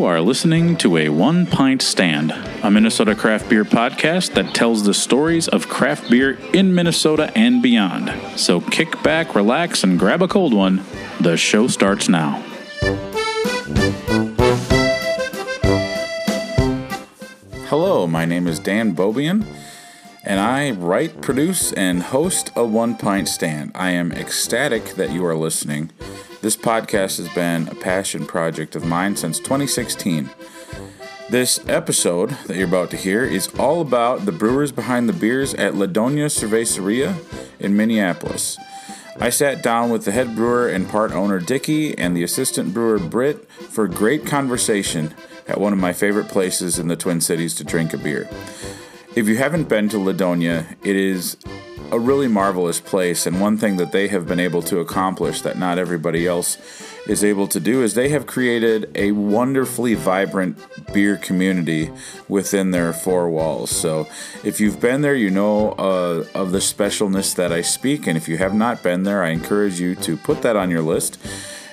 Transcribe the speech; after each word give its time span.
You 0.00 0.06
are 0.06 0.22
listening 0.22 0.78
to 0.78 0.96
a 0.96 1.10
One 1.10 1.44
Pint 1.44 1.82
Stand, 1.82 2.32
a 2.62 2.70
Minnesota 2.70 3.14
craft 3.14 3.50
beer 3.50 3.66
podcast 3.66 4.32
that 4.32 4.54
tells 4.54 4.82
the 4.82 4.94
stories 4.94 5.46
of 5.46 5.68
craft 5.68 6.08
beer 6.10 6.38
in 6.54 6.74
Minnesota 6.74 7.30
and 7.36 7.62
beyond. 7.62 8.10
So 8.40 8.62
kick 8.62 9.02
back, 9.02 9.34
relax, 9.34 9.84
and 9.84 9.98
grab 9.98 10.22
a 10.22 10.26
cold 10.26 10.54
one. 10.54 10.82
The 11.20 11.36
show 11.36 11.66
starts 11.66 12.08
now. 12.08 12.42
Hello, 17.66 18.06
my 18.06 18.24
name 18.24 18.46
is 18.46 18.58
Dan 18.58 18.96
Bobian, 18.96 19.44
and 20.24 20.40
I 20.40 20.70
write, 20.70 21.20
produce, 21.20 21.74
and 21.74 22.04
host 22.04 22.50
a 22.56 22.64
One 22.64 22.96
Pint 22.96 23.28
Stand. 23.28 23.72
I 23.74 23.90
am 23.90 24.12
ecstatic 24.12 24.94
that 24.94 25.12
you 25.12 25.26
are 25.26 25.36
listening. 25.36 25.90
This 26.42 26.56
podcast 26.56 27.18
has 27.18 27.28
been 27.34 27.68
a 27.68 27.74
passion 27.74 28.24
project 28.24 28.74
of 28.74 28.82
mine 28.82 29.14
since 29.14 29.38
2016. 29.38 30.30
This 31.28 31.60
episode 31.68 32.30
that 32.46 32.56
you're 32.56 32.66
about 32.66 32.90
to 32.92 32.96
hear 32.96 33.22
is 33.24 33.54
all 33.58 33.82
about 33.82 34.24
the 34.24 34.32
brewers 34.32 34.72
behind 34.72 35.06
the 35.06 35.12
beers 35.12 35.52
at 35.52 35.74
La 35.74 35.84
Doña 35.84 36.30
Cervecería 36.30 37.14
in 37.58 37.76
Minneapolis. 37.76 38.56
I 39.18 39.28
sat 39.28 39.62
down 39.62 39.90
with 39.90 40.06
the 40.06 40.12
head 40.12 40.34
brewer 40.34 40.66
and 40.66 40.88
part 40.88 41.12
owner 41.12 41.40
Dicky 41.40 41.96
and 41.98 42.16
the 42.16 42.22
assistant 42.22 42.72
brewer 42.72 42.98
Britt 42.98 43.50
for 43.50 43.86
great 43.86 44.24
conversation 44.24 45.14
at 45.46 45.60
one 45.60 45.74
of 45.74 45.78
my 45.78 45.92
favorite 45.92 46.28
places 46.28 46.78
in 46.78 46.88
the 46.88 46.96
Twin 46.96 47.20
Cities 47.20 47.54
to 47.56 47.64
drink 47.64 47.92
a 47.92 47.98
beer. 47.98 48.30
If 49.14 49.28
you 49.28 49.36
haven't 49.36 49.68
been 49.68 49.90
to 49.90 49.98
La 49.98 50.12
Doña, 50.12 50.74
it 50.82 50.96
is 50.96 51.36
a 51.92 51.98
really 51.98 52.28
marvelous 52.28 52.80
place, 52.80 53.26
and 53.26 53.40
one 53.40 53.58
thing 53.58 53.76
that 53.76 53.92
they 53.92 54.08
have 54.08 54.26
been 54.26 54.40
able 54.40 54.62
to 54.62 54.78
accomplish 54.78 55.42
that 55.42 55.58
not 55.58 55.78
everybody 55.78 56.26
else 56.26 56.56
is 57.06 57.24
able 57.24 57.48
to 57.48 57.58
do 57.58 57.82
is 57.82 57.94
they 57.94 58.10
have 58.10 58.26
created 58.26 58.90
a 58.94 59.12
wonderfully 59.12 59.94
vibrant 59.94 60.56
beer 60.92 61.16
community 61.16 61.90
within 62.28 62.70
their 62.70 62.92
four 62.92 63.28
walls. 63.28 63.70
So, 63.70 64.06
if 64.44 64.60
you've 64.60 64.80
been 64.80 65.00
there, 65.00 65.14
you 65.14 65.30
know 65.30 65.72
uh, 65.72 66.24
of 66.34 66.52
the 66.52 66.58
specialness 66.58 67.34
that 67.36 67.52
I 67.52 67.62
speak, 67.62 68.06
and 68.06 68.16
if 68.16 68.28
you 68.28 68.38
have 68.38 68.54
not 68.54 68.82
been 68.82 69.02
there, 69.02 69.22
I 69.22 69.30
encourage 69.30 69.80
you 69.80 69.94
to 69.96 70.16
put 70.16 70.42
that 70.42 70.56
on 70.56 70.70
your 70.70 70.82
list 70.82 71.18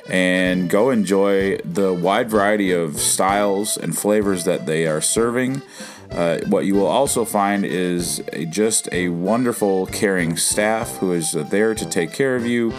and 0.10 0.70
go 0.70 0.90
enjoy 0.90 1.58
the 1.58 1.94
wide 1.94 2.30
variety 2.30 2.72
of 2.72 2.98
styles 2.98 3.78
and 3.78 3.98
flavors 3.98 4.46
that 4.46 4.66
they 4.66 4.88
are 4.88 5.02
serving. 5.02 5.62
Uh, 6.12 6.40
what 6.48 6.66
you 6.66 6.76
will 6.76 6.88
also 6.88 7.26
find 7.26 7.66
is 7.66 8.22
a, 8.34 8.46
just 8.46 8.90
a 8.92 9.10
wonderful, 9.10 9.86
caring 9.88 10.38
staff 10.38 10.98
who 10.98 11.12
is 11.12 11.32
there 11.32 11.76
to 11.76 11.86
take 11.86 12.14
care 12.14 12.36
of 12.36 12.46
you 12.46 12.74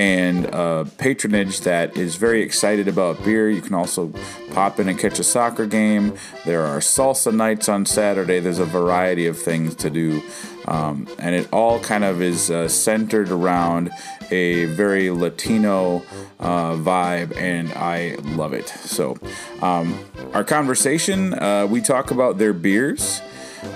and 0.00 0.50
patronage 0.96 1.60
that 1.60 1.94
is 1.94 2.16
very 2.16 2.40
excited 2.42 2.88
about 2.88 3.22
beer. 3.22 3.50
You 3.50 3.60
can 3.60 3.74
also 3.74 4.10
pop 4.50 4.80
in 4.80 4.88
and 4.88 4.98
catch 4.98 5.18
a 5.18 5.24
soccer 5.24 5.66
game. 5.66 6.14
There 6.46 6.62
are 6.62 6.78
salsa 6.78 7.34
nights 7.34 7.68
on 7.68 7.84
Saturday. 7.84 8.40
There's 8.40 8.60
a 8.60 8.64
variety 8.64 9.26
of 9.26 9.38
things 9.38 9.74
to 9.74 9.90
do. 9.90 10.22
Um, 10.66 11.06
and 11.18 11.34
it 11.34 11.48
all 11.52 11.80
kind 11.80 12.04
of 12.04 12.22
is 12.22 12.50
uh, 12.50 12.68
centered 12.68 13.30
around 13.30 13.90
a 14.30 14.66
very 14.66 15.10
Latino 15.10 16.02
uh, 16.38 16.74
vibe, 16.74 17.36
and 17.36 17.72
I 17.72 18.16
love 18.36 18.52
it. 18.52 18.68
So, 18.68 19.16
um, 19.62 19.98
our 20.32 20.44
conversation, 20.44 21.34
uh, 21.34 21.66
we 21.66 21.80
talk 21.80 22.10
about 22.10 22.38
their 22.38 22.52
beers. 22.52 23.20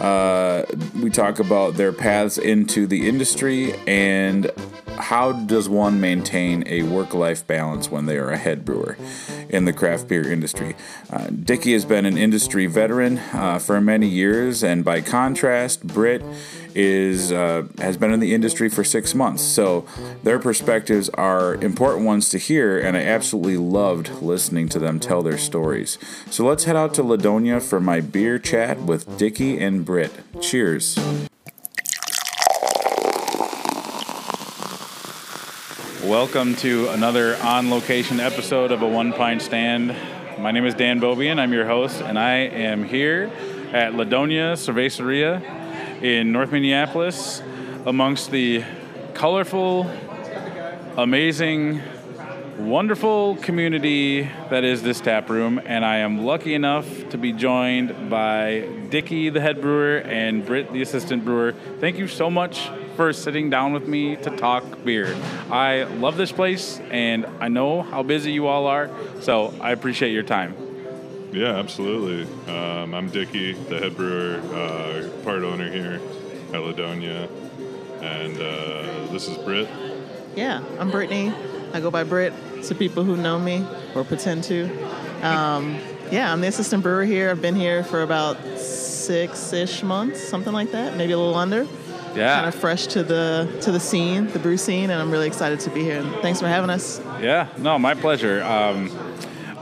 Uh, 0.01 0.65
we 1.03 1.11
talk 1.11 1.39
about 1.39 1.75
their 1.75 1.93
paths 1.93 2.39
into 2.39 2.87
the 2.87 3.07
industry 3.07 3.75
and 3.87 4.51
how 4.97 5.33
does 5.33 5.69
one 5.69 6.01
maintain 6.01 6.65
a 6.67 6.83
work-life 6.85 7.47
balance 7.47 7.91
when 7.91 8.07
they 8.07 8.17
are 8.17 8.31
a 8.31 8.39
head 8.39 8.65
brewer 8.65 8.97
in 9.49 9.65
the 9.65 9.73
craft 9.73 10.09
beer 10.09 10.31
industry. 10.31 10.75
Uh, 11.11 11.27
Dicky 11.29 11.73
has 11.73 11.85
been 11.85 12.07
an 12.07 12.17
industry 12.17 12.67
veteran 12.67 13.19
uh, 13.33 13.59
for 13.59 13.81
many 13.81 14.09
years, 14.09 14.63
and 14.63 14.85
by 14.85 15.01
contrast, 15.01 15.87
Britt 15.87 16.23
is 16.75 17.33
uh, 17.33 17.67
has 17.79 17.97
been 17.97 18.13
in 18.13 18.21
the 18.21 18.35
industry 18.35 18.69
for 18.69 18.85
six 18.85 19.15
months. 19.15 19.43
So 19.43 19.87
their 20.23 20.39
perspectives 20.39 21.09
are 21.11 21.55
important 21.57 22.05
ones 22.05 22.29
to 22.31 22.39
hear, 22.39 22.79
and 22.79 22.97
I 22.97 23.03
absolutely 23.03 23.57
loved 23.57 24.23
listening 24.23 24.69
to 24.71 24.79
them 24.79 24.99
tell 24.99 25.23
their 25.23 25.39
stories. 25.39 25.99
So 26.31 26.45
let's 26.45 26.65
head 26.65 26.77
out 26.77 26.95
to 26.95 27.03
La 27.03 27.17
Doña 27.17 27.63
for 27.63 27.81
my 27.81 28.01
beer 28.01 28.39
chat 28.39 28.81
with 28.81 29.17
Dicky 29.17 29.59
and 29.59 29.85
Britt. 29.85 30.13
Cheers. 30.41 30.99
Welcome 36.05 36.55
to 36.57 36.89
another 36.91 37.37
on 37.37 37.71
location 37.71 38.21
episode 38.21 38.73
of 38.73 38.83
a 38.83 38.89
One 38.89 39.13
Pint 39.13 39.41
Stand. 39.41 39.97
My 40.39 40.51
name 40.51 40.67
is 40.67 40.75
Dan 40.75 41.01
Bobian. 41.01 41.39
I'm 41.39 41.53
your 41.53 41.65
host, 41.67 42.03
and 42.03 42.19
I 42.19 42.35
am 42.35 42.85
here 42.85 43.31
at 43.73 43.95
La 43.95 44.05
Doña 44.05 44.53
Cervecería 44.53 45.64
in 46.03 46.33
North 46.33 46.53
Minneapolis 46.53 47.43
amongst 47.87 48.31
the 48.31 48.65
colorful, 49.15 49.91
amazing, 50.97 51.81
wonderful 52.59 53.37
community 53.37 54.23
that 54.51 54.65
is 54.65 54.83
this 54.83 55.01
tap 55.01 55.29
room. 55.29 55.61
And 55.65 55.85
I 55.85 55.99
am 55.99 56.25
lucky 56.25 56.55
enough 56.55 56.87
to 57.11 57.19
be 57.19 57.33
joined 57.33 58.11
by 58.11 58.69
Dicky, 58.91 59.29
the 59.29 59.41
head 59.41 59.61
brewer, 59.61 59.99
and 59.99 60.45
Britt, 60.45 60.73
the 60.73 60.83
assistant 60.83 61.25
brewer. 61.25 61.55
Thank 61.81 61.99
you 61.99 62.09
so 62.09 62.31
much 62.31 62.71
for 62.97 63.13
sitting 63.13 63.51
down 63.51 63.73
with 63.73 63.89
me 63.89 64.17
to 64.17 64.37
talk 64.37 64.85
beer. 64.85 65.17
I 65.51 65.83
love 65.85 66.17
this 66.17 66.33
place, 66.33 66.81
and 66.91 67.27
I 67.41 67.49
know 67.49 67.83
how 67.83 68.03
busy 68.03 68.33
you 68.33 68.47
all 68.47 68.67
are, 68.67 68.91
so 69.21 69.53
I 69.61 69.73
appreciate 69.73 70.13
your 70.13 70.23
time. 70.23 70.64
Yeah, 71.35 71.57
absolutely. 71.57 72.33
Um, 72.55 72.95
I'm 72.95 73.09
Dicky, 73.11 73.55
the 73.55 73.81
head 73.81 73.97
brewer, 73.97 74.39
uh, 74.55 75.09
part 75.25 75.43
owner 75.43 75.69
here 75.69 76.01
at 76.53 76.61
La 76.63 76.73
Doña, 76.73 77.29
and 78.01 78.37
uh, 78.41 79.13
this 79.13 79.27
is 79.27 79.37
Britt. 79.39 79.69
Yeah, 80.37 80.63
I'm 80.79 80.93
Brittany. 80.93 81.33
I 81.73 81.81
go 81.81 81.91
by 81.91 82.05
Britt 82.05 82.33
to 82.65 82.75
people 82.77 83.03
who 83.03 83.17
know 83.17 83.41
me 83.41 83.67
or 83.97 84.05
pretend 84.05 84.45
to. 84.45 84.71
Um, 85.27 85.77
yeah, 86.13 86.33
I'm 86.33 86.41
the 86.41 86.47
assistant 86.47 86.85
brewer 86.85 87.05
here. 87.05 87.31
I've 87.31 87.43
been 87.43 87.57
here 87.57 87.83
for 87.83 88.03
about 88.03 88.37
six 88.57 89.53
ish 89.53 89.83
months, 89.83 90.23
something 90.23 90.53
like 90.53 90.71
that, 90.71 90.97
maybe 90.97 91.15
a 91.15 91.19
little 91.19 91.35
under 91.35 91.67
Yeah. 92.15 92.37
kind 92.37 92.47
of 92.47 92.55
fresh 92.55 92.87
to 92.89 93.03
the 93.03 93.49
to 93.63 93.73
the 93.73 93.81
scene, 93.81 94.29
the 94.29 94.39
brew 94.39 94.57
scene, 94.57 94.91
and 94.91 95.03
I'm 95.03 95.11
really 95.11 95.27
excited 95.27 95.59
to 95.61 95.71
be 95.71 95.83
here. 95.83 95.99
And 95.99 96.15
thanks 96.23 96.41
for 96.41 96.47
having 96.47 96.71
us. 96.71 97.01
Yeah, 97.21 97.49
no, 97.59 97.77
my 97.77 97.95
pleasure. 97.95 98.41
Um, 98.45 98.89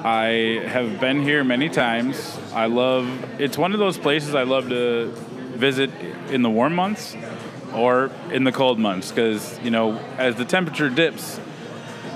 I 0.04 0.62
have 0.66 0.98
been 1.00 1.22
here 1.22 1.44
many 1.44 1.68
times. 1.68 2.36
I 2.52 2.66
love. 2.66 3.06
It's 3.40 3.56
one 3.56 3.72
of 3.72 3.78
those 3.78 3.98
places 3.98 4.34
I 4.34 4.42
love 4.42 4.68
to 4.68 5.12
visit 5.54 5.90
in 6.30 6.42
the 6.42 6.50
warm 6.50 6.74
months 6.74 7.16
or 7.74 8.10
in 8.32 8.44
the 8.44 8.52
cold 8.52 8.78
months 8.78 9.10
because 9.10 9.58
you 9.62 9.70
know 9.70 9.98
as 10.18 10.34
the 10.34 10.44
temperature 10.44 10.88
dips, 10.90 11.38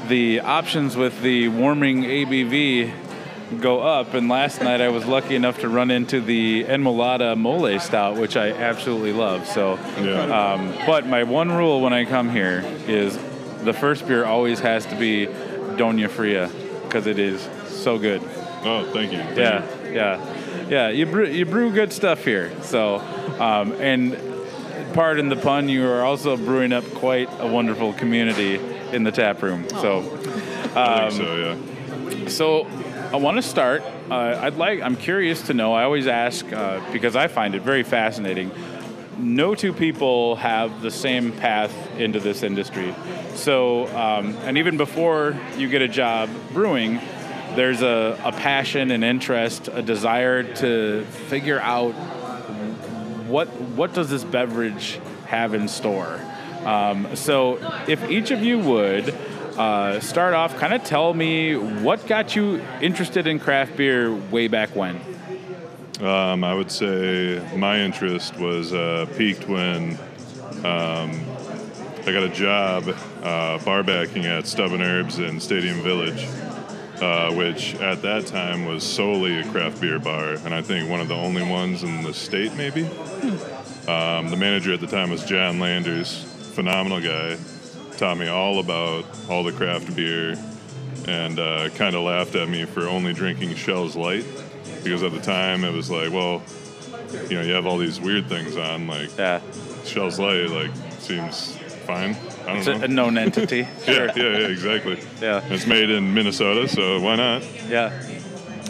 the 0.09 0.41
options 0.41 0.97
with 0.97 1.21
the 1.23 1.49
warming 1.49 2.03
ABV 2.03 2.93
go 3.61 3.81
up. 3.81 4.15
And 4.15 4.29
last 4.29 4.61
night 4.61 4.81
I 4.81 4.89
was 4.89 5.07
lucky 5.07 5.37
enough 5.37 5.61
to 5.61 5.69
run 5.69 5.93
into 5.93 6.21
the 6.21 6.65
Enmolada 6.65 7.37
Mole 7.39 7.79
Stout, 7.79 8.17
which 8.17 8.37
I 8.37 8.51
absolutely 8.51 9.13
love. 9.13 9.47
So, 9.47 9.79
Yeah. 10.03 10.55
um, 10.55 10.75
but 10.87 11.07
my 11.07 11.23
one 11.23 11.53
rule 11.53 11.81
when 11.81 11.93
I 11.93 12.05
come 12.05 12.31
here 12.31 12.65
is 12.89 13.17
the 13.63 13.73
first 13.73 14.09
beer 14.09 14.25
always 14.25 14.59
has 14.61 14.87
to 14.87 14.97
be 14.97 15.27
Doña 15.77 16.11
Fria 16.11 16.51
because 16.83 17.07
it 17.07 17.21
is 17.21 17.49
so 17.87 18.01
good. 18.01 18.21
oh, 18.65 18.91
thank 18.93 19.13
you. 19.13 19.19
Thank 19.19 19.39
Yeah, 19.39 19.85
you. 19.85 19.95
yeah, 19.95 20.67
yeah. 20.69 20.89
You 20.89 21.07
brew, 21.07 21.27
you 21.27 21.47
brew 21.47 21.71
good 21.71 21.93
stuff 21.93 22.25
here. 22.25 22.51
So, 22.63 22.97
um, 23.39 23.71
and 23.75 24.19
pardon 24.93 25.29
the 25.29 25.37
pun, 25.37 25.69
you 25.69 25.87
are 25.87 26.03
also 26.03 26.37
brewing 26.37 26.73
up 26.73 26.85
quite 26.95 27.29
a 27.39 27.47
wonderful 27.47 27.93
community 27.93 28.57
in 28.93 29.05
the 29.05 29.13
tap 29.13 29.41
room. 29.41 29.69
So, 29.69 30.01
I 30.75 31.05
um, 31.05 31.11
think 31.13 31.23
so. 31.23 31.37
Yeah. 31.37 32.29
so 32.29 32.67
I 33.13 33.19
want 33.19 33.37
to 33.37 33.43
start. 33.43 33.85
Uh, 34.11 34.37
I'd 34.43 34.57
like. 34.57 34.81
I'm 34.81 34.97
curious 34.97 35.43
to 35.43 35.55
know. 35.55 35.73
I 35.73 35.85
always 35.85 36.09
ask 36.09 36.45
uh, 36.53 36.81
because 36.93 37.15
I 37.15 37.29
find 37.29 37.55
it 37.55 37.63
very 37.63 37.85
fascinating. 37.85 38.51
No 39.17 39.55
two 39.55 39.73
people 39.73 40.35
have 40.37 40.83
the 40.83 40.91
same 40.91 41.31
path 41.31 41.73
into 42.01 42.19
this 42.19 42.43
industry. 42.43 42.93
So, 43.35 43.87
um, 43.97 44.37
and 44.39 44.59
even 44.59 44.77
before 44.77 45.37
you 45.57 45.69
get 45.69 45.83
a 45.83 45.89
job 45.89 46.29
brewing, 46.53 47.01
there's 47.57 47.83
a, 47.83 48.21
a 48.23 48.33
passion, 48.33 48.91
an 48.91 49.03
interest, 49.03 49.69
a 49.73 49.83
desire 49.83 50.43
to 50.57 51.05
figure 51.05 51.59
out 51.59 51.93
what 53.27 53.49
what 53.49 53.93
does 53.95 54.09
this 54.09 54.23
beverage 54.23 55.01
have 55.27 55.55
in 55.55 55.67
store. 55.67 56.21
Um, 56.65 57.17
so, 57.17 57.59
if 57.89 58.09
each 58.11 58.31
of 58.31 58.43
you 58.43 58.59
would 58.59 59.11
uh, 59.57 60.01
start 60.01 60.35
off, 60.35 60.57
kind 60.59 60.75
of 60.75 60.85
tell 60.85 61.15
me 61.15 61.55
what 61.55 62.07
got 62.07 62.37
you 62.37 62.63
interested 62.81 63.27
in 63.27 63.39
craft 63.39 63.77
beer 63.77 64.15
way 64.15 64.49
back 64.49 64.75
when. 64.77 65.01
Um, 66.01 66.45
I 66.45 66.53
would 66.55 66.71
say 66.71 67.43
my 67.57 67.81
interest 67.81 68.37
was 68.37 68.73
uh, 68.73 69.07
peaked 69.17 69.49
when 69.49 69.99
um, 70.65 71.25
I 72.05 72.13
got 72.13 72.23
a 72.23 72.29
job 72.29 72.89
uh, 73.23 73.59
at 73.65 74.47
Stub 74.47 74.73
& 74.73 74.73
Herbs 74.73 75.19
in 75.19 75.41
Stadium 75.41 75.81
Village. 75.83 76.27
Uh, 77.01 77.31
which 77.35 77.75
at 77.77 78.01
that 78.01 78.27
time 78.27 78.65
was 78.65 78.83
solely 78.83 79.39
a 79.39 79.45
craft 79.51 79.81
beer 79.83 79.99
bar, 79.99 80.35
and 80.45 80.55
I 80.55 80.63
think 80.63 80.89
one 80.89 81.01
of 81.01 81.09
the 81.09 81.15
only 81.15 81.43
ones 81.43 81.83
in 81.83 82.03
the 82.03 82.15
state, 82.15 82.55
maybe. 82.55 82.85
Um, 83.87 84.31
the 84.31 84.37
manager 84.39 84.73
at 84.73 84.81
the 84.81 84.87
time 84.87 85.11
was 85.11 85.23
John 85.25 85.61
Landers, 85.61 86.23
phenomenal 86.55 87.03
guy. 87.03 87.37
Taught 87.99 88.17
me 88.19 88.29
all 88.29 88.61
about 88.61 89.05
all 89.29 89.45
the 89.45 89.53
craft 89.53 89.95
beer, 89.95 90.37
and 91.07 91.39
uh, 91.39 91.69
kind 91.71 91.95
of 91.95 92.03
laughed 92.03 92.35
at 92.35 92.49
me 92.49 92.65
for 92.65 92.89
only 92.89 93.13
drinking 93.13 93.55
Schell's 93.57 93.95
Light, 93.95 94.25
because 94.83 95.03
at 95.03 95.13
the 95.13 95.21
time 95.21 95.65
it 95.65 95.73
was 95.75 95.91
like, 95.91 96.11
well, 96.11 96.43
you 97.29 97.37
know, 97.37 97.43
you 97.43 97.53
have 97.53 97.67
all 97.67 97.77
these 97.77 98.01
weird 98.01 98.27
things 98.27 98.57
on, 98.57 98.87
like 98.87 99.11
Yeah. 99.19 99.41
Schell's 99.85 100.19
Light, 100.19 100.49
like 100.49 100.71
seems 100.99 101.57
fine. 101.87 102.17
It's 102.49 102.67
know. 102.67 102.75
a, 102.75 102.89
known 102.89 103.19
entity. 103.19 103.69
yeah, 103.87 104.13
yeah, 104.15 104.39
yeah, 104.39 104.49
exactly. 104.49 104.99
Yeah. 105.21 105.45
It's 105.51 105.67
made 105.67 105.91
in 105.91 106.15
Minnesota, 106.15 106.69
so 106.69 107.01
why 107.01 107.17
not? 107.17 107.43
Yeah. 107.69 107.87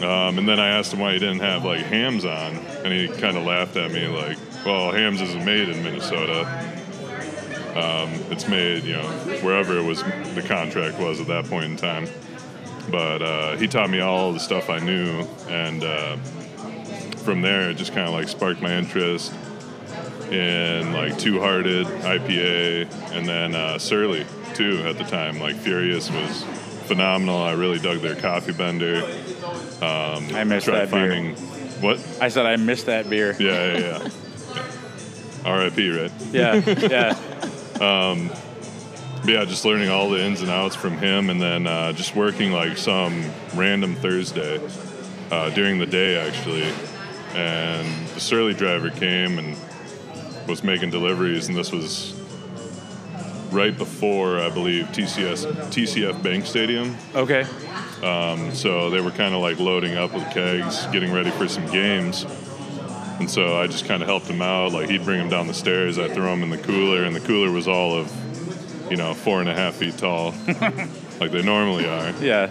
Um, 0.01 0.37
and 0.37 0.47
then 0.47 0.59
I 0.59 0.69
asked 0.69 0.93
him 0.93 0.99
why 0.99 1.13
he 1.13 1.19
didn't 1.19 1.39
have 1.39 1.63
like 1.63 1.85
Hamm's 1.85 2.25
on, 2.25 2.55
and 2.55 2.93
he 2.93 3.07
kind 3.07 3.35
of 3.37 3.43
laughed 3.43 3.75
at 3.77 3.91
me 3.91 4.07
like, 4.07 4.37
"Well, 4.65 4.91
Hamm's 4.91 5.21
isn't 5.21 5.43
made 5.43 5.69
in 5.69 5.83
Minnesota. 5.83 6.41
Um, 7.75 8.09
it's 8.31 8.47
made, 8.47 8.83
you 8.83 8.93
know, 8.93 9.07
wherever 9.41 9.77
it 9.77 9.83
was 9.83 10.03
the 10.03 10.43
contract 10.47 10.99
was 10.99 11.19
at 11.19 11.27
that 11.27 11.45
point 11.45 11.65
in 11.65 11.77
time." 11.77 12.07
But 12.91 13.21
uh, 13.21 13.57
he 13.57 13.67
taught 13.67 13.89
me 13.89 13.99
all 13.99 14.33
the 14.33 14.39
stuff 14.39 14.69
I 14.69 14.79
knew, 14.79 15.27
and 15.49 15.83
uh, 15.83 16.17
from 17.23 17.41
there, 17.41 17.71
it 17.71 17.77
just 17.77 17.93
kind 17.93 18.07
of 18.07 18.13
like 18.13 18.29
sparked 18.29 18.61
my 18.61 18.73
interest 18.73 19.33
in 20.31 20.93
like 20.93 21.17
Two 21.17 21.39
Hearted 21.39 21.87
IPA, 21.87 22.91
and 23.11 23.27
then 23.27 23.55
uh, 23.55 23.77
Surly 23.77 24.25
too 24.53 24.83
at 24.85 24.97
the 24.97 25.03
time. 25.03 25.39
Like 25.39 25.55
Furious 25.55 26.09
was 26.09 26.43
phenomenal. 26.87 27.37
I 27.37 27.53
really 27.53 27.79
dug 27.79 27.99
their 27.99 28.15
coffee 28.15 28.53
bender. 28.53 29.03
Um, 29.81 30.33
I 30.35 30.43
missed 30.43 30.67
that 30.67 30.91
beer. 30.91 31.33
what? 31.81 31.99
I 32.21 32.29
said 32.29 32.45
I 32.45 32.55
missed 32.55 32.87
that 32.87 33.09
beer. 33.09 33.35
Yeah, 33.39 33.77
yeah, 33.77 34.03
yeah. 34.03 34.09
R.I.P. 35.45 35.89
Right? 35.89 36.11
Yeah. 36.31 36.55
Yeah. 37.79 38.33
But 39.27 39.33
yeah, 39.33 39.45
just 39.45 39.65
learning 39.65 39.89
all 39.89 40.09
the 40.09 40.23
ins 40.23 40.41
and 40.41 40.49
outs 40.49 40.75
from 40.75 40.97
him, 40.97 41.29
and 41.29 41.41
then 41.41 41.67
uh, 41.67 41.91
just 41.91 42.15
working 42.15 42.53
like 42.53 42.77
some 42.77 43.25
random 43.55 43.93
Thursday 43.95 44.61
uh, 45.31 45.49
during 45.49 45.79
the 45.79 45.85
day 45.85 46.17
actually. 46.17 46.71
And 47.33 48.07
the 48.09 48.21
Surly 48.21 48.53
driver 48.53 48.89
came 48.89 49.37
and 49.37 49.57
was 50.47 50.63
making 50.63 50.91
deliveries, 50.91 51.47
and 51.47 51.57
this 51.57 51.71
was 51.71 52.13
right 53.51 53.77
before 53.77 54.39
I 54.39 54.49
believe 54.49 54.85
TCS 54.87 55.45
TCF 55.71 56.21
Bank 56.21 56.45
Stadium. 56.45 56.95
Okay. 57.15 57.45
So 58.53 58.89
they 58.89 59.01
were 59.01 59.11
kind 59.11 59.33
of 59.33 59.41
like 59.41 59.59
loading 59.59 59.97
up 59.97 60.13
with 60.13 60.29
kegs, 60.31 60.85
getting 60.87 61.11
ready 61.11 61.31
for 61.31 61.47
some 61.47 61.65
games. 61.67 62.25
And 63.19 63.29
so 63.29 63.59
I 63.59 63.67
just 63.67 63.85
kind 63.85 64.03
of 64.03 64.07
helped 64.07 64.27
him 64.27 64.41
out. 64.41 64.73
Like 64.73 64.89
he'd 64.89 65.03
bring 65.03 65.19
him 65.19 65.29
down 65.29 65.47
the 65.47 65.53
stairs, 65.53 65.97
I'd 65.97 66.13
throw 66.13 66.31
him 66.33 66.43
in 66.43 66.49
the 66.49 66.57
cooler, 66.57 67.03
and 67.03 67.15
the 67.15 67.19
cooler 67.19 67.51
was 67.51 67.67
all 67.67 67.95
of, 67.95 68.91
you 68.91 68.97
know, 68.97 69.13
four 69.13 69.39
and 69.39 69.49
a 69.49 69.53
half 69.53 69.75
feet 69.75 69.97
tall, 69.97 70.33
like 71.19 71.31
they 71.31 71.41
normally 71.41 71.87
are. 71.87 72.11
Yeah. 72.21 72.49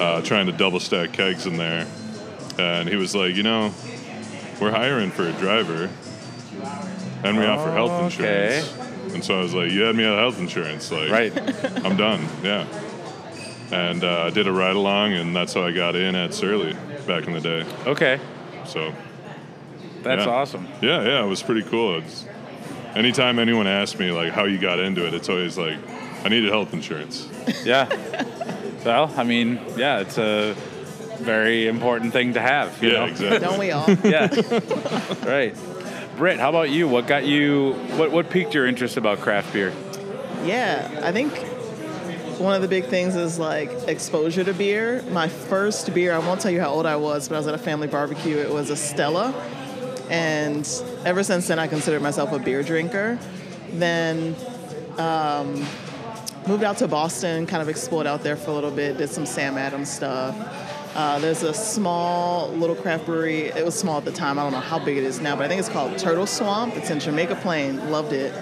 Uh, 0.00 0.20
trying 0.20 0.46
to 0.46 0.52
double 0.52 0.80
stack 0.80 1.12
kegs 1.12 1.46
in 1.46 1.56
there. 1.56 1.86
And 2.58 2.88
he 2.88 2.96
was 2.96 3.14
like, 3.14 3.34
you 3.34 3.42
know, 3.42 3.72
we're 4.60 4.70
hiring 4.70 5.10
for 5.10 5.26
a 5.26 5.32
driver, 5.32 5.90
and 7.28 7.38
we 7.38 7.44
offer 7.46 7.70
health 7.72 7.90
Okay. 7.90 8.58
insurance. 8.58 9.14
And 9.14 9.24
so 9.24 9.38
I 9.38 9.42
was 9.42 9.54
like, 9.54 9.70
you 9.70 9.82
had 9.82 9.94
me 9.96 10.04
at 10.04 10.18
health 10.18 10.38
insurance, 10.38 10.90
like 10.90 11.10
Right. 11.10 11.32
I'm 11.84 11.96
done. 11.96 12.26
Yeah. 12.42 12.66
And 13.72 14.04
uh, 14.04 14.22
I 14.24 14.30
did 14.30 14.46
a 14.46 14.52
ride 14.52 14.76
along, 14.76 15.12
and 15.14 15.34
that's 15.34 15.54
how 15.54 15.64
I 15.64 15.72
got 15.72 15.96
in 15.96 16.14
at 16.14 16.32
Surly 16.34 16.74
back 17.06 17.26
in 17.26 17.32
the 17.32 17.40
day. 17.40 17.64
Okay. 17.86 18.20
So 18.64 18.92
That's 20.02 20.24
Yeah. 20.26 20.32
awesome. 20.32 20.68
yeah, 20.80 21.02
yeah, 21.02 21.24
it 21.24 21.28
was 21.28 21.42
pretty 21.42 21.62
cool. 21.68 21.98
It's, 21.98 22.26
anytime 22.94 23.38
anyone 23.38 23.66
asks 23.66 23.98
me 23.98 24.10
like 24.12 24.32
how 24.32 24.44
you 24.44 24.58
got 24.58 24.78
into 24.78 25.04
it, 25.06 25.14
it's 25.14 25.28
always 25.28 25.56
like 25.58 25.78
I 26.24 26.28
needed 26.28 26.50
health 26.50 26.72
insurance. 26.72 27.28
Yeah. 27.64 27.86
well, 28.84 29.12
I 29.16 29.24
mean, 29.24 29.58
yeah, 29.76 29.98
it's 30.00 30.18
a 30.18 30.54
very 31.18 31.66
important 31.68 32.12
thing 32.12 32.34
to 32.34 32.40
have. 32.40 32.80
You 32.82 32.90
yeah, 32.90 32.98
know? 32.98 33.04
exactly. 33.06 33.38
Don't 33.40 33.58
we 33.58 33.70
all? 33.72 33.88
Yeah. 34.04 34.28
right. 35.24 35.56
Britt, 36.16 36.40
how 36.40 36.48
about 36.48 36.70
you? 36.70 36.88
What 36.88 37.06
got 37.06 37.26
you? 37.26 37.72
What 37.96 38.10
what 38.10 38.30
piqued 38.30 38.54
your 38.54 38.66
interest 38.66 38.96
about 38.96 39.20
craft 39.20 39.52
beer? 39.52 39.74
Yeah, 40.44 41.00
I 41.02 41.12
think 41.12 41.32
one 42.38 42.54
of 42.54 42.62
the 42.62 42.68
big 42.68 42.86
things 42.86 43.16
is 43.16 43.38
like 43.38 43.70
exposure 43.86 44.42
to 44.44 44.54
beer. 44.54 45.02
My 45.10 45.28
first 45.28 45.92
beer, 45.92 46.14
I 46.14 46.18
won't 46.18 46.40
tell 46.40 46.50
you 46.50 46.60
how 46.60 46.70
old 46.70 46.86
I 46.86 46.96
was, 46.96 47.28
but 47.28 47.34
I 47.34 47.38
was 47.38 47.46
at 47.48 47.54
a 47.54 47.58
family 47.58 47.86
barbecue. 47.86 48.38
It 48.38 48.50
was 48.50 48.70
a 48.70 48.76
Stella. 48.76 49.34
And 50.08 50.66
ever 51.04 51.22
since 51.22 51.48
then, 51.48 51.58
I 51.58 51.66
considered 51.66 52.00
myself 52.00 52.32
a 52.32 52.38
beer 52.38 52.62
drinker. 52.62 53.18
Then 53.72 54.34
um, 54.96 55.66
moved 56.46 56.64
out 56.64 56.78
to 56.78 56.88
Boston, 56.88 57.46
kind 57.46 57.60
of 57.60 57.68
explored 57.68 58.06
out 58.06 58.22
there 58.22 58.36
for 58.36 58.52
a 58.52 58.54
little 58.54 58.70
bit, 58.70 58.96
did 58.96 59.10
some 59.10 59.26
Sam 59.26 59.58
Adams 59.58 59.90
stuff. 59.90 60.34
Uh, 60.96 61.18
there's 61.18 61.42
a 61.42 61.52
small 61.52 62.48
little 62.52 62.74
craft 62.74 63.04
brewery. 63.04 63.44
It 63.48 63.64
was 63.64 63.74
small 63.78 63.98
at 63.98 64.06
the 64.06 64.12
time. 64.12 64.38
I 64.38 64.42
don't 64.44 64.52
know 64.52 64.60
how 64.60 64.78
big 64.78 64.96
it 64.96 65.04
is 65.04 65.20
now, 65.20 65.36
but 65.36 65.44
I 65.44 65.48
think 65.48 65.58
it's 65.60 65.68
called 65.68 65.98
Turtle 65.98 66.26
Swamp. 66.26 66.74
It's 66.74 66.88
in 66.88 67.00
Jamaica 67.00 67.36
Plain. 67.42 67.90
Loved 67.90 68.12
it 68.14 68.32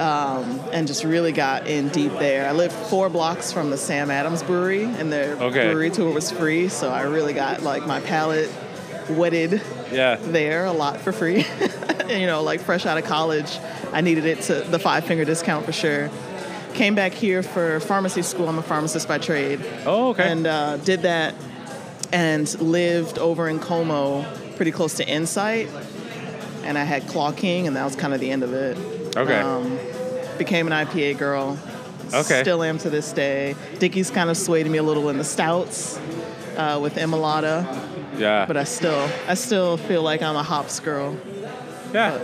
and 0.00 0.86
just 0.86 1.04
really 1.04 1.32
got 1.32 1.66
in 1.66 1.88
deep 1.88 2.12
there. 2.18 2.48
I 2.48 2.52
lived 2.52 2.72
four 2.74 3.08
blocks 3.10 3.52
from 3.52 3.70
the 3.70 3.76
Sam 3.76 4.10
Adams 4.10 4.42
Brewery, 4.42 4.84
and 4.84 5.12
their 5.12 5.34
Okay. 5.36 5.68
brewery 5.70 5.90
tour 5.90 6.12
was 6.12 6.30
free, 6.30 6.68
so 6.68 6.90
I 6.90 7.02
really 7.02 7.32
got 7.34 7.62
like 7.62 7.86
my 7.86 8.00
palate 8.00 8.50
wetted 9.10 9.60
Yeah. 9.92 10.16
there 10.16 10.64
a 10.66 10.72
lot 10.72 11.00
for 11.00 11.12
free. 11.12 11.44
you 12.08 12.26
know, 12.26 12.42
like 12.42 12.60
fresh 12.60 12.86
out 12.86 12.96
of 12.98 13.04
college, 13.04 13.58
I 13.92 14.00
needed 14.00 14.24
it 14.24 14.40
to 14.42 14.60
the 14.62 14.78
five 14.78 15.04
finger 15.04 15.24
discount 15.24 15.66
for 15.66 15.72
sure. 15.72 16.10
Came 16.74 16.94
back 16.94 17.12
here 17.12 17.42
for 17.42 17.80
pharmacy 17.80 18.22
school. 18.22 18.48
I'm 18.48 18.58
a 18.58 18.62
pharmacist 18.62 19.06
by 19.08 19.18
trade, 19.18 19.60
Oh, 19.84 20.10
okay. 20.10 20.30
and 20.30 20.46
uh, 20.46 20.76
did 20.78 21.02
that, 21.02 21.34
and 22.12 22.60
lived 22.60 23.18
over 23.18 23.48
in 23.48 23.58
Como, 23.58 24.24
pretty 24.56 24.72
close 24.72 24.94
to 24.94 25.08
Insight. 25.08 25.68
And 26.64 26.76
I 26.76 26.84
had 26.84 27.06
Claw 27.08 27.32
King, 27.32 27.66
and 27.66 27.76
that 27.76 27.84
was 27.84 27.96
kind 27.96 28.12
of 28.12 28.20
the 28.20 28.30
end 28.30 28.42
of 28.42 28.52
it. 28.52 28.76
okay. 29.16 29.40
Um, 29.40 29.78
became 30.38 30.66
an 30.70 30.86
IPA 30.86 31.18
girl. 31.18 31.58
Okay. 32.12 32.42
Still 32.42 32.62
am 32.62 32.78
to 32.78 32.90
this 32.90 33.12
day. 33.12 33.54
Dicky's 33.78 34.10
kind 34.10 34.30
of 34.30 34.36
swayed 34.36 34.66
me 34.66 34.78
a 34.78 34.82
little 34.82 35.08
in 35.10 35.18
the 35.18 35.24
stouts 35.24 35.98
uh, 36.56 36.78
with 36.82 36.96
Enmolada, 36.96 37.64
yeah. 38.18 38.46
but 38.46 38.56
I 38.56 38.64
still, 38.64 39.08
I 39.28 39.34
still 39.34 39.76
feel 39.76 40.02
like 40.02 40.22
I'm 40.22 40.36
a 40.36 40.42
hops 40.42 40.80
girl. 40.80 41.16
yeah. 41.92 42.18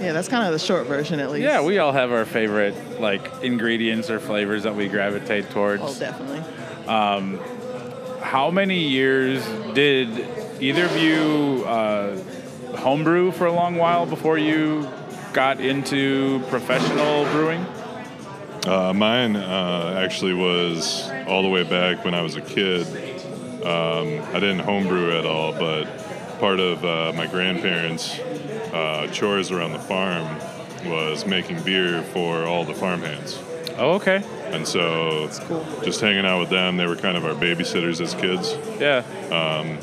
Yeah, 0.00 0.12
that's 0.12 0.28
kind 0.28 0.44
of 0.44 0.52
the 0.52 0.58
short 0.58 0.86
version, 0.86 1.18
at 1.20 1.30
least. 1.30 1.44
Yeah, 1.44 1.62
we 1.62 1.78
all 1.78 1.92
have 1.92 2.12
our 2.12 2.26
favorite 2.26 3.00
like 3.00 3.42
ingredients 3.42 4.10
or 4.10 4.20
flavors 4.20 4.64
that 4.64 4.74
we 4.74 4.88
gravitate 4.88 5.48
towards. 5.50 5.82
Oh, 5.82 5.98
definitely. 5.98 6.40
How 8.24 8.50
many 8.50 8.78
years 8.78 9.46
did 9.74 10.08
either 10.58 10.86
of 10.86 10.96
you 10.96 11.62
uh, 11.66 12.18
homebrew 12.74 13.32
for 13.32 13.46
a 13.46 13.52
long 13.52 13.76
while 13.76 14.06
before 14.06 14.38
you 14.38 14.88
got 15.34 15.60
into 15.60 16.42
professional 16.48 17.26
brewing? 17.26 17.60
Uh, 18.66 18.94
mine 18.94 19.36
uh, 19.36 20.00
actually 20.02 20.32
was 20.32 21.06
all 21.28 21.42
the 21.42 21.50
way 21.50 21.64
back 21.64 22.02
when 22.02 22.14
I 22.14 22.22
was 22.22 22.34
a 22.34 22.40
kid. 22.40 22.86
Um, 23.62 24.24
I 24.34 24.40
didn't 24.40 24.60
homebrew 24.60 25.16
at 25.18 25.26
all, 25.26 25.52
but 25.52 25.84
part 26.40 26.60
of 26.60 26.82
uh, 26.82 27.12
my 27.14 27.26
grandparents' 27.26 28.18
uh, 28.72 29.06
chores 29.12 29.50
around 29.50 29.72
the 29.72 29.78
farm 29.78 30.26
was 30.90 31.26
making 31.26 31.62
beer 31.62 32.02
for 32.02 32.46
all 32.46 32.64
the 32.64 32.74
farmhands. 32.74 33.38
Oh, 33.76 33.94
okay. 33.94 34.22
And 34.52 34.66
so, 34.66 35.28
cool. 35.42 35.64
just 35.82 36.00
hanging 36.00 36.24
out 36.24 36.40
with 36.40 36.50
them, 36.50 36.76
they 36.76 36.86
were 36.86 36.96
kind 36.96 37.16
of 37.16 37.24
our 37.24 37.34
babysitters 37.34 38.00
as 38.00 38.14
kids. 38.14 38.56
Yeah. 38.80 39.02
Um, 39.30 39.78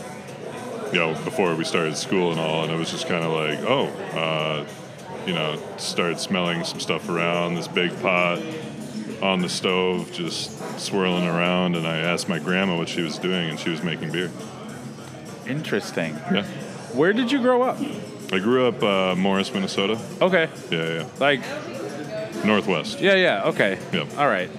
you 0.93 0.99
know, 0.99 1.13
before 1.23 1.55
we 1.55 1.63
started 1.63 1.95
school 1.97 2.31
and 2.31 2.39
all, 2.39 2.63
and 2.63 2.71
it 2.71 2.77
was 2.77 2.91
just 2.91 3.07
kind 3.07 3.23
of 3.23 3.31
like, 3.33 3.59
oh, 3.69 3.87
uh, 4.17 4.65
you 5.25 5.33
know, 5.33 5.61
started 5.77 6.19
smelling 6.19 6.63
some 6.63 6.79
stuff 6.79 7.09
around 7.09 7.55
this 7.55 7.67
big 7.67 7.91
pot 8.01 8.41
on 9.21 9.41
the 9.41 9.49
stove, 9.49 10.11
just 10.11 10.79
swirling 10.79 11.27
around, 11.27 11.75
and 11.75 11.85
I 11.85 11.97
asked 11.97 12.27
my 12.27 12.39
grandma 12.39 12.77
what 12.77 12.89
she 12.89 13.01
was 13.01 13.17
doing, 13.19 13.49
and 13.49 13.59
she 13.59 13.69
was 13.69 13.83
making 13.83 14.11
beer. 14.11 14.31
Interesting. 15.47 16.15
Yeah, 16.33 16.43
Where 16.93 17.13
did 17.13 17.31
you 17.31 17.41
grow 17.41 17.61
up? 17.61 17.77
I 18.31 18.39
grew 18.39 18.67
up 18.67 18.81
uh, 18.81 19.15
Morris, 19.15 19.53
Minnesota. 19.53 19.99
Okay. 20.21 20.49
Yeah, 20.69 21.01
yeah, 21.01 21.05
Like, 21.19 21.41
Northwest. 22.45 22.99
yeah, 22.99 23.15
yeah. 23.15 23.43
Okay. 23.45 23.77
Yep. 23.93 24.17
All 24.17 24.27
right. 24.27 24.49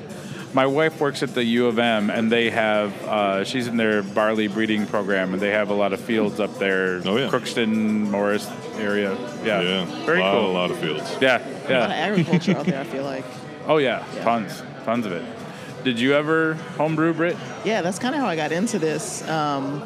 My 0.55 0.67
wife 0.67 1.01
works 1.01 1.23
at 1.23 1.33
the 1.35 1.43
U 1.43 1.67
of 1.67 1.79
M, 1.79 2.11
and 2.11 2.31
they 2.31 2.51
have. 2.51 2.93
Uh, 3.05 3.43
she's 3.45 3.67
in 3.69 3.79
their 3.79 4.03
barley 4.03 4.49
breeding 4.49 4.85
program, 4.87 5.33
and 5.33 5.41
they 5.41 5.49
have 5.51 5.71
a 5.71 5.75
lot 5.75 5.95
of 5.95 6.01
fields 6.01 6.41
up 6.41 6.59
there. 6.59 7.01
Oh, 7.07 7.17
yeah. 7.17 7.29
Crookston, 7.29 8.11
Morris 8.11 8.51
area. 8.77 9.17
Yeah. 9.45 9.62
Yeah, 9.62 10.05
Very 10.05 10.21
a 10.21 10.25
lot, 10.25 10.33
cool. 10.35 10.51
A 10.51 10.53
lot 10.53 10.71
of 10.71 10.79
fields. 10.79 11.11
Yeah. 11.23 11.39
yeah. 11.69 11.79
A 11.79 11.81
lot 11.81 11.91
of 11.91 11.97
agriculture 11.97 12.57
out 12.57 12.67
there, 12.67 12.81
I 12.81 12.85
feel 12.85 13.05
like. 13.05 13.25
Oh 13.67 13.79
yeah. 13.79 14.05
Yeah. 14.15 14.25
Tons. 14.25 14.62
Tons 14.85 15.07
of 15.07 15.12
it. 15.12 15.25
did 15.85 15.99
you 15.99 16.12
ever 16.15 16.55
homebrew, 16.77 17.15
Britt? 17.15 17.37
Yeah, 17.65 17.81
that's 17.81 17.99
kind 17.99 18.15
of 18.15 18.21
how 18.21 18.27
I 18.27 18.37
got 18.37 18.53
into 18.53 18.79
this. 18.79 19.27
Um, 19.29 19.83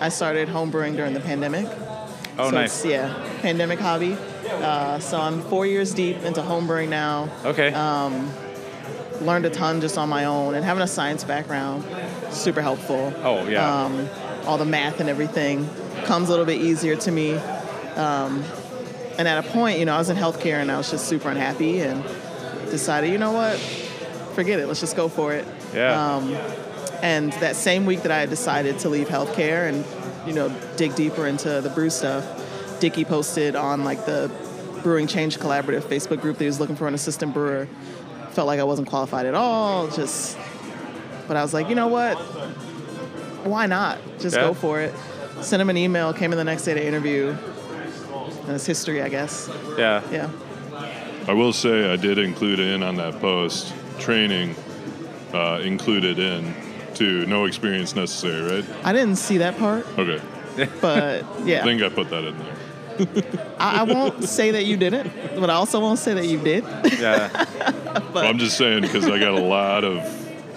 I 0.00 0.08
started 0.08 0.48
homebrewing 0.48 0.96
during 0.96 1.12
the 1.12 1.20
pandemic. 1.20 1.66
Oh, 2.38 2.50
so 2.50 2.50
nice. 2.50 2.76
It's, 2.76 2.86
yeah, 2.86 3.12
pandemic 3.42 3.80
hobby. 3.80 4.16
Uh, 4.50 4.98
so 4.98 5.20
I'm 5.20 5.42
four 5.42 5.66
years 5.66 5.92
deep 5.94 6.22
into 6.22 6.40
homebrewing 6.42 6.88
now. 6.88 7.28
Okay. 7.44 7.72
Um, 7.72 8.30
learned 9.20 9.46
a 9.46 9.50
ton 9.50 9.80
just 9.80 9.96
on 9.98 10.08
my 10.08 10.24
own, 10.24 10.54
and 10.54 10.64
having 10.64 10.82
a 10.82 10.86
science 10.86 11.24
background, 11.24 11.84
super 12.30 12.62
helpful. 12.62 13.12
oh 13.22 13.48
yeah. 13.48 13.84
Um, 13.84 14.08
all 14.46 14.58
the 14.58 14.64
math 14.64 15.00
and 15.00 15.08
everything 15.08 15.68
comes 16.04 16.28
a 16.28 16.30
little 16.30 16.44
bit 16.46 16.60
easier 16.60 16.96
to 16.96 17.10
me. 17.10 17.34
Um, 17.96 18.44
and 19.18 19.26
at 19.26 19.44
a 19.44 19.48
point, 19.50 19.78
you 19.78 19.84
know, 19.86 19.94
I 19.94 19.98
was 19.98 20.10
in 20.10 20.16
healthcare 20.16 20.60
and 20.60 20.70
I 20.70 20.76
was 20.76 20.90
just 20.90 21.06
super 21.06 21.30
unhappy 21.30 21.80
and 21.80 22.04
decided, 22.70 23.10
you 23.10 23.18
know 23.18 23.32
what, 23.32 23.58
forget 24.34 24.60
it, 24.60 24.66
let's 24.66 24.80
just 24.80 24.94
go 24.94 25.08
for 25.08 25.32
it. 25.32 25.46
yeah. 25.74 26.14
Um, 26.16 26.32
and 27.02 27.32
that 27.34 27.56
same 27.56 27.86
week 27.86 28.02
that 28.02 28.12
I 28.12 28.20
had 28.20 28.30
decided 28.30 28.78
to 28.80 28.88
leave 28.88 29.08
healthcare 29.08 29.68
and, 29.68 29.84
you 30.28 30.34
know, 30.34 30.48
dig 30.76 30.94
deeper 30.94 31.26
into 31.26 31.60
the 31.60 31.70
brew 31.70 31.90
stuff, 31.90 32.24
Dicky 32.80 33.04
posted 33.04 33.56
on 33.56 33.84
like 33.84 34.04
the 34.06 34.30
Brewing 34.82 35.06
Change 35.06 35.38
Collaborative 35.38 35.82
Facebook 35.82 36.20
group 36.20 36.38
that 36.38 36.44
he 36.44 36.48
was 36.48 36.60
looking 36.60 36.76
for 36.76 36.86
an 36.88 36.94
assistant 36.94 37.32
brewer. 37.34 37.66
Felt 38.30 38.46
like 38.46 38.60
I 38.60 38.64
wasn't 38.64 38.88
qualified 38.88 39.26
at 39.26 39.34
all, 39.34 39.88
just, 39.88 40.36
but 41.26 41.36
I 41.36 41.42
was 41.42 41.54
like, 41.54 41.68
you 41.68 41.74
know 41.74 41.88
what? 41.88 42.16
Why 43.44 43.66
not? 43.66 43.98
Just 44.18 44.36
Yeah. 44.36 44.42
go 44.42 44.54
for 44.54 44.80
it. 44.80 44.94
Sent 45.40 45.60
him 45.60 45.70
an 45.70 45.76
email, 45.76 46.12
came 46.12 46.32
in 46.32 46.38
the 46.38 46.44
next 46.44 46.64
day 46.64 46.74
to 46.74 46.84
interview. 46.86 47.34
And 48.46 48.50
it's 48.54 48.66
history, 48.66 49.02
I 49.02 49.08
guess. 49.08 49.48
yeah. 49.78 50.02
Yeah. 50.12 50.28
I 51.28 51.32
will 51.32 51.52
say 51.52 51.92
I 51.92 51.96
did 51.96 52.18
include 52.18 52.60
in 52.60 52.82
on 52.82 52.96
that 52.96 53.20
post 53.20 53.74
training 53.98 54.54
uh, 55.34 55.60
included 55.62 56.18
in 56.18 56.54
to 56.94 57.26
no 57.26 57.44
experience 57.46 57.96
necessary, 57.96 58.42
right? 58.60 58.64
I 58.84 58.92
didn't 58.92 59.16
see 59.16 59.38
that 59.38 59.58
part, 59.58 59.86
Okay. 59.98 60.20
but 60.80 61.24
yeah. 61.44 61.60
I 61.62 61.64
think 61.64 61.82
I 61.82 61.88
put 61.88 62.10
that 62.10 62.24
in 62.24 62.38
there. 62.38 62.55
I, 63.58 63.80
I 63.80 63.82
won't 63.82 64.24
say 64.24 64.50
that 64.52 64.64
you 64.64 64.76
didn't, 64.76 65.12
but 65.38 65.50
I 65.50 65.54
also 65.54 65.80
won't 65.80 65.98
say 65.98 66.14
that 66.14 66.26
you 66.26 66.38
did. 66.38 66.64
Yeah. 66.98 67.44
Well, 68.12 68.24
I'm 68.24 68.38
just 68.38 68.56
saying 68.56 68.80
because 68.82 69.06
I 69.06 69.18
got 69.18 69.34
a 69.34 69.40
lot 69.40 69.84
of 69.84 69.98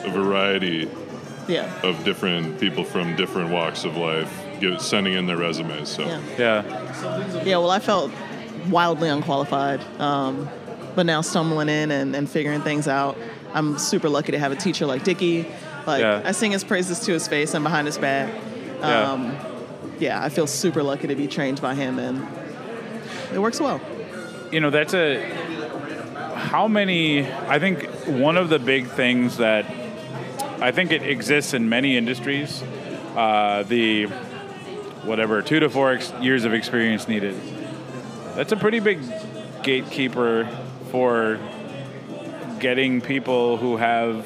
a 0.06 0.10
variety 0.10 0.90
yeah. 1.48 1.70
of 1.84 2.04
different 2.04 2.60
people 2.60 2.84
from 2.84 3.16
different 3.16 3.50
walks 3.50 3.84
of 3.84 3.98
life 3.98 4.32
give, 4.60 4.82
sending 4.82 5.14
in 5.14 5.26
their 5.26 5.38
resumes. 5.38 5.90
So 5.90 6.06
Yeah. 6.06 6.22
yeah. 6.38 7.44
Yeah. 7.44 7.58
Well, 7.58 7.72
I 7.72 7.80
felt 7.80 8.12
wildly 8.70 9.10
unqualified, 9.10 9.82
um, 10.00 10.50
but 10.96 11.06
now 11.06 11.22
stumbling 11.22 11.70
in 11.70 11.92
and, 11.92 12.16
and 12.16 12.30
figuring 12.30 12.62
things 12.62 12.88
out, 12.88 13.18
I'm 13.54 13.78
super 13.78 14.10
lucky 14.10 14.32
to 14.32 14.40
have 14.40 14.52
a 14.52 14.56
teacher 14.56 14.86
like 14.86 15.04
Dicky. 15.04 15.46
Like 15.86 16.02
Yeah. 16.02 16.22
I 16.24 16.32
sing 16.32 16.52
his 16.52 16.64
praises 16.64 17.00
to 17.02 17.14
his 17.14 17.28
face 17.28 17.54
and 17.54 17.64
behind 17.64 17.88
his 17.88 17.98
back. 17.98 18.34
Um, 18.82 19.26
yeah, 19.26 19.49
I 20.24 20.30
feel 20.30 20.48
super 20.48 20.82
lucky 20.84 21.08
to 21.08 21.16
be 21.16 21.28
trained 21.28 21.62
by 21.62 21.76
him, 21.76 22.00
and 22.00 22.26
it 23.34 23.40
works 23.40 23.60
well. 23.60 23.80
you 24.52 24.60
know 24.60 24.70
that's 24.72 24.94
a 24.96 25.22
how 26.36 26.68
many 26.68 27.30
i 27.56 27.60
think 27.60 27.84
one 28.08 28.38
of 28.38 28.50
the 28.50 28.58
big 28.58 28.88
things 28.88 29.38
that 29.38 29.66
i 30.62 30.72
think 30.72 30.92
it 30.92 31.04
exists 31.04 31.54
in 31.54 31.70
many 31.70 31.96
industries 31.98 32.64
uh, 33.16 33.64
the 33.68 34.06
whatever 35.06 35.42
two 35.44 35.60
to 35.60 35.70
four 35.70 35.92
ex- 35.94 36.12
years 36.22 36.46
of 36.46 36.54
experience 36.54 37.08
needed 37.08 37.36
that's 38.36 38.52
a 38.52 38.58
pretty 38.58 38.80
big 38.80 39.00
gatekeeper 39.62 40.50
for 40.92 41.38
getting 42.60 43.02
people 43.02 43.58
who 43.58 43.78
have 43.78 44.26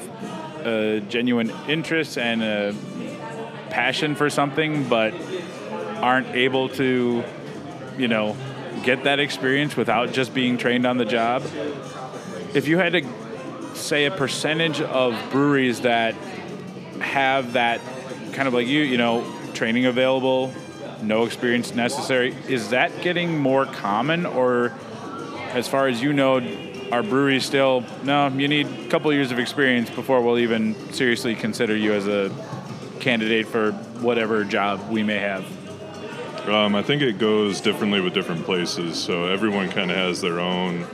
a 0.64 1.00
genuine 1.08 1.52
interest 1.68 2.16
and 2.16 2.42
a 2.42 2.74
passion 3.70 4.14
for 4.14 4.30
something 4.30 4.88
but 4.88 5.12
aren't 5.96 6.28
able 6.28 6.68
to 6.70 7.24
you 7.96 8.08
know 8.08 8.36
get 8.82 9.04
that 9.04 9.18
experience 9.18 9.76
without 9.76 10.12
just 10.12 10.34
being 10.34 10.58
trained 10.58 10.86
on 10.86 10.98
the 10.98 11.04
job. 11.04 11.42
If 12.54 12.68
you 12.68 12.78
had 12.78 12.92
to 12.92 13.06
say 13.74 14.04
a 14.04 14.10
percentage 14.10 14.80
of 14.80 15.16
breweries 15.30 15.80
that 15.80 16.14
have 17.00 17.54
that 17.54 17.80
kind 18.32 18.46
of 18.46 18.54
like 18.54 18.66
you 18.66 18.80
you 18.80 18.96
know 18.98 19.24
training 19.52 19.86
available 19.86 20.52
no 21.02 21.24
experience 21.24 21.74
necessary 21.74 22.34
is 22.48 22.70
that 22.70 23.02
getting 23.02 23.38
more 23.38 23.66
common? 23.66 24.26
Or 24.26 24.72
as 25.52 25.68
far 25.68 25.88
as 25.88 26.02
you 26.02 26.12
know 26.12 26.40
are 26.92 27.02
breweries 27.02 27.44
still 27.44 27.84
no 28.02 28.28
you 28.28 28.48
need 28.48 28.66
a 28.66 28.88
couple 28.88 29.12
years 29.12 29.32
of 29.32 29.38
experience 29.38 29.90
before 29.90 30.20
we'll 30.20 30.38
even 30.38 30.74
seriously 30.92 31.34
consider 31.34 31.76
you 31.76 31.92
as 31.92 32.06
a 32.06 32.30
candidate 33.00 33.46
for 33.46 33.72
whatever 34.00 34.44
job 34.44 34.90
we 34.90 35.02
may 35.02 35.18
have 35.18 35.44
Um, 36.46 36.74
I 36.74 36.82
think 36.82 37.00
it 37.00 37.18
goes 37.18 37.62
differently 37.62 38.00
with 38.00 38.12
different 38.12 38.44
places. 38.44 39.02
So 39.02 39.24
everyone 39.24 39.70
kind 39.70 39.90
of 39.90 39.96
has 39.96 40.20
their 40.20 40.40
own 40.40 40.86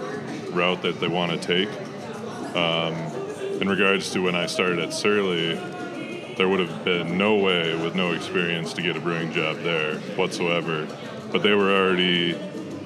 route 0.52 0.83
that 0.83 1.00
they 1.00 1.09
want 1.09 1.33
to 1.33 1.38
take. 1.38 1.69
Um, 2.57 2.95
in 3.61 3.69
regards 3.69 4.11
to 4.11 4.21
when 4.23 4.37
I 4.37 4.47
started 4.47 4.78
at 4.78 4.92
Surly, 4.92 5.54
there 6.37 6.49
would 6.49 6.61
have 6.61 6.85
been 6.85 7.19
no 7.19 7.37
way 7.37 7.75
with 7.75 7.95
no 7.95 8.12
experience 8.12 8.73
to 8.75 8.83
get 8.83 8.97
a 8.97 9.00
brewing 9.00 9.33
job 9.33 9.59
there 9.59 9.97
whatsoever. 10.16 10.87
But 11.33 11.42
they 11.42 11.52
were 11.52 11.75
already 11.75 12.33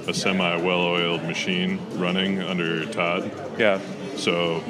a 0.07 0.15
semi 0.15 0.57
well 0.57 0.81
oiled 0.81 1.23
machine 1.25 1.79
running 1.93 2.41
under 2.41 2.87
Todd. 2.87 3.31
yeah 3.59 3.79
So 4.17 4.65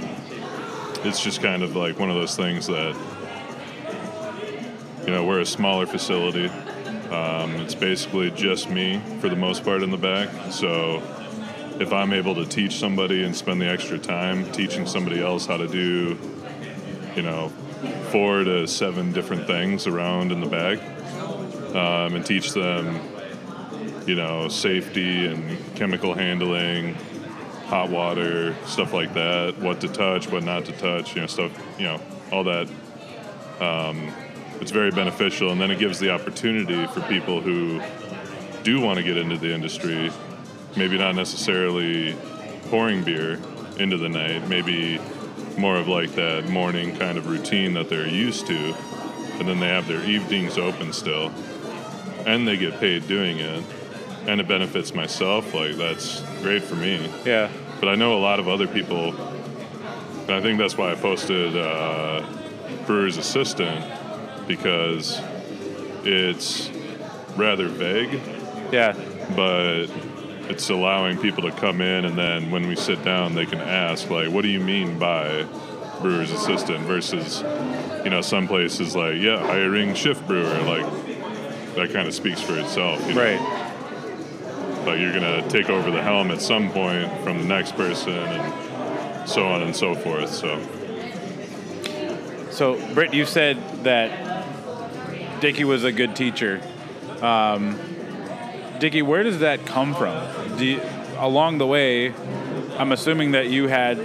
it's 1.04 1.22
just 1.22 1.42
kind 1.42 1.62
of 1.62 1.76
like 1.76 1.98
one 1.98 2.10
of 2.10 2.16
those 2.16 2.36
things 2.36 2.66
that, 2.66 2.96
you 5.06 5.12
know, 5.12 5.24
we're 5.24 5.40
a 5.40 5.46
smaller 5.46 5.86
facility. 5.86 6.50
Um, 7.14 7.54
it's 7.61 7.76
basically 7.76 8.33
just 8.33 8.68
me 8.68 9.00
for 9.21 9.28
the 9.28 9.37
most 9.37 9.62
part 9.62 9.85
in 9.85 9.92
the 9.92 9.97
back. 9.97 10.28
So 10.50 11.00
if 11.78 11.92
I'm 11.92 12.12
able 12.12 12.35
to 12.35 12.44
teach 12.44 12.76
somebody 12.76 13.23
and 13.23 13.37
spend 13.37 13.61
the 13.61 13.68
extra 13.68 13.99
time 13.99 14.50
teaching 14.50 14.85
somebody 14.85 15.23
else 15.23 15.47
how 15.47 15.56
to 15.56 15.68
do, 15.68 16.18
you 17.14 17.23
know, 17.23 17.50
four 18.11 18.42
to 18.42 18.66
seven 18.66 19.12
different 19.12 19.47
things 19.47 19.87
around 19.87 20.33
in 20.33 20.40
the 20.40 20.49
back 20.49 20.80
um, 21.76 22.16
and 22.16 22.26
teach 22.26 22.52
them, 22.52 23.00
you 24.06 24.16
know, 24.16 24.49
safety 24.49 25.26
and 25.26 25.76
chemical 25.76 26.14
handling, 26.14 26.94
hot 27.66 27.90
water, 27.90 28.56
stuff 28.66 28.92
like 28.92 29.14
that, 29.14 29.56
what 29.61 29.80
to 29.83 29.88
touch, 29.88 30.28
what 30.33 30.42
not 30.42 30.64
to 30.64 30.73
touch, 30.73 31.14
you 31.14 31.21
know, 31.21 31.28
stuff, 31.28 31.52
you 31.78 31.85
know, 31.85 32.00
all 32.33 32.42
that. 32.42 32.68
Um, 33.61 34.12
it's 34.64 34.73
very 34.73 34.90
beneficial, 34.90 35.52
and 35.52 35.61
then 35.61 35.71
it 35.71 35.78
gives 35.78 35.99
the 35.99 36.09
opportunity 36.09 36.87
for 36.87 37.02
people 37.02 37.38
who 37.38 37.83
do 38.62 38.80
want 38.80 38.97
to 38.97 39.02
get 39.02 39.18
into 39.18 39.37
the 39.37 39.52
industry, 39.52 40.11
maybe 40.75 40.97
not 40.97 41.14
necessarily 41.14 42.16
pouring 42.71 43.04
beer 43.04 43.38
into 43.78 43.99
the 43.99 44.09
night, 44.09 44.49
maybe 44.49 44.99
more 45.59 45.76
of 45.76 45.87
like 45.87 46.14
that 46.14 46.49
morning 46.49 46.97
kind 46.97 47.18
of 47.18 47.26
routine 47.26 47.75
that 47.75 47.90
they're 47.90 48.09
used 48.09 48.47
to, 48.47 48.75
and 49.35 49.47
then 49.47 49.61
they 49.61 49.68
have 49.68 49.87
their 49.87 50.02
evenings 50.06 50.56
open 50.56 50.94
still, 50.94 51.30
and 52.25 52.49
they 52.49 52.56
get 52.56 52.80
paid 52.80 53.06
doing 53.06 53.40
it, 53.40 53.62
and 54.26 54.40
it 54.40 54.49
benefits 54.49 54.94
myself. 54.94 55.52
Like 55.52 55.76
that's 55.76 56.23
great 56.40 56.62
for 56.62 56.76
me. 56.76 57.06
yeah 57.26 57.50
But 57.80 57.90
I 57.90 57.97
know 57.97 58.16
a 58.16 58.23
lot 58.23 58.40
of 58.40 58.49
other 58.49 58.66
people, 58.66 59.14
and 60.23 60.30
I 60.30 60.40
think 60.40 60.59
that's 60.59 60.78
why 60.78 60.90
I 60.90 60.94
posted 60.94 61.54
uh, 61.54 62.25
Brewer's 62.87 63.18
Assistant 63.18 63.85
because 64.46 65.20
it's 66.04 66.70
rather 67.36 67.68
vague, 67.68 68.20
yeah 68.72 68.94
but 69.34 69.86
it's 70.48 70.68
allowing 70.68 71.18
people 71.18 71.42
to 71.42 71.50
come 71.52 71.80
in 71.80 72.04
and 72.04 72.18
then 72.18 72.50
when 72.50 72.68
we 72.68 72.76
sit 72.76 73.02
down, 73.02 73.34
they 73.34 73.46
can 73.46 73.60
ask, 73.60 74.10
like, 74.10 74.30
what 74.30 74.42
do 74.42 74.48
you 74.48 74.60
mean 74.60 74.98
by 74.98 75.46
Brewer's 76.02 76.30
Assistant 76.30 76.80
versus, 76.80 77.42
you 78.04 78.10
know, 78.10 78.20
some 78.20 78.46
places 78.46 78.94
like, 78.94 79.16
yeah, 79.16 79.38
hiring 79.38 79.94
shift 79.94 80.26
brewer, 80.26 80.60
like, 80.62 80.84
that 81.76 81.90
kind 81.92 82.06
of 82.06 82.14
speaks 82.14 82.40
for 82.40 82.58
itself. 82.58 83.00
you 83.08 83.14
know? 83.14 83.22
right 83.22 83.40
Like, 84.86 85.00
you're 85.00 85.18
going 85.18 85.22
to 85.22 85.48
take 85.48 85.70
over 85.70 85.90
the 85.90 86.02
helm 86.02 86.30
at 86.30 86.42
some 86.42 86.70
point 86.70 87.10
from 87.22 87.38
the 87.38 87.44
next 87.44 87.74
person 87.74 88.12
and 88.12 89.28
so 89.28 89.46
on 89.46 89.62
and 89.62 89.74
so 89.74 89.94
forth. 89.94 90.30
So, 90.30 90.60
So, 92.54 92.78
Britt, 92.94 93.12
you 93.12 93.26
said 93.26 93.58
that 93.82 95.40
Dicky 95.40 95.64
was 95.64 95.82
a 95.82 95.90
good 95.90 96.14
teacher. 96.14 96.62
Um, 97.20 97.76
Dicky, 98.78 99.02
where 99.02 99.25
does 99.25 99.40
that 99.40 99.66
come 99.66 99.92
from? 99.92 100.61
You, 100.61 100.80
along 101.16 101.58
the 101.58 101.66
way, 101.66 102.14
I'm 102.78 102.92
assuming 102.92 103.32
that 103.32 103.49
you 103.50 103.66
had 103.66 103.99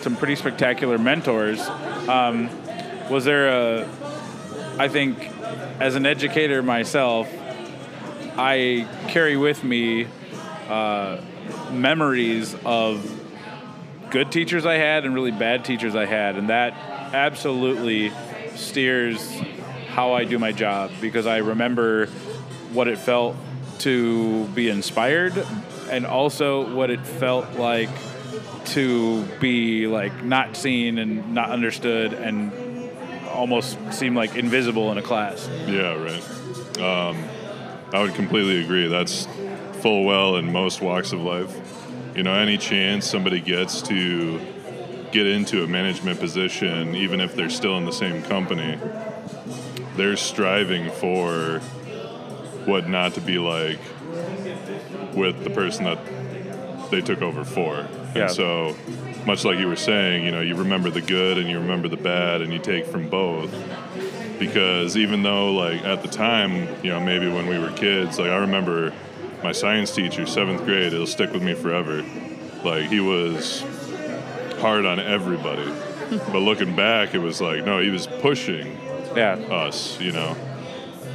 some 0.00 0.16
pretty 0.16 0.34
spectacular 0.34 0.98
mentors. 0.98 1.60
Um, 2.08 2.50
was 3.08 3.24
there 3.24 3.46
a, 3.50 3.88
I 4.80 4.88
think, 4.88 5.30
as 5.78 5.94
an 5.94 6.04
educator 6.04 6.60
myself, 6.60 7.32
I 8.36 8.88
carry 9.10 9.36
with 9.36 9.62
me 9.62 10.08
uh, 10.68 11.20
memories 11.70 12.56
of 12.64 13.08
good 14.10 14.32
teachers 14.32 14.66
I 14.66 14.74
had 14.74 15.04
and 15.04 15.14
really 15.14 15.30
bad 15.30 15.64
teachers 15.64 15.94
I 15.94 16.06
had, 16.06 16.36
and 16.36 16.48
that 16.48 16.91
absolutely 17.12 18.12
steers 18.54 19.30
how 19.88 20.12
I 20.12 20.24
do 20.24 20.38
my 20.38 20.52
job 20.52 20.90
because 21.00 21.26
I 21.26 21.38
remember 21.38 22.06
what 22.72 22.88
it 22.88 22.98
felt 22.98 23.36
to 23.80 24.46
be 24.48 24.68
inspired 24.68 25.36
and 25.90 26.06
also 26.06 26.74
what 26.74 26.90
it 26.90 27.04
felt 27.04 27.58
like 27.58 27.90
to 28.64 29.24
be 29.40 29.86
like 29.86 30.24
not 30.24 30.56
seen 30.56 30.98
and 30.98 31.34
not 31.34 31.50
understood 31.50 32.14
and 32.14 32.52
almost 33.28 33.76
seem 33.92 34.14
like 34.14 34.36
invisible 34.36 34.92
in 34.92 34.98
a 34.98 35.02
class. 35.02 35.48
Yeah, 35.66 35.94
right. 35.94 36.78
Um, 36.78 37.24
I 37.92 38.00
would 38.00 38.14
completely 38.14 38.62
agree. 38.62 38.88
That's 38.88 39.26
full 39.80 40.04
well 40.04 40.36
in 40.36 40.52
most 40.52 40.80
walks 40.80 41.12
of 41.12 41.20
life. 41.20 41.54
You 42.14 42.22
know, 42.22 42.34
any 42.34 42.56
chance 42.58 43.08
somebody 43.08 43.40
gets 43.40 43.82
to 43.82 44.40
get 45.12 45.26
into 45.26 45.62
a 45.62 45.66
management 45.66 46.18
position, 46.18 46.96
even 46.96 47.20
if 47.20 47.36
they're 47.36 47.50
still 47.50 47.76
in 47.76 47.84
the 47.84 47.92
same 47.92 48.22
company, 48.22 48.78
they're 49.96 50.16
striving 50.16 50.90
for 50.90 51.60
what 52.64 52.88
not 52.88 53.14
to 53.14 53.20
be 53.20 53.38
like 53.38 53.78
with 55.14 55.44
the 55.44 55.50
person 55.50 55.84
that 55.84 55.98
they 56.90 57.00
took 57.00 57.22
over 57.22 57.44
for. 57.44 57.88
Yeah. 58.14 58.22
And 58.22 58.30
so, 58.30 58.76
much 59.26 59.44
like 59.44 59.58
you 59.58 59.68
were 59.68 59.76
saying, 59.76 60.24
you 60.24 60.30
know, 60.30 60.40
you 60.40 60.56
remember 60.56 60.90
the 60.90 61.00
good 61.00 61.38
and 61.38 61.48
you 61.48 61.58
remember 61.58 61.88
the 61.88 61.96
bad, 61.96 62.40
and 62.40 62.52
you 62.52 62.58
take 62.58 62.86
from 62.86 63.08
both. 63.08 63.54
Because 64.38 64.96
even 64.96 65.22
though, 65.22 65.52
like, 65.52 65.84
at 65.84 66.02
the 66.02 66.08
time, 66.08 66.66
you 66.82 66.90
know, 66.90 67.00
maybe 67.00 67.28
when 67.28 67.46
we 67.46 67.58
were 67.58 67.70
kids, 67.70 68.18
like, 68.18 68.30
I 68.30 68.38
remember 68.38 68.92
my 69.44 69.52
science 69.52 69.94
teacher, 69.94 70.26
seventh 70.26 70.64
grade, 70.64 70.92
it'll 70.92 71.06
stick 71.06 71.32
with 71.32 71.42
me 71.42 71.54
forever. 71.54 72.04
Like, 72.64 72.88
he 72.88 73.00
was 73.00 73.62
hard 74.62 74.86
on 74.86 75.00
everybody. 75.00 75.70
but 76.30 76.38
looking 76.38 76.74
back, 76.76 77.14
it 77.14 77.18
was 77.18 77.40
like, 77.40 77.64
no, 77.64 77.80
he 77.80 77.90
was 77.90 78.06
pushing 78.06 78.78
Yeah. 79.16 79.34
us, 79.50 80.00
you 80.00 80.12
know. 80.12 80.36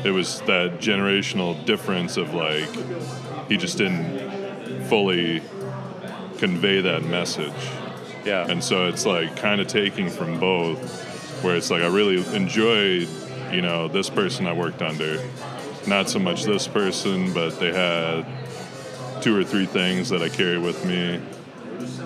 It 0.03 0.11
was 0.11 0.41
that 0.41 0.79
generational 0.79 1.63
difference 1.65 2.17
of 2.17 2.33
like 2.33 2.67
he 3.47 3.55
just 3.57 3.77
didn't 3.77 4.83
fully 4.89 5.41
convey 6.37 6.81
that 6.81 7.03
message. 7.03 7.53
Yeah. 8.25 8.45
And 8.47 8.61
so 8.63 8.87
it's 8.87 9.05
like 9.05 9.35
kind 9.37 9.61
of 9.61 9.67
taking 9.67 10.09
from 10.09 10.39
both 10.39 11.41
where 11.43 11.55
it's 11.55 11.71
like 11.71 11.81
I 11.81 11.87
really 11.87 12.17
enjoyed, 12.35 13.07
you 13.51 13.61
know, 13.61 13.87
this 13.87 14.09
person 14.09 14.45
I 14.45 14.53
worked 14.53 14.81
under. 14.81 15.23
Not 15.87 16.09
so 16.09 16.19
much 16.19 16.43
this 16.43 16.67
person, 16.67 17.33
but 17.33 17.59
they 17.61 17.71
had 17.73 18.25
two 19.21 19.35
or 19.39 19.43
three 19.45 19.65
things 19.65 20.09
that 20.09 20.21
I 20.21 20.27
carry 20.29 20.57
with 20.57 20.83
me. 20.85 21.21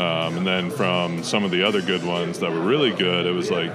Um, 0.01 0.38
and 0.38 0.48
then 0.48 0.72
from 0.72 1.24
some 1.24 1.43
of 1.43 1.51
the 1.51 1.62
other 1.63 1.81
good 1.81 2.03
ones 2.03 2.39
that 2.39 2.51
were 2.51 2.62
really 2.62 2.91
good, 2.91 3.27
it 3.27 3.34
was 3.34 3.51
like, 3.51 3.72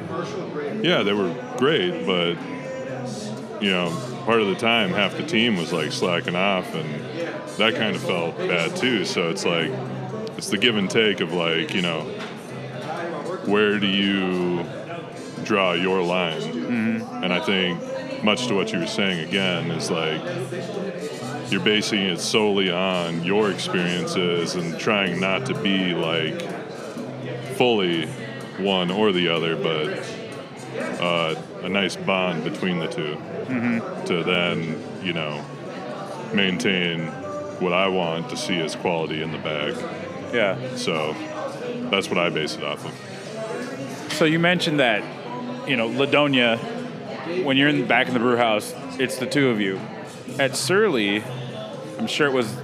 yeah, 0.83 1.04
they 1.04 1.12
were 1.12 1.33
great, 1.56 2.04
but 2.04 2.37
you 3.62 3.71
know, 3.71 3.90
part 4.25 4.40
of 4.42 4.49
the 4.49 4.56
time, 4.56 4.90
half 4.90 5.16
the 5.16 5.23
team 5.23 5.56
was 5.56 5.73
like 5.73 5.92
slacking 5.92 6.35
off, 6.35 6.75
and 6.75 7.00
that 7.59 7.75
kind 7.76 7.95
of 7.95 8.02
felt 8.02 8.37
bad 8.38 8.75
too. 8.75 9.04
So 9.04 9.30
it's 9.30 9.45
like, 9.45 9.71
it's 10.37 10.50
the 10.50 10.59
give 10.59 10.76
and 10.76 10.90
take 10.90 11.21
of 11.21 11.33
like, 11.33 11.73
you 11.75 11.83
know, 11.83 12.02
where 13.47 13.78
do 13.78 13.87
you 13.87 14.64
draw 15.45 15.75
your 15.75 16.02
line? 16.02 16.42
And 17.23 17.33
I 17.33 17.40
think, 17.40 18.25
much 18.25 18.49
to 18.49 18.54
what 18.54 18.73
you 18.73 18.80
were 18.80 18.87
saying 18.87 19.28
again, 19.28 19.71
is 19.71 19.90
like, 19.90 20.21
you're 21.50 21.62
basing 21.62 22.00
it 22.00 22.20
solely 22.20 22.70
on 22.70 23.22
your 23.22 23.50
experiences 23.50 24.54
and 24.54 24.78
trying 24.78 25.20
not 25.20 25.46
to 25.46 25.54
be 25.62 25.94
like 25.94 26.40
fully 27.56 28.06
one 28.58 28.90
or 28.90 29.12
the 29.12 29.28
other, 29.28 29.56
but 29.56 29.98
uh, 31.00 31.34
a 31.62 31.68
nice 31.68 31.96
bond 31.96 32.44
between 32.44 32.78
the 32.78 32.88
2 32.88 34.06
to 34.06 34.22
then, 34.24 34.82
you 35.02 35.12
know, 35.12 35.44
maintain 36.35 37.06
what 37.61 37.72
I 37.72 37.88
want 37.88 38.28
to 38.30 38.37
see 38.37 38.59
as 38.61 38.76
quality 38.76 39.22
in 39.22 39.32
the 39.32 39.38
bag. 39.38 39.74
Yeah. 40.35 40.76
So 40.76 41.14
that's 41.90 42.09
what 42.09 42.18
I 42.18 42.30
base 42.30 42.56
it 42.56 42.64
off 42.64 42.85
of. 42.85 44.12
So 44.12 44.24
you 44.24 44.38
mentioned 44.38 44.80
that, 44.80 45.02
you 45.68 45.76
know, 45.76 45.87
La 45.88 46.06
Doña, 46.06 46.59
when 47.44 47.56
you're 47.56 47.68
in 47.68 47.80
the 47.80 47.87
back 47.87 48.09
in 48.09 48.14
the 48.14 48.20
brew 48.20 48.37
house, 48.37 48.74
it's 48.98 49.18
the 49.18 49.26
two 49.26 49.48
of 49.48 49.61
you. 49.61 49.80
At 50.38 50.56
Surly, 50.56 51.22
I'm 51.98 52.06
sure 52.06 52.26
it 52.26 52.32
was 52.32 52.54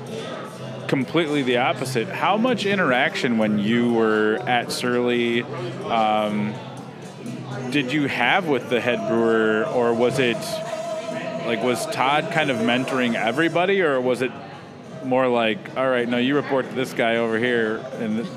completely 0.88 1.42
the 1.42 1.58
opposite. 1.58 2.08
How 2.08 2.36
much 2.36 2.66
interaction 2.66 3.38
when 3.38 3.58
you 3.58 3.94
were 3.94 4.38
at 4.46 4.70
Surly 4.70 5.42
um, 5.86 6.52
did 7.70 7.92
you 7.92 8.08
have 8.08 8.46
with 8.46 8.68
the 8.68 8.80
head 8.80 9.08
brewer, 9.08 9.64
or 9.64 9.94
was 9.94 10.18
it 10.18 10.36
like 11.46 11.62
was 11.62 11.86
Todd 11.86 12.30
kind 12.32 12.50
of 12.50 12.58
mentoring 12.58 13.14
everybody, 13.14 13.80
or 13.80 14.00
was 14.00 14.20
it 14.22 14.30
more 15.04 15.26
like, 15.28 15.76
all 15.76 15.88
right, 15.88 16.08
no, 16.08 16.18
you 16.18 16.34
report 16.36 16.68
to 16.68 16.74
this 16.74 16.92
guy 16.92 17.16
over 17.16 17.38
here, 17.38 17.76
and 17.98 18.18
th- 18.18 18.28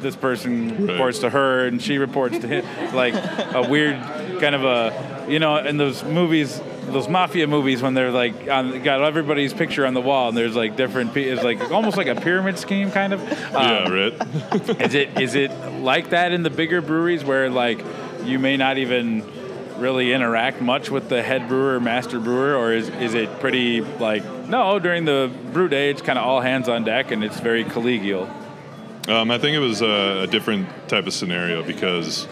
this 0.00 0.16
person 0.16 0.70
Right. 0.70 0.92
reports 0.92 1.18
to 1.20 1.30
her, 1.30 1.66
and 1.66 1.82
she 1.82 1.98
reports 1.98 2.38
to 2.38 2.48
him, 2.48 2.64
like 2.94 3.14
a 3.14 3.68
weird 3.68 3.96
kind 4.40 4.54
of 4.54 4.64
a, 4.64 5.26
you 5.28 5.38
know, 5.38 5.58
in 5.58 5.76
those 5.76 6.02
movies. 6.02 6.60
Those 6.86 7.08
mafia 7.08 7.46
movies 7.46 7.82
when 7.82 7.94
they're 7.94 8.10
like 8.10 8.48
on, 8.48 8.82
got 8.82 9.02
everybody's 9.02 9.52
picture 9.54 9.86
on 9.86 9.94
the 9.94 10.00
wall 10.00 10.28
and 10.28 10.36
there's 10.36 10.56
like 10.56 10.76
different 10.76 11.14
pe- 11.14 11.24
it's 11.28 11.42
like 11.44 11.70
almost 11.70 11.96
like 11.96 12.08
a 12.08 12.16
pyramid 12.16 12.58
scheme 12.58 12.90
kind 12.90 13.12
of 13.12 13.20
yeah, 13.22 13.84
Um, 13.84 13.92
right? 13.92 14.80
is 14.80 14.94
it 14.94 15.20
is 15.20 15.34
it 15.36 15.50
like 15.80 16.10
that 16.10 16.32
in 16.32 16.42
the 16.42 16.50
bigger 16.50 16.80
breweries 16.82 17.22
where 17.24 17.48
like 17.48 17.84
you 18.24 18.38
may 18.38 18.56
not 18.56 18.76
even 18.78 19.24
really 19.78 20.12
interact 20.12 20.60
much 20.60 20.90
with 20.90 21.08
the 21.08 21.22
head 21.22 21.48
brewer 21.48 21.78
master 21.80 22.18
brewer 22.18 22.54
or 22.56 22.72
is, 22.72 22.88
is 22.88 23.14
it 23.14 23.38
pretty 23.40 23.80
like 23.80 24.24
no 24.48 24.78
during 24.78 25.04
the 25.04 25.30
brew 25.52 25.68
day 25.68 25.90
it's 25.90 26.02
kind 26.02 26.18
of 26.18 26.24
all 26.26 26.40
hands 26.40 26.68
on 26.68 26.82
deck 26.84 27.12
and 27.12 27.22
it's 27.24 27.38
very 27.40 27.64
collegial 27.64 28.28
Um, 29.08 29.30
I 29.30 29.38
think 29.38 29.54
it 29.56 29.60
was 29.60 29.80
a, 29.80 30.22
a 30.22 30.26
different 30.26 30.68
type 30.88 31.06
of 31.06 31.12
scenario 31.14 31.62
because 31.62 32.26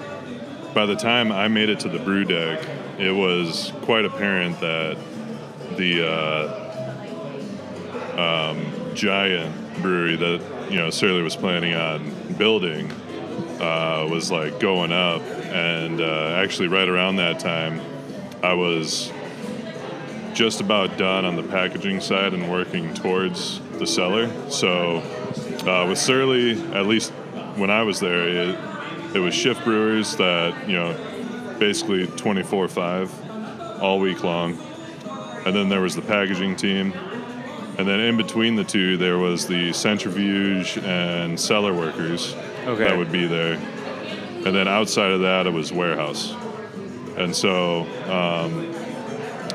by 0.75 0.85
the 0.85 0.97
time 0.97 1.31
I 1.33 1.49
made 1.49 1.69
it 1.71 1.81
to 1.81 1.89
the 1.89 1.99
brew 1.99 2.25
deck, 2.25 2.61
it 2.99 3.13
was 3.13 3.73
quite 3.83 4.05
apparent 4.05 4.61
that 4.61 4.99
the 5.77 6.07
uh, 6.07 6.69
um, 8.19 8.95
giant 8.95 9.55
brewery 9.81 10.17
that 10.17 10.43
you 10.71 10.79
know 10.79 10.91
Surly 10.91 11.23
was 11.23 11.37
planning 11.37 11.75
on 11.75 12.13
building 12.35 12.91
uh, 13.61 14.07
was 14.11 14.31
like 14.31 14.59
going 14.61 14.93
up, 14.93 15.23
and 15.23 16.01
uh, 16.01 16.35
actually 16.37 16.69
right 16.69 16.89
around 16.89 17.17
that 17.17 17.39
time, 17.39 17.81
I 18.43 18.55
was 18.55 19.13
just 20.35 20.61
about 20.61 20.97
done 20.99 21.25
on 21.25 21.37
the 21.37 21.43
packaging 21.43 22.01
side 22.01 22.33
and 22.33 22.51
working 22.51 22.95
towards 22.95 23.61
the 23.79 23.87
cellar. 23.87 24.31
So 24.51 24.99
uh, 25.67 25.87
with 25.89 25.99
Surly, 25.99 26.61
at 26.73 26.87
least 26.87 27.11
when 27.57 27.71
I 27.71 27.83
was 27.83 27.99
there, 28.01 28.29
it, 28.29 28.59
it 29.17 29.19
was 29.21 29.35
shift 29.35 29.65
brewers 29.65 30.17
that 30.17 30.69
you 30.69 30.77
know 30.77 30.93
basically 31.59 32.07
24/5 32.07 33.11
all 33.83 33.99
week 34.01 34.23
long, 34.25 34.57
and 35.47 35.55
then 35.55 35.68
there 35.68 35.81
was 35.81 35.94
the 35.94 36.03
packaging 36.03 36.57
team, 36.57 36.92
and 37.79 37.87
then 37.87 38.01
in 38.01 38.16
between 38.16 38.57
the 38.57 38.64
two 38.64 38.97
there 38.97 39.18
was 39.18 39.47
the 39.47 39.73
centrifuge 39.73 40.79
and 40.79 41.38
cellar 41.38 41.73
workers 41.73 42.35
Okay. 42.66 42.85
that 42.85 42.97
would 42.97 43.12
be 43.12 43.27
there, 43.27 43.55
and 44.44 44.55
then 44.55 44.66
outside 44.68 45.11
of 45.12 45.21
that 45.21 45.47
it 45.47 45.53
was 45.53 45.73
warehouse, 45.73 46.35
and 47.16 47.35
so. 47.35 47.87
Um, 48.11 48.75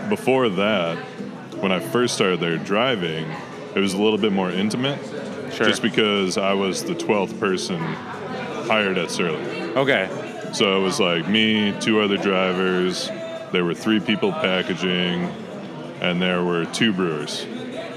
before 0.10 0.50
that, 0.50 0.98
when 1.62 1.72
I 1.72 1.80
first 1.80 2.16
started 2.16 2.42
there 2.42 2.58
driving, 2.58 3.26
it 3.74 3.80
was 3.80 3.94
a 3.94 3.98
little 4.02 4.18
bit 4.18 4.34
more 4.34 4.52
intimate. 4.52 5.00
Sure. 5.54 5.66
Just 5.66 5.82
because 5.82 6.38
I 6.38 6.52
was 6.54 6.84
the 6.84 6.94
12th 6.94 7.40
person 7.40 7.80
hired 8.68 8.98
at 8.98 9.10
Surly. 9.10 9.38
okay 9.76 10.10
So 10.54 10.78
it 10.80 10.84
was 10.84 11.00
like 11.00 11.28
me, 11.28 11.74
two 11.80 12.00
other 12.02 12.18
drivers, 12.18 13.10
there 13.52 13.66
were 13.66 13.74
three 13.74 14.00
people 14.00 14.32
packaging, 14.32 15.24
and 16.02 16.22
there 16.22 16.44
were 16.44 16.66
two 16.66 16.94
brewers. 16.94 17.46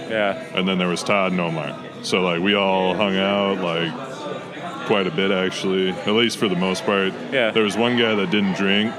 yeah 0.08 0.32
And 0.54 0.66
then 0.68 0.78
there 0.78 0.88
was 0.88 1.02
Todd 1.02 1.32
and 1.32 1.40
Omar. 1.40 1.78
So 2.02 2.20
like 2.22 2.40
we 2.40 2.54
all 2.54 2.94
hung 2.94 3.16
out 3.16 3.58
like 3.60 4.86
quite 4.86 5.06
a 5.06 5.10
bit 5.10 5.30
actually, 5.30 5.90
at 5.90 6.06
least 6.08 6.38
for 6.38 6.48
the 6.48 6.56
most 6.56 6.84
part. 6.84 7.12
Yeah. 7.32 7.50
There 7.50 7.62
was 7.64 7.76
one 7.76 7.96
guy 7.98 8.14
that 8.14 8.30
didn't 8.30 8.54
drink. 8.56 8.92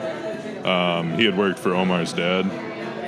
Um, 0.66 1.14
he 1.18 1.26
had 1.26 1.38
worked 1.38 1.60
for 1.60 1.74
Omar's 1.74 2.12
dad. 2.14 2.44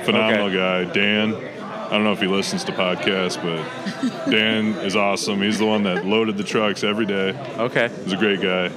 Phenomenal 0.04 0.46
Okay. 0.46 0.56
guy, 0.56 0.92
Dan. 0.92 1.34
I 1.34 1.90
don't 1.94 2.04
know 2.04 2.12
if 2.12 2.20
he 2.20 2.26
listens 2.28 2.64
to 2.64 2.72
podcasts, 2.72 3.36
but 3.42 4.30
Dan 4.30 4.74
is 4.86 4.96
awesome. 4.96 5.42
He's 5.42 5.58
the 5.58 5.66
one 5.66 5.82
that 5.82 6.06
loaded 6.06 6.36
the 6.38 6.44
trucks 6.44 6.82
every 6.84 7.04
day. 7.06 7.30
okay 7.58 7.90
He's 8.04 8.12
a 8.12 8.16
great 8.16 8.40
guy. 8.40 8.70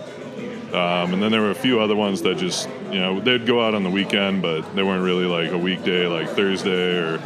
Um, 0.73 1.13
and 1.13 1.21
then 1.21 1.31
there 1.31 1.41
were 1.41 1.51
a 1.51 1.55
few 1.55 1.79
other 1.79 1.95
ones 1.95 2.23
that 2.23 2.37
just, 2.37 2.67
you 2.91 2.99
know, 2.99 3.19
they'd 3.19 3.45
go 3.45 3.63
out 3.63 3.75
on 3.75 3.83
the 3.83 3.91
weekend, 3.91 4.41
but 4.41 4.61
they 4.75 4.81
weren't 4.81 5.03
really 5.03 5.25
like 5.25 5.51
a 5.51 5.57
weekday, 5.57 6.07
like 6.07 6.29
Thursday 6.29 6.97
or, 6.97 7.21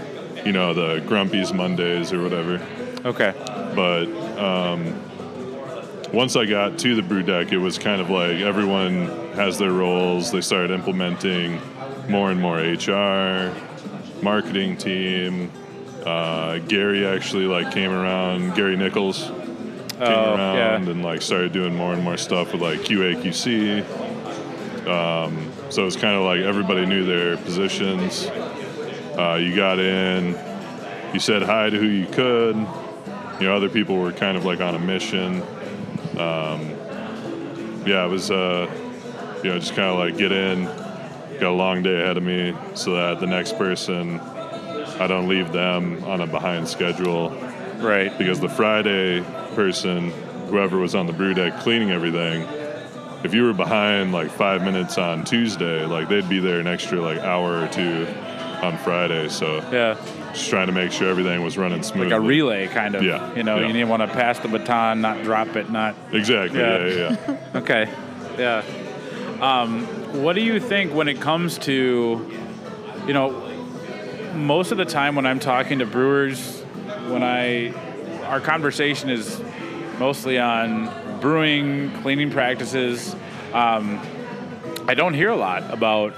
you 0.46 0.52
know, 0.52 0.74
the 0.74 1.00
Grumpies 1.08 1.56
Mondays 1.56 2.12
or 2.12 2.22
whatever. 2.22 2.62
okay 3.06 3.34
But 3.74 4.08
um, 4.38 5.02
once 6.12 6.36
I 6.36 6.46
got 6.46 6.78
to 6.80 6.96
the 6.96 7.02
brew 7.02 7.24
deck, 7.24 7.54
it 7.54 7.58
was 7.58 7.78
kind 7.78 8.02
of 8.02 8.10
like 8.10 8.42
everyone 8.42 9.08
has 9.36 9.58
their 9.58 9.72
roles. 9.72 10.30
They 10.30 10.42
started 10.42 10.72
implementing 10.72 11.62
more 12.10 12.32
and 12.32 12.42
more 12.42 12.58
HR, 12.58 13.54
marketing 14.22 14.76
team. 14.76 15.52
Uh, 16.06 16.60
Gary 16.60 17.08
actually 17.08 17.46
like 17.46 17.72
came 17.72 17.92
around. 17.92 18.56
Gary 18.56 18.76
Nichols 18.76 19.32
Oh, 20.00 20.36
around 20.36 20.56
yeah. 20.56 20.76
and 20.92 21.04
like 21.04 21.22
started 21.22 21.52
doing 21.54 21.76
more 21.76 21.94
and 21.94 22.04
more 22.04 22.18
stuff 22.18 22.54
with 22.54 22.62
like 22.62 22.80
QA 22.82 23.16
QC. 23.22 23.84
Um, 24.88 25.52
so 25.70 25.86
it's 25.86 25.96
kind 25.96 26.16
of 26.16 26.24
like 26.24 26.42
everybody 26.42 26.86
knew 26.86 27.06
their 27.06 27.38
positions. 27.38 28.26
Uh, 29.18 29.38
you 29.42 29.56
got 29.56 29.80
in, 29.80 30.38
you 31.14 31.20
said 31.20 31.42
hi 31.42 31.70
to 31.70 31.78
who 31.78 31.88
you 31.88 32.06
could. 32.08 32.56
You 33.40 33.48
know, 33.48 33.56
other 33.56 33.70
people 33.70 33.98
were 33.98 34.12
kind 34.12 34.38
of 34.38 34.46
like 34.46 34.62
on 34.62 34.76
a 34.76 34.80
mission. 34.80 35.42
Um, 36.18 36.76
yeah, 37.86 38.06
it 38.06 38.10
was, 38.10 38.32
uh, 38.32 38.70
you 39.44 39.50
know, 39.50 39.60
just 39.60 39.76
kind 39.76 39.90
of 39.90 39.98
like 39.98 40.18
get 40.18 40.32
in, 40.32 40.66
got 41.40 41.44
a 41.44 41.52
long 41.52 41.82
day 41.84 42.02
ahead 42.02 42.18
of 42.18 42.24
me 42.24 42.56
so 42.76 42.96
that 42.96 43.20
the 43.20 43.28
next 43.28 43.58
person, 43.58 44.20
I 45.00 45.08
don't 45.08 45.28
leave 45.28 45.52
them 45.52 46.04
on 46.04 46.22
a 46.22 46.28
behind 46.28 46.68
schedule 46.68 47.30
Right. 47.78 48.16
because 48.18 48.40
the 48.40 48.50
Friday 48.50 49.24
person, 49.68 50.12
whoever 50.50 50.78
was 50.78 50.94
on 50.94 51.08
the 51.08 51.14
brew 51.14 51.34
deck 51.34 51.60
cleaning 51.62 51.90
everything, 51.90 52.44
if 53.24 53.34
you 53.34 53.44
were 53.44 53.54
behind 53.54 54.12
like 54.12 54.30
five 54.30 54.62
minutes 54.62 55.00
on 55.00 55.26
Tuesday, 55.26 55.84
like 55.84 56.08
they'd 56.10 56.30
be 56.30 56.40
there 56.40 56.60
an 56.60 56.68
extra 56.68 57.02
like 57.02 57.18
hour 57.18 57.64
or 57.64 57.68
two 57.68 58.06
on 58.62 58.78
Friday. 58.78 59.28
So 59.30 59.56
Yeah. 59.72 59.96
just 60.32 60.48
trying 60.52 60.68
to 60.68 60.74
make 60.74 60.92
sure 60.92 61.10
everything 61.10 61.44
was 61.44 61.58
running 61.58 61.82
smoothly. 61.82 62.12
Like 62.12 62.20
a 62.20 62.22
relay 62.22 62.68
kind 62.68 62.94
of. 62.94 63.04
Yeah, 63.04 63.34
You 63.34 63.42
know, 63.42 63.58
yeah. 63.60 63.66
you 63.66 63.74
didn't 63.74 63.90
want 63.90 64.04
to 64.04 64.08
pass 64.10 64.38
the 64.38 64.48
baton, 64.48 65.02
not 65.02 65.24
drop 65.24 65.56
it, 65.56 65.72
not 65.72 65.96
Exactly. 66.12 66.60
Yeah. 66.60 66.86
Yeah, 66.86 66.94
yeah. 66.94 67.18
yeah. 67.28 67.38
Okay. 67.56 67.90
Yeah. 68.38 68.64
Um, 69.42 69.86
what 70.24 70.34
do 70.34 70.42
you 70.42 70.60
think 70.60 70.94
when 70.94 71.08
it 71.08 71.20
comes 71.20 71.58
to, 71.60 72.32
you 73.08 73.14
know, 73.14 73.32
most 74.36 74.72
of 74.72 74.78
the 74.78 74.86
time 74.86 75.16
when 75.16 75.26
I'm 75.26 75.40
talking 75.40 75.80
to 75.80 75.88
brewers, 75.88 76.62
when 77.10 77.24
I, 77.24 77.74
our 78.26 78.40
conversation 78.40 79.10
is 79.10 79.42
mostly 80.00 80.40
on 80.40 81.20
brewing, 81.20 81.92
cleaning 82.02 82.32
practices. 82.32 83.16
Um, 83.54 84.02
I 84.88 84.94
don't 84.94 85.14
hear 85.14 85.30
a 85.30 85.36
lot 85.36 85.74
about 85.74 86.14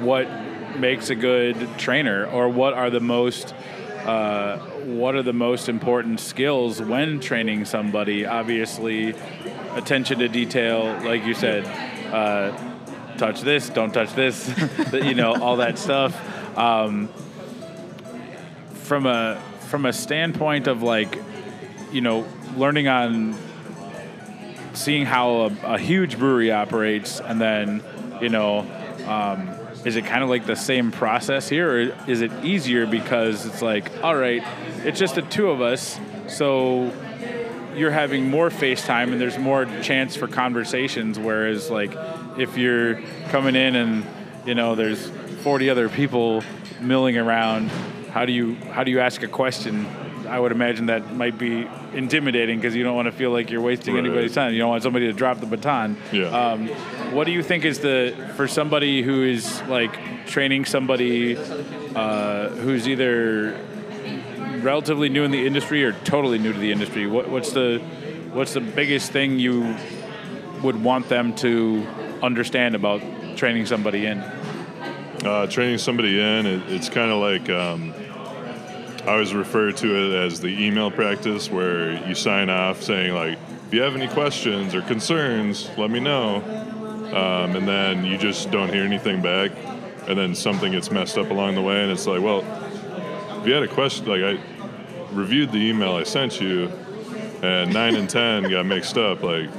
what 0.00 0.28
makes 0.78 1.10
a 1.10 1.14
good 1.14 1.68
trainer 1.78 2.26
or 2.26 2.48
what 2.48 2.74
are 2.74 2.90
the 2.90 3.00
most 3.00 3.54
uh, 4.04 4.58
what 4.58 5.14
are 5.14 5.22
the 5.22 5.32
most 5.32 5.68
important 5.68 6.18
skills 6.18 6.82
when 6.82 7.20
training 7.20 7.64
somebody 7.64 8.26
obviously 8.26 9.14
attention 9.74 10.18
to 10.18 10.28
detail 10.28 10.98
like 11.04 11.24
you 11.24 11.34
said 11.34 11.64
uh, 12.12 12.56
touch 13.16 13.42
this 13.42 13.68
don't 13.68 13.92
touch 13.92 14.12
this 14.14 14.52
you 14.92 15.14
know 15.14 15.40
all 15.40 15.56
that 15.56 15.78
stuff 15.78 16.18
um, 16.58 17.08
from 18.74 19.06
a 19.06 19.40
from 19.68 19.86
a 19.86 19.92
standpoint 19.92 20.66
of 20.66 20.82
like 20.82 21.18
you 21.92 22.00
know 22.00 22.26
learning 22.56 22.88
on 22.88 23.36
seeing 24.74 25.04
how 25.04 25.30
a, 25.42 25.74
a 25.74 25.78
huge 25.78 26.18
brewery 26.18 26.50
operates 26.50 27.20
and 27.20 27.40
then 27.40 27.82
you 28.20 28.28
know 28.28 28.60
um, 29.06 29.48
is 29.84 29.96
it 29.96 30.04
kind 30.04 30.22
of 30.22 30.28
like 30.28 30.46
the 30.46 30.56
same 30.56 30.90
process 30.90 31.48
here 31.48 31.70
or 31.70 31.80
is 32.08 32.22
it 32.22 32.32
easier 32.44 32.86
because 32.86 33.44
it's 33.46 33.60
like 33.62 33.90
all 34.02 34.16
right 34.16 34.42
it's 34.84 34.98
just 34.98 35.14
the 35.14 35.22
two 35.22 35.50
of 35.50 35.60
us 35.60 35.98
so 36.28 36.90
you're 37.74 37.90
having 37.90 38.28
more 38.28 38.50
FaceTime 38.50 39.12
and 39.12 39.20
there's 39.20 39.38
more 39.38 39.64
chance 39.82 40.16
for 40.16 40.28
conversations. 40.28 41.18
Whereas, 41.18 41.70
like, 41.70 41.96
if 42.38 42.56
you're 42.56 43.00
coming 43.28 43.56
in 43.56 43.76
and 43.76 44.04
you 44.46 44.54
know 44.54 44.74
there's 44.74 45.08
40 45.42 45.70
other 45.70 45.88
people 45.88 46.42
milling 46.80 47.16
around, 47.16 47.68
how 48.10 48.24
do 48.24 48.32
you 48.32 48.54
how 48.56 48.84
do 48.84 48.90
you 48.90 49.00
ask 49.00 49.22
a 49.22 49.28
question? 49.28 49.86
I 50.32 50.40
would 50.40 50.50
imagine 50.50 50.86
that 50.86 51.14
might 51.14 51.36
be 51.36 51.68
intimidating 51.92 52.56
because 52.58 52.74
you 52.74 52.82
don't 52.84 52.96
want 52.96 53.04
to 53.04 53.12
feel 53.12 53.30
like 53.30 53.50
you're 53.50 53.60
wasting 53.60 53.94
Right. 53.94 54.00
anybody's 54.06 54.34
time. 54.34 54.54
You 54.54 54.60
don't 54.60 54.70
want 54.70 54.82
somebody 54.82 55.06
to 55.08 55.12
drop 55.12 55.40
the 55.40 55.46
baton. 55.46 55.98
Yeah. 56.10 56.28
Um, 56.28 56.68
what 57.12 57.24
do 57.24 57.32
you 57.32 57.42
think 57.42 57.66
is 57.66 57.80
the 57.80 58.14
for 58.34 58.48
somebody 58.48 59.02
who 59.02 59.24
is 59.24 59.60
like 59.68 59.94
training 60.26 60.64
somebody 60.64 61.36
uh, 61.94 62.48
who's 62.48 62.88
either 62.88 63.60
relatively 64.62 65.10
new 65.10 65.22
in 65.24 65.32
the 65.32 65.46
industry 65.46 65.84
or 65.84 65.92
totally 65.92 66.38
new 66.38 66.54
to 66.54 66.58
the 66.58 66.72
industry? 66.72 67.06
What, 67.06 67.28
what's 67.28 67.52
the 67.52 67.80
what's 68.32 68.54
the 68.54 68.62
biggest 68.62 69.12
thing 69.12 69.38
you 69.38 69.76
would 70.62 70.82
want 70.82 71.10
them 71.10 71.34
to 71.36 71.86
understand 72.22 72.74
about 72.74 73.02
training 73.36 73.66
somebody 73.66 74.06
in? 74.06 74.18
Uh, 74.18 75.46
training 75.46 75.76
somebody 75.76 76.18
in, 76.18 76.46
it, 76.46 76.62
it's 76.68 76.88
kind 76.88 77.10
of 77.10 77.20
like 77.20 77.50
um, 77.50 77.92
I 79.04 79.14
always 79.14 79.34
refer 79.34 79.72
to 79.72 79.96
it 79.96 80.14
as 80.14 80.40
the 80.40 80.64
email 80.64 80.88
practice, 80.90 81.50
where 81.50 81.92
you 82.06 82.14
sign 82.14 82.48
off 82.48 82.82
saying 82.82 83.12
like, 83.14 83.36
"If 83.66 83.74
you 83.74 83.82
have 83.82 83.96
any 83.96 84.06
questions 84.06 84.76
or 84.76 84.82
concerns, 84.82 85.68
let 85.76 85.90
me 85.90 85.98
know," 85.98 86.36
um, 87.12 87.56
and 87.56 87.66
then 87.66 88.04
you 88.04 88.16
just 88.16 88.52
don't 88.52 88.72
hear 88.72 88.84
anything 88.84 89.20
back, 89.20 89.50
and 90.06 90.16
then 90.16 90.36
something 90.36 90.70
gets 90.70 90.92
messed 90.92 91.18
up 91.18 91.30
along 91.30 91.56
the 91.56 91.62
way, 91.62 91.82
and 91.82 91.90
it's 91.90 92.06
like, 92.06 92.22
well, 92.22 92.44
if 93.40 93.46
you 93.46 93.52
had 93.52 93.64
a 93.64 93.68
question, 93.68 94.06
like 94.06 94.22
I 94.22 94.38
reviewed 95.12 95.50
the 95.50 95.58
email 95.58 95.96
I 95.96 96.04
sent 96.04 96.40
you, 96.40 96.70
and 97.42 97.72
nine 97.72 97.96
and 97.96 98.08
ten 98.08 98.44
got 98.50 98.66
mixed 98.66 98.96
up, 98.96 99.24
like 99.24 99.50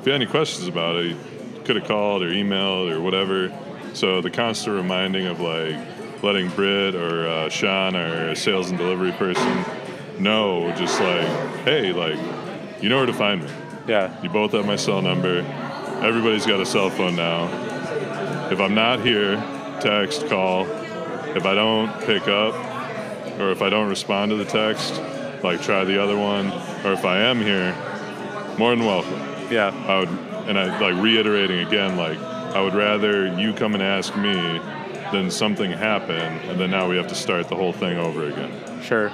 if 0.00 0.06
you 0.06 0.12
had 0.12 0.22
any 0.22 0.26
questions 0.26 0.66
about 0.66 0.96
it, 0.96 1.08
you 1.08 1.16
could 1.64 1.76
have 1.76 1.86
called 1.86 2.22
or 2.22 2.30
emailed 2.30 2.90
or 2.90 3.02
whatever. 3.02 3.52
So 3.92 4.22
the 4.22 4.30
constant 4.30 4.76
reminding 4.76 5.26
of 5.26 5.40
like 5.40 5.76
letting 6.22 6.48
Britt 6.50 6.94
or 6.94 7.26
uh, 7.26 7.48
Sean, 7.48 7.96
our 7.96 8.34
sales 8.34 8.70
and 8.70 8.78
delivery 8.78 9.12
person, 9.12 9.64
know 10.18 10.72
just 10.76 11.00
like, 11.00 11.26
hey, 11.64 11.92
like, 11.92 12.18
you 12.82 12.88
know 12.88 12.98
where 12.98 13.06
to 13.06 13.12
find 13.12 13.42
me. 13.42 13.50
Yeah. 13.86 14.20
You 14.22 14.28
both 14.28 14.52
have 14.52 14.66
my 14.66 14.76
cell 14.76 15.02
number. 15.02 15.38
Everybody's 16.02 16.46
got 16.46 16.60
a 16.60 16.66
cell 16.66 16.90
phone 16.90 17.16
now. 17.16 17.48
If 18.50 18.60
I'm 18.60 18.74
not 18.74 19.00
here, 19.00 19.36
text, 19.80 20.26
call. 20.28 20.66
If 21.36 21.44
I 21.46 21.54
don't 21.54 21.92
pick 22.02 22.28
up, 22.28 22.54
or 23.38 23.50
if 23.50 23.62
I 23.62 23.70
don't 23.70 23.88
respond 23.88 24.30
to 24.30 24.36
the 24.36 24.44
text, 24.44 25.00
like 25.42 25.62
try 25.62 25.84
the 25.84 26.02
other 26.02 26.16
one. 26.16 26.52
Or 26.84 26.92
if 26.92 27.04
I 27.04 27.20
am 27.20 27.40
here, 27.40 27.74
more 28.58 28.74
than 28.74 28.84
welcome. 28.84 29.20
Yeah. 29.50 29.74
I 29.86 30.00
would, 30.00 30.08
and 30.48 30.58
I 30.58 30.78
like 30.80 31.02
reiterating 31.02 31.66
again, 31.66 31.96
like 31.96 32.18
I 32.18 32.60
would 32.60 32.74
rather 32.74 33.38
you 33.38 33.52
come 33.52 33.74
and 33.74 33.82
ask 33.82 34.16
me 34.16 34.60
than 35.12 35.30
something 35.30 35.70
happened, 35.70 36.40
and 36.50 36.60
then 36.60 36.70
now 36.70 36.88
we 36.88 36.96
have 36.96 37.08
to 37.08 37.14
start 37.14 37.48
the 37.48 37.56
whole 37.56 37.72
thing 37.72 37.98
over 37.98 38.26
again. 38.26 38.82
Sure. 38.82 39.10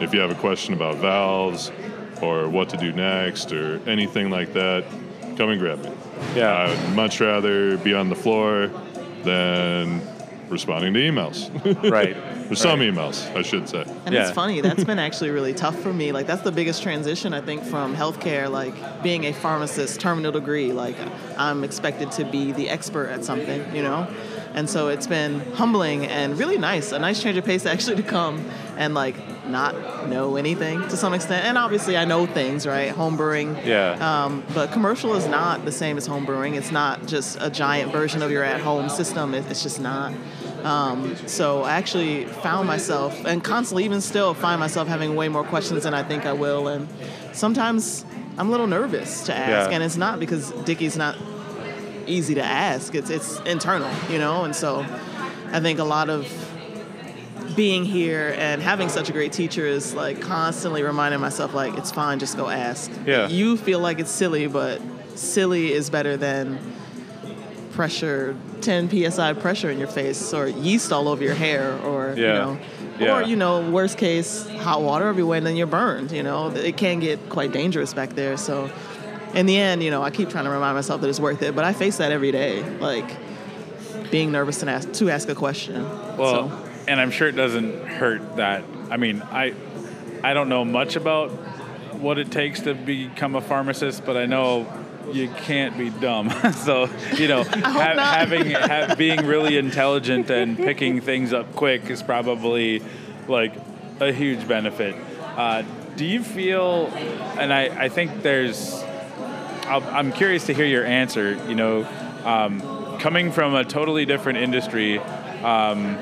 If 0.00 0.14
you 0.14 0.20
have 0.20 0.30
a 0.30 0.34
question 0.36 0.74
about 0.74 0.96
valves 0.96 1.70
or 2.22 2.48
what 2.48 2.68
to 2.70 2.76
do 2.76 2.92
next 2.92 3.52
or 3.52 3.80
anything 3.88 4.30
like 4.30 4.52
that, 4.54 4.84
come 5.36 5.50
and 5.50 5.60
grab 5.60 5.82
me. 5.82 5.90
Yeah. 6.34 6.52
I 6.52 6.68
would 6.68 6.96
much 6.96 7.20
rather 7.20 7.76
be 7.78 7.94
on 7.94 8.08
the 8.08 8.14
floor 8.14 8.70
than 9.24 10.00
responding 10.48 10.92
to 10.94 11.00
emails. 11.00 11.48
right. 11.90 12.16
or 12.50 12.54
some 12.56 12.80
emails, 12.80 13.32
I 13.36 13.42
should 13.42 13.68
say. 13.68 13.82
And 14.04 14.14
Yeah. 14.14 14.22
it's 14.22 14.32
funny, 14.32 14.60
that's 14.60 14.84
been 14.92 14.98
actually 14.98 15.30
really 15.30 15.54
tough 15.54 15.78
for 15.80 15.92
me. 15.92 16.12
Like, 16.12 16.26
that's 16.26 16.42
the 16.42 16.50
biggest 16.52 16.82
transition, 16.82 17.32
I 17.32 17.40
think, 17.40 17.62
from 17.62 17.94
healthcare, 17.94 18.50
like 18.50 18.74
being 19.02 19.24
a 19.24 19.32
pharmacist, 19.32 20.00
terminal 20.00 20.32
degree. 20.32 20.72
Like, 20.72 20.96
I'm 21.38 21.62
expected 21.62 22.10
to 22.12 22.24
be 22.24 22.52
the 22.52 22.68
expert 22.68 23.08
at 23.08 23.24
something, 23.24 23.74
you 23.74 23.82
know? 23.82 24.08
And 24.54 24.68
so 24.68 24.88
it's 24.88 25.06
been 25.06 25.40
humbling 25.54 26.06
and 26.06 26.38
really 26.38 26.58
nice, 26.58 26.92
a 26.92 26.98
nice 26.98 27.22
change 27.22 27.36
of 27.36 27.44
pace 27.44 27.66
actually 27.66 27.96
to 27.96 28.02
come 28.02 28.44
and, 28.76 28.94
like, 28.94 29.14
not 29.46 30.08
know 30.08 30.36
anything 30.36 30.80
to 30.88 30.96
some 30.96 31.12
extent. 31.14 31.44
And 31.44 31.56
obviously, 31.58 31.96
I 31.96 32.04
know 32.04 32.26
things, 32.26 32.66
right? 32.66 32.90
Home 32.90 33.16
brewing. 33.16 33.56
Yeah. 33.64 34.24
Um, 34.24 34.44
but 34.54 34.72
commercial 34.72 35.14
is 35.14 35.26
not 35.26 35.64
the 35.64 35.72
same 35.72 35.96
as 35.96 36.06
home 36.06 36.24
brewing. 36.24 36.54
It's 36.54 36.70
not 36.70 37.06
just 37.06 37.38
a 37.40 37.50
giant 37.50 37.92
version 37.92 38.22
of 38.22 38.30
your 38.30 38.44
at-home 38.44 38.88
system. 38.88 39.34
It's 39.34 39.62
just 39.62 39.80
not. 39.80 40.12
Um, 40.64 41.16
so 41.26 41.62
I 41.62 41.72
actually 41.72 42.26
found 42.26 42.66
myself, 42.66 43.24
and 43.24 43.42
constantly, 43.42 43.84
even 43.84 44.00
still, 44.00 44.34
find 44.34 44.60
myself 44.60 44.88
having 44.88 45.14
way 45.16 45.28
more 45.28 45.44
questions 45.44 45.84
than 45.84 45.94
I 45.94 46.02
think 46.02 46.26
I 46.26 46.32
will. 46.32 46.68
And 46.68 46.86
sometimes 47.32 48.04
I'm 48.36 48.48
a 48.48 48.50
little 48.50 48.66
nervous 48.66 49.24
to 49.24 49.34
ask, 49.34 49.70
Yeah. 49.70 49.74
and 49.74 49.82
it's 49.84 49.96
not 49.96 50.20
because 50.20 50.50
Dicky's 50.64 50.96
not 50.96 51.16
easy 52.10 52.34
to 52.34 52.42
ask. 52.42 52.94
It's 52.94 53.10
it's 53.10 53.40
internal, 53.40 53.90
you 54.10 54.18
know. 54.18 54.44
And 54.44 54.54
so 54.54 54.84
I 55.52 55.60
think 55.60 55.78
a 55.78 55.84
lot 55.84 56.10
of 56.10 56.26
being 57.56 57.84
here 57.84 58.34
and 58.38 58.62
having 58.62 58.88
such 58.88 59.08
a 59.08 59.12
great 59.12 59.32
teacher 59.32 59.66
is 59.66 59.92
like 59.94 60.20
constantly 60.20 60.82
reminding 60.82 61.20
myself 61.20 61.52
like 61.52 61.76
it's 61.76 61.90
fine 61.90 62.18
just 62.20 62.36
go 62.36 62.48
ask 62.48 62.90
Yeah. 63.04 63.26
you 63.28 63.56
feel 63.56 63.80
like 63.80 63.98
it's 63.98 64.10
silly 64.10 64.46
but 64.46 64.80
silly 65.16 65.72
is 65.72 65.90
better 65.90 66.16
than 66.16 66.60
pressure 67.72 68.36
10 68.60 69.10
psi 69.10 69.32
pressure 69.32 69.68
in 69.68 69.78
your 69.78 69.88
face 69.88 70.32
or 70.32 70.46
yeast 70.46 70.92
all 70.92 71.08
over 71.08 71.24
your 71.24 71.34
hair 71.34 71.76
or 71.82 72.14
you 72.16 72.22
know 72.22 72.58
Yeah. 73.00 73.16
or 73.16 73.22
you 73.22 73.34
know 73.36 73.68
worst 73.70 73.98
case 73.98 74.48
hot 74.58 74.80
water 74.82 75.08
everywhere 75.08 75.38
and 75.38 75.46
then 75.46 75.56
you're 75.56 75.66
burned 75.66 76.12
you 76.12 76.22
know 76.22 76.50
it 76.50 76.76
can 76.76 77.00
get 77.00 77.28
quite 77.28 77.50
dangerous 77.52 77.92
back 77.94 78.10
there 78.10 78.36
so 78.36 78.70
in 79.34 79.46
the 79.46 79.56
end, 79.56 79.82
you 79.82 79.90
know, 79.90 80.02
I 80.02 80.10
keep 80.10 80.28
trying 80.28 80.44
to 80.44 80.50
remind 80.50 80.74
myself 80.76 81.00
that 81.02 81.08
it's 81.08 81.20
worth 81.20 81.42
it, 81.42 81.54
but 81.54 81.64
I 81.64 81.72
face 81.72 81.98
that 81.98 82.12
every 82.12 82.32
day, 82.32 82.62
like 82.78 83.08
being 84.10 84.32
nervous 84.32 84.58
to 84.60 84.70
ask 84.70 84.92
to 84.94 85.10
ask 85.10 85.28
a 85.28 85.34
question. 85.34 85.82
Well, 86.16 86.48
So, 86.48 86.68
and 86.88 87.00
I'm 87.00 87.10
sure 87.10 87.28
it 87.28 87.36
doesn't 87.36 87.86
hurt 87.86 88.36
that. 88.36 88.64
I 88.90 88.96
mean, 88.96 89.22
I 89.22 89.54
I 90.22 90.34
don't 90.34 90.48
know 90.48 90.64
much 90.64 90.96
about 90.96 91.30
what 92.00 92.18
it 92.18 92.30
takes 92.30 92.60
to 92.62 92.74
become 92.74 93.36
a 93.36 93.40
pharmacist, 93.40 94.04
but 94.04 94.16
I 94.16 94.26
know 94.26 94.66
you 95.12 95.28
can't 95.28 95.76
be 95.78 95.90
dumb. 95.90 96.30
so 96.54 96.88
you 97.16 97.28
know, 97.28 97.44
ha- 97.48 98.14
having 98.16 98.50
ha- 98.50 98.94
being 98.98 99.26
really 99.26 99.56
intelligent 99.58 100.30
and 100.30 100.56
picking 100.56 101.00
things 101.00 101.32
up 101.32 101.54
quick 101.54 101.88
is 101.90 102.02
probably 102.02 102.82
like 103.28 103.54
a 104.00 104.12
huge 104.12 104.46
benefit. 104.48 104.96
Uh, 105.36 105.62
do 105.96 106.04
you 106.04 106.22
feel? 106.24 106.86
And 107.38 107.52
I 107.52 107.84
I 107.84 107.88
think 107.88 108.22
there's. 108.22 108.82
I'll, 109.66 109.84
I'm 109.84 110.12
curious 110.12 110.46
to 110.46 110.54
hear 110.54 110.66
your 110.66 110.84
answer. 110.84 111.34
You 111.48 111.54
know, 111.54 111.86
um, 112.24 112.60
coming 112.98 113.32
from 113.32 113.54
a 113.54 113.64
totally 113.64 114.06
different 114.06 114.38
industry, 114.38 114.98
um, 114.98 115.96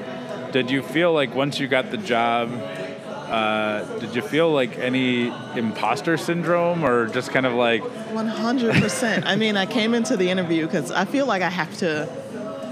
did 0.52 0.70
you 0.70 0.82
feel 0.82 1.12
like 1.12 1.34
once 1.34 1.60
you 1.60 1.68
got 1.68 1.90
the 1.90 1.96
job, 1.96 2.50
uh, 2.50 3.84
did 3.98 4.14
you 4.14 4.22
feel 4.22 4.50
like 4.50 4.78
any 4.78 5.28
imposter 5.54 6.16
syndrome 6.16 6.84
or 6.84 7.08
just 7.08 7.30
kind 7.30 7.46
of 7.46 7.52
like, 7.52 7.82
100%. 7.82 9.24
I 9.26 9.36
mean, 9.36 9.56
I 9.56 9.66
came 9.66 9.94
into 9.94 10.16
the 10.16 10.30
interview 10.30 10.66
because 10.66 10.90
I 10.90 11.04
feel 11.04 11.26
like 11.26 11.42
I 11.42 11.50
have 11.50 11.76
to. 11.78 12.08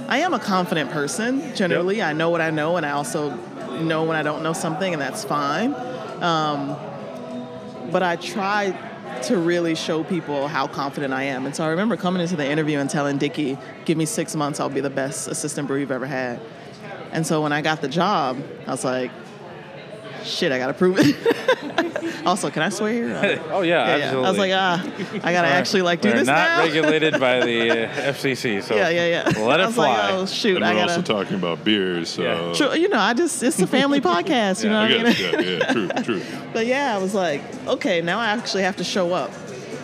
I 0.09 0.19
am 0.19 0.35
a 0.35 0.39
confident 0.39 0.91
person 0.91 1.55
generally. 1.57 2.01
I 2.01 2.13
know 2.13 2.31
what 2.31 2.41
I 2.41 2.51
know, 2.51 2.77
and 2.77 2.87
I 2.87 2.93
also 2.93 3.35
know 3.81 4.05
when 4.05 4.17
I 4.17 4.23
don't 4.23 4.43
know 4.43 4.53
something, 4.53 4.93
and 4.93 5.03
that's 5.03 5.25
fine. 5.25 5.75
Um, 6.23 6.77
but 7.91 8.03
I 8.03 8.17
try 8.17 8.71
to 9.25 9.39
really 9.39 9.75
show 9.75 10.05
people 10.05 10.49
how 10.49 10.67
confident 10.67 11.13
I 11.13 11.25
am. 11.25 11.47
And 11.47 11.55
so 11.55 11.65
I 11.65 11.69
remember 11.69 11.97
coming 11.97 12.23
into 12.23 12.37
the 12.37 12.49
interview 12.49 12.79
and 12.79 12.89
telling 12.89 13.19
Dicky, 13.19 13.59
give 13.85 13.99
me 13.99 14.05
six 14.05 14.35
months, 14.35 14.61
I'll 14.61 14.69
be 14.69 14.81
the 14.81 14.91
best 14.91 15.29
assistant 15.29 15.69
brewer 15.69 15.79
you've 15.79 15.91
ever 15.91 16.07
had. 16.07 16.41
And 17.13 17.27
so 17.27 17.43
when 17.43 17.53
I 17.53 17.63
got 17.63 17.81
the 17.81 17.89
job, 17.89 18.43
I 18.67 18.71
was 18.71 18.85
like, 18.85 19.11
shit, 20.25 20.53
I 20.53 20.59
gotta 20.59 20.75
prove 20.75 20.99
it. 20.99 21.17
also, 22.27 22.51
can 22.51 22.63
I 22.63 22.69
swear 22.69 22.93
here? 22.93 23.43
oh 23.51 23.63
yeah, 23.63 23.87
Yeah, 23.87 23.97
yeah. 23.97 24.05
absolutely. 24.05 24.27
I 24.27 24.31
was 24.31 24.39
like, 24.39 24.53
ah, 24.55 25.27
I 25.27 25.33
gotta 25.33 25.49
actually 25.49 25.83
like 25.83 26.01
do 26.01 26.09
We're 26.11 26.17
this 26.19 26.27
not 26.27 26.49
now. 26.59 26.65
regulated 26.65 27.21
by 27.21 27.41
the 27.41 27.87
uh, 27.89 28.13
FCC, 28.13 28.63
so 28.63 28.75
yeah, 28.75 28.89
yeah, 28.89 29.07
yeah. 29.35 29.45
let 29.45 29.61
I 29.61 29.65
it 29.65 29.67
was 29.67 29.75
fly. 29.75 29.89
like, 29.89 30.15
oh 30.15 30.27
shoot, 30.27 30.57
And 30.57 30.65
I 30.65 30.73
we're 30.75 30.81
gotta. 30.81 30.93
also 30.97 31.03
talking 31.03 31.37
about 31.37 31.65
beers, 31.65 32.09
so 32.11 32.23
Yeah. 32.23 32.53
Sure, 32.53 32.77
you 32.77 32.89
know, 32.89 32.99
I 32.99 33.15
just 33.15 33.43
it's 33.43 33.61
a 33.61 33.67
family 33.67 34.01
podcast, 34.01 34.63
you 34.65 34.71
know 34.71 34.81
I 34.81 34.83
what 34.83 34.91
I 34.93 34.95
mean? 34.95 35.05
guess, 35.05 35.21
yeah, 35.21 35.41
yeah, 35.41 35.73
true, 35.73 35.89
true. 36.05 36.23
But 36.53 36.67
yeah, 36.67 36.95
I 36.95 36.99
was 36.99 37.15
like, 37.15 37.43
okay, 37.67 38.01
now 38.03 38.19
I 38.19 38.29
actually 38.29 38.63
have 38.63 38.77
to 38.77 38.85
show 38.85 39.13
up, 39.13 39.31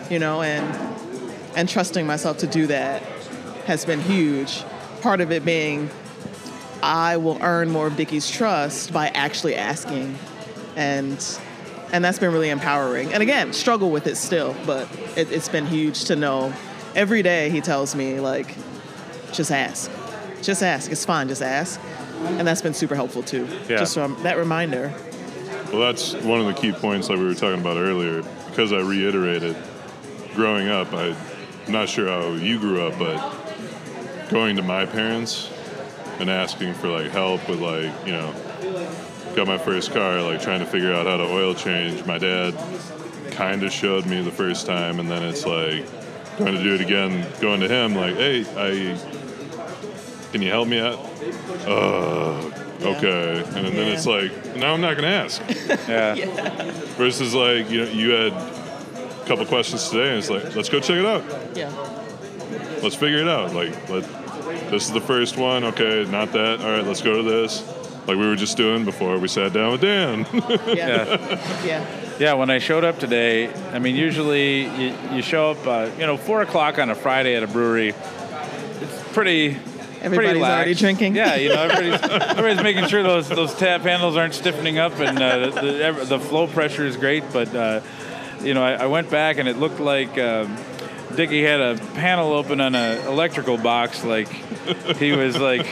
you 0.09 0.19
know, 0.19 0.41
and 0.41 0.65
and 1.55 1.69
trusting 1.69 2.05
myself 2.07 2.37
to 2.39 2.47
do 2.47 2.67
that 2.67 3.01
has 3.65 3.85
been 3.85 4.01
huge. 4.01 4.63
Part 5.01 5.21
of 5.21 5.31
it 5.31 5.45
being 5.45 5.89
I 6.81 7.15
will 7.17 7.37
earn 7.41 7.69
more 7.69 7.87
of 7.87 7.95
Dicky's 7.95 8.29
trust 8.29 8.91
by 8.91 9.07
actually 9.09 9.55
asking, 9.55 10.17
and 10.75 11.17
and 11.93 12.03
that's 12.03 12.17
been 12.19 12.33
really 12.33 12.49
empowering. 12.49 13.13
And 13.13 13.21
again, 13.23 13.53
struggle 13.53 13.91
with 13.91 14.07
it 14.07 14.17
still, 14.17 14.55
but 14.65 14.89
it, 15.15 15.31
it's 15.31 15.47
been 15.47 15.67
huge 15.67 16.05
to 16.05 16.15
know. 16.15 16.51
Every 16.95 17.21
day 17.21 17.49
he 17.51 17.61
tells 17.61 17.95
me 17.95 18.19
like, 18.19 18.55
just 19.31 19.51
ask, 19.51 19.89
just 20.41 20.63
ask. 20.63 20.91
It's 20.91 21.05
fine, 21.05 21.27
just 21.27 21.43
ask, 21.43 21.79
and 22.23 22.47
that's 22.47 22.61
been 22.61 22.73
super 22.73 22.95
helpful 22.95 23.21
too. 23.23 23.47
Yeah. 23.69 23.77
Just 23.77 23.93
from 23.93 24.21
that 24.23 24.37
reminder. 24.37 24.93
Well, 25.71 25.81
that's 25.81 26.13
one 26.15 26.39
of 26.41 26.47
the 26.47 26.53
key 26.53 26.71
points 26.71 27.07
that 27.07 27.17
we 27.17 27.25
were 27.25 27.33
talking 27.33 27.61
about 27.61 27.77
earlier. 27.77 28.23
Because 28.49 28.73
I 28.73 28.79
reiterated, 28.79 29.55
growing 30.35 30.67
up, 30.67 30.93
I, 30.93 31.15
I'm 31.65 31.71
not 31.71 31.89
sure 31.89 32.07
how 32.07 32.33
you 32.33 32.59
grew 32.59 32.85
up, 32.85 32.97
but 32.99 34.29
going 34.29 34.55
to 34.55 34.63
my 34.63 34.85
parents 34.85 35.49
and 36.19 36.29
asking 36.29 36.73
for 36.75 36.89
like 36.89 37.11
help 37.11 37.47
with 37.49 37.59
like 37.59 37.91
you 38.05 38.13
know, 38.13 38.33
got 39.35 39.47
my 39.47 39.57
first 39.57 39.91
car, 39.91 40.21
like 40.21 40.41
trying 40.41 40.59
to 40.59 40.65
figure 40.65 40.93
out 40.93 41.05
how 41.05 41.17
to 41.17 41.23
oil 41.23 41.53
change. 41.53 42.05
My 42.05 42.17
dad 42.17 42.53
kind 43.31 43.63
of 43.63 43.71
showed 43.71 44.05
me 44.05 44.21
the 44.21 44.31
first 44.31 44.65
time, 44.65 44.99
and 44.99 45.09
then 45.09 45.23
it's 45.23 45.45
like 45.45 45.85
going 46.37 46.53
to 46.55 46.63
do 46.63 46.75
it 46.75 46.81
again. 46.81 47.25
Going 47.39 47.59
to 47.61 47.67
him 47.67 47.95
like, 47.95 48.15
hey, 48.15 48.41
I 48.57 48.97
can 50.31 50.41
you 50.41 50.49
help 50.49 50.67
me 50.67 50.79
out? 50.79 50.99
Uh, 51.67 52.49
Yeah. 52.79 52.87
okay. 52.97 53.43
And 53.55 53.67
then 53.67 53.75
Yeah. 53.75 53.93
it's 53.93 54.05
like, 54.07 54.55
now 54.55 54.73
I'm 54.73 54.81
not 54.81 54.97
going 54.97 55.03
to 55.03 55.15
ask. 55.15 55.41
yeah. 55.87 56.15
Versus 56.97 57.33
like, 57.33 57.69
you 57.69 57.85
know, 57.85 57.91
you 57.91 58.09
had 58.11 58.33
a 58.33 59.23
couple 59.25 59.45
questions 59.45 59.89
today, 59.89 60.09
and 60.09 60.17
it's 60.19 60.29
like, 60.29 60.55
let's 60.55 60.69
go 60.69 60.79
check 60.79 60.97
it 60.97 61.05
out. 61.05 61.23
Yeah. 61.55 61.69
Let's 62.81 62.95
figure 62.95 63.19
it 63.19 63.27
out. 63.29 63.53
Like, 63.53 63.89
let, 63.89 64.03
this 64.69 64.85
is 64.87 64.91
the 64.91 65.01
first 65.01 65.37
one. 65.37 65.63
Okay, 65.63 66.05
not 66.09 66.31
that. 66.33 66.61
All 66.61 66.71
right, 66.71 66.85
let's 66.85 67.01
go 67.01 67.21
to 67.21 67.23
this. 67.23 67.63
Like 68.07 68.17
we 68.17 68.27
were 68.27 68.35
just 68.35 68.57
doing 68.57 68.83
before 68.85 69.17
we 69.17 69.27
sat 69.27 69.53
down 69.53 69.71
with 69.71 69.81
Dan. 69.81 70.25
Yeah. 70.33 70.75
Yeah. 70.75 71.63
yeah. 71.65 71.99
Yeah, 72.19 72.33
when 72.33 72.51
I 72.51 72.59
showed 72.59 72.83
up 72.83 72.99
today, 72.99 73.51
I 73.71 73.79
mean, 73.79 73.95
usually 73.95 74.65
you, 74.65 74.95
you 75.13 75.21
show 75.23 75.51
up, 75.51 75.65
uh, 75.65 75.89
you 75.97 76.05
know, 76.05 76.15
four 76.15 76.43
o'clock 76.43 76.77
on 76.77 76.91
a 76.91 76.95
Friday 76.95 77.35
at 77.35 77.41
a 77.41 77.47
brewery. 77.47 77.89
It's 77.89 79.13
pretty. 79.13 79.55
pretty 79.55 79.59
Everybody's 80.01 80.41
lax. 80.41 80.53
already 80.55 80.73
drinking. 80.75 81.15
Yeah, 81.15 81.35
you 81.35 81.49
know, 81.49 81.63
everybody's, 81.63 82.11
everybody's 82.11 82.61
making 82.63 82.87
sure 82.87 83.01
those 83.01 83.29
those 83.29 83.55
tap 83.55 83.81
handles 83.81 84.15
aren't 84.15 84.35
stiffening 84.35 84.77
up, 84.77 84.99
and 84.99 85.17
uh, 85.19 85.49
the, 85.49 85.61
the 85.61 86.05
the 86.05 86.19
flow 86.19 86.45
pressure 86.45 86.85
is 86.85 86.97
great. 86.97 87.23
But 87.33 87.53
uh, 87.55 87.81
you 88.43 88.53
know, 88.53 88.63
I, 88.63 88.73
I 88.73 88.85
went 88.85 89.09
back 89.09 89.37
and 89.37 89.47
it 89.49 89.57
looked 89.57 89.79
like 89.79 90.15
um, 90.19 90.55
Dicky 91.15 91.41
had 91.41 91.61
a 91.61 91.77
panel 91.95 92.33
open 92.33 92.61
on 92.61 92.75
an 92.75 93.07
electrical 93.07 93.57
box, 93.57 94.03
like 94.03 94.27
he 94.97 95.13
was 95.13 95.39
like 95.39 95.65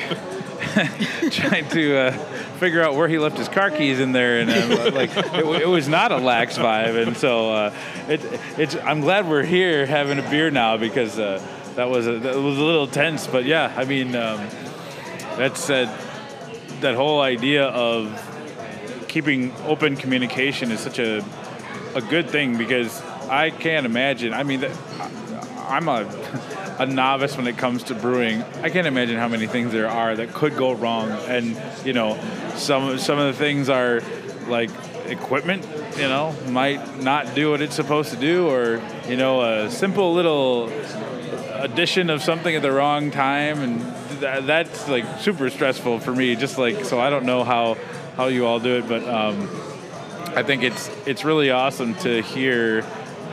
trying 1.31 1.67
to 1.69 1.97
uh, 1.97 2.11
figure 2.59 2.81
out 2.81 2.95
where 2.95 3.07
he 3.07 3.17
left 3.17 3.37
his 3.37 3.49
car 3.49 3.71
keys 3.71 3.99
in 3.99 4.11
there, 4.11 4.39
and 4.39 4.49
uh, 4.49 4.91
like 4.93 5.15
it, 5.15 5.61
it 5.63 5.67
was 5.67 5.87
not 5.87 6.11
a 6.11 6.17
lax 6.17 6.57
vibe, 6.57 7.07
and 7.07 7.17
so 7.17 7.51
uh, 7.51 7.73
it, 8.07 8.21
it's. 8.57 8.75
I'm 8.75 9.01
glad 9.01 9.27
we're 9.27 9.43
here 9.43 9.85
having 9.85 10.19
a 10.19 10.29
beer 10.29 10.51
now 10.51 10.77
because 10.77 11.17
uh, 11.17 11.43
that 11.75 11.89
was 11.89 12.07
a, 12.07 12.19
that 12.19 12.35
was 12.35 12.57
a 12.57 12.63
little 12.63 12.87
tense, 12.87 13.27
but 13.27 13.45
yeah, 13.45 13.73
I 13.75 13.85
mean 13.85 14.15
um, 14.15 14.47
that 15.37 15.55
that 16.81 16.95
whole 16.95 17.21
idea 17.21 17.65
of 17.65 18.27
keeping 19.07 19.53
open 19.65 19.95
communication 19.95 20.71
is 20.71 20.79
such 20.79 20.99
a 20.99 21.23
a 21.95 22.01
good 22.01 22.29
thing 22.29 22.57
because 22.57 23.01
I 23.29 23.49
can't 23.49 23.85
imagine. 23.85 24.33
I 24.33 24.43
mean, 24.43 24.65
I'm 25.57 25.87
a 25.87 26.03
a 26.81 26.85
novice 26.87 27.37
when 27.37 27.45
it 27.45 27.59
comes 27.59 27.83
to 27.83 27.93
brewing. 27.93 28.41
I 28.63 28.69
can't 28.69 28.87
imagine 28.87 29.15
how 29.17 29.27
many 29.27 29.45
things 29.45 29.71
there 29.71 29.87
are 29.87 30.15
that 30.15 30.33
could 30.33 30.57
go 30.57 30.71
wrong, 30.73 31.11
and 31.11 31.61
you 31.85 31.93
know, 31.93 32.19
some 32.55 32.97
some 32.97 33.19
of 33.19 33.27
the 33.27 33.37
things 33.37 33.69
are 33.69 34.01
like 34.47 34.71
equipment. 35.05 35.63
You 35.97 36.07
know, 36.07 36.35
might 36.47 36.99
not 36.99 37.35
do 37.35 37.51
what 37.51 37.61
it's 37.61 37.75
supposed 37.75 38.09
to 38.11 38.17
do, 38.17 38.49
or 38.49 38.81
you 39.07 39.15
know, 39.15 39.41
a 39.41 39.69
simple 39.69 40.13
little 40.13 40.69
addition 41.53 42.09
of 42.09 42.23
something 42.23 42.55
at 42.55 42.63
the 42.63 42.71
wrong 42.71 43.11
time, 43.11 43.59
and 43.59 44.19
th- 44.19 44.45
that's 44.45 44.89
like 44.89 45.05
super 45.19 45.51
stressful 45.51 45.99
for 45.99 46.15
me. 46.15 46.35
Just 46.35 46.57
like 46.57 46.83
so, 46.83 46.99
I 46.99 47.11
don't 47.11 47.25
know 47.25 47.43
how 47.43 47.77
how 48.17 48.25
you 48.25 48.47
all 48.47 48.59
do 48.59 48.77
it, 48.77 48.87
but 48.87 49.07
um, 49.07 49.47
I 50.35 50.41
think 50.41 50.63
it's 50.63 50.89
it's 51.05 51.23
really 51.23 51.51
awesome 51.51 51.93
to 51.95 52.23
hear 52.23 52.81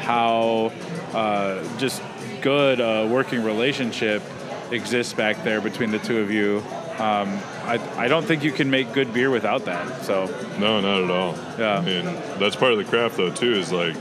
how 0.01 0.71
uh, 1.15 1.65
just 1.79 2.03
good 2.49 2.81
uh, 2.81 3.07
working 3.11 3.45
relationship 3.45 4.23
exists 4.71 5.13
back 5.13 5.45
there 5.45 5.61
between 5.61 5.91
the 5.91 5.99
two 5.99 6.17
of 6.17 6.31
you. 6.31 6.63
Um, 6.93 7.39
I, 7.65 7.79
I 7.99 8.09
don't 8.09 8.25
think 8.25 8.43
you 8.43 8.53
can 8.53 8.71
make 8.71 8.91
good 8.95 9.13
beer 9.13 9.29
without 9.29 9.67
that. 9.67 10.03
So 10.03 10.25
no, 10.59 10.81
not 10.81 11.05
at 11.05 11.11
all. 11.11 11.37
Yeah. 11.59 11.85
And 11.85 12.09
that's 12.41 12.57
part 12.57 12.73
of 12.73 12.79
the 12.79 12.87
craft 12.87 13.19
though 13.19 13.31
too, 13.31 13.53
is 13.53 13.71
like 13.71 13.93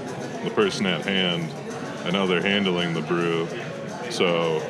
the 0.45 0.49
person 0.51 0.86
at 0.86 1.03
hand 1.05 1.51
and 2.05 2.15
how 2.15 2.25
they're 2.25 2.41
handling 2.41 2.93
the 2.93 3.01
brew. 3.01 3.49
So 4.12 4.62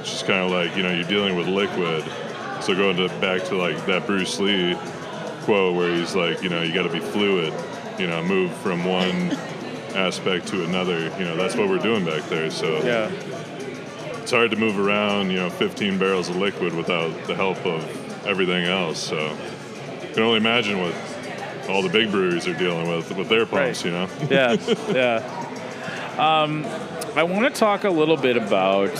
it's 0.00 0.10
just 0.10 0.26
kind 0.26 0.44
of 0.44 0.50
like, 0.50 0.76
you 0.76 0.82
know, 0.82 0.92
you're 0.92 1.04
dealing 1.04 1.36
with 1.36 1.46
liquid. 1.46 2.02
So 2.60 2.74
going 2.74 2.96
to 2.96 3.08
back 3.20 3.44
to 3.44 3.54
like 3.54 3.86
that 3.86 4.04
Bruce 4.04 4.40
Lee 4.40 4.76
quote 5.42 5.76
where 5.76 5.94
he's 5.94 6.16
like, 6.16 6.42
you 6.42 6.48
know, 6.48 6.62
you 6.62 6.74
got 6.74 6.82
to 6.82 6.92
be 6.92 6.98
fluid, 6.98 7.54
you 8.00 8.08
know, 8.08 8.20
move 8.24 8.52
from 8.56 8.84
one 8.84 9.30
aspect 9.94 10.46
to 10.48 10.64
another. 10.64 10.98
You 11.18 11.24
know, 11.24 11.36
that's 11.36 11.56
what 11.56 11.68
we're 11.68 11.78
doing 11.78 12.04
back 12.04 12.22
there. 12.28 12.50
So 12.50 12.82
yeah, 12.84 13.10
it's 14.20 14.30
hard 14.30 14.50
to 14.52 14.56
move 14.56 14.78
around, 14.78 15.30
you 15.30 15.36
know, 15.38 15.50
15 15.50 15.98
barrels 15.98 16.28
of 16.28 16.36
liquid 16.36 16.74
without 16.74 17.12
the 17.26 17.34
help 17.34 17.64
of 17.66 18.26
everything 18.26 18.64
else. 18.66 18.98
So 18.98 19.16
you 20.02 20.14
can 20.14 20.22
only 20.22 20.38
imagine 20.38 20.80
what 20.80 20.94
all 21.68 21.82
the 21.82 21.88
big 21.88 22.10
breweries 22.10 22.46
are 22.48 22.54
dealing 22.54 22.88
with 22.88 23.14
with 23.16 23.28
their 23.28 23.46
pumps, 23.46 23.84
Right. 23.84 23.84
you 23.84 23.90
know. 23.92 24.08
yeah, 24.30 24.56
yeah. 24.92 25.46
Um, 26.18 26.66
I 27.16 27.22
want 27.22 27.52
to 27.52 27.58
talk 27.58 27.84
a 27.84 27.90
little 27.90 28.16
bit 28.16 28.36
about 28.36 28.92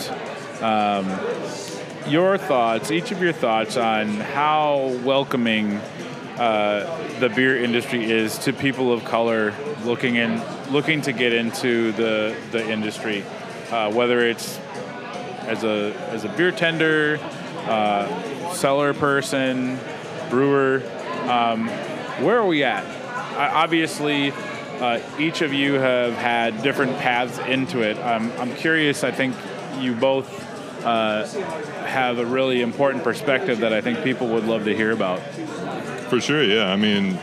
um, 0.63 1.07
your 2.07 2.39
thoughts, 2.39 2.91
each 2.91 3.11
of 3.13 3.21
your 3.23 3.33
thoughts 3.33 3.77
on 3.77 4.09
how 4.09 4.97
welcoming 5.05 5.77
uh, 6.39 7.19
the 7.21 7.29
beer 7.29 7.63
industry 7.63 8.11
is 8.11 8.39
to 8.39 8.53
people 8.53 8.93
of 8.93 9.05
color 9.05 9.53
looking 9.85 10.17
in 10.17 10.41
looking 10.71 11.03
to 11.03 11.13
get 11.13 11.33
into 11.33 11.93
the 11.93 12.37
the 12.51 12.71
industry, 12.71 13.25
uh, 13.71 13.93
whether 13.93 14.21
it's 14.21 14.59
as 15.47 15.65
a 15.65 15.95
as 16.11 16.25
a 16.25 16.29
beer 16.31 16.53
tender, 16.53 17.19
uh, 17.67 18.53
cellar 18.53 18.95
person, 18.95 19.79
brewer. 20.31 20.83
Um, 21.29 21.69
where 22.25 22.39
are 22.39 22.47
we 22.47 22.65
at? 22.65 22.85
I, 23.37 23.63
obviously, 23.63 24.33
uh, 24.81 25.01
each 25.19 25.43
of 25.43 25.53
you 25.53 25.75
have 25.75 26.15
had 26.15 26.63
different 26.63 26.97
paths 26.99 27.39
into 27.39 27.83
it. 27.83 27.99
Um, 27.99 28.33
I'm 28.39 28.55
curious. 28.55 29.05
I 29.05 29.11
think 29.11 29.37
you 29.79 29.95
both 29.95 30.29
uh, 30.85 31.27
have 31.87 32.19
a 32.19 32.27
really 32.27 32.63
important 32.63 33.05
perspective 33.05 33.61
that 33.61 33.73
I 33.73 33.81
think 33.81 34.03
people 34.03 34.29
would 34.29 34.45
love 34.45 34.65
to 34.65 34.75
hear 34.75 34.93
about. 34.93 35.21
For 36.09 36.21
sure, 36.21 36.43
yeah. 36.43 36.71
I 36.71 36.77
mean, 36.77 37.19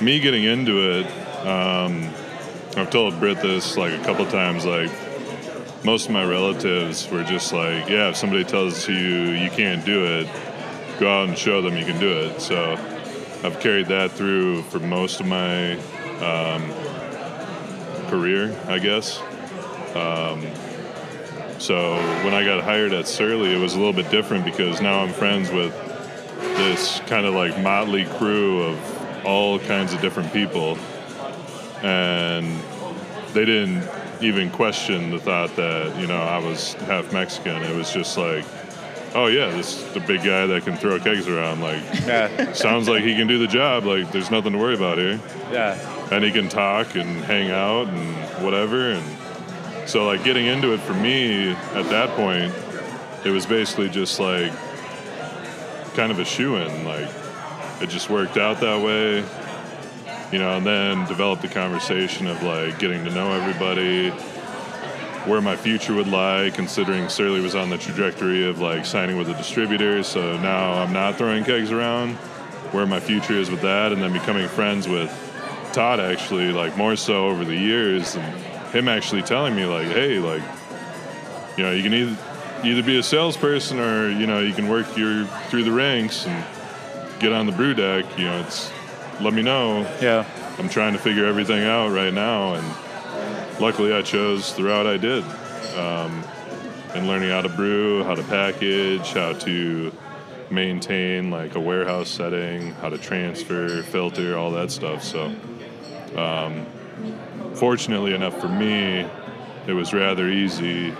me 0.00 0.20
getting 0.20 0.44
into 0.44 1.00
it, 1.00 1.06
um, 1.46 2.10
I've 2.76 2.90
told 2.90 3.18
Britt 3.18 3.42
this 3.42 3.76
like 3.76 3.92
a 3.92 4.04
couple 4.04 4.26
times. 4.26 4.64
Like, 4.64 4.90
most 5.84 6.06
of 6.06 6.12
my 6.12 6.24
relatives 6.24 7.10
were 7.10 7.24
just 7.24 7.52
like, 7.52 7.88
"Yeah, 7.88 8.08
if 8.08 8.16
somebody 8.16 8.44
tells 8.44 8.88
you 8.88 8.94
you 8.94 9.50
can't 9.50 9.84
do 9.84 10.04
it, 10.04 10.28
go 10.98 11.10
out 11.10 11.28
and 11.28 11.36
show 11.36 11.62
them 11.62 11.76
you 11.76 11.84
can 11.84 11.98
do 11.98 12.10
it." 12.10 12.40
So, 12.40 12.78
I've 13.42 13.58
carried 13.58 13.86
that 13.86 14.12
through 14.12 14.62
for 14.64 14.78
most 14.78 15.20
of 15.20 15.26
my 15.26 15.74
um, 16.20 16.70
career, 18.08 18.54
I 18.68 18.78
guess. 18.78 19.18
Um, 19.94 20.46
so 21.58 21.94
when 22.24 22.34
I 22.34 22.44
got 22.44 22.62
hired 22.62 22.92
at 22.92 23.06
Surly, 23.06 23.54
it 23.54 23.58
was 23.58 23.74
a 23.74 23.78
little 23.78 23.92
bit 23.92 24.10
different 24.10 24.44
because 24.44 24.80
now 24.80 25.00
I'm 25.00 25.12
friends 25.12 25.50
with 25.50 25.72
this 26.56 27.00
kind 27.06 27.26
of 27.26 27.34
like 27.34 27.58
motley 27.60 28.04
crew 28.04 28.62
of 28.62 29.24
all 29.26 29.58
kinds 29.58 29.92
of 29.92 30.00
different 30.00 30.32
people. 30.32 30.76
And 31.82 32.46
they 33.32 33.44
didn't 33.44 33.88
even 34.22 34.50
question 34.50 35.10
the 35.10 35.18
thought 35.18 35.54
that, 35.56 35.98
you 36.00 36.06
know, 36.06 36.20
I 36.20 36.38
was 36.38 36.74
half 36.74 37.12
Mexican. 37.12 37.62
It 37.62 37.74
was 37.74 37.92
just 37.92 38.18
like, 38.18 38.44
oh 39.14 39.26
yeah, 39.26 39.50
this 39.50 39.82
the 39.92 40.00
big 40.00 40.18
guy 40.18 40.46
that 40.46 40.64
can 40.64 40.76
throw 40.76 40.98
kegs 40.98 41.26
around. 41.26 41.60
Like, 41.60 41.82
Yeah, 42.06 42.52
sounds 42.52 42.88
like 42.88 43.02
he 43.02 43.14
can 43.14 43.26
do 43.26 43.38
the 43.38 43.46
job. 43.46 43.84
Like, 43.84 44.12
there's 44.12 44.30
nothing 44.30 44.52
to 44.52 44.58
worry 44.58 44.74
about 44.74 44.98
here. 44.98 45.20
yeah, 45.50 46.08
And 46.12 46.22
he 46.24 46.30
can 46.30 46.48
talk 46.48 46.94
and 46.96 47.24
hang 47.24 47.50
out 47.50 47.88
and 47.88 48.44
whatever. 48.44 48.90
And 48.92 49.88
so, 49.88 50.06
like, 50.06 50.22
getting 50.22 50.46
into 50.46 50.72
it 50.74 50.80
for 50.80 50.94
me 50.94 51.50
at 51.50 51.88
that 51.90 52.10
point, 52.10 52.52
it 53.24 53.30
was 53.30 53.46
basically 53.46 53.88
just 53.88 54.20
like 54.20 54.52
kind 55.94 56.12
of 56.12 56.18
a 56.18 56.24
shoe 56.24 56.56
in. 56.56 56.84
Like, 56.84 57.08
it 57.80 57.88
just 57.88 58.10
worked 58.10 58.36
out 58.36 58.60
that 58.60 58.84
way. 58.84 59.24
You 60.32 60.38
know, 60.38 60.56
and 60.56 60.66
then 60.66 61.06
developed 61.06 61.42
the 61.42 61.48
conversation 61.48 62.26
of 62.26 62.42
like 62.42 62.78
getting 62.78 63.04
to 63.04 63.10
know 63.10 63.32
everybody, 63.32 64.10
where 65.28 65.40
my 65.40 65.56
future 65.56 65.94
would 65.94 66.06
lie, 66.06 66.50
considering 66.54 67.08
Surly 67.08 67.40
was 67.40 67.54
on 67.54 67.68
the 67.68 67.78
trajectory 67.78 68.48
of 68.48 68.60
like 68.60 68.86
signing 68.86 69.16
with 69.16 69.28
a 69.28 69.34
distributor. 69.34 70.02
So 70.02 70.36
now 70.38 70.74
I'm 70.74 70.92
not 70.92 71.16
throwing 71.16 71.44
kegs 71.44 71.72
around, 71.72 72.14
where 72.72 72.86
my 72.86 73.00
future 73.00 73.34
is 73.34 73.50
with 73.50 73.62
that, 73.62 73.92
and 73.92 74.00
then 74.00 74.12
becoming 74.12 74.48
friends 74.48 74.86
with 74.88 75.10
Todd 75.72 76.00
actually, 76.00 76.52
like 76.52 76.76
more 76.76 76.96
so 76.96 77.28
over 77.28 77.44
the 77.44 77.56
years, 77.56 78.16
and 78.16 78.34
him 78.72 78.88
actually 78.88 79.22
telling 79.22 79.54
me 79.54 79.64
like, 79.64 79.88
hey, 79.88 80.18
like, 80.18 80.42
you 81.56 81.64
know, 81.64 81.72
you 81.72 81.82
can 81.82 81.92
either 81.92 82.16
either 82.64 82.82
be 82.82 82.98
a 82.98 83.02
salesperson 83.02 83.78
or 83.78 84.10
you 84.10 84.26
know 84.26 84.40
you 84.40 84.52
can 84.52 84.68
work 84.68 84.96
your 84.96 85.24
through 85.48 85.64
the 85.64 85.72
ranks 85.72 86.26
and 86.26 86.44
get 87.20 87.32
on 87.32 87.46
the 87.46 87.52
brew 87.52 87.74
deck. 87.74 88.04
You 88.18 88.24
know, 88.24 88.40
it's 88.40 88.70
let 89.20 89.34
me 89.34 89.42
know. 89.42 89.80
yeah. 90.00 90.24
I'm 90.58 90.68
trying 90.68 90.92
to 90.92 90.98
figure 90.98 91.24
everything 91.24 91.64
out 91.64 91.90
right 91.90 92.12
now, 92.12 92.54
and 92.54 93.60
luckily 93.60 93.94
I 93.94 94.02
chose 94.02 94.54
the 94.56 94.64
route 94.64 94.86
I 94.86 94.96
did. 94.96 95.24
Um, 95.76 96.22
and 96.94 97.06
learning 97.06 97.30
how 97.30 97.40
to 97.40 97.48
brew, 97.48 98.02
how 98.04 98.14
to 98.14 98.22
package, 98.24 99.12
how 99.12 99.32
to 99.34 99.92
maintain 100.50 101.30
like 101.30 101.54
a 101.54 101.60
warehouse 101.60 102.08
setting, 102.08 102.72
how 102.74 102.88
to 102.88 102.98
transfer, 102.98 103.82
filter, 103.82 104.36
all 104.36 104.50
that 104.50 104.70
stuff. 104.70 105.04
So, 105.04 105.32
um, 106.16 106.66
fortunately 107.54 108.12
enough 108.14 108.38
for 108.40 108.48
me, 108.48 109.06
it 109.66 109.72
was 109.72 109.92
rather 109.94 110.28
easy 110.28 110.92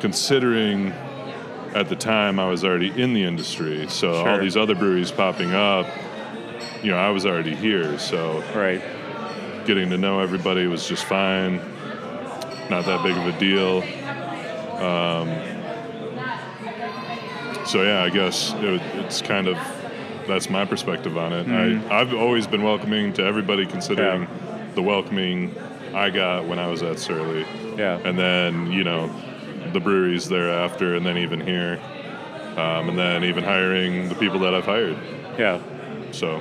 considering 0.00 0.92
at 1.74 1.88
the 1.88 1.96
time 1.96 2.40
I 2.40 2.48
was 2.48 2.64
already 2.64 2.88
in 3.00 3.14
the 3.14 3.22
industry. 3.22 3.86
So 3.88 4.26
all 4.26 4.38
these 4.40 4.56
other 4.56 4.74
breweries 4.74 5.12
popping 5.12 5.52
up, 5.52 5.86
you 6.82 6.90
know, 6.90 6.96
I 6.98 7.10
was 7.10 7.26
already 7.26 7.54
here. 7.54 7.98
So 7.98 8.42
Right. 8.54 8.82
getting 9.66 9.90
to 9.90 9.98
know 9.98 10.20
everybody 10.20 10.66
was 10.66 10.88
just 10.88 11.04
fine. 11.04 11.56
Not 12.70 12.84
that 12.86 13.02
big 13.02 13.16
of 13.16 13.26
a 13.26 13.38
deal. 13.38 13.82
Um, 14.82 15.28
so 17.66 17.82
yeah, 17.82 18.02
I 18.02 18.10
guess 18.10 18.52
it, 18.58 18.80
it's 18.94 19.20
kind 19.22 19.46
of 19.48 19.58
that's 20.26 20.48
my 20.48 20.64
perspective 20.64 21.16
on 21.18 21.32
it. 21.32 21.48
I, 21.48 22.00
I've 22.00 22.14
always 22.14 22.46
been 22.46 22.62
welcoming 22.62 23.12
to 23.14 23.24
everybody, 23.24 23.66
considering 23.66 24.28
the 24.74 24.82
welcoming 24.82 25.54
I 25.94 26.10
got 26.10 26.46
when 26.46 26.58
I 26.58 26.68
was 26.68 26.82
at 26.82 26.98
Surly, 26.98 27.44
Yeah. 27.76 27.98
and 28.04 28.16
then 28.18 28.70
you 28.72 28.84
know 28.84 29.10
the 29.72 29.80
breweries 29.80 30.28
thereafter, 30.28 30.94
and 30.94 31.04
then 31.04 31.18
even 31.18 31.40
here, 31.40 31.80
um, 32.56 32.88
and 32.88 32.98
then 32.98 33.24
even 33.24 33.42
hiring 33.44 34.08
the 34.08 34.14
people 34.14 34.38
that 34.40 34.54
I've 34.54 34.64
hired. 34.66 34.96
Yeah. 35.38 35.60
So 36.12 36.40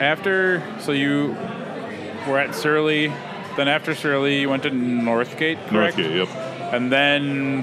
After, 0.00 0.62
so 0.80 0.92
you 0.92 1.36
were 2.28 2.38
at 2.38 2.54
Surly. 2.54 3.08
Then 3.56 3.68
after 3.68 3.94
Surly, 3.94 4.40
you 4.40 4.50
went 4.50 4.62
to 4.64 4.70
Northgate, 4.70 5.66
correct? 5.68 5.96
Northgate, 5.96 6.16
yep. 6.26 6.28
And 6.74 6.92
then 6.92 7.62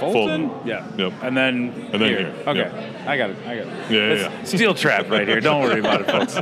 Fulton? 0.00 0.48
Fulton. 0.48 0.66
Yeah. 0.66 0.86
Yep. 0.96 1.12
And 1.22 1.36
then 1.36 1.54
And 1.92 1.94
then 1.94 2.00
here. 2.08 2.18
here, 2.18 2.34
Okay. 2.46 2.58
yep. 2.60 3.06
I 3.06 3.16
got 3.16 3.30
it. 3.30 3.36
I 3.46 3.56
got 3.56 3.66
it. 3.66 3.90
Yeah, 3.90 4.14
yeah, 4.14 4.14
yeah. 4.38 4.44
Steel 4.44 4.74
trap 4.74 5.08
right 5.10 5.26
here. 5.28 5.40
Don't 5.40 5.62
worry 5.62 5.80
about 5.80 6.00
it, 6.02 6.10
folks. 6.10 6.36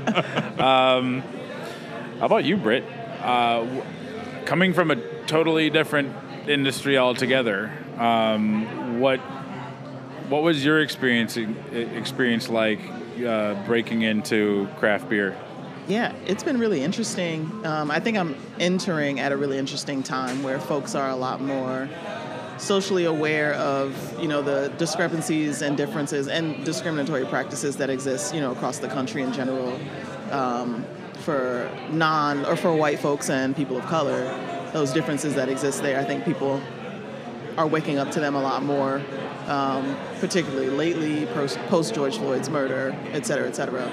Um, 0.59 1.22
how 2.20 2.27
about 2.27 2.44
you, 2.44 2.57
Britt? 2.57 2.85
Uh, 3.20 3.64
w- 3.64 3.83
coming 4.46 4.72
from 4.72 4.90
a 4.90 4.96
totally 5.27 5.68
different 5.70 6.14
industry 6.49 6.96
altogether, 6.96 7.70
um, 7.99 9.01
what 9.01 9.18
what 10.29 10.42
was 10.42 10.64
your 10.64 10.81
experience 10.81 11.37
experience 11.37 12.49
like 12.49 12.81
uh, 13.24 13.55
breaking 13.66 14.02
into 14.02 14.68
craft 14.76 15.09
beer? 15.09 15.37
Yeah, 15.88 16.12
it's 16.26 16.42
been 16.42 16.59
really 16.59 16.83
interesting. 16.83 17.64
Um, 17.64 17.90
I 17.90 18.00
think 18.00 18.16
I'm 18.16 18.35
entering 18.59 19.20
at 19.20 19.31
a 19.31 19.37
really 19.37 19.57
interesting 19.57 20.02
time 20.02 20.42
where 20.42 20.59
folks 20.59 20.96
are 20.96 21.11
a 21.11 21.16
lot 21.16 21.40
more 21.40 21.88
socially 22.59 23.05
aware 23.05 23.55
of 23.55 24.20
you 24.20 24.26
know 24.26 24.42
the 24.42 24.72
discrepancies 24.79 25.62
and 25.62 25.76
differences 25.76 26.26
and 26.26 26.64
discriminatory 26.64 27.26
practices 27.26 27.76
that 27.76 27.90
exist 27.90 28.35
you 28.35 28.40
know 28.40 28.52
across 28.52 28.79
the 28.79 28.88
country 28.88 29.22
in 29.22 29.33
general 29.33 29.79
um, 30.31 30.85
for 31.16 31.70
non 31.90 32.44
or 32.46 32.57
for 32.57 32.74
white 32.74 32.98
folks 32.98 33.31
and 33.31 33.55
people 33.55 33.76
of 33.76 33.85
color. 33.87 34.24
Those 34.72 34.92
differences 34.92 35.35
that 35.37 35.48
exist 35.48 35.83
there, 35.83 35.98
I 35.98 36.05
think 36.05 36.24
people 36.24 36.61
are 37.56 37.66
waking 37.66 37.98
up 37.98 38.10
to 38.12 38.20
them 38.20 38.34
a 38.34 38.42
lot 38.42 38.62
more, 38.62 39.02
um, 39.46 39.96
particularly 40.20 40.68
lately 40.68 41.26
post 41.68 41.94
George 41.94 42.18
Floyd's 42.18 42.50
murder, 42.50 42.94
et 43.12 43.24
cetera, 43.26 43.48
et 43.48 43.56
cetera. 43.56 43.84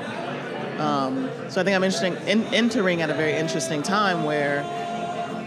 Um, 0.79 1.29
so 1.49 1.61
I 1.61 1.63
think 1.63 1.75
I'm 1.75 1.83
interesting, 1.83 2.15
in, 2.27 2.43
entering 2.53 3.01
at 3.01 3.09
a 3.09 3.13
very 3.13 3.33
interesting 3.33 3.83
time 3.83 4.23
where 4.23 4.63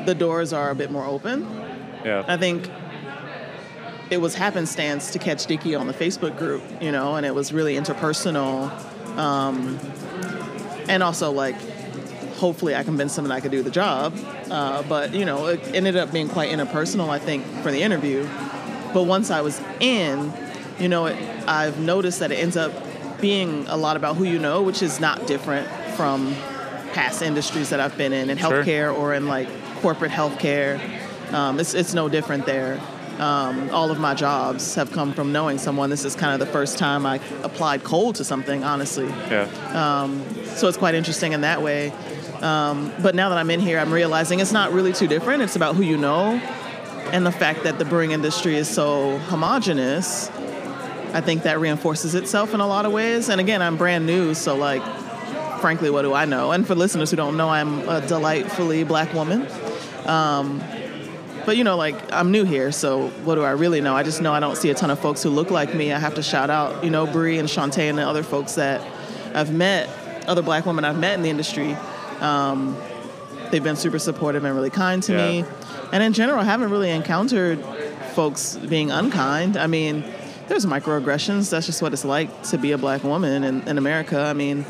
the 0.07 0.14
doors 0.14 0.52
are 0.52 0.70
a 0.70 0.74
bit 0.74 0.90
more 0.90 1.05
open. 1.05 1.46
Yeah. 2.05 2.24
I 2.29 2.37
think 2.37 2.70
it 4.09 4.18
was 4.18 4.37
happenstance 4.37 5.11
to 5.11 5.18
catch 5.18 5.46
Dicky 5.46 5.74
on 5.74 5.88
the 5.88 5.92
Facebook 5.92 6.38
group, 6.38 6.62
you 6.81 6.92
know, 6.92 7.16
and 7.16 7.26
it 7.26 7.35
was 7.35 7.52
really 7.52 7.74
interpersonal. 7.74 8.70
Um, 9.18 9.79
and 10.88 11.02
also, 11.02 11.33
like, 11.33 11.57
hopefully 12.37 12.75
I 12.75 12.83
convinced 12.85 13.19
him 13.19 13.25
that 13.25 13.33
I 13.33 13.40
could 13.40 13.50
do 13.50 13.63
the 13.63 13.71
job. 13.71 14.15
Uh, 14.50 14.83
but, 14.83 15.15
you 15.15 15.25
know, 15.25 15.46
it 15.46 15.61
ended 15.75 15.96
up 15.96 16.13
being 16.13 16.29
quite 16.29 16.50
interpersonal, 16.50 17.08
I 17.08 17.19
think, 17.19 17.44
for 17.63 17.71
the 17.71 17.83
interview. 17.83 18.29
But 18.92 19.04
once 19.04 19.31
I 19.31 19.40
was 19.40 19.61
in, 19.81 20.33
you 20.79 20.88
know, 20.88 21.06
it, 21.06 21.17
I've 21.48 21.79
noticed 21.81 22.21
that 22.21 22.31
it 22.31 22.37
ends 22.37 22.56
up 22.56 22.73
being 23.21 23.67
a 23.69 23.77
lot 23.77 23.96
about 23.96 24.17
who 24.17 24.25
you 24.25 24.38
know, 24.38 24.63
which 24.63 24.83
is 24.83 25.00
not 25.00 25.27
different 25.27 25.67
from 25.96 26.35
past 26.92 27.23
industries 27.23 27.71
that 27.71 27.81
I've 27.81 27.96
been 27.96 28.13
in, 28.13 28.31
in 28.31 28.38
Sure. 28.38 28.63
healthcare 28.63 28.94
or 28.96 29.15
in 29.15 29.27
like 29.27 29.48
corporate 29.81 30.13
healthcare. 30.13 30.79
Um, 31.33 31.58
it's, 31.58 31.75
it's 31.75 31.94
no 31.94 32.08
different 32.08 32.46
there. 32.46 32.81
Um, 33.19 33.71
all 33.71 33.90
of 33.90 33.98
my 33.98 34.13
jobs 34.15 34.75
have 34.75 34.92
come 34.92 35.15
from 35.15 35.33
knowing 35.33 35.56
someone. 35.56 35.88
This 35.88 36.04
is 36.04 36.15
kind 36.15 36.35
of 36.35 36.46
the 36.46 36.52
first 36.52 36.77
time 36.77 37.06
I 37.06 37.17
applied 37.42 37.83
cold 37.83 38.17
to 38.17 38.25
something, 38.25 38.63
honestly. 38.63 39.06
Yeah. 39.06 39.48
So 40.56 40.69
it's 40.69 40.77
quite 40.77 40.94
interesting 40.94 41.33
in 41.33 41.40
that 41.40 41.63
way. 41.63 41.92
Um, 42.43 42.93
but 43.03 43.15
now 43.15 43.29
that 43.31 43.39
I'm 43.39 43.51
in 43.51 43.61
here, 43.61 43.79
I'm 43.79 43.93
realizing 43.93 44.41
it's 44.41 44.53
not 44.53 44.73
really 44.73 44.93
too 44.93 45.07
different. 45.07 45.43
It's 45.43 45.57
about 45.57 45.77
who 45.77 45.83
you 45.83 45.97
know 45.97 46.41
and 47.13 47.25
the 47.25 47.33
fact 47.33 47.63
that 47.63 47.79
the 47.79 47.85
brewing 47.85 48.11
industry 48.11 48.57
is 48.57 48.69
so 48.69 49.19
homogenous. 49.19 50.29
I 51.13 51.21
think 51.21 51.45
that 51.45 51.61
reinforces 51.61 52.15
itself 52.15 52.53
in 52.53 52.61
a 52.61 52.67
lot 52.67 52.85
of 52.85 52.93
ways. 52.93 53.29
And 53.29 53.41
again, 53.41 53.63
I'm 53.63 53.77
brand 53.77 54.07
new, 54.07 54.35
so 54.35 54.57
like 54.57 54.83
frankly, 55.61 55.91
what 55.91 56.03
do 56.03 56.13
I 56.13 56.25
know? 56.25 56.53
And 56.53 56.67
for 56.67 56.75
listeners 56.75 57.11
who 57.11 57.17
don't 57.17 57.37
know, 57.37 57.49
I'm 57.49 57.89
a 57.89 58.07
delightfully 58.07 58.85
black 58.85 59.13
woman. 59.15 59.47
Um, 60.05 60.63
but 61.45 61.57
you 61.57 61.65
know, 61.65 61.77
like 61.77 61.97
I'm 62.13 62.31
new 62.31 62.45
here, 62.45 62.73
so 62.73 63.09
what 63.25 63.37
do 63.37 63.43
I 63.43 63.53
really 63.53 63.81
know? 63.81 63.95
I 63.97 64.03
just 64.03 64.21
know 64.21 64.33
I 64.33 64.41
don't 64.41 64.57
see 64.57 64.71
a 64.71 64.75
ton 64.75 64.91
of 64.91 64.99
folks 64.99 65.23
who 65.23 65.31
look 65.31 65.51
like 65.51 65.75
me. 65.75 65.93
I 65.93 65.99
have 65.99 66.15
to 66.17 66.23
shout 66.23 66.51
out, 66.51 66.85
you 66.85 66.91
know, 66.91 67.07
Bree 67.07 67.39
and 67.39 67.49
Shantae 67.49 67.89
and 67.89 67.99
the 67.99 68.07
other 68.07 68.23
folks 68.23 68.57
that 68.57 68.81
I've 69.35 69.53
met, 69.53 69.89
other 70.27 70.43
black 70.43 70.67
women 70.67 70.85
I've 70.85 70.99
met 70.99 71.15
in 71.15 71.23
the 71.23 71.31
industry. 71.31 71.77
Um, 72.21 72.77
they've 73.50 73.62
been 73.62 73.77
super 73.77 73.98
supportive 73.98 74.44
and 74.44 74.54
really 74.54 74.71
kind 74.71 75.02
to 75.04 75.12
Yeah. 75.12 75.27
me. 75.27 75.44
And 75.92 76.02
in 76.02 76.12
general, 76.12 76.40
I 76.40 76.44
haven't 76.44 76.71
really 76.71 76.90
encountered 76.90 77.60
folks 78.14 78.56
being 78.56 78.90
unkind. 78.90 79.56
I 79.56 79.67
mean, 79.67 80.02
there's 80.48 80.67
microaggressions. 80.67 81.50
That's 81.50 81.67
just 81.67 81.83
what 81.83 81.92
it's 81.92 82.04
like 82.04 82.42
to 82.44 82.58
be 82.58 82.73
a 82.73 82.79
black 82.79 83.04
woman 83.04 83.44
in, 83.44 83.62
in 83.69 83.79
America. 83.79 84.19
I 84.21 84.33
mean, 84.33 84.64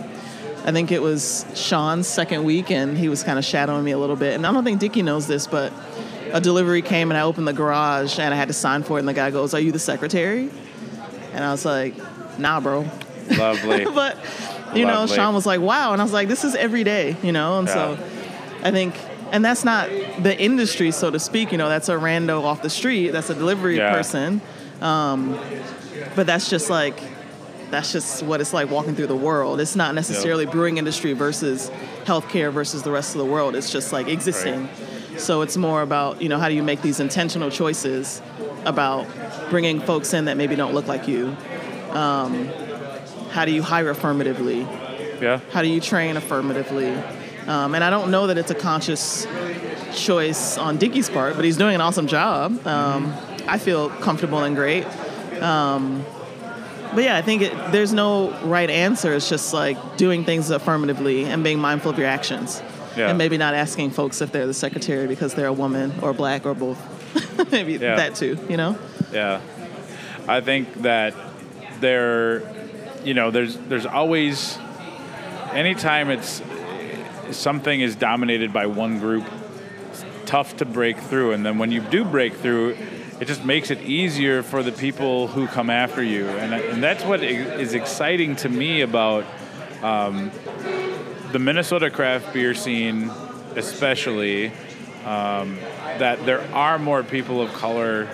I 0.64 0.72
think 0.72 0.90
it 0.90 1.00
was 1.00 1.46
Sean's 1.54 2.06
second 2.08 2.44
week, 2.44 2.70
and 2.70 2.98
he 2.98 3.08
was 3.08 3.22
kind 3.22 3.38
of 3.38 3.44
shadowing 3.44 3.84
me 3.84 3.92
a 3.92 3.98
little 3.98 4.16
bit. 4.16 4.34
And 4.34 4.46
I 4.46 4.52
don't 4.52 4.64
think 4.64 4.80
Dicky 4.80 5.02
knows 5.02 5.26
this, 5.26 5.46
but 5.46 5.72
a 6.32 6.40
delivery 6.40 6.82
came, 6.82 7.10
and 7.10 7.16
I 7.16 7.22
opened 7.22 7.46
the 7.46 7.52
garage, 7.52 8.18
and 8.18 8.34
I 8.34 8.36
had 8.36 8.48
to 8.48 8.54
sign 8.54 8.82
for 8.82 8.96
it. 8.96 9.00
And 9.00 9.08
the 9.08 9.14
guy 9.14 9.30
goes, 9.30 9.54
"Are 9.54 9.60
you 9.60 9.70
the 9.70 9.78
secretary?" 9.78 10.50
And 11.32 11.44
I 11.44 11.52
was 11.52 11.64
like, 11.64 11.94
"Nah, 12.38 12.58
bro." 12.60 12.84
Lovely. 13.38 13.84
but 13.94 14.18
you 14.74 14.84
know, 14.86 15.06
Sean 15.06 15.34
was 15.34 15.46
like, 15.46 15.60
"Wow," 15.60 15.92
and 15.92 16.00
I 16.00 16.04
was 16.04 16.12
like, 16.12 16.28
"This 16.28 16.44
is 16.44 16.54
every 16.54 16.84
day," 16.84 17.16
you 17.22 17.32
know. 17.32 17.58
And 17.58 17.68
so, 17.68 17.98
I 18.62 18.70
think, 18.70 18.94
and 19.32 19.44
that's 19.44 19.64
not 19.64 19.88
the 20.22 20.36
industry, 20.38 20.90
so 20.90 21.10
to 21.10 21.18
speak. 21.18 21.52
You 21.52 21.58
know, 21.58 21.68
that's 21.68 21.88
a 21.88 21.94
rando 21.94 22.42
off 22.42 22.62
the 22.62 22.70
street. 22.70 23.10
That's 23.10 23.30
a 23.30 23.34
delivery 23.34 23.76
Yeah. 23.76 23.92
person. 23.92 24.40
Um, 24.80 25.38
but 26.14 26.26
that's 26.26 26.50
just 26.50 26.68
like, 26.68 27.00
that's 27.70 27.92
just 27.92 28.22
what 28.22 28.40
it's 28.40 28.52
like 28.52 28.70
walking 28.70 28.94
through 28.94 29.06
the 29.06 29.16
world. 29.16 29.60
It's 29.60 29.76
not 29.76 29.94
necessarily 29.94 30.44
brewing 30.46 30.76
industry 30.78 31.12
versus 31.14 31.70
healthcare 32.04 32.52
versus 32.52 32.82
the 32.82 32.90
rest 32.90 33.14
of 33.14 33.18
the 33.18 33.24
world. 33.24 33.56
It's 33.56 33.70
just 33.70 33.92
like 33.92 34.08
existing. 34.08 34.68
So 35.16 35.40
it's 35.40 35.56
more 35.56 35.80
about 35.80 36.20
you 36.20 36.28
know 36.28 36.38
how 36.38 36.48
do 36.48 36.54
you 36.54 36.62
make 36.62 36.82
these 36.82 37.00
intentional 37.00 37.50
choices 37.50 38.20
about 38.66 39.06
bringing 39.48 39.80
folks 39.80 40.12
in 40.12 40.26
that 40.26 40.36
maybe 40.36 40.56
don't 40.56 40.74
look 40.74 40.86
like 40.88 41.08
you. 41.08 41.34
Um, 41.92 42.50
how 43.36 43.44
do 43.44 43.52
you 43.52 43.62
hire 43.62 43.90
affirmatively? 43.90 44.60
yeah. 45.20 45.40
How 45.52 45.60
do 45.62 45.68
you 45.68 45.80
train 45.80 46.16
affirmatively? 46.16 46.88
Um, 47.46 47.74
and 47.74 47.84
I 47.84 47.90
don't 47.90 48.10
know 48.10 48.26
that 48.28 48.38
it's 48.38 48.50
a 48.50 48.54
conscious 48.54 49.26
choice 49.94 50.56
on 50.58 50.78
Dicky's 50.78 51.08
part, 51.10 51.36
but 51.36 51.44
he's 51.44 51.56
doing 51.58 51.74
an 51.74 51.80
awesome 51.82 52.06
job. 52.06 52.66
Um, 52.66 53.12
I 53.46 53.58
feel 53.58 53.90
comfortable 53.90 54.42
and 54.42 54.56
great. 54.56 54.84
Um, 55.42 56.04
but 56.94 57.04
yeah, 57.04 57.16
I 57.16 57.22
think 57.22 57.42
it, 57.42 57.52
there's 57.72 57.92
no 57.92 58.30
right 58.44 58.70
answer. 58.70 59.12
It's 59.14 59.28
just 59.28 59.52
like 59.52 59.76
doing 59.98 60.24
things 60.24 60.48
affirmatively 60.50 61.24
and 61.24 61.44
being 61.44 61.58
mindful 61.58 61.90
of 61.90 61.98
your 61.98 62.08
actions. 62.08 62.62
Yeah. 62.96 63.08
And 63.10 63.18
maybe 63.18 63.36
not 63.36 63.52
asking 63.54 63.90
folks 63.90 64.22
if 64.22 64.32
they're 64.32 64.46
the 64.46 64.54
secretary 64.54 65.06
because 65.06 65.34
they're 65.34 65.46
a 65.46 65.52
woman 65.52 65.92
or 66.02 66.14
black 66.14 66.46
or 66.46 66.54
both. 66.54 66.78
maybe 67.52 67.74
Yeah. 67.74 67.96
that 67.96 68.14
too, 68.14 68.38
you 68.48 68.56
know? 68.56 68.78
Yeah, 69.12 69.40
I 70.26 70.40
think 70.40 70.72
that 70.82 71.14
there, 71.80 72.40
you 73.06 73.14
know, 73.14 73.30
there's 73.30 73.56
there's 73.56 73.86
always, 73.86 74.58
anytime 75.52 76.10
it's 76.10 76.42
something 77.30 77.80
is 77.80 77.94
dominated 77.94 78.52
by 78.52 78.66
one 78.66 78.98
group, 78.98 79.24
it's 79.90 80.04
tough 80.24 80.56
to 80.56 80.64
break 80.64 80.98
through, 80.98 81.32
and 81.32 81.46
then 81.46 81.56
when 81.56 81.70
you 81.70 81.80
do 81.80 82.04
break 82.04 82.34
through, 82.34 82.76
it 83.20 83.26
just 83.26 83.44
makes 83.44 83.70
it 83.70 83.80
easier 83.82 84.42
for 84.42 84.64
the 84.64 84.72
people 84.72 85.28
who 85.28 85.46
come 85.46 85.70
after 85.70 86.02
you, 86.02 86.26
and 86.26 86.52
and 86.52 86.82
that's 86.82 87.04
what 87.04 87.22
is 87.22 87.74
exciting 87.74 88.34
to 88.36 88.48
me 88.48 88.80
about 88.80 89.24
um, 89.82 90.32
the 91.30 91.38
Minnesota 91.38 91.90
craft 91.90 92.34
beer 92.34 92.54
scene, 92.54 93.10
especially. 93.54 94.50
Um, 95.04 95.56
that 95.98 96.26
there 96.26 96.42
are 96.52 96.80
more 96.80 97.04
people 97.04 97.40
of 97.40 97.52
color 97.52 98.08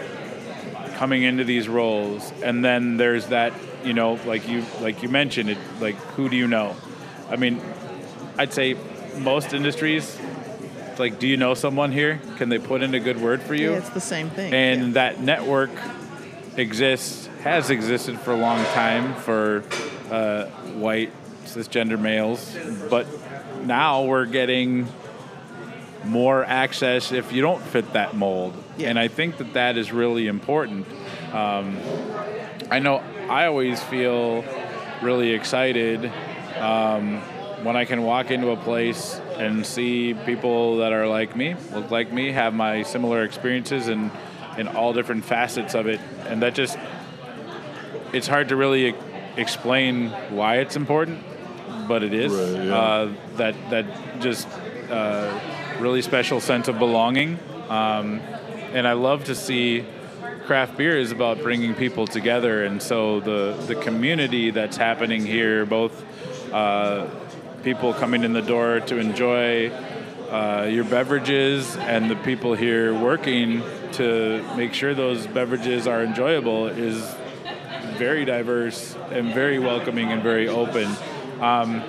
coming 0.96 1.22
into 1.22 1.42
these 1.42 1.66
roles 1.68 2.30
and 2.42 2.62
then 2.62 2.98
there's 2.98 3.28
that 3.28 3.52
you 3.84 3.92
know 3.92 4.14
like 4.26 4.48
you 4.48 4.64
like 4.80 5.02
you 5.02 5.08
mentioned 5.08 5.50
it 5.50 5.58
like 5.80 5.96
who 6.16 6.28
do 6.28 6.36
you 6.36 6.46
know 6.46 6.74
i 7.30 7.36
mean 7.36 7.60
i'd 8.38 8.52
say 8.52 8.76
most 9.18 9.52
industries 9.52 10.18
it's 10.88 11.00
like 11.00 11.18
do 11.18 11.26
you 11.26 11.36
know 11.36 11.54
someone 11.54 11.92
here 11.92 12.20
can 12.36 12.48
they 12.48 12.58
put 12.58 12.82
in 12.82 12.94
a 12.94 13.00
good 13.00 13.20
word 13.20 13.42
for 13.42 13.54
you 13.54 13.72
Yeah, 13.72 13.78
it's 13.78 13.90
the 13.90 14.00
same 14.00 14.30
thing. 14.30 14.52
and 14.52 14.80
Yeah. 14.88 14.92
that 14.94 15.20
network 15.20 15.70
exists 16.56 17.28
has 17.42 17.70
existed 17.70 18.18
for 18.20 18.32
a 18.32 18.36
long 18.36 18.64
time 18.66 19.14
for 19.16 19.64
uh, 20.10 20.46
white 20.74 21.10
cisgender 21.46 21.98
males 21.98 22.56
but 22.90 23.06
now 23.64 24.04
we're 24.04 24.26
getting 24.26 24.86
more 26.04 26.44
access 26.44 27.12
if 27.12 27.32
you 27.32 27.40
don't 27.42 27.62
fit 27.62 27.92
that 27.94 28.14
mold 28.14 28.54
Yeah. 28.76 28.90
and 28.90 28.98
i 28.98 29.08
think 29.08 29.38
that 29.38 29.54
that 29.54 29.76
is 29.76 29.92
really 29.92 30.26
important 30.26 30.86
um, 31.32 31.76
i 32.70 32.78
know 32.78 33.02
i 33.28 33.46
always 33.46 33.82
feel 33.84 34.44
really 35.02 35.30
excited 35.30 36.12
um, 36.58 37.20
when 37.64 37.76
i 37.76 37.84
can 37.84 38.02
walk 38.02 38.30
into 38.30 38.50
a 38.50 38.56
place 38.56 39.20
and 39.38 39.64
see 39.64 40.14
people 40.26 40.78
that 40.78 40.92
are 40.92 41.06
like 41.06 41.34
me 41.36 41.54
look 41.72 41.90
like 41.90 42.12
me 42.12 42.32
have 42.32 42.54
my 42.54 42.82
similar 42.82 43.24
experiences 43.24 43.88
and 43.88 44.10
in 44.56 44.68
all 44.68 44.92
different 44.92 45.24
facets 45.24 45.74
of 45.74 45.86
it. 45.86 46.00
And 46.26 46.42
that 46.42 46.54
just 46.54 46.78
it's 48.12 48.26
hard 48.26 48.50
to 48.50 48.56
really 48.56 48.94
explain 49.36 50.10
why 50.30 50.58
it's 50.58 50.76
important 50.76 51.24
but 51.88 52.02
it 52.02 52.14
is. 52.14 52.32
Right, 52.32 52.66
yeah. 52.66 52.76
uh, 52.76 53.12
that 53.36 53.54
that 53.70 54.20
just 54.20 54.46
uh, 54.90 55.40
really 55.80 56.02
special 56.02 56.40
sense 56.40 56.68
of 56.68 56.78
belonging. 56.78 57.38
Um, 57.68 58.20
and 58.72 58.86
I 58.86 58.92
love 58.92 59.24
to 59.24 59.34
see 59.34 59.84
craft 60.52 60.76
beer 60.76 60.98
is 60.98 61.10
about 61.10 61.40
bringing 61.40 61.74
people 61.74 62.06
together 62.06 62.62
and 62.62 62.82
so 62.82 63.20
the 63.20 63.56
the 63.68 63.74
community 63.74 64.50
that's 64.50 64.76
happening 64.76 65.24
here 65.24 65.64
both 65.64 66.04
uh, 66.52 67.08
people 67.62 67.94
coming 67.94 68.22
in 68.22 68.34
the 68.34 68.42
door 68.42 68.78
to 68.78 68.98
enjoy 68.98 69.70
uh, 69.70 70.68
your 70.70 70.84
beverages 70.84 71.74
and 71.76 72.10
the 72.10 72.16
people 72.16 72.52
here 72.52 72.92
working 72.92 73.62
to 73.92 74.44
make 74.54 74.74
sure 74.74 74.92
those 74.92 75.26
beverages 75.26 75.86
are 75.86 76.02
enjoyable 76.04 76.66
is 76.66 77.02
very 77.96 78.26
diverse 78.26 78.94
and 79.10 79.32
very 79.32 79.58
welcoming 79.58 80.12
and 80.12 80.22
very 80.22 80.48
open. 80.48 80.84
Um, 81.40 81.80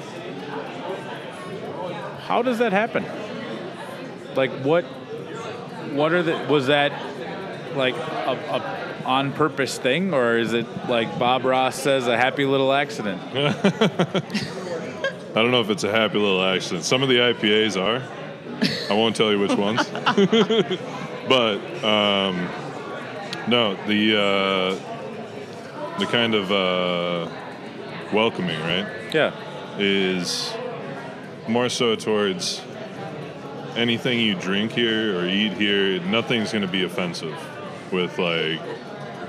how 2.22 2.42
does 2.42 2.60
that 2.60 2.72
happen? 2.72 3.04
Like 4.38 4.52
what? 4.62 4.86
What 5.92 6.14
are 6.14 6.24
the? 6.24 6.48
Was 6.50 6.68
that 6.68 7.13
like 7.76 7.96
a, 7.96 8.32
a 8.32 9.04
on 9.06 9.34
purpose 9.34 9.78
thing, 9.78 10.14
or 10.14 10.38
is 10.38 10.54
it 10.54 10.66
like 10.88 11.20
Bob 11.20 11.44
Ross 11.46 11.76
says, 11.76 12.08
a 12.08 12.18
happy 12.18 12.46
little 12.46 12.72
accident? 12.74 13.22
I 15.36 15.42
don't 15.42 15.52
know 15.52 15.62
if 15.62 15.70
it's 15.70 15.84
a 15.84 15.92
happy 15.92 16.18
little 16.18 16.44
accident. 16.44 16.86
Some 16.86 17.04
of 17.04 17.10
the 17.10 17.16
IPAs 17.18 17.76
are. 17.82 18.02
I 18.90 18.94
won't 18.94 19.16
tell 19.16 19.32
you 19.32 19.40
which 19.40 19.54
ones. 19.54 19.88
but 21.28 21.84
um, 21.84 22.48
no, 23.48 23.76
the 23.88 24.18
uh, 24.18 26.00
the 26.00 26.06
kind 26.06 26.36
of 26.36 26.52
uh, 26.52 27.30
welcoming, 28.14 28.60
right, 28.62 28.88
Yeah. 29.14 29.34
is 29.80 30.54
more 31.48 31.68
so 31.68 31.96
towards 31.96 32.62
anything 33.76 34.20
you 34.20 34.36
drink 34.36 34.72
here 34.72 35.20
or 35.20 35.26
eat 35.26 35.54
here. 35.54 36.00
Nothing's 36.02 36.52
going 36.52 36.62
to 36.62 36.68
be 36.72 36.84
offensive 36.84 37.36
with 37.94 38.18
like 38.20 38.60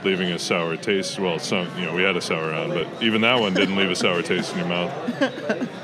leaving 0.05 0.31
a 0.31 0.39
sour 0.39 0.77
taste. 0.77 1.19
Well, 1.19 1.39
some 1.39 1.69
you 1.79 1.87
know 1.87 1.95
we 1.95 2.03
had 2.03 2.17
a 2.17 2.21
sour 2.21 2.53
on, 2.53 2.71
but 2.71 2.87
even 3.03 3.21
that 3.23 3.39
one 3.41 3.55
didn't 3.55 3.77
leave 3.77 3.91
a 3.91 3.97
sour 3.97 4.23
taste 4.33 4.53
in 4.53 4.59
your 4.59 4.69
mouth. 4.69 5.23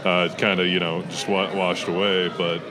Uh, 0.04 0.28
it 0.30 0.38
kind 0.38 0.60
of 0.60 0.66
you 0.66 0.80
know 0.80 1.02
just 1.02 1.28
wa- 1.28 1.54
washed 1.54 1.88
away. 1.88 2.28
But 2.28 2.62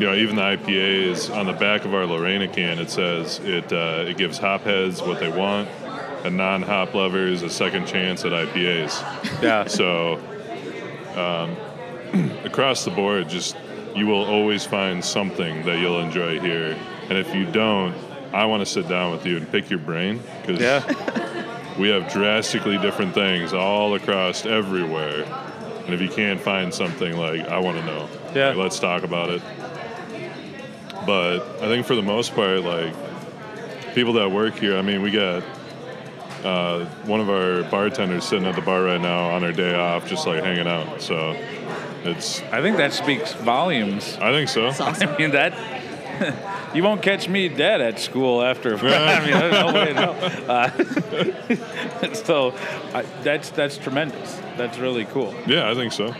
you 0.00 0.06
know 0.06 0.14
even 0.14 0.36
the 0.36 0.42
IPAs 0.42 1.34
on 1.34 1.46
the 1.46 1.52
back 1.52 1.84
of 1.84 1.94
our 1.94 2.06
Lorena 2.06 2.48
can 2.48 2.78
it 2.78 2.90
says 2.90 3.40
it 3.40 3.72
uh, 3.72 4.04
it 4.06 4.16
gives 4.16 4.38
hop 4.38 4.62
heads 4.62 5.00
what 5.02 5.20
they 5.20 5.30
want, 5.30 5.68
and 6.24 6.36
non-hop 6.36 6.94
lovers 6.94 7.42
a 7.42 7.50
second 7.50 7.86
chance 7.86 8.24
at 8.24 8.32
IPAs. 8.32 9.42
Yeah. 9.42 9.66
So, 9.76 10.18
um, 11.16 11.56
across 12.44 12.84
the 12.84 12.90
board, 12.90 13.28
just 13.28 13.56
you 13.94 14.06
will 14.06 14.24
always 14.24 14.64
find 14.64 15.04
something 15.04 15.64
that 15.64 15.78
you'll 15.78 16.00
enjoy 16.00 16.38
here. 16.40 16.78
And 17.08 17.18
if 17.18 17.34
you 17.34 17.46
don't, 17.46 17.94
I 18.32 18.44
want 18.46 18.60
to 18.60 18.66
sit 18.66 18.88
down 18.88 19.12
with 19.12 19.24
you 19.26 19.36
and 19.38 19.50
pick 19.50 19.70
your 19.70 19.78
brain 19.78 20.20
because 20.42 20.60
Yeah. 20.60 21.74
we 21.78 21.88
have 21.90 22.10
drastically 22.12 22.78
different 22.78 23.14
things 23.14 23.52
all 23.52 23.94
across 23.94 24.44
everywhere. 24.46 25.24
And 25.84 25.94
if 25.94 26.00
you 26.00 26.08
can't 26.08 26.40
find 26.40 26.72
something, 26.74 27.16
like 27.16 27.42
I 27.48 27.58
want 27.58 27.78
to 27.78 27.84
know, 27.84 28.08
Yeah. 28.34 28.48
Like, 28.48 28.56
let's 28.56 28.78
talk 28.78 29.02
about 29.04 29.30
it. 29.30 29.42
But 31.06 31.40
I 31.62 31.68
think 31.68 31.86
for 31.86 31.94
the 31.94 32.02
most 32.02 32.34
part, 32.34 32.62
like 32.62 32.92
people 33.94 34.14
that 34.14 34.30
work 34.30 34.54
here, 34.54 34.76
I 34.76 34.82
mean, 34.82 35.02
we 35.02 35.10
got 35.12 35.44
uh, 36.44 36.84
one 37.04 37.20
of 37.20 37.30
our 37.30 37.62
bartenders 37.70 38.24
sitting 38.24 38.46
at 38.46 38.54
the 38.56 38.60
bar 38.62 38.82
right 38.82 39.00
now 39.00 39.30
on 39.30 39.42
her 39.42 39.52
day 39.52 39.74
off, 39.74 40.08
just 40.08 40.26
like 40.26 40.42
hanging 40.42 40.66
out. 40.66 41.00
So 41.00 41.32
it's. 42.04 42.42
I 42.52 42.60
think 42.60 42.76
that 42.78 42.92
speaks 42.92 43.32
volumes. 43.34 44.16
I 44.20 44.32
think 44.32 44.48
so. 44.48 44.66
Awesome. 44.66 45.08
I 45.08 45.16
mean 45.16 45.30
that. 45.32 45.52
You 46.76 46.82
won't 46.82 47.00
catch 47.00 47.26
me 47.26 47.48
dead 47.48 47.80
at 47.80 47.98
school 47.98 48.42
after. 48.42 48.76
I 48.86 49.20
mean, 49.20 49.30
there's 49.30 49.52
no 49.52 49.72
way. 49.72 49.92
No. 49.94 50.10
Uh, 50.46 52.12
so 52.14 52.54
I, 52.92 53.02
that's 53.22 53.48
that's 53.50 53.78
tremendous. 53.78 54.36
That's 54.58 54.76
really 54.78 55.06
cool. 55.06 55.34
Yeah, 55.46 55.70
I 55.70 55.74
think 55.74 55.94
so. 55.94 56.14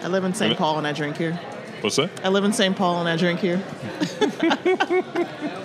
I 0.00 0.06
live 0.06 0.22
in 0.22 0.32
St. 0.32 0.56
Paul 0.56 0.78
and 0.78 0.86
I 0.86 0.92
drink 0.92 1.16
here. 1.16 1.34
What's 1.80 1.96
that? 1.96 2.08
I 2.24 2.28
live 2.28 2.44
in 2.44 2.52
St. 2.52 2.76
Paul 2.76 3.00
and 3.00 3.08
I 3.08 3.16
drink 3.16 3.40
here. 3.40 3.60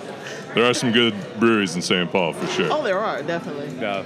There 0.56 0.64
are 0.64 0.72
some 0.72 0.90
good 0.90 1.14
breweries 1.38 1.76
in 1.76 1.82
St. 1.82 2.10
Paul 2.10 2.32
for 2.32 2.46
sure. 2.46 2.68
Oh, 2.72 2.82
there 2.82 2.98
are 2.98 3.22
definitely. 3.22 3.78
Yeah. 3.78 4.02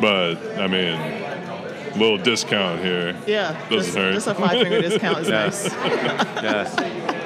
But 0.00 0.36
I 0.56 0.68
mean, 0.68 0.94
a 0.94 1.96
little 1.98 2.18
discount 2.18 2.80
here. 2.80 3.16
Yeah, 3.26 3.54
Doesn't 3.68 3.86
just, 3.86 3.96
hurt. 3.96 4.14
just 4.14 4.26
a 4.28 4.34
five 4.36 4.60
finger 4.62 4.80
discount 4.80 5.18
is 5.18 5.28
Yes. 5.28 5.64
nice. 5.64 5.74
Yes. 6.40 7.21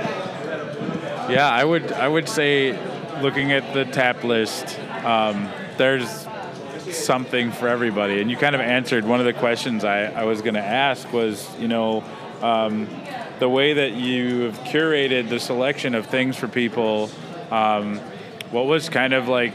Yeah, 1.29 1.49
I 1.49 1.65
would 1.65 1.93
I 1.93 2.07
would 2.09 2.29
say, 2.29 2.73
looking 3.21 3.53
at 3.53 3.75
the 3.75 3.85
tap 3.85 4.25
list, 4.25 4.79
um, 5.05 5.49
there's 5.77 6.27
something 6.91 7.53
for 7.53 7.69
everybody, 7.69 8.21
and 8.21 8.31
you 8.31 8.37
kind 8.37 8.55
of 8.55 8.61
answered 8.61 9.05
one 9.05 9.21
of 9.21 9.27
the 9.27 9.33
questions 9.33 9.85
I, 9.85 10.05
I 10.05 10.25
was 10.25 10.41
going 10.43 10.55
to 10.55 10.65
ask 10.65 11.13
was 11.13 11.49
you 11.59 11.69
know 11.69 12.05
um, 12.43 12.89
the 13.39 13.49
way 13.49 13.75
that 13.75 13.93
you 13.93 14.41
have 14.43 14.59
curated 14.61 15.29
the 15.29 15.41
selection 15.41 15.95
of 15.95 16.07
things 16.07 16.37
for 16.37 16.49
people. 16.49 17.11
Um, 17.51 18.01
what 18.51 18.67
was 18.67 18.89
kind 18.89 19.13
of 19.13 19.27
like 19.27 19.53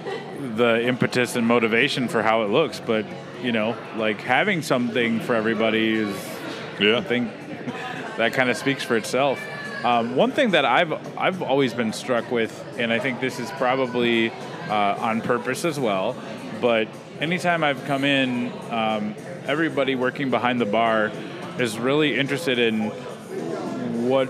the 0.57 0.85
impetus 0.85 1.35
and 1.35 1.47
motivation 1.47 2.09
for 2.09 2.21
how 2.21 2.43
it 2.43 2.49
looks, 2.49 2.79
but 2.79 3.05
you 3.41 3.51
know, 3.51 3.75
like 3.95 4.21
having 4.21 4.61
something 4.61 5.19
for 5.19 5.35
everybody 5.35 5.93
is 5.93 6.15
Yeah. 6.79 6.97
I 6.97 7.01
think 7.01 7.31
that 8.17 8.33
kind 8.33 8.49
of 8.49 8.57
speaks 8.57 8.83
for 8.83 8.97
itself. 8.97 9.39
Um, 9.83 10.15
one 10.15 10.31
thing 10.31 10.51
that 10.51 10.63
I've 10.63 10.93
I've 11.17 11.41
always 11.41 11.73
been 11.73 11.91
struck 11.93 12.31
with, 12.31 12.51
and 12.77 12.93
I 12.93 12.99
think 12.99 13.19
this 13.19 13.39
is 13.39 13.49
probably 13.51 14.29
uh, 14.69 14.95
on 14.99 15.21
purpose 15.21 15.65
as 15.65 15.79
well, 15.79 16.15
but 16.59 16.87
anytime 17.19 17.63
I've 17.63 17.83
come 17.85 18.03
in, 18.03 18.51
um, 18.69 19.15
everybody 19.47 19.95
working 19.95 20.29
behind 20.29 20.61
the 20.61 20.65
bar 20.65 21.11
is 21.57 21.79
really 21.79 22.17
interested 22.17 22.59
in 22.59 22.89
what 24.07 24.27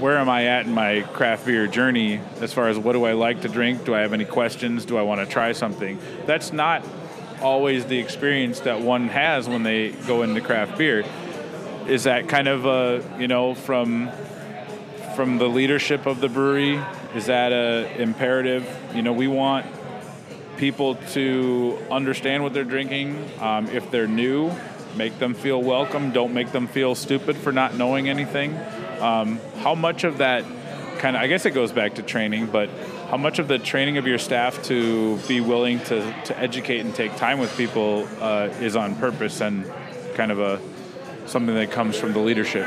where 0.00 0.16
am 0.16 0.30
I 0.30 0.46
at 0.46 0.64
in 0.66 0.72
my 0.72 1.02
craft 1.12 1.44
beer 1.44 1.66
journey 1.66 2.20
as 2.40 2.52
far 2.52 2.68
as 2.68 2.78
what 2.78 2.92
do 2.92 3.04
I 3.04 3.12
like 3.12 3.42
to 3.42 3.48
drink? 3.48 3.84
Do 3.84 3.94
I 3.94 4.00
have 4.00 4.12
any 4.14 4.24
questions? 4.24 4.86
Do 4.86 4.96
I 4.96 5.02
want 5.02 5.20
to 5.20 5.26
try 5.26 5.52
something? 5.52 5.98
That's 6.24 6.52
not 6.52 6.84
always 7.42 7.84
the 7.86 7.98
experience 7.98 8.60
that 8.60 8.80
one 8.80 9.08
has 9.08 9.48
when 9.48 9.62
they 9.62 9.90
go 9.90 10.22
into 10.22 10.40
craft 10.40 10.78
beer. 10.78 11.04
Is 11.90 12.04
that 12.04 12.28
kind 12.28 12.46
of 12.46 12.66
a 12.66 13.02
you 13.18 13.26
know 13.26 13.56
from 13.56 14.12
from 15.16 15.38
the 15.38 15.48
leadership 15.48 16.06
of 16.06 16.20
the 16.20 16.28
brewery? 16.28 16.80
Is 17.16 17.26
that 17.26 17.50
a 17.52 18.00
imperative? 18.00 18.64
You 18.94 19.02
know, 19.02 19.12
we 19.12 19.26
want 19.26 19.66
people 20.56 20.94
to 21.14 21.76
understand 21.90 22.44
what 22.44 22.54
they're 22.54 22.62
drinking. 22.62 23.28
Um, 23.40 23.66
if 23.70 23.90
they're 23.90 24.06
new, 24.06 24.52
make 24.94 25.18
them 25.18 25.34
feel 25.34 25.60
welcome. 25.60 26.12
Don't 26.12 26.32
make 26.32 26.52
them 26.52 26.68
feel 26.68 26.94
stupid 26.94 27.36
for 27.36 27.50
not 27.50 27.74
knowing 27.74 28.08
anything. 28.08 28.56
Um, 29.00 29.40
how 29.56 29.74
much 29.74 30.04
of 30.04 30.18
that 30.18 30.44
kind 30.98 31.16
of, 31.16 31.22
I 31.22 31.26
guess 31.26 31.44
it 31.44 31.50
goes 31.50 31.72
back 31.72 31.96
to 31.96 32.02
training, 32.02 32.46
but 32.46 32.70
how 33.10 33.16
much 33.16 33.40
of 33.40 33.48
the 33.48 33.58
training 33.58 33.98
of 33.98 34.06
your 34.06 34.18
staff 34.18 34.62
to 34.66 35.16
be 35.26 35.40
willing 35.40 35.80
to, 35.80 36.22
to 36.26 36.38
educate 36.38 36.78
and 36.78 36.94
take 36.94 37.16
time 37.16 37.40
with 37.40 37.56
people 37.56 38.06
uh, 38.20 38.48
is 38.60 38.76
on 38.76 38.94
purpose 38.94 39.40
and 39.40 39.68
kind 40.14 40.30
of 40.30 40.38
a 40.38 40.60
something 41.26 41.54
that 41.54 41.70
comes 41.70 41.96
from 41.96 42.12
the 42.12 42.18
leadership? 42.18 42.66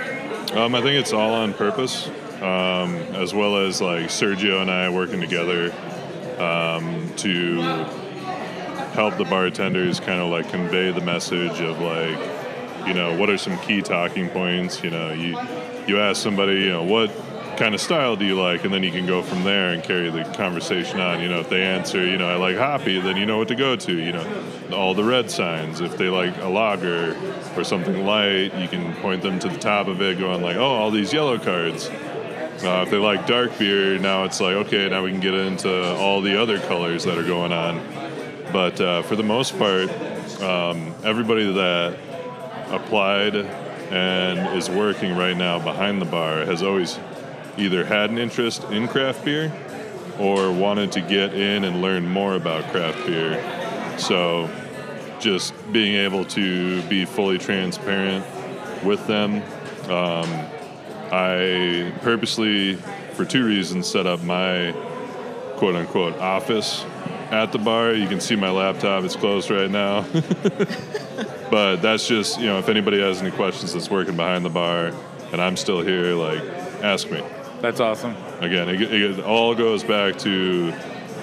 Um, 0.54 0.76
I 0.76 0.82
think 0.82 1.00
it's 1.00 1.14
all 1.14 1.34
on 1.34 1.54
purpose, 1.54 2.08
um, 2.42 2.96
as 3.16 3.34
well 3.34 3.58
as 3.58 3.82
like 3.82 4.06
Sergio 4.06 4.62
and 4.62 4.70
I 4.70 4.90
working 4.90 5.20
together 5.20 5.74
um, 6.40 7.12
to 7.18 7.62
help 8.94 9.18
the 9.18 9.26
bartenders 9.26 10.00
kind 10.00 10.20
of 10.22 10.30
like 10.30 10.50
convey 10.50 10.92
the 10.92 11.02
message 11.02 11.60
of 11.62 11.80
like, 11.80 12.88
you 12.88 12.94
know, 12.94 13.18
what 13.18 13.30
are 13.30 13.38
some 13.38 13.58
key 13.60 13.82
talking 13.82 14.30
points? 14.30 14.84
You 14.84 14.92
know, 14.92 15.12
you 15.12 15.38
you 15.88 16.00
ask 16.00 16.22
somebody, 16.22 16.62
you 16.62 16.70
know, 16.70 16.84
what 16.84 17.10
kind 17.58 17.76
of 17.76 17.82
style 17.82 18.16
do 18.16 18.26
you 18.26 18.40
like, 18.40 18.64
and 18.64 18.74
then 18.74 18.84
you 18.84 18.92
can 18.92 19.06
go 19.06 19.22
from 19.22 19.44
there 19.44 19.70
and 19.70 19.84
carry 19.84 20.10
the 20.10 20.24
conversation 20.36 21.00
on. 21.00 21.22
You 21.22 21.30
know, 21.30 21.40
if 21.40 21.50
they 21.50 21.62
answer, 21.62 22.06
you 22.06 22.18
know, 22.18 22.28
I 22.28 22.36
like 22.36 22.58
hoppy, 22.58 23.00
then 23.00 23.18
you 23.18 23.26
know 23.26 23.38
what 23.38 23.48
to 23.50 23.56
go 23.56 23.76
to. 23.76 23.98
You 23.98 24.12
know, 24.12 24.44
all 24.72 24.94
the 24.94 25.04
red 25.04 25.30
signs. 25.30 25.82
If 25.82 25.98
they 25.98 26.10
like 26.10 26.36
a 26.38 26.48
lager 26.48 27.16
or 27.56 27.64
something 27.64 28.06
light, 28.06 28.56
you 28.56 28.68
can 28.68 28.94
point 28.96 29.22
them 29.22 29.40
to 29.40 29.50
the 29.50 29.58
top 29.58 29.88
of 29.88 30.02
it, 30.02 30.20
going 30.20 30.42
like, 30.42 30.58
oh, 30.58 30.76
all 30.76 30.92
these 30.92 31.14
yellow 31.14 31.38
cards. 31.38 31.90
Uh, 31.90 32.84
if 32.86 32.92
they 32.92 32.98
like 32.98 33.28
dark 33.28 33.58
beer, 33.60 33.98
now 34.00 34.24
it's 34.24 34.40
like, 34.40 34.56
okay, 34.56 34.88
now 34.90 35.04
we 35.04 35.12
can 35.12 35.20
get 35.20 35.34
into 35.34 35.94
all 35.96 36.22
the 36.22 36.42
other 36.42 36.60
colors 36.60 37.04
that 37.04 37.18
are 37.18 37.26
going 37.26 37.52
on. 37.52 37.82
But 38.54 38.80
uh, 38.80 39.02
for 39.02 39.16
the 39.16 39.24
most 39.24 39.58
part, 39.58 39.90
um, 40.42 40.94
everybody 41.04 41.52
that 41.54 41.98
applied 42.70 43.36
and 43.36 44.58
is 44.58 44.70
working 44.70 45.16
right 45.16 45.36
now 45.36 45.60
behind 45.60 46.02
the 46.02 46.06
bar 46.06 46.46
has 46.46 46.64
always 46.64 46.98
either 47.58 47.86
had 47.86 48.10
an 48.10 48.18
interest 48.18 48.64
in 48.66 48.88
craft 48.88 49.24
beer 49.26 49.54
or 50.20 50.52
wanted 50.52 50.92
to 50.92 51.02
get 51.02 51.34
in 51.34 51.64
and 51.64 51.82
learn 51.82 52.08
more 52.08 52.36
about 52.36 52.64
craft 52.72 53.06
beer. 53.06 53.98
So 53.98 54.50
just 55.20 55.54
being 55.72 55.96
able 55.96 56.26
to 56.26 56.82
be 56.84 57.06
fully 57.06 57.38
transparent 57.38 58.26
with 58.84 59.06
them. 59.08 59.42
Um, 59.90 60.28
I 61.12 61.94
purposely, 62.02 62.76
for 63.14 63.26
two 63.26 63.46
reasons, 63.46 63.88
set 63.88 64.06
up 64.06 64.22
my 64.24 64.74
quote 65.58 65.76
unquote 65.76 66.18
office 66.18 66.84
at 67.32 67.52
the 67.52 67.58
bar. 67.58 67.94
You 67.94 68.08
can 68.08 68.20
see 68.20 68.36
my 68.36 68.50
laptop, 68.50 69.04
it's 69.04 69.16
closed 69.16 69.50
right 69.50 69.70
now. 69.70 70.02
but 71.50 71.78
that's 71.78 72.08
just, 72.08 72.40
you 72.40 72.46
know, 72.46 72.60
if 72.60 72.70
anybody 72.70 73.00
has 73.00 73.22
any 73.22 73.32
questions 73.32 73.74
that's 73.74 73.90
working 73.90 74.16
behind 74.16 74.44
the 74.44 74.50
bar 74.50 74.92
and 75.32 75.42
I'm 75.42 75.58
still 75.58 75.82
here, 75.82 76.14
like, 76.14 76.44
ask 76.84 77.10
me. 77.10 77.24
That's 77.64 77.80
awesome. 77.80 78.14
Again, 78.42 78.68
it, 78.68 78.82
it 78.82 79.20
all 79.22 79.56
goes 79.56 79.86
back 79.86 80.18
to 80.18 80.74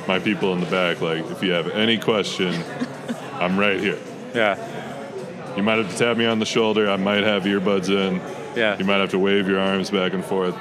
my 0.09 0.19
people 0.19 0.55
in 0.55 0.61
the 0.61 0.71
back. 0.71 1.03
Like, 1.03 1.31
if 1.31 1.43
you 1.43 1.53
have 1.53 1.69
any 1.69 1.99
question, 1.99 2.65
I'm 3.35 3.59
right 3.61 3.79
here. 3.79 3.99
Yeah. 4.35 4.57
You 5.55 5.63
might 5.63 5.77
have 5.77 5.91
to 5.91 5.99
tap 5.99 6.17
me 6.17 6.25
on 6.25 6.39
the 6.39 6.47
shoulder. 6.47 6.89
I 6.89 6.97
might 6.97 7.25
have 7.25 7.43
earbuds 7.43 7.91
in. 7.91 8.23
Yeah. 8.59 8.79
You 8.79 8.87
might 8.87 9.01
have 9.01 9.11
to 9.11 9.19
wave 9.19 9.49
your 9.49 9.61
arms 9.61 9.91
back 9.91 10.15
and 10.15 10.25
forth. 10.25 10.57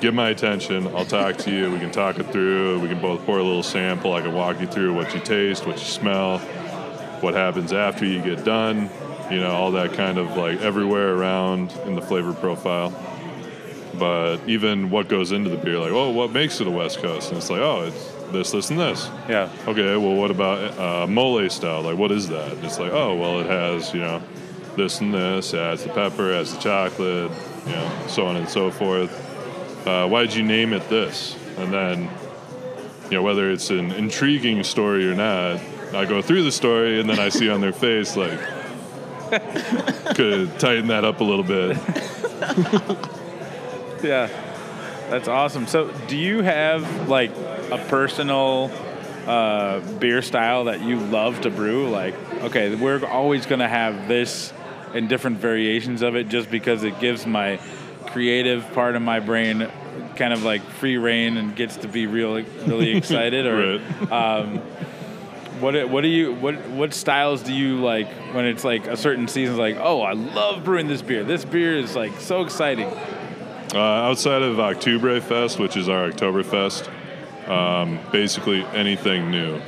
Give 0.00 0.14
my 0.14 0.28
attention. 0.28 0.86
I'll 0.94 1.04
talk 1.04 1.36
to 1.38 1.50
you. 1.50 1.72
We 1.72 1.80
can 1.80 1.90
talk 1.90 2.20
it 2.20 2.30
through. 2.30 2.78
We 2.78 2.86
can 2.86 3.00
both 3.00 3.26
pour 3.26 3.40
a 3.40 3.42
little 3.42 3.64
sample. 3.64 4.12
I 4.12 4.20
can 4.20 4.32
walk 4.32 4.60
you 4.60 4.68
through 4.68 4.94
what 4.94 5.12
you 5.14 5.18
taste, 5.18 5.66
what 5.66 5.80
you 5.80 5.84
smell, 5.84 6.38
what 7.18 7.34
happens 7.34 7.72
after 7.72 8.06
you 8.06 8.22
get 8.22 8.44
done. 8.44 8.88
You 9.32 9.40
know, 9.40 9.50
all 9.50 9.72
that 9.72 9.94
kind 9.94 10.18
of 10.18 10.36
like 10.36 10.60
everywhere 10.60 11.12
around 11.12 11.72
in 11.86 11.96
the 11.96 12.02
flavor 12.02 12.32
profile. 12.32 12.92
But 13.98 14.38
even 14.46 14.90
what 14.90 15.08
goes 15.08 15.32
into 15.32 15.50
the 15.50 15.56
beer, 15.56 15.78
like, 15.78 15.92
oh, 15.92 16.10
what 16.10 16.30
makes 16.30 16.60
it 16.60 16.66
a 16.66 16.70
West 16.70 17.00
Coast? 17.00 17.28
And 17.28 17.38
it's 17.38 17.50
like, 17.50 17.60
oh, 17.60 17.84
it's 17.84 18.12
this, 18.32 18.50
this, 18.50 18.70
and 18.70 18.78
this. 18.78 19.08
Yeah. 19.28 19.50
Okay, 19.66 19.96
well, 19.96 20.14
what 20.14 20.30
about 20.30 20.78
uh, 20.78 21.06
mole 21.06 21.48
style? 21.50 21.82
Like, 21.82 21.98
what 21.98 22.10
is 22.10 22.28
that? 22.28 22.52
And 22.52 22.64
It's 22.64 22.78
like, 22.78 22.92
oh, 22.92 23.14
well, 23.14 23.40
it 23.40 23.46
has, 23.46 23.92
you 23.92 24.00
know, 24.00 24.22
this 24.76 25.00
and 25.00 25.12
this, 25.12 25.52
adds 25.52 25.84
the 25.84 25.90
pepper, 25.90 26.32
adds 26.32 26.54
the 26.54 26.60
chocolate, 26.60 27.30
you 27.66 27.72
know, 27.72 28.06
so 28.08 28.26
on 28.26 28.36
and 28.36 28.48
so 28.48 28.70
forth. 28.70 29.10
Uh, 29.86 30.08
why 30.08 30.22
did 30.22 30.34
you 30.34 30.42
name 30.42 30.72
it 30.72 30.88
this? 30.88 31.36
And 31.58 31.72
then, 31.72 32.10
you 33.04 33.18
know, 33.18 33.22
whether 33.22 33.50
it's 33.50 33.70
an 33.70 33.92
intriguing 33.92 34.64
story 34.64 35.06
or 35.06 35.14
not, 35.14 35.60
I 35.94 36.06
go 36.06 36.22
through 36.22 36.44
the 36.44 36.52
story 36.52 37.00
and 37.00 37.10
then 37.10 37.18
I 37.18 37.28
see 37.28 37.50
on 37.50 37.60
their 37.60 37.72
face, 37.72 38.16
like, 38.16 38.38
could 40.14 40.58
tighten 40.58 40.88
that 40.88 41.04
up 41.04 41.20
a 41.20 41.24
little 41.24 41.44
bit. 41.44 41.76
Yeah, 44.08 44.26
that's 45.10 45.28
awesome. 45.28 45.66
So, 45.66 45.90
do 46.08 46.16
you 46.16 46.42
have 46.42 47.08
like 47.08 47.30
a 47.70 47.84
personal 47.88 48.70
uh, 49.26 49.80
beer 49.98 50.22
style 50.22 50.64
that 50.64 50.80
you 50.80 50.98
love 50.98 51.40
to 51.42 51.50
brew? 51.50 51.88
Like, 51.88 52.14
okay, 52.42 52.74
we're 52.74 53.04
always 53.06 53.46
going 53.46 53.60
to 53.60 53.68
have 53.68 54.08
this 54.08 54.52
and 54.94 55.08
different 55.08 55.38
variations 55.38 56.02
of 56.02 56.16
it, 56.16 56.28
just 56.28 56.50
because 56.50 56.82
it 56.82 56.98
gives 57.00 57.26
my 57.26 57.58
creative 58.08 58.70
part 58.74 58.94
of 58.96 59.02
my 59.02 59.20
brain 59.20 59.68
kind 60.16 60.32
of 60.34 60.42
like 60.42 60.62
free 60.62 60.98
reign 60.98 61.36
and 61.38 61.54
gets 61.56 61.76
to 61.78 61.88
be 61.88 62.06
really, 62.06 62.42
really 62.66 62.90
excited. 62.96 63.46
Or, 63.46 63.78
Right. 63.78 64.60
what 65.60 65.88
what 65.90 66.00
do 66.00 66.08
you 66.08 66.32
what 66.34 66.56
what 66.70 66.92
styles 66.92 67.42
do 67.42 67.52
you 67.54 67.76
like 67.80 68.08
when 68.34 68.44
it's 68.46 68.64
like 68.64 68.86
a 68.88 68.96
certain 68.96 69.28
season? 69.28 69.56
Like, 69.56 69.76
oh, 69.78 70.02
I 70.02 70.12
love 70.14 70.64
brewing 70.64 70.88
this 70.88 71.02
beer. 71.02 71.22
This 71.24 71.44
beer 71.44 71.78
is 71.78 71.94
like 71.94 72.18
so 72.20 72.42
exciting. 72.42 72.90
Uh, 73.74 73.78
outside 73.78 74.42
of 74.42 74.56
Oktoberfest, 74.56 75.22
Fest, 75.22 75.58
which 75.58 75.76
is 75.78 75.88
our 75.88 76.10
Oktoberfest, 76.10 76.88
um, 77.48 77.98
basically 78.12 78.62
anything 78.66 79.30
new. 79.30 79.60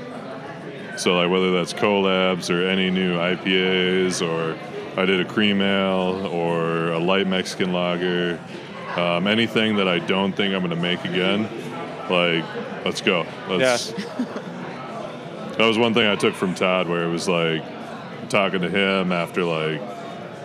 So 0.98 1.14
like 1.14 1.30
whether 1.30 1.52
that's 1.52 1.72
collabs 1.72 2.50
or 2.50 2.68
any 2.68 2.90
new 2.90 3.16
IPAs 3.16 4.20
or 4.26 4.58
I 5.00 5.06
did 5.06 5.20
a 5.20 5.24
cream 5.24 5.60
ale 5.60 6.26
or 6.26 6.92
a 6.92 6.98
light 6.98 7.26
Mexican 7.26 7.72
lager, 7.72 8.38
um, 8.94 9.26
anything 9.26 9.76
that 9.76 9.88
I 9.88 9.98
don't 9.98 10.32
think 10.34 10.54
I'm 10.54 10.60
going 10.60 10.70
to 10.70 10.76
make 10.76 11.04
again, 11.04 11.48
like, 12.10 12.44
let's 12.84 13.00
go. 13.00 13.26
Let's, 13.48 13.90
that 15.56 15.66
was 15.66 15.78
one 15.78 15.94
thing 15.94 16.06
I 16.06 16.16
took 16.16 16.34
from 16.34 16.54
Todd 16.54 16.88
where 16.88 17.04
it 17.04 17.10
was 17.10 17.26
like 17.26 17.64
talking 18.28 18.60
to 18.60 18.68
him 18.68 19.12
after 19.12 19.44
like 19.44 19.80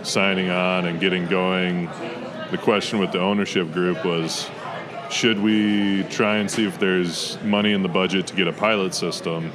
signing 0.03 0.49
on 0.49 0.85
and 0.85 0.99
getting 0.99 1.27
going. 1.27 1.89
The 2.51 2.57
question 2.57 2.99
with 2.99 3.11
the 3.11 3.19
ownership 3.19 3.71
group 3.71 4.03
was 4.03 4.49
should 5.11 5.39
we 5.39 6.03
try 6.09 6.37
and 6.37 6.49
see 6.49 6.65
if 6.65 6.79
there's 6.79 7.41
money 7.43 7.73
in 7.73 7.83
the 7.83 7.89
budget 7.89 8.27
to 8.27 8.35
get 8.35 8.47
a 8.47 8.53
pilot 8.53 8.93
system? 8.93 9.51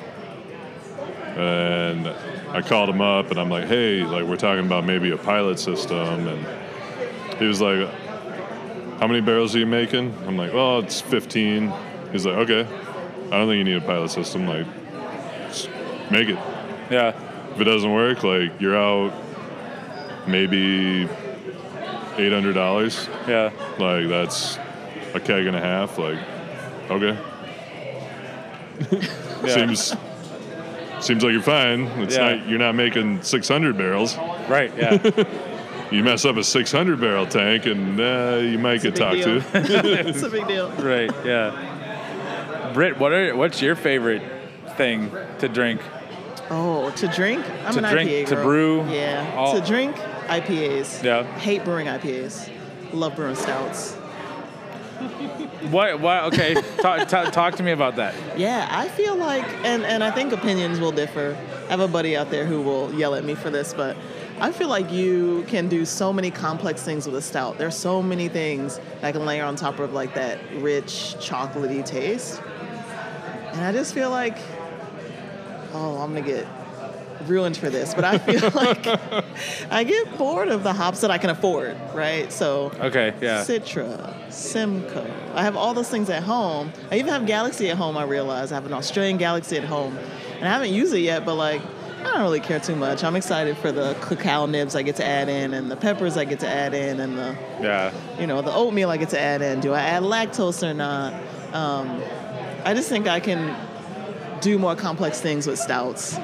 And 1.36 2.06
I 2.06 2.62
called 2.62 2.88
him 2.88 3.00
up 3.00 3.30
and 3.30 3.40
I'm 3.40 3.50
like, 3.50 3.66
hey, 3.66 4.04
like 4.04 4.24
we're 4.24 4.36
talking 4.36 4.64
about 4.64 4.84
maybe 4.84 5.10
a 5.10 5.16
pilot 5.16 5.58
system. 5.58 6.28
And 6.28 7.38
he 7.38 7.46
was 7.46 7.60
like, 7.60 7.88
how 9.00 9.08
many 9.08 9.20
barrels 9.20 9.56
are 9.56 9.58
you 9.58 9.66
making? 9.66 10.16
I'm 10.26 10.36
like, 10.36 10.52
well, 10.52 10.78
it's 10.78 11.00
15. 11.00 11.72
He's 12.12 12.24
like, 12.24 12.36
okay. 12.48 12.60
I 12.60 13.30
don't 13.30 13.48
think 13.48 13.58
you 13.58 13.64
need 13.64 13.76
a 13.76 13.80
pilot 13.80 14.10
system. 14.10 14.46
Like, 14.46 14.66
make 16.10 16.28
it. 16.28 16.38
Yeah. 16.90 17.20
If 17.52 17.60
it 17.60 17.64
doesn't 17.64 17.92
work, 17.92 18.22
like 18.22 18.60
you're 18.60 18.76
out 18.76 19.12
maybe 20.26 21.08
eight 22.18 22.32
hundred 22.32 22.54
dollars. 22.54 23.08
Yeah. 23.28 23.50
Like 23.78 24.08
that's 24.08 24.58
a 25.14 25.20
keg 25.20 25.46
and 25.46 25.56
a 25.56 25.60
half. 25.60 25.98
Like, 25.98 26.18
okay. 26.90 27.18
Yeah. 29.44 29.54
Seems 29.54 29.94
seems 31.00 31.22
like 31.22 31.32
you're 31.32 31.42
fine. 31.42 31.82
It's 32.00 32.16
Yeah. 32.16 32.36
not 32.36 32.48
you're 32.48 32.58
not 32.58 32.74
making 32.74 33.22
six 33.22 33.46
hundred 33.48 33.76
barrels. 33.76 34.16
Right. 34.48 34.72
Yeah. 34.76 34.98
You 35.90 36.02
mess 36.02 36.24
up 36.24 36.36
a 36.36 36.42
six 36.42 36.72
hundred 36.72 36.98
barrel 36.98 37.26
tank, 37.26 37.66
and 37.66 38.00
uh, 38.00 38.38
you 38.42 38.58
might 38.58 38.80
get 38.82 38.98
It's 38.98 39.00
a 39.00 39.02
talked 39.04 39.52
big 39.52 39.68
to. 39.68 39.82
deal. 39.82 40.06
it's 40.08 40.22
a 40.22 40.30
big 40.30 40.48
deal. 40.48 40.70
right. 40.72 41.10
Yeah. 41.24 42.70
Britt, 42.74 42.98
what 42.98 43.12
are 43.12 43.36
what's 43.36 43.60
your 43.62 43.76
favorite 43.76 44.22
thing 44.76 45.12
to 45.38 45.48
drink? 45.48 45.80
Oh, 46.50 46.90
to 46.96 47.06
drink? 47.08 47.44
I'm 47.64 47.74
To 47.74 47.84
an 47.84 47.92
drink, 47.92 48.10
IPA 48.10 48.26
to 48.28 48.34
girl. 48.34 48.44
brew, 48.44 48.84
Yeah. 48.90 49.34
all- 49.36 49.54
To 49.54 49.64
drink, 49.64 49.94
IPAs. 50.28 51.02
Yeah. 51.02 51.22
Hate 51.38 51.64
brewing 51.64 51.86
IPAs. 51.86 52.50
Love 52.92 53.16
brewing 53.16 53.36
stouts. 53.36 53.94
What? 55.70 56.00
What? 56.00 56.24
Okay. 56.24 56.54
talk, 56.80 57.08
talk, 57.08 57.32
talk 57.32 57.54
to 57.56 57.62
me 57.62 57.72
about 57.72 57.96
that. 57.96 58.14
Yeah, 58.38 58.68
I 58.70 58.88
feel 58.88 59.16
like, 59.16 59.44
and, 59.64 59.84
and 59.84 60.04
I 60.04 60.10
think 60.10 60.32
opinions 60.32 60.78
will 60.78 60.92
differ. 60.92 61.36
I 61.66 61.70
have 61.70 61.80
a 61.80 61.88
buddy 61.88 62.16
out 62.16 62.30
there 62.30 62.44
who 62.44 62.62
will 62.62 62.92
yell 62.94 63.14
at 63.14 63.24
me 63.24 63.34
for 63.34 63.50
this, 63.50 63.74
but 63.74 63.96
I 64.40 64.52
feel 64.52 64.68
like 64.68 64.90
you 64.90 65.44
can 65.48 65.68
do 65.68 65.84
so 65.84 66.12
many 66.12 66.30
complex 66.30 66.82
things 66.82 67.06
with 67.06 67.14
a 67.14 67.22
stout. 67.22 67.56
There's 67.56 67.76
so 67.76 68.02
many 68.02 68.28
things 68.28 68.80
that 69.00 69.12
can 69.12 69.24
layer 69.24 69.44
on 69.44 69.56
top 69.56 69.78
of 69.78 69.92
like 69.92 70.14
that 70.14 70.38
rich, 70.56 71.14
chocolatey 71.18 71.84
taste. 71.84 72.42
And 73.52 73.64
I 73.64 73.72
just 73.72 73.94
feel 73.94 74.10
like, 74.10 74.36
oh, 75.72 75.98
I'm 75.98 76.12
gonna 76.12 76.26
get 76.26 76.46
ruined 77.28 77.56
for 77.56 77.70
this, 77.70 77.94
but 77.94 78.04
I 78.04 78.18
feel 78.18 78.50
like 78.54 78.86
I 79.70 79.84
get 79.84 80.16
bored 80.18 80.48
of 80.48 80.62
the 80.62 80.72
hops 80.72 81.00
that 81.02 81.10
I 81.10 81.18
can 81.18 81.30
afford, 81.30 81.76
right? 81.94 82.32
So 82.32 82.70
Okay. 82.80 83.14
Yeah. 83.20 83.42
Citra, 83.42 84.32
Simcoe. 84.32 85.10
I 85.34 85.42
have 85.42 85.56
all 85.56 85.74
those 85.74 85.88
things 85.88 86.10
at 86.10 86.22
home. 86.22 86.72
I 86.90 86.96
even 86.98 87.12
have 87.12 87.26
Galaxy 87.26 87.70
at 87.70 87.76
home, 87.76 87.96
I 87.96 88.04
realize. 88.04 88.52
I 88.52 88.56
have 88.56 88.66
an 88.66 88.72
Australian 88.72 89.16
Galaxy 89.18 89.56
at 89.56 89.64
home. 89.64 89.96
And 90.38 90.48
I 90.48 90.52
haven't 90.52 90.72
used 90.72 90.92
it 90.94 91.00
yet, 91.00 91.24
but 91.24 91.34
like, 91.36 91.60
I 92.00 92.04
don't 92.12 92.20
really 92.22 92.40
care 92.40 92.60
too 92.60 92.76
much. 92.76 93.02
I'm 93.02 93.16
excited 93.16 93.56
for 93.56 93.72
the 93.72 93.94
cacao 94.02 94.44
nibs 94.46 94.76
I 94.76 94.82
get 94.82 94.96
to 94.96 95.04
add 95.06 95.28
in 95.30 95.54
and 95.54 95.70
the 95.70 95.76
peppers 95.76 96.16
I 96.18 96.24
get 96.26 96.40
to 96.40 96.48
add 96.48 96.74
in 96.74 97.00
and 97.00 97.16
the, 97.16 97.36
Yeah. 97.62 97.92
you 98.20 98.26
know, 98.26 98.42
the 98.42 98.52
oatmeal 98.52 98.90
I 98.90 98.98
get 98.98 99.08
to 99.10 99.20
add 99.20 99.40
in. 99.40 99.60
Do 99.60 99.72
I 99.72 99.80
add 99.80 100.02
lactose 100.02 100.62
or 100.68 100.74
not? 100.74 101.14
Um, 101.54 102.02
I 102.64 102.74
just 102.74 102.88
think 102.90 103.06
I 103.06 103.20
can 103.20 103.56
do 104.40 104.58
more 104.58 104.76
complex 104.76 105.20
things 105.20 105.46
with 105.46 105.58
stouts. 105.58 106.18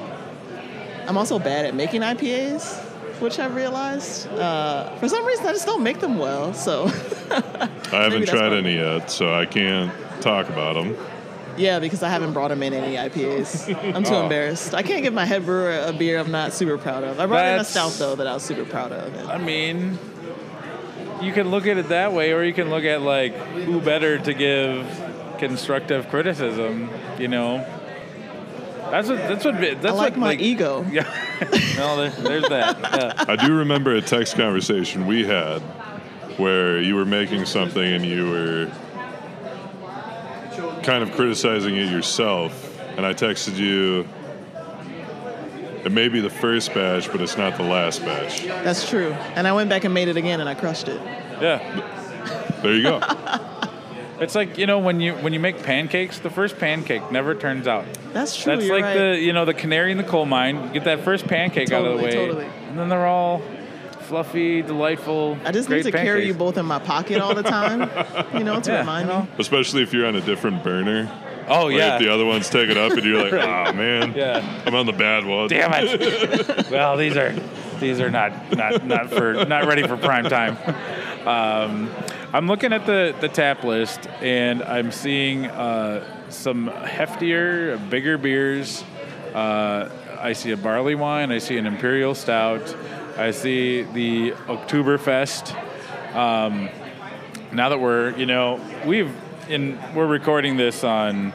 I'm 1.07 1.17
also 1.17 1.39
bad 1.39 1.65
at 1.65 1.75
making 1.75 2.01
IPAs, 2.01 2.77
which 3.21 3.39
I've 3.39 3.55
realized. 3.55 4.27
Uh, 4.29 4.95
for 4.97 5.07
some 5.09 5.25
reason, 5.25 5.45
I 5.47 5.51
just 5.53 5.65
don't 5.65 5.83
make 5.83 5.99
them 5.99 6.17
well. 6.17 6.53
So, 6.53 6.85
I 7.31 7.69
haven't 8.03 8.27
tried 8.27 8.53
any 8.53 8.75
yet, 8.75 9.09
so 9.11 9.33
I 9.33 9.45
can't 9.45 9.91
talk 10.21 10.47
about 10.49 10.73
them. 10.75 10.95
yeah, 11.57 11.79
because 11.79 12.01
I 12.03 12.09
haven't 12.09 12.33
brought 12.33 12.49
them 12.49 12.63
in 12.63 12.73
any 12.73 12.95
IPAs. 12.95 13.95
I'm 13.95 14.03
too 14.03 14.13
Oh. 14.15 14.23
embarrassed. 14.23 14.73
I 14.73 14.83
can't 14.83 15.03
give 15.03 15.13
my 15.13 15.25
head 15.25 15.45
brewer 15.45 15.71
a 15.85 15.91
beer 15.93 16.19
I'm 16.19 16.31
not 16.31 16.53
super 16.53 16.77
proud 16.77 17.03
of. 17.03 17.19
I 17.19 17.25
brought 17.25 17.45
in 17.45 17.53
a 17.55 17.57
That's- 17.63 17.69
stout 17.71 17.91
though 17.93 18.15
that 18.15 18.27
I 18.27 18.33
was 18.33 18.43
super 18.43 18.65
proud 18.65 18.91
of. 18.91 19.13
And 19.15 19.29
I 19.31 19.37
mean, 19.37 19.97
you 21.21 21.33
can 21.33 21.49
look 21.51 21.67
at 21.67 21.77
it 21.77 21.89
that 21.89 22.13
way, 22.13 22.33
or 22.33 22.43
you 22.43 22.53
can 22.53 22.69
look 22.69 22.83
at 22.83 23.01
like 23.01 23.35
who 23.35 23.81
better 23.81 24.17
to 24.19 24.33
give 24.33 24.85
constructive 25.39 26.07
criticism. 26.09 26.89
You 27.19 27.27
know, 27.27 27.65
that's 28.89 29.07
what 29.07 29.17
that's 29.17 29.45
what 29.45 29.59
that's 29.59 29.85
I 29.85 29.91
like 29.91 30.13
what 30.13 30.19
my 30.19 30.33
ego. 30.35 30.85
Yeah. 30.91 31.03
no, 31.77 31.97
there, 31.97 32.09
there's 32.09 32.49
that. 32.49 32.77
Yeah. 32.79 33.25
I 33.27 33.35
do 33.35 33.53
remember 33.53 33.95
a 33.95 34.01
text 34.01 34.35
conversation 34.35 35.05
we 35.07 35.25
had 35.25 35.59
where 36.37 36.81
you 36.81 36.95
were 36.95 37.05
making 37.05 37.45
something 37.45 37.83
and 37.83 38.05
you 38.05 38.29
were 38.29 38.71
kind 40.83 41.03
of 41.03 41.11
criticizing 41.13 41.75
it 41.77 41.89
yourself, 41.91 42.79
and 42.97 43.05
I 43.05 43.13
texted 43.13 43.57
you. 43.57 44.07
It 45.83 45.91
may 45.91 46.09
be 46.09 46.19
the 46.21 46.29
first 46.29 46.73
batch, 46.75 47.11
but 47.11 47.21
it's 47.21 47.37
not 47.37 47.57
the 47.57 47.63
last 47.63 48.05
batch. 48.05 48.43
That's 48.45 48.87
true. 48.87 49.13
And 49.35 49.47
I 49.47 49.51
went 49.53 49.67
back 49.69 49.83
and 49.83 49.91
made 49.93 50.09
it 50.09 50.17
again, 50.17 50.39
and 50.39 50.47
I 50.47 50.53
crushed 50.53 50.87
it. 50.87 51.01
yeah. 51.41 52.59
There 52.61 52.73
you 52.75 52.83
go. 52.83 52.99
It's 54.21 54.35
like 54.35 54.57
you 54.57 54.67
know 54.67 54.79
when 54.79 55.01
you 55.01 55.13
when 55.15 55.33
you 55.33 55.39
make 55.39 55.63
pancakes, 55.63 56.19
the 56.19 56.29
first 56.29 56.57
pancake 56.59 57.11
never 57.11 57.33
turns 57.35 57.67
out. 57.67 57.85
That's 58.13 58.35
true. 58.35 58.53
That's 58.55 58.65
you're 58.67 58.75
like 58.75 58.85
right. 58.85 58.97
the 59.13 59.19
you 59.19 59.33
know 59.33 59.45
the 59.45 59.53
canary 59.53 59.91
in 59.91 59.97
the 59.97 60.03
coal 60.03 60.25
mine. 60.25 60.63
You 60.67 60.69
get 60.73 60.83
that 60.85 61.03
first 61.03 61.25
pancake 61.27 61.71
out 61.71 61.85
of 61.85 61.97
the 61.97 62.03
way, 62.03 62.11
Totally, 62.11 62.43
totally. 62.45 62.67
and 62.69 62.77
then 62.79 62.87
they're 62.89 63.07
all 63.07 63.41
fluffy, 64.01 64.61
delightful. 64.61 65.37
I 65.45 65.51
just 65.51 65.67
great 65.69 65.85
need 65.85 65.91
to 65.91 65.97
carry 65.97 66.27
you 66.27 66.33
both 66.33 66.57
in 66.57 66.65
my 66.65 66.79
pocket 66.79 67.19
all 67.21 67.33
the 67.33 67.43
time, 67.43 67.81
you 68.37 68.43
know, 68.43 68.59
to 68.59 68.71
Yeah, 68.71 68.79
remind 68.81 69.07
you 69.07 69.13
know? 69.13 69.21
me. 69.23 69.27
Especially 69.39 69.81
if 69.83 69.93
you're 69.93 70.05
on 70.05 70.15
a 70.15 70.21
different 70.21 70.63
burner. 70.63 71.09
Oh 71.47 71.65
Like 71.67 71.77
yeah. 71.77 71.95
if 71.95 72.01
the 72.01 72.13
other 72.13 72.25
ones 72.25 72.49
take 72.49 72.69
it 72.69 72.77
up 72.77 72.91
and 72.91 73.03
you're 73.03 73.23
like, 73.23 73.33
oh 73.33 73.73
man, 73.73 74.13
Yeah. 74.13 74.63
I'm 74.65 74.75
on 74.75 74.85
the 74.85 74.91
bad 74.93 75.25
one. 75.25 75.47
Damn 75.47 75.71
it. 75.73 76.69
well, 76.71 76.95
these 76.97 77.17
are 77.17 77.33
these 77.79 77.99
are 77.99 78.11
not 78.11 78.51
not 78.55 78.85
not 78.85 79.09
for 79.09 79.45
not 79.45 79.65
ready 79.65 79.87
for 79.87 79.97
prime 79.97 80.25
time. 80.25 80.57
Um, 81.25 81.89
I'm 82.33 82.47
looking 82.47 82.71
at 82.71 82.85
the 82.85 83.13
the 83.19 83.27
tap 83.27 83.65
list 83.65 84.07
and 84.21 84.63
I'm 84.63 84.93
seeing 84.93 85.47
uh, 85.47 86.29
some 86.29 86.69
heftier, 86.69 87.77
bigger 87.89 88.17
beers. 88.17 88.85
Uh, 89.33 89.89
I 90.17 90.31
see 90.31 90.51
a 90.51 90.57
barley 90.57 90.95
wine. 90.95 91.29
I 91.33 91.39
see 91.39 91.57
an 91.57 91.65
imperial 91.65 92.15
stout. 92.15 92.73
I 93.17 93.31
see 93.31 93.81
the 93.81 94.31
Oktoberfest. 94.47 95.53
Um, 96.15 96.69
now 97.51 97.67
that 97.67 97.81
we're 97.81 98.15
you 98.15 98.27
know 98.27 98.61
we've 98.85 99.13
in 99.49 99.77
we're 99.93 100.07
recording 100.07 100.55
this 100.55 100.85
on 100.85 101.33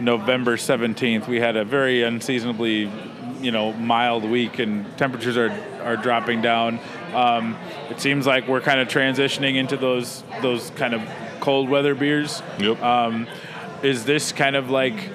November 0.00 0.56
17th, 0.56 1.28
we 1.28 1.40
had 1.40 1.56
a 1.56 1.64
very 1.66 2.04
unseasonably, 2.04 2.90
you 3.42 3.50
know, 3.50 3.74
mild 3.74 4.24
week, 4.24 4.58
and 4.58 4.96
temperatures 4.96 5.36
are 5.36 5.50
are 5.82 5.98
dropping 5.98 6.40
down. 6.40 6.80
Um, 7.14 7.56
it 7.90 8.00
seems 8.00 8.26
like 8.26 8.48
we're 8.48 8.60
kind 8.60 8.80
of 8.80 8.88
transitioning 8.88 9.56
into 9.56 9.76
those 9.76 10.24
those 10.40 10.70
kind 10.70 10.94
of 10.94 11.02
cold 11.40 11.68
weather 11.68 11.94
beers. 11.94 12.42
Yep. 12.58 12.82
Um, 12.82 13.26
is 13.82 14.04
this 14.04 14.32
kind 14.32 14.56
of 14.56 14.70
like 14.70 15.10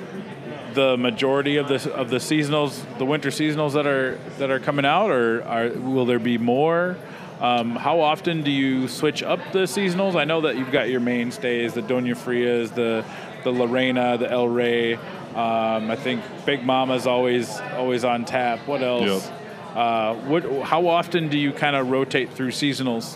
the 0.74 0.98
majority 0.98 1.58
of 1.58 1.68
the 1.68 1.94
of 1.94 2.10
the 2.10 2.18
seasonals, 2.18 2.86
the 2.98 3.06
winter 3.06 3.30
seasonals 3.30 3.74
that 3.74 3.88
are 3.88 4.20
that 4.38 4.52
are 4.52 4.60
coming 4.60 4.86
out, 4.86 5.10
or 5.10 5.44
are, 5.44 5.70
will 5.70 6.06
there 6.06 6.20
be 6.20 6.38
more? 6.38 6.98
Um, 7.40 7.76
how 7.76 8.00
often 8.02 8.42
do 8.42 8.52
you 8.52 8.88
switch 8.88 9.22
up 9.22 9.40
the 9.52 9.64
seasonals? 9.64 10.16
I 10.16 10.26
know 10.26 10.42
that 10.42 10.58
you've 10.58 10.72
got 10.72 10.90
your 10.90 11.00
mainstays, 11.00 11.74
the 11.74 11.82
Doña 11.82 12.16
Frias, 12.18 12.72
the 12.72 13.06
the 13.44 13.52
Lorena, 13.52 14.18
the 14.18 14.30
El 14.30 14.48
Rey. 14.48 14.96
Um, 14.96 15.92
I 15.92 15.96
think 15.96 16.24
Big 16.46 16.64
Mama's 16.64 17.08
always 17.08 17.60
always 17.76 18.04
on 18.04 18.26
tap. 18.26 18.68
What 18.68 18.82
else? 18.82 19.30
Yep. 19.30 19.37
Uh, 19.78 20.16
what? 20.22 20.44
How 20.64 20.88
often 20.88 21.30
do 21.30 21.38
you 21.38 21.54
kind 21.54 21.76
of 21.76 21.92
rotate 21.92 22.32
through 22.32 22.50
seasonals? 22.50 23.16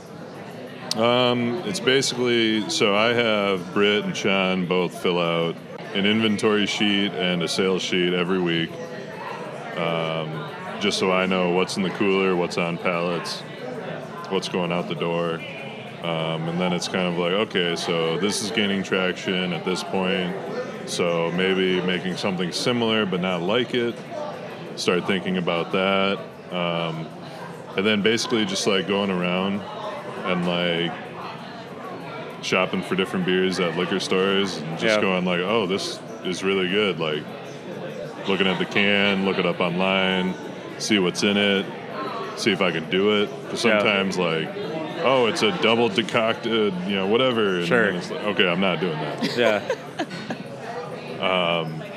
Um, 0.96 1.56
it's 1.66 1.80
basically 1.80 2.70
so 2.70 2.96
I 2.96 3.14
have 3.14 3.74
Britt 3.74 4.06
and 4.06 4.16
Sean 4.16 4.68
both 4.68 5.02
fill 5.02 5.20
out 5.20 5.56
an 5.96 6.06
inventory 6.06 6.68
sheet 6.68 7.14
and 7.14 7.42
a 7.42 7.48
sales 7.48 7.82
sheet 7.82 8.14
every 8.14 8.40
week, 8.40 8.70
um, 9.76 10.52
just 10.80 11.00
so 11.00 11.12
I 11.12 11.26
know 11.26 11.50
what's 11.50 11.78
in 11.78 11.84
the 11.84 11.90
cooler, 11.90 12.36
what's 12.36 12.60
on 12.60 12.78
pallets, 12.78 13.42
what's 14.30 14.48
going 14.48 14.72
out 14.72 14.88
the 14.88 14.94
door, 14.94 15.42
um, 16.04 16.48
and 16.48 16.62
then 16.62 16.74
it's 16.74 16.88
kind 16.88 17.08
of 17.08 17.18
like 17.18 17.32
okay, 17.32 17.76
so 17.76 18.20
this 18.20 18.44
is 18.44 18.52
gaining 18.52 18.84
traction 18.84 19.52
at 19.52 19.66
this 19.66 19.84
point, 19.84 20.36
so 20.86 21.32
maybe 21.32 21.82
making 21.82 22.18
something 22.18 22.52
similar 22.52 23.08
but 23.08 23.20
not 23.20 23.42
like 23.42 23.74
it. 23.74 23.96
Start 24.76 25.08
thinking 25.08 25.38
about 25.38 25.72
that. 25.72 26.20
Um, 26.52 27.08
and 27.78 27.86
then 27.86 28.02
basically 28.02 28.46
just 28.46 28.68
like 28.68 28.88
going 28.88 29.10
around 29.10 29.62
and 30.26 30.46
like 30.46 30.92
shopping 32.44 32.82
for 32.82 32.96
different 32.96 33.26
beers 33.26 33.60
at 33.60 33.78
liquor 33.78 34.00
stores 34.00 34.58
and 34.58 34.72
just 34.80 34.96
Yeah. 34.96 35.02
going 35.02 35.26
like, 35.26 35.40
oh, 35.40 35.68
this 35.68 36.00
is 36.26 36.44
really 36.44 36.68
good. 36.70 37.00
Like 37.00 37.24
looking 38.28 38.48
at 38.48 38.60
the 38.60 38.66
can, 38.66 39.26
look 39.26 39.38
it 39.38 39.46
up 39.46 39.60
online, 39.62 40.34
see 40.80 41.00
what's 41.00 41.24
in 41.24 41.38
it, 41.38 41.66
see 42.36 42.52
if 42.52 42.62
I 42.62 42.72
can 42.72 42.90
do 42.90 43.22
it. 43.22 43.30
'Cause 43.50 43.64
Yeah. 43.64 43.80
sometimes 43.80 44.18
like, 44.18 44.50
oh, 45.04 45.28
it's 45.28 45.42
a 45.44 45.52
double 45.62 45.90
decocted, 45.90 46.74
you 46.88 46.96
know, 46.96 47.08
whatever. 47.08 47.58
And 47.58 47.68
Sure. 47.68 47.94
like, 47.94 48.12
okay, 48.12 48.48
I'm 48.50 48.60
not 48.60 48.80
doing 48.80 49.00
that. 49.00 49.38
Yeah. 49.38 49.62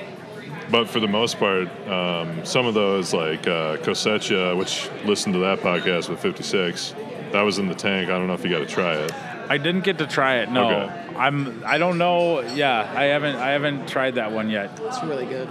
But 0.75 0.89
for 0.91 0.99
the 0.99 1.07
most 1.07 1.39
part, 1.39 1.68
um, 1.87 2.45
some 2.45 2.66
of 2.66 2.75
those 2.75 3.14
like 3.14 3.47
uh, 3.47 3.77
Cosecha, 3.77 4.57
which 4.59 4.91
listened 5.05 5.35
to 5.35 5.39
that 5.39 5.61
podcast 5.61 6.09
with 6.09 6.18
56, 6.18 6.97
that 7.31 7.43
was 7.43 7.61
in 7.61 7.68
the 7.68 7.77
tank. 7.77 8.11
I 8.11 8.18
don't 8.18 8.27
know 8.27 8.33
if 8.35 8.43
you 8.43 8.51
got 8.51 8.59
to 8.59 8.66
try 8.66 8.95
it. 8.95 9.12
I 9.49 9.57
didn't 9.57 9.83
get 9.85 9.99
to 9.99 10.07
try 10.09 10.39
it. 10.39 10.51
No, 10.51 10.68
Okay. 10.68 11.16
I'm. 11.16 11.62
I 11.64 11.79
don't 11.79 11.97
know. 11.97 12.41
Yeah, 12.41 12.93
I 12.93 13.05
haven't. 13.05 13.37
I 13.37 13.51
haven't 13.51 13.87
tried 13.87 14.16
that 14.16 14.33
one 14.33 14.51
yet. 14.51 14.81
It's 14.83 15.01
really 15.05 15.27
good. 15.27 15.49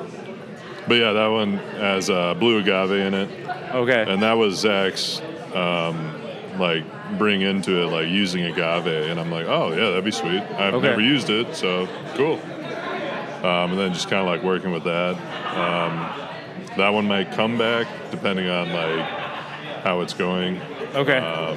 But 0.89 0.95
yeah, 0.95 1.13
that 1.13 1.27
one 1.27 1.53
has 1.53 2.09
uh, 2.09 2.33
blue 2.33 2.57
agave 2.59 2.91
in 2.91 3.13
it, 3.13 3.49
Okay. 3.73 4.03
and 4.05 4.21
that 4.23 4.33
was 4.33 4.59
Zach's 4.59 5.21
um, 5.55 6.21
like 6.59 6.83
bring 7.17 7.39
into 7.43 7.81
it, 7.81 7.85
like 7.85 8.09
using 8.09 8.43
agave, 8.43 8.87
and 9.09 9.17
I'm 9.21 9.31
like, 9.31 9.45
oh 9.45 9.69
yeah, 9.69 9.87
that'd 9.91 10.03
be 10.03 10.11
sweet. 10.11 10.41
I've 10.41 10.73
Okay. 10.73 10.87
never 10.89 10.99
used 10.99 11.29
it, 11.29 11.55
so 11.55 11.87
cool. 12.15 12.41
Um, 13.43 13.71
and 13.71 13.79
then 13.79 13.93
just 13.93 14.09
kind 14.09 14.21
of 14.21 14.27
like 14.27 14.41
working 14.43 14.71
with 14.71 14.85
that. 14.85 15.15
Um, 15.55 15.97
that 16.77 16.89
one 16.89 17.07
might 17.07 17.31
come 17.33 17.57
back 17.57 17.87
depending 18.09 18.49
on 18.49 18.71
like 18.71 19.05
how 19.83 19.99
it's 20.01 20.13
going. 20.13 20.59
okay. 20.95 21.17
uh, 21.17 21.55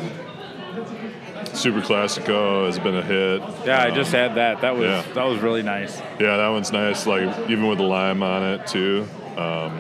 Super 1.55 1.80
Classico 1.80 2.66
has 2.66 2.78
been 2.78 2.97
a 2.97 3.03
hit. 3.03 3.41
yeah, 3.64 3.82
I 3.82 3.89
Um, 3.89 3.95
just 3.95 4.12
had 4.12 4.34
that. 4.34 4.61
That 4.61 4.76
was 4.76 4.84
yeah. 4.89 5.03
that 5.14 5.24
was 5.24 5.39
really 5.41 5.62
nice. 5.62 5.99
Yeah, 6.20 6.37
that 6.37 6.49
one's 6.49 6.70
nice. 6.72 7.07
Like 7.07 7.49
even 7.49 7.66
with 7.68 7.78
the 7.78 7.84
lime 7.84 8.22
on 8.22 8.43
it 8.43 8.66
too. 8.66 9.07
Um, 9.39 9.72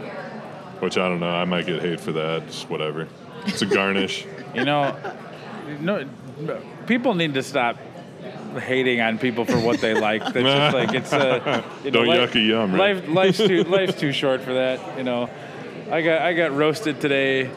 which 0.80 0.96
I 0.98 1.08
don't 1.08 1.20
know. 1.20 1.30
I 1.30 1.44
might 1.44 1.66
get 1.66 1.82
hate 1.82 2.00
for 2.00 2.12
that. 2.12 2.46
Just 2.46 2.70
whatever. 2.70 3.08
It's 3.46 3.62
a 3.62 3.66
garnish. 3.66 4.26
You 4.54 4.64
know, 4.64 4.96
no, 5.80 6.08
people 6.86 7.12
need 7.14 7.34
to 7.34 7.42
stop 7.42 7.76
hating 8.58 9.00
on 9.00 9.18
people 9.18 9.44
for 9.44 9.58
what 9.58 9.80
they 9.80 9.94
like. 9.94 10.22
That's 10.22 10.34
just 10.34 10.74
like 10.80 10.94
it's 10.94 11.12
a 11.12 11.64
you 11.84 11.90
know, 11.90 12.04
Don't 12.04 12.06
life, 12.06 12.30
yuck 12.30 12.34
a 12.36 12.40
yum, 12.40 12.74
right? 12.74 12.96
Life, 12.96 13.08
life's 13.38 13.38
too 13.38 13.64
life's 13.64 13.94
too 13.94 14.12
short 14.12 14.42
for 14.42 14.54
that. 14.54 14.98
You 14.98 15.04
know, 15.04 15.30
I 15.90 16.02
got 16.02 16.22
I 16.22 16.32
got 16.32 16.52
roasted 16.52 17.00
today 17.00 17.50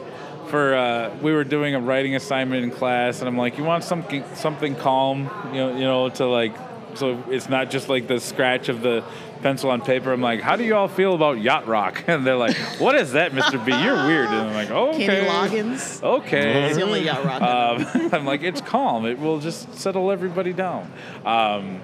for 0.48 0.74
uh, 0.74 1.16
we 1.22 1.32
were 1.32 1.44
doing 1.44 1.74
a 1.74 1.80
writing 1.80 2.16
assignment 2.16 2.64
in 2.64 2.70
class, 2.70 3.20
and 3.20 3.28
I'm 3.28 3.38
like, 3.38 3.56
you 3.56 3.64
want 3.64 3.84
something 3.84 4.24
something 4.34 4.74
calm, 4.74 5.30
you 5.52 5.58
know, 5.58 5.72
you 5.74 5.84
know, 5.84 6.08
to 6.10 6.26
like 6.26 6.54
so 6.94 7.22
it's 7.28 7.48
not 7.48 7.70
just 7.70 7.88
like 7.88 8.06
the 8.06 8.20
scratch 8.20 8.68
of 8.68 8.82
the 8.82 9.04
pencil 9.42 9.70
on 9.70 9.80
paper. 9.80 10.12
I'm 10.12 10.20
like, 10.20 10.40
how 10.40 10.56
do 10.56 10.64
you 10.64 10.74
all 10.74 10.88
feel 10.88 11.14
about 11.14 11.40
yacht 11.40 11.66
rock? 11.66 12.04
And 12.10 12.26
they're 12.26 12.36
like, 12.36 12.56
what 12.78 12.96
is 12.96 13.12
that, 13.12 13.32
Mr. 13.32 13.64
B? 13.64 13.72
You're 13.72 14.06
weird. 14.06 14.26
And 14.26 14.34
I'm 14.34 14.54
like, 14.54 14.70
oh, 14.70 14.90
okay. 14.90 15.06
Kenny 15.06 15.28
Loggins. 15.28 16.02
Okay. 16.02 16.66
He's 16.66 16.76
the 16.76 16.82
only 16.82 17.04
yacht 17.04 17.24
rock. 17.24 17.40
Um, 17.42 18.10
I'm 18.12 18.26
like, 18.26 18.42
it's 18.42 18.60
calm. 18.60 19.06
It 19.06 19.18
will 19.18 19.38
just 19.38 19.74
settle 19.74 20.10
everybody 20.10 20.52
down. 20.52 20.92
Um, 21.24 21.80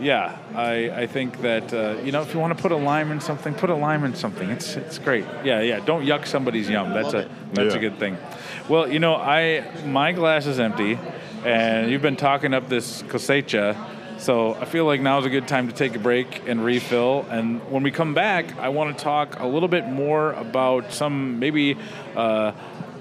yeah, 0.00 0.38
I, 0.54 0.90
I 0.90 1.06
think 1.06 1.40
that 1.40 1.72
uh, 1.72 1.96
you 2.04 2.12
know 2.12 2.22
if 2.22 2.34
you 2.34 2.40
want 2.40 2.56
to 2.56 2.62
put 2.62 2.72
a 2.72 2.76
lime 2.76 3.10
in 3.12 3.20
something, 3.20 3.54
put 3.54 3.70
a 3.70 3.74
lime 3.74 4.04
in 4.04 4.14
something. 4.14 4.50
It's 4.50 4.76
it's 4.76 4.98
great. 4.98 5.24
Yeah, 5.44 5.60
yeah. 5.62 5.80
Don't 5.80 6.04
yuck 6.04 6.26
somebody's 6.26 6.68
yum. 6.68 6.92
That's 6.92 7.14
a 7.14 7.18
it. 7.20 7.30
that's 7.54 7.74
a 7.74 7.78
good 7.78 7.98
thing. 7.98 8.18
Well, 8.68 8.90
you 8.90 8.98
know, 8.98 9.14
I 9.14 9.64
my 9.86 10.12
glass 10.12 10.46
is 10.46 10.60
empty, 10.60 10.98
and 11.44 11.90
you've 11.90 12.02
been 12.02 12.16
talking 12.16 12.52
up 12.52 12.68
this 12.68 13.02
cosecha. 13.04 13.95
So 14.26 14.54
I 14.54 14.64
feel 14.64 14.86
like 14.86 15.00
now 15.00 15.20
is 15.20 15.24
a 15.24 15.30
good 15.30 15.46
time 15.46 15.68
to 15.68 15.72
take 15.72 15.94
a 15.94 16.00
break 16.00 16.48
and 16.48 16.64
refill. 16.64 17.24
And 17.30 17.60
when 17.70 17.84
we 17.84 17.92
come 17.92 18.12
back, 18.12 18.58
I 18.58 18.70
want 18.70 18.98
to 18.98 19.04
talk 19.04 19.38
a 19.38 19.46
little 19.46 19.68
bit 19.68 19.86
more 19.86 20.32
about 20.32 20.92
some 20.92 21.38
maybe 21.38 21.78
uh, 22.16 22.50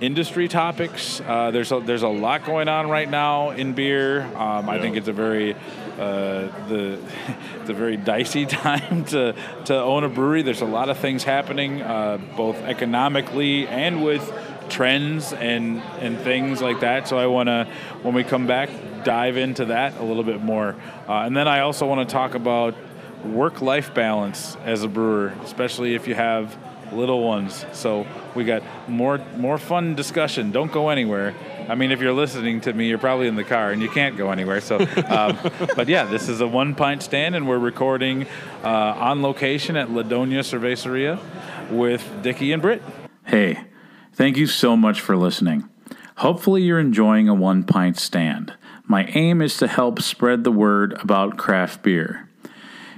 industry 0.02 0.48
topics. 0.48 1.20
Uh, 1.22 1.50
there's 1.50 1.72
a, 1.72 1.80
there's 1.80 2.04
a 2.04 2.08
lot 2.08 2.46
going 2.46 2.68
on 2.68 2.92
right 2.92 3.10
now 3.10 3.50
in 3.50 3.74
beer. 3.74 4.22
Um, 4.36 4.70
I 4.70 4.80
think 4.80 4.98
it's 4.98 5.08
a 5.08 5.14
very 5.14 5.56
uh, 5.56 6.48
the 6.68 7.00
it's 7.60 7.70
a 7.72 7.74
very 7.74 7.98
dicey 7.98 8.46
time 8.46 9.06
to 9.06 9.34
to 9.66 9.76
own 9.76 10.04
a 10.04 10.10
brewery. 10.10 10.44
There's 10.44 10.62
a 10.62 10.66
lot 10.66 10.90
of 10.90 11.00
things 11.00 11.24
happening, 11.24 11.82
uh, 11.82 12.20
both 12.38 12.58
economically 12.58 13.68
and 13.68 14.06
with 14.06 14.32
trends 14.70 15.34
and 15.34 15.80
and 16.00 16.20
things 16.20 16.62
like 16.62 16.80
that. 16.82 17.08
So 17.08 17.18
I 17.18 17.28
want 17.28 17.48
to 17.48 17.68
when 18.02 18.14
we 18.14 18.24
come 18.24 18.48
back 18.48 18.70
dive 19.04 19.38
into 19.38 19.66
that 19.66 20.00
a 20.00 20.04
little 20.04 20.24
bit 20.24 20.42
more, 20.42 20.76
uh, 21.08 21.22
and 21.22 21.36
then 21.36 21.48
I 21.48 21.60
also 21.60 21.86
want 21.86 22.08
to 22.08 22.12
talk 22.12 22.36
about 22.36 22.76
work 23.24 23.62
life 23.62 23.94
balance 23.94 24.56
as 24.66 24.84
a 24.84 24.88
brewer, 24.88 25.34
especially 25.44 25.96
if 25.96 26.08
you 26.08 26.16
have 26.16 26.58
little 26.92 27.24
ones. 27.24 27.66
So 27.74 28.06
we 28.36 28.44
got 28.44 28.64
more 28.88 29.20
more 29.38 29.58
fun 29.58 29.96
discussion. 29.96 30.52
Don't 30.52 30.72
go 30.72 30.90
anywhere. 30.90 31.34
I 31.68 31.76
mean, 31.76 31.92
if 31.92 32.00
you're 32.00 32.14
listening 32.14 32.62
to 32.62 32.74
me, 32.74 32.88
you're 32.90 33.00
probably 33.00 33.28
in 33.28 33.36
the 33.36 33.44
car 33.44 33.72
and 33.72 33.82
you 33.82 33.90
can't 33.90 34.16
go 34.18 34.30
anywhere. 34.30 34.62
So, 34.62 34.78
um, 35.08 35.40
but 35.76 35.88
yeah, 35.88 36.06
this 36.06 36.30
is 36.30 36.42
a 36.42 36.48
one 36.48 36.76
pint 36.76 37.02
stand, 37.02 37.36
and 37.36 37.48
we're 37.48 37.58
recording 37.58 38.28
uh, 38.64 38.68
on 38.68 39.22
location 39.22 39.76
at 39.76 39.90
La 39.90 40.04
Doña 40.04 40.42
Cervecería 40.42 41.20
with 41.72 42.08
Dicky 42.22 42.52
and 42.52 42.62
Britt. 42.62 42.84
Hey, 43.26 43.60
thank 44.16 44.38
you 44.38 44.48
so 44.48 44.76
much 44.76 45.00
for 45.00 45.16
listening. 45.16 45.70
Hopefully, 46.18 46.64
you're 46.64 46.80
enjoying 46.80 47.28
a 47.28 47.34
one 47.34 47.64
pint 47.64 47.98
stand. 47.98 48.54
My 48.86 49.06
aim 49.14 49.42
is 49.42 49.58
to 49.58 49.68
help 49.68 50.02
spread 50.02 50.44
the 50.44 50.52
word 50.52 50.94
about 51.02 51.38
craft 51.38 51.84
beer. 51.84 52.30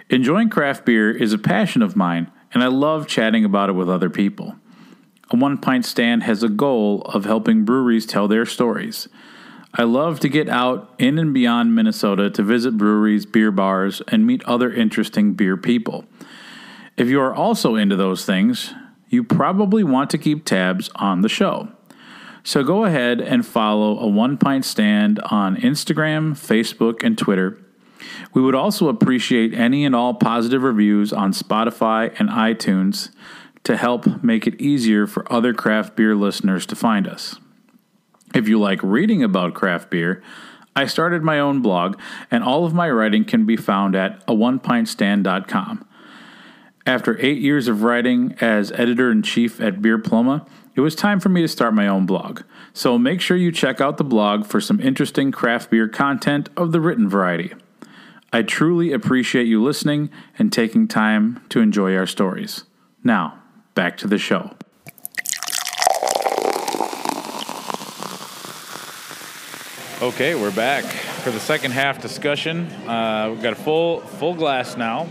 Enjoying 0.09 0.49
craft 0.49 0.86
beer 0.86 1.11
is 1.11 1.34
a 1.34 1.38
passion 1.38 1.82
of 1.82 1.95
mine, 1.95 2.32
and 2.53 2.63
I 2.63 2.68
love 2.68 3.07
chatting 3.07 3.43
about 3.43 3.70
it 3.70 3.74
with 3.74 3.89
other 3.89 4.09
people. 4.09 4.55
A 5.30 5.36
one 5.36 5.57
pint 5.57 5.86
stand 5.86 6.24
has 6.24 6.43
a 6.43 6.49
goal 6.49 7.01
of 7.01 7.26
helping 7.26 7.65
breweries 7.65 8.05
tell 8.05 8.28
their 8.28 8.45
stories. 8.45 9.09
I 9.74 9.84
love 9.84 10.20
to 10.22 10.30
get 10.30 10.47
out 10.47 10.93
in 10.97 11.18
and 11.20 11.34
beyond 11.34 11.76
Minnesota 11.76 12.30
to 12.32 12.43
visit 12.43 12.78
breweries, 12.78 13.26
beer 13.26 13.51
bars, 13.51 14.01
and 14.07 14.26
meet 14.26 14.43
other 14.45 14.72
interesting 14.72 15.34
beer 15.34 15.57
people. 15.57 16.05
If 16.95 17.09
you 17.09 17.20
are 17.20 17.34
also 17.34 17.76
into 17.76 17.95
those 17.95 18.26
things, 18.26 18.74
you 19.10 19.24
probably 19.24 19.84
want 19.84 20.10
to 20.12 20.18
keep 20.18 20.45
tabs 20.45 20.89
on 20.95 21.22
the 21.22 21.30
show. 21.30 21.70
So 22.43 22.64
go 22.64 22.86
ahead 22.86 23.20
and 23.20 23.45
follow 23.45 23.99
a 23.99 24.08
One 24.08 24.38
Pint 24.38 24.64
Stand 24.64 25.20
on 25.30 25.58
Instagram, 25.58 26.32
Facebook, 26.32 27.03
and 27.03 27.18
Twitter. 27.18 27.60
We 28.34 28.41
would 28.41 28.55
also 28.55 28.88
appreciate 28.88 29.53
any 29.53 29.86
and 29.86 29.95
all 29.95 30.14
positive 30.14 30.64
reviews 30.64 31.12
on 31.12 31.34
Spotify 31.34 32.18
and 32.20 32.30
iTunes 32.30 33.10
to 33.64 33.76
help 33.76 34.24
make 34.24 34.47
it 34.47 34.62
easier 34.62 35.08
for 35.08 35.30
other 35.32 35.53
craft 35.53 35.95
beer 35.95 36.16
listeners 36.16 36.66
to 36.68 36.76
find 36.76 37.08
us. 37.08 37.36
If 38.34 38.47
you 38.47 38.60
like 38.60 38.82
reading 38.84 39.24
about 39.24 39.53
craft 39.53 39.89
beer, 39.89 40.24
I 40.76 40.86
started 40.86 41.24
my 41.24 41.39
own 41.39 41.62
blog, 41.62 41.99
and 42.30 42.43
all 42.43 42.64
of 42.64 42.74
my 42.74 42.89
writing 42.89 43.26
can 43.26 43.45
be 43.45 43.58
found 43.58 43.95
at 43.95 44.24
a 44.28 44.34
onepintstand.com. 44.34 45.87
After 46.88 47.20
eight 47.20 47.40
years 47.40 47.68
of 47.68 47.84
writing 47.84 48.34
as 48.40 48.72
editor 48.72 49.12
in 49.12 49.22
chief 49.22 49.60
at 49.60 49.82
Beer 49.82 49.98
Pluma, 49.98 50.48
it 50.74 50.80
was 50.80 50.96
time 50.96 51.20
for 51.20 51.28
me 51.28 51.42
to 51.42 51.48
start 51.50 51.74
my 51.74 51.86
own 51.86 52.06
blog. 52.06 52.44
So 52.72 52.98
make 52.98 53.20
sure 53.20 53.36
you 53.36 53.52
check 53.52 53.82
out 53.82 53.98
the 53.98 54.06
blog 54.06 54.46
for 54.46 54.62
some 54.62 54.80
interesting 54.80 55.34
craft 55.34 55.70
beer 55.70 55.90
content 55.90 56.48
of 56.56 56.72
the 56.72 56.80
written 56.80 57.10
variety. 57.10 57.54
I 58.32 58.42
truly 58.44 58.94
appreciate 58.94 59.48
you 59.48 59.62
listening 59.62 60.10
and 60.40 60.50
taking 60.54 60.88
time 60.88 61.44
to 61.50 61.60
enjoy 61.60 61.94
our 61.94 62.08
stories. 62.08 62.64
Now, 63.04 63.38
back 63.76 63.98
to 63.98 64.08
the 64.08 64.18
show. 64.18 64.52
Okay, 70.02 70.36
we're 70.36 70.56
back 70.56 70.86
for 70.86 71.32
the 71.32 71.40
second 71.42 71.72
half 71.72 72.02
discussion. 72.02 72.68
Uh, 72.88 73.32
we've 73.34 73.44
got 73.44 73.52
a 73.52 73.58
full 73.58 74.00
full 74.00 74.36
glass 74.36 74.78
now. 74.78 75.10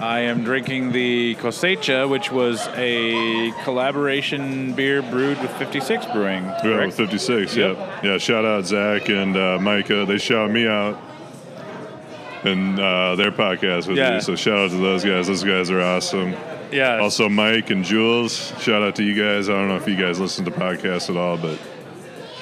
I 0.00 0.20
am 0.20 0.42
drinking 0.42 0.92
the 0.92 1.36
Cosecha, 1.36 2.08
which 2.08 2.32
was 2.32 2.66
a 2.74 3.52
collaboration 3.62 4.72
beer 4.72 5.00
brewed 5.02 5.40
with 5.40 5.50
56 5.58 6.06
Brewing. 6.06 6.44
Yeah, 6.64 6.86
with 6.86 6.96
56. 6.96 7.54
Yep. 7.56 7.76
Yeah, 7.76 8.00
yeah. 8.02 8.18
Shout 8.18 8.44
out 8.44 8.66
Zach 8.66 9.08
and 9.08 9.36
uh, 9.36 9.58
Micah. 9.60 10.04
They 10.04 10.18
shout 10.18 10.50
me 10.50 10.66
out 10.66 11.00
in 12.44 12.80
uh, 12.80 13.14
their 13.14 13.30
podcast 13.30 13.86
with 13.86 13.96
Yeah. 13.96 14.14
me. 14.14 14.20
So 14.20 14.34
shout 14.34 14.58
out 14.58 14.70
to 14.70 14.76
those 14.76 15.04
guys. 15.04 15.28
Those 15.28 15.44
guys 15.44 15.70
are 15.70 15.80
awesome. 15.80 16.34
yeah. 16.72 16.98
Also, 16.98 17.28
Mike 17.28 17.70
and 17.70 17.84
Jules. 17.84 18.52
Shout 18.60 18.82
out 18.82 18.96
to 18.96 19.04
you 19.04 19.14
guys. 19.14 19.48
I 19.48 19.52
don't 19.52 19.68
know 19.68 19.76
if 19.76 19.86
you 19.86 19.96
guys 19.96 20.18
listen 20.18 20.44
to 20.46 20.50
podcasts 20.50 21.10
at 21.10 21.16
all, 21.16 21.36
but 21.36 21.58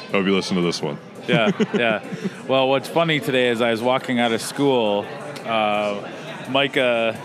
I 0.09 0.13
hope 0.13 0.25
you 0.25 0.35
listen 0.35 0.57
to 0.57 0.63
this 0.63 0.81
one. 0.81 0.97
yeah, 1.29 1.51
yeah. 1.75 2.03
Well, 2.49 2.69
what's 2.71 2.89
funny 2.89 3.21
today 3.21 3.49
is 3.49 3.61
I 3.61 3.71
was 3.71 3.83
walking 3.83 4.19
out 4.19 4.33
of 4.33 4.41
school. 4.41 5.05
Uh, 5.45 6.09
Micah 6.49 7.21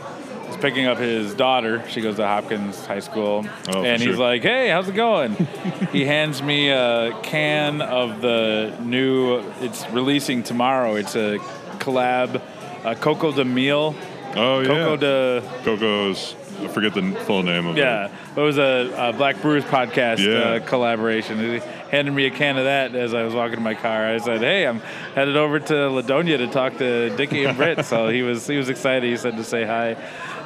was 0.55 0.61
picking 0.61 0.85
up 0.85 0.97
his 0.97 1.33
daughter. 1.33 1.83
She 1.89 2.01
goes 2.01 2.15
to 2.17 2.25
Hopkins 2.25 2.85
High 2.85 2.99
School, 2.99 3.45
Oh, 3.69 3.83
and 3.83 4.01
he's 4.01 4.15
sure. 4.15 4.17
like, 4.17 4.41
"Hey, 4.43 4.69
how's 4.69 4.87
it 4.87 4.95
going?" 4.95 5.35
he 5.91 6.05
hands 6.05 6.41
me 6.41 6.69
a 6.69 7.17
can 7.23 7.81
of 7.81 8.21
the 8.21 8.75
new. 8.81 9.39
It's 9.61 9.87
releasing 9.91 10.43
tomorrow. 10.43 10.95
It's 10.95 11.15
a 11.15 11.37
collab, 11.79 12.41
uh, 12.83 12.95
Coco 12.95 13.31
de 13.31 13.45
Meal, 13.45 13.95
Oh 14.35 14.59
yeah. 14.59 14.67
Coco 14.67 14.97
de 14.97 15.41
Coco's. 15.63 16.35
I 16.63 16.69
forget 16.69 16.93
the 16.93 17.11
full 17.25 17.43
name 17.43 17.67
of 17.67 17.77
it. 17.77 17.81
yeah. 17.81 18.09
It 18.33 18.39
was 18.39 18.57
a, 18.57 18.89
a 18.97 19.11
Black 19.13 19.41
Brewers 19.41 19.65
podcast 19.65 20.19
Yeah. 20.19 20.39
uh, 20.55 20.59
collaboration. 20.65 21.37
He 21.37 21.59
handed 21.91 22.13
me 22.13 22.25
a 22.27 22.31
can 22.31 22.57
of 22.57 22.63
that 22.63 22.95
as 22.95 23.13
I 23.13 23.23
was 23.23 23.33
walking 23.33 23.55
to 23.57 23.61
my 23.61 23.73
car. 23.75 24.05
I 24.07 24.17
said, 24.19 24.39
"Hey, 24.39 24.65
I'm 24.65 24.79
headed 25.15 25.35
over 25.35 25.59
to 25.59 25.89
La 25.89 26.01
Doña 26.01 26.37
to 26.37 26.47
talk 26.47 26.77
to 26.77 27.09
Dicky 27.17 27.43
and 27.43 27.57
Britt." 27.57 27.85
so 27.91 28.07
he 28.07 28.21
was 28.21 28.47
he 28.47 28.55
was 28.55 28.69
excited. 28.69 29.03
He 29.09 29.17
said 29.17 29.35
to 29.35 29.43
say 29.43 29.65
hi. 29.65 29.97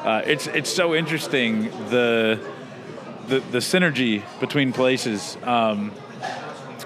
Uh, 0.04 0.22
it's 0.26 0.47
it's 0.47 0.70
so 0.70 0.95
interesting 0.95 1.64
the 1.89 2.39
the, 3.28 3.39
the 3.39 3.60
synergy 3.60 4.24
between 4.39 4.74
places. 4.74 5.38
Um, 5.43 5.91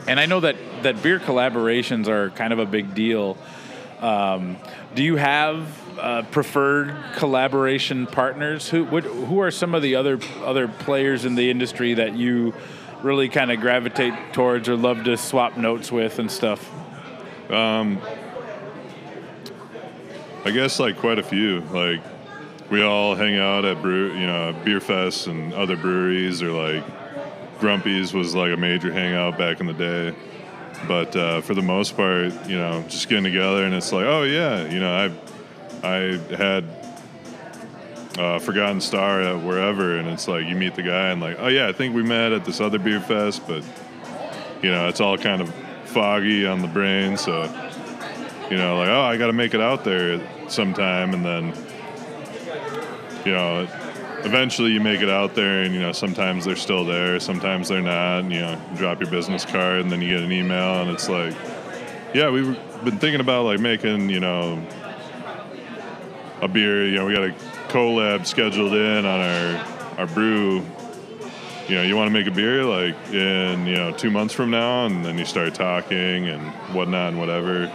and 0.07 0.19
I 0.19 0.25
know 0.25 0.41
that, 0.41 0.55
that 0.83 1.01
beer 1.01 1.19
collaborations 1.19 2.07
are 2.07 2.29
kind 2.31 2.51
of 2.51 2.59
a 2.59 2.65
big 2.65 2.93
deal. 2.93 3.37
Um, 3.99 4.57
do 4.95 5.03
you 5.03 5.15
have 5.15 5.97
uh, 5.97 6.23
preferred 6.23 6.95
collaboration 7.15 8.05
partners? 8.05 8.69
Who 8.69 8.83
what, 8.83 9.03
who 9.03 9.39
are 9.39 9.51
some 9.51 9.73
of 9.73 9.81
the 9.81 9.95
other 9.95 10.19
other 10.43 10.67
players 10.67 11.23
in 11.23 11.35
the 11.35 11.49
industry 11.49 11.93
that 11.93 12.15
you 12.15 12.53
really 13.01 13.29
kind 13.29 13.51
of 13.51 13.61
gravitate 13.61 14.13
towards 14.33 14.67
or 14.67 14.75
love 14.75 15.05
to 15.05 15.15
swap 15.17 15.57
notes 15.57 15.91
with 15.91 16.19
and 16.19 16.29
stuff? 16.29 16.69
I 20.45 20.51
guess 20.51 20.79
like 20.79 20.97
quite 20.97 21.19
a 21.19 21.23
few. 21.23 21.61
Like 21.71 22.01
we 22.69 22.81
all 22.81 23.15
hang 23.15 23.37
out 23.37 23.65
at 23.65 23.81
brew, 23.81 24.13
you 24.13 24.25
know, 24.25 24.55
beer 24.63 24.79
fests 24.79 25.27
and 25.27 25.53
other 25.53 25.75
breweries, 25.75 26.41
or 26.41 26.51
like 26.51 26.83
Grumpy's 27.59 28.13
was 28.13 28.33
like 28.35 28.51
a 28.51 28.57
major 28.57 28.91
hangout 28.91 29.37
back 29.37 29.59
in 29.59 29.67
the 29.67 29.73
day. 29.73 30.15
But 30.87 31.15
uh, 31.15 31.41
for 31.41 31.53
the 31.53 31.61
most 31.61 31.95
part, 31.95 32.33
you 32.47 32.57
know, 32.57 32.83
just 32.89 33.07
getting 33.07 33.23
together 33.23 33.63
and 33.63 33.73
it's 33.73 33.91
like, 33.93 34.05
oh 34.05 34.23
yeah, 34.23 34.69
you 34.69 34.79
know, 34.79 34.93
I 34.93 35.87
I 35.87 36.35
had 36.35 36.65
uh, 38.17 38.39
Forgotten 38.39 38.81
Star 38.81 39.21
at 39.21 39.43
wherever, 39.43 39.97
and 39.97 40.07
it's 40.09 40.27
like 40.27 40.45
you 40.45 40.55
meet 40.55 40.75
the 40.75 40.83
guy 40.83 41.09
and 41.09 41.21
like, 41.21 41.37
oh 41.39 41.47
yeah, 41.47 41.67
I 41.67 41.71
think 41.71 41.95
we 41.95 42.03
met 42.03 42.31
at 42.31 42.45
this 42.45 42.59
other 42.61 42.79
beer 42.79 42.99
fest, 42.99 43.43
but 43.47 43.63
you 44.61 44.71
know, 44.71 44.87
it's 44.87 45.01
all 45.01 45.17
kind 45.17 45.41
of 45.41 45.53
foggy 45.85 46.45
on 46.45 46.61
the 46.61 46.67
brain, 46.67 47.17
so 47.17 47.43
you 48.49 48.57
know, 48.57 48.77
like, 48.77 48.89
oh, 48.89 49.01
I 49.01 49.17
got 49.17 49.27
to 49.27 49.33
make 49.33 49.53
it 49.53 49.61
out 49.61 49.83
there 49.83 50.21
sometime, 50.49 51.13
and 51.13 51.25
then, 51.25 51.53
you 53.25 53.31
know, 53.31 53.67
eventually 54.23 54.71
you 54.71 54.79
make 54.79 55.01
it 55.01 55.09
out 55.09 55.35
there, 55.35 55.63
and 55.63 55.73
you 55.73 55.81
know, 55.81 55.91
sometimes 55.91 56.45
they're 56.45 56.55
still 56.55 56.85
there, 56.85 57.19
sometimes 57.19 57.69
they're 57.69 57.81
not. 57.81 58.19
And, 58.19 58.31
you 58.31 58.39
know, 58.39 58.61
you 58.71 58.77
drop 58.77 58.99
your 58.99 59.09
business 59.09 59.45
card, 59.45 59.81
and 59.81 59.91
then 59.91 60.01
you 60.01 60.09
get 60.09 60.21
an 60.21 60.31
email, 60.31 60.81
and 60.81 60.89
it's 60.89 61.09
like, 61.09 61.33
yeah, 62.13 62.29
we've 62.29 62.57
been 62.83 62.97
thinking 62.99 63.19
about 63.19 63.45
like 63.45 63.59
making, 63.59 64.09
you 64.09 64.19
know, 64.19 64.61
a 66.41 66.47
beer. 66.47 66.87
You 66.87 66.95
know, 66.95 67.05
we 67.05 67.13
got 67.13 67.23
a 67.23 67.31
collab 67.69 68.25
scheduled 68.25 68.73
in 68.73 69.05
on 69.05 69.19
our 69.19 69.65
our 69.99 70.07
brew. 70.07 70.63
You 71.67 71.75
know, 71.75 71.83
you 71.83 71.95
want 71.95 72.07
to 72.07 72.13
make 72.13 72.27
a 72.27 72.35
beer 72.35 72.65
like 72.65 72.95
in 73.13 73.65
you 73.65 73.75
know 73.75 73.91
two 73.91 74.11
months 74.11 74.33
from 74.33 74.51
now, 74.51 74.85
and 74.85 75.03
then 75.03 75.17
you 75.17 75.25
start 75.25 75.55
talking 75.55 76.27
and 76.27 76.41
whatnot 76.75 77.09
and 77.09 77.19
whatever. 77.19 77.71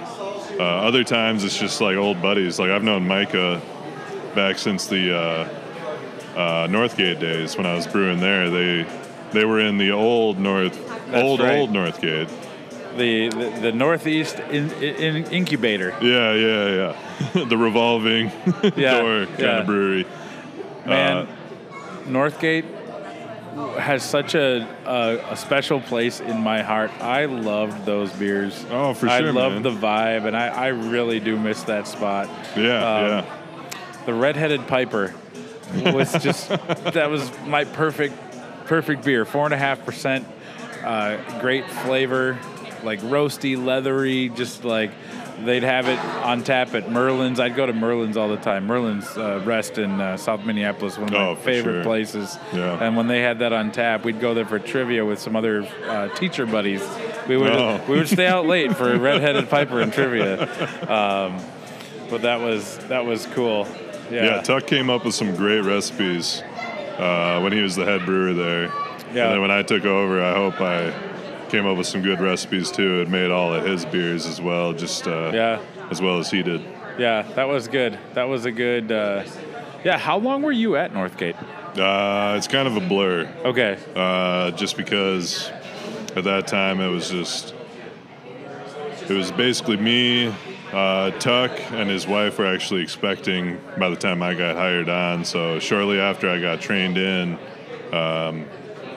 Uh, 0.58 0.62
other 0.62 1.04
times 1.04 1.44
it's 1.44 1.58
just 1.58 1.80
like 1.80 1.96
old 1.96 2.20
buddies. 2.20 2.58
Like 2.58 2.70
I've 2.70 2.82
known 2.82 3.06
Micah 3.06 3.62
back 4.34 4.58
since 4.58 4.86
the 4.86 5.16
uh, 5.16 5.48
uh, 6.36 6.66
Northgate 6.68 7.20
days 7.20 7.56
when 7.56 7.66
I 7.66 7.74
was 7.74 7.86
brewing 7.86 8.20
there. 8.20 8.50
They 8.50 8.86
they 9.32 9.44
were 9.44 9.60
in 9.60 9.78
the 9.78 9.90
old 9.92 10.38
North, 10.38 10.76
old 11.14 11.40
right. 11.40 11.58
old 11.58 11.70
Northgate. 11.70 12.28
The 12.96 13.28
the, 13.28 13.58
the 13.60 13.72
Northeast 13.72 14.38
in, 14.50 14.70
in, 14.82 15.24
incubator. 15.32 15.90
Yeah, 16.00 16.32
yeah, 16.34 16.94
yeah. 17.34 17.44
the 17.44 17.56
revolving 17.56 18.26
Yeah, 18.76 19.00
door 19.00 19.26
kind 19.26 19.38
yeah. 19.38 19.58
of 19.60 19.66
brewery. 19.66 20.06
Man, 20.86 21.16
Uh, 21.16 21.26
Northgate 22.06 22.64
has 23.78 24.02
such 24.02 24.34
a, 24.34 24.66
a 24.86 25.32
a 25.32 25.36
special 25.36 25.80
place 25.80 26.20
in 26.20 26.40
my 26.40 26.62
heart. 26.62 26.90
I 27.00 27.24
loved 27.26 27.84
those 27.84 28.12
beers. 28.12 28.64
Oh, 28.70 28.94
for 28.94 29.00
sure. 29.06 29.10
I 29.10 29.20
sure, 29.20 29.32
love 29.32 29.52
man. 29.54 29.62
the 29.62 29.70
vibe, 29.70 30.26
and 30.26 30.36
I, 30.36 30.46
I 30.48 30.66
really 30.68 31.20
do 31.20 31.36
miss 31.38 31.62
that 31.64 31.86
spot. 31.88 32.28
Yeah, 32.56 32.62
Um, 32.62 33.06
yeah. 33.08 33.24
The 34.08 34.14
redheaded 34.14 34.66
piper 34.68 35.12
was 35.84 36.10
just 36.22 36.48
that 36.94 37.10
was 37.10 37.30
my 37.44 37.64
perfect 37.64 38.14
perfect 38.64 39.04
beer. 39.04 39.26
Four 39.26 39.44
and 39.44 39.52
a 39.52 39.58
half 39.58 39.84
percent, 39.84 40.26
uh, 40.82 41.18
great 41.40 41.66
flavor, 41.68 42.38
like 42.82 43.00
roasty, 43.00 43.62
leathery, 43.62 44.30
just 44.30 44.64
like 44.64 44.92
they'd 45.44 45.62
have 45.62 45.88
it 45.88 45.98
on 46.24 46.42
tap 46.42 46.72
at 46.74 46.90
Merlin's. 46.90 47.38
I'd 47.38 47.54
go 47.54 47.66
to 47.66 47.74
Merlin's 47.74 48.16
all 48.16 48.30
the 48.30 48.38
time. 48.38 48.66
Merlin's 48.66 49.06
uh, 49.18 49.42
Rest 49.44 49.76
in 49.76 50.00
uh, 50.00 50.16
South 50.16 50.42
Minneapolis, 50.42 50.96
one 50.96 51.08
of 51.08 51.12
my 51.12 51.26
Oh, 51.26 51.34
for 51.34 51.42
favorite 51.42 51.74
sure. 51.74 51.82
places. 51.84 52.38
Yeah. 52.54 52.82
And 52.82 52.96
when 52.96 53.08
they 53.08 53.20
had 53.20 53.40
that 53.40 53.52
on 53.52 53.72
tap, 53.72 54.06
we'd 54.06 54.20
go 54.20 54.32
there 54.32 54.46
for 54.46 54.58
trivia 54.58 55.04
with 55.04 55.18
some 55.18 55.36
other 55.36 55.68
uh, 55.86 56.08
teacher 56.14 56.46
buddies. 56.46 56.80
We 57.28 57.36
would 57.36 57.50
Oh. 57.52 57.78
we 57.86 57.98
would 57.98 58.08
stay 58.08 58.26
out 58.26 58.46
late 58.46 58.74
for 58.74 58.98
redheaded 58.98 59.50
piper 59.50 59.82
and 59.82 59.92
trivia. 59.92 60.44
Um, 60.90 61.38
but 62.08 62.22
that 62.22 62.40
was 62.40 62.78
that 62.88 63.04
was 63.04 63.26
cool. 63.34 63.68
Yeah. 64.10 64.24
Yeah, 64.24 64.40
Tuck 64.42 64.66
came 64.66 64.90
up 64.90 65.04
with 65.04 65.14
some 65.14 65.34
great 65.36 65.60
recipes 65.64 66.42
uh, 66.98 67.40
when 67.40 67.52
he 67.52 67.60
was 67.60 67.76
the 67.76 67.84
head 67.84 68.04
brewer 68.04 68.32
there. 68.34 68.64
Yeah. 69.14 69.24
And 69.24 69.32
then 69.34 69.40
when 69.40 69.50
I 69.50 69.62
took 69.62 69.84
over, 69.84 70.22
I 70.22 70.34
hope 70.34 70.60
I 70.60 70.92
came 71.48 71.66
up 71.66 71.76
with 71.78 71.86
some 71.86 72.02
good 72.02 72.20
recipes 72.20 72.70
too. 72.70 73.00
It 73.00 73.08
made 73.08 73.30
all 73.30 73.54
of 73.54 73.64
his 73.64 73.84
beers 73.86 74.26
as 74.26 74.40
well, 74.40 74.72
just 74.72 75.06
uh, 75.06 75.30
Yeah. 75.34 75.60
as 75.90 76.00
well 76.02 76.18
as 76.18 76.30
he 76.30 76.42
did. 76.42 76.62
Yeah, 76.98 77.22
that 77.36 77.48
was 77.48 77.68
good. 77.68 77.98
That 78.14 78.24
was 78.28 78.44
a 78.44 78.50
good. 78.52 78.90
Uh, 78.92 79.24
yeah, 79.84 79.96
how 79.98 80.18
long 80.18 80.42
were 80.42 80.52
you 80.52 80.76
at 80.76 80.92
Northgate? 80.92 81.36
Uh, 81.78 82.34
it's 82.36 82.48
kind 82.48 82.66
of 82.66 82.76
a 82.76 82.80
blur, 82.80 83.28
Okay. 83.44 83.78
uh, 83.94 84.50
just 84.52 84.76
because 84.76 85.48
at 86.16 86.24
that 86.24 86.46
time 86.48 86.80
it 86.80 86.88
was 86.88 87.08
just 87.10 87.54
it 89.08 89.10
was 89.10 89.30
basically 89.32 89.76
me, 89.76 90.34
uh, 90.72 91.10
Tuck, 91.12 91.50
and 91.72 91.88
his 91.88 92.06
wife 92.06 92.38
were 92.38 92.46
actually 92.46 92.82
expecting 92.82 93.60
by 93.78 93.88
the 93.88 93.96
time 93.96 94.22
I 94.22 94.34
got 94.34 94.56
hired 94.56 94.88
on. 94.88 95.24
So 95.24 95.58
shortly 95.58 95.98
after 95.98 96.28
I 96.28 96.40
got 96.40 96.60
trained 96.60 96.98
in, 96.98 97.38
um, 97.92 98.46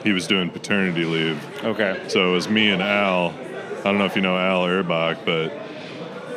he 0.04 0.12
was 0.12 0.26
doing 0.26 0.50
paternity 0.50 1.04
leave. 1.04 1.40
Okay. 1.64 2.02
So 2.08 2.28
it 2.30 2.32
was 2.32 2.48
me 2.48 2.70
and 2.70 2.82
Al. 2.82 3.30
I 3.30 3.82
don't 3.84 3.98
know 3.98 4.04
if 4.04 4.16
you 4.16 4.22
know 4.22 4.36
Al 4.36 4.64
Erbach, 4.66 5.18
but 5.24 5.52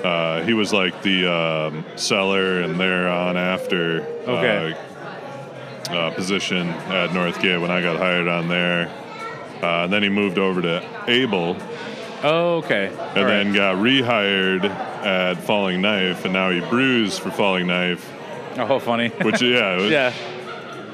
uh, 0.06 0.44
he 0.44 0.54
was 0.54 0.72
like 0.72 1.02
the 1.02 1.32
um, 1.32 1.86
seller 1.96 2.62
and 2.62 2.80
there 2.80 3.08
on 3.10 3.38
after 3.38 4.02
Okay. 4.28 4.74
uh, 4.74 5.94
uh, 5.94 6.12
position 6.16 6.68
at 6.70 7.10
Northgate 7.12 7.62
when 7.62 7.72
I 7.72 7.82
got 7.82 7.98
hired 7.98 8.28
on 8.28 8.48
there. 8.48 8.88
Uh, 9.62 9.84
and 9.86 9.94
then 9.94 10.04
he 10.04 10.10
moved 10.10 10.38
over 10.38 10.62
to 10.62 10.88
Able 11.08 11.56
Oh, 12.28 12.58
okay. 12.58 12.88
and 12.88 13.30
then 13.30 13.54
got 13.54 13.76
rehired 13.78 14.66
at 14.66 15.36
Falling 15.44 15.82
Knife, 15.82 16.24
and 16.26 16.34
now 16.34 16.50
he 16.50 16.60
brews 16.62 17.18
for 17.20 17.30
Falling 17.32 17.68
Knife. 17.68 18.12
Oh, 18.58 18.80
funny. 18.80 19.10
Which 19.10 19.42
yeah, 19.42 19.74
it 19.78 19.82
was- 19.82 19.92
yeah. 19.92 20.14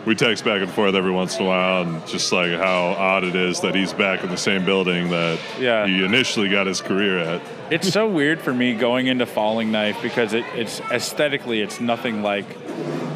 we 0.05 0.15
text 0.15 0.43
back 0.43 0.61
and 0.61 0.69
forth 0.71 0.95
every 0.95 1.11
once 1.11 1.37
in 1.37 1.45
a 1.45 1.47
while, 1.47 1.83
and 1.83 2.05
just 2.07 2.31
like 2.31 2.51
how 2.51 2.87
odd 2.97 3.23
it 3.23 3.35
is 3.35 3.61
that 3.61 3.75
he's 3.75 3.93
back 3.93 4.23
in 4.23 4.29
the 4.29 4.37
same 4.37 4.65
building 4.65 5.09
that 5.11 5.39
Yeah. 5.59 5.85
he 5.87 6.03
initially 6.03 6.49
got 6.49 6.67
his 6.67 6.81
career 6.81 7.19
at. 7.19 7.41
It's 7.69 7.87
so 7.87 8.09
weird 8.09 8.41
for 8.41 8.53
me 8.53 8.73
going 8.73 9.07
into 9.07 9.25
Falling 9.25 9.71
Knife 9.71 10.01
because 10.01 10.33
it, 10.33 10.43
it's 10.55 10.81
aesthetically 10.91 11.61
it's 11.61 11.79
nothing 11.79 12.23
like 12.23 12.45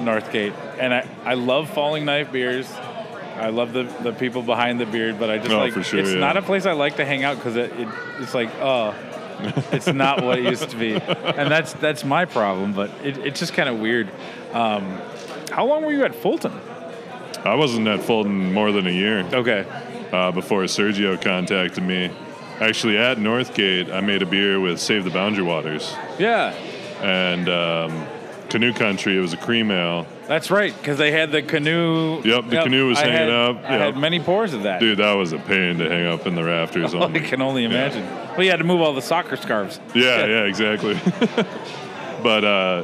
Northgate, 0.03 0.53
and 0.79 0.93
I, 0.93 1.07
I 1.25 1.33
love 1.33 1.69
Falling 1.71 2.05
Knife 2.05 2.31
beers. 2.31 2.71
I 3.35 3.49
love 3.49 3.73
the, 3.73 3.83
the 4.01 4.13
people 4.13 4.41
behind 4.41 4.79
the 4.79 4.85
beard, 4.85 5.19
but 5.19 5.29
I 5.29 5.37
just 5.37 5.51
Oh, 5.51 5.57
like 5.57 5.73
for 5.73 5.83
sure, 5.83 5.99
it's 5.99 6.11
yeah. 6.13 6.19
not 6.19 6.37
a 6.37 6.41
place 6.41 6.65
I 6.65 6.71
like 6.73 6.95
to 6.97 7.05
hang 7.05 7.23
out 7.23 7.35
because 7.35 7.55
it, 7.55 7.71
it 7.79 7.87
it's 8.19 8.33
like 8.33 8.49
oh, 8.61 8.93
it's 9.71 9.87
not 9.87 10.23
what 10.23 10.39
it 10.39 10.45
used 10.45 10.69
to 10.69 10.77
be, 10.77 10.93
and 11.39 11.51
that's 11.51 11.73
that's 11.73 12.03
my 12.05 12.25
problem. 12.25 12.73
But 12.73 12.91
it, 13.03 13.17
it's 13.19 13.39
just 13.39 13.53
kind 13.53 13.67
of 13.69 13.79
weird. 13.79 14.09
Um, 14.53 15.01
how 15.51 15.65
long 15.65 15.83
were 15.85 15.91
you 15.91 16.03
at 16.05 16.15
Fulton? 16.15 16.53
I 17.43 17.55
wasn't 17.55 17.87
at 17.87 18.01
Fulton 18.01 18.53
more 18.53 18.71
than 18.71 18.87
a 18.87 18.91
year 18.91 19.19
Okay, 19.31 19.65
uh, 20.11 20.31
before 20.31 20.63
Sergio 20.63 21.21
contacted 21.21 21.83
me. 21.83 22.09
Actually, 22.59 22.97
at 22.97 23.17
Northgate, 23.17 23.91
I 23.93 23.99
made 23.99 24.21
a 24.21 24.25
beer 24.25 24.59
with 24.61 24.79
Save 24.79 25.03
the 25.03 25.09
Boundary 25.11 25.43
Waters 25.43 25.93
yeah, 26.17 26.53
and 27.01 27.49
um, 27.49 28.07
Canoe 28.55 28.71
Country. 28.71 29.17
It 29.17 29.19
was 29.19 29.33
a 29.33 29.37
cream 29.37 29.69
ale. 29.69 30.07
that's 30.27 30.49
right 30.49 30.73
because 30.77 30.97
they 30.97 31.11
had 31.11 31.29
the 31.29 31.41
canoe. 31.41 32.21
Yep, 32.23 32.45
the 32.49 32.63
canoe 32.63 32.87
was 32.87 32.97
I 32.97 33.01
hanging 33.01 33.17
had- 33.17 33.29
up, 33.29 33.63
I 33.65 33.73
had 33.73 33.97
many 33.97 34.21
pours 34.21 34.53
of 34.53 34.63
that. 34.63 34.79
Dude, 34.79 34.99
that 34.99 35.11
was 35.11 35.33
a 35.33 35.39
pain 35.39 35.77
to 35.79 35.89
hang 35.89 36.07
up 36.07 36.25
in 36.25 36.35
the 36.35 36.43
rafters. 36.45 36.93
I 36.95 36.99
on 36.99 37.13
can 37.15 37.41
only 37.41 37.65
imagine. 37.65 38.05
Well, 38.05 38.43
you 38.43 38.51
had 38.51 38.59
to 38.59 38.63
move 38.63 38.79
all 38.79 38.93
the 38.93 39.01
soccer 39.01 39.35
scarves. 39.35 39.81
Yeah, 39.93 40.25
yeah, 40.25 40.43
exactly. 40.43 40.93
but 42.23 42.45
uh, 42.45 42.83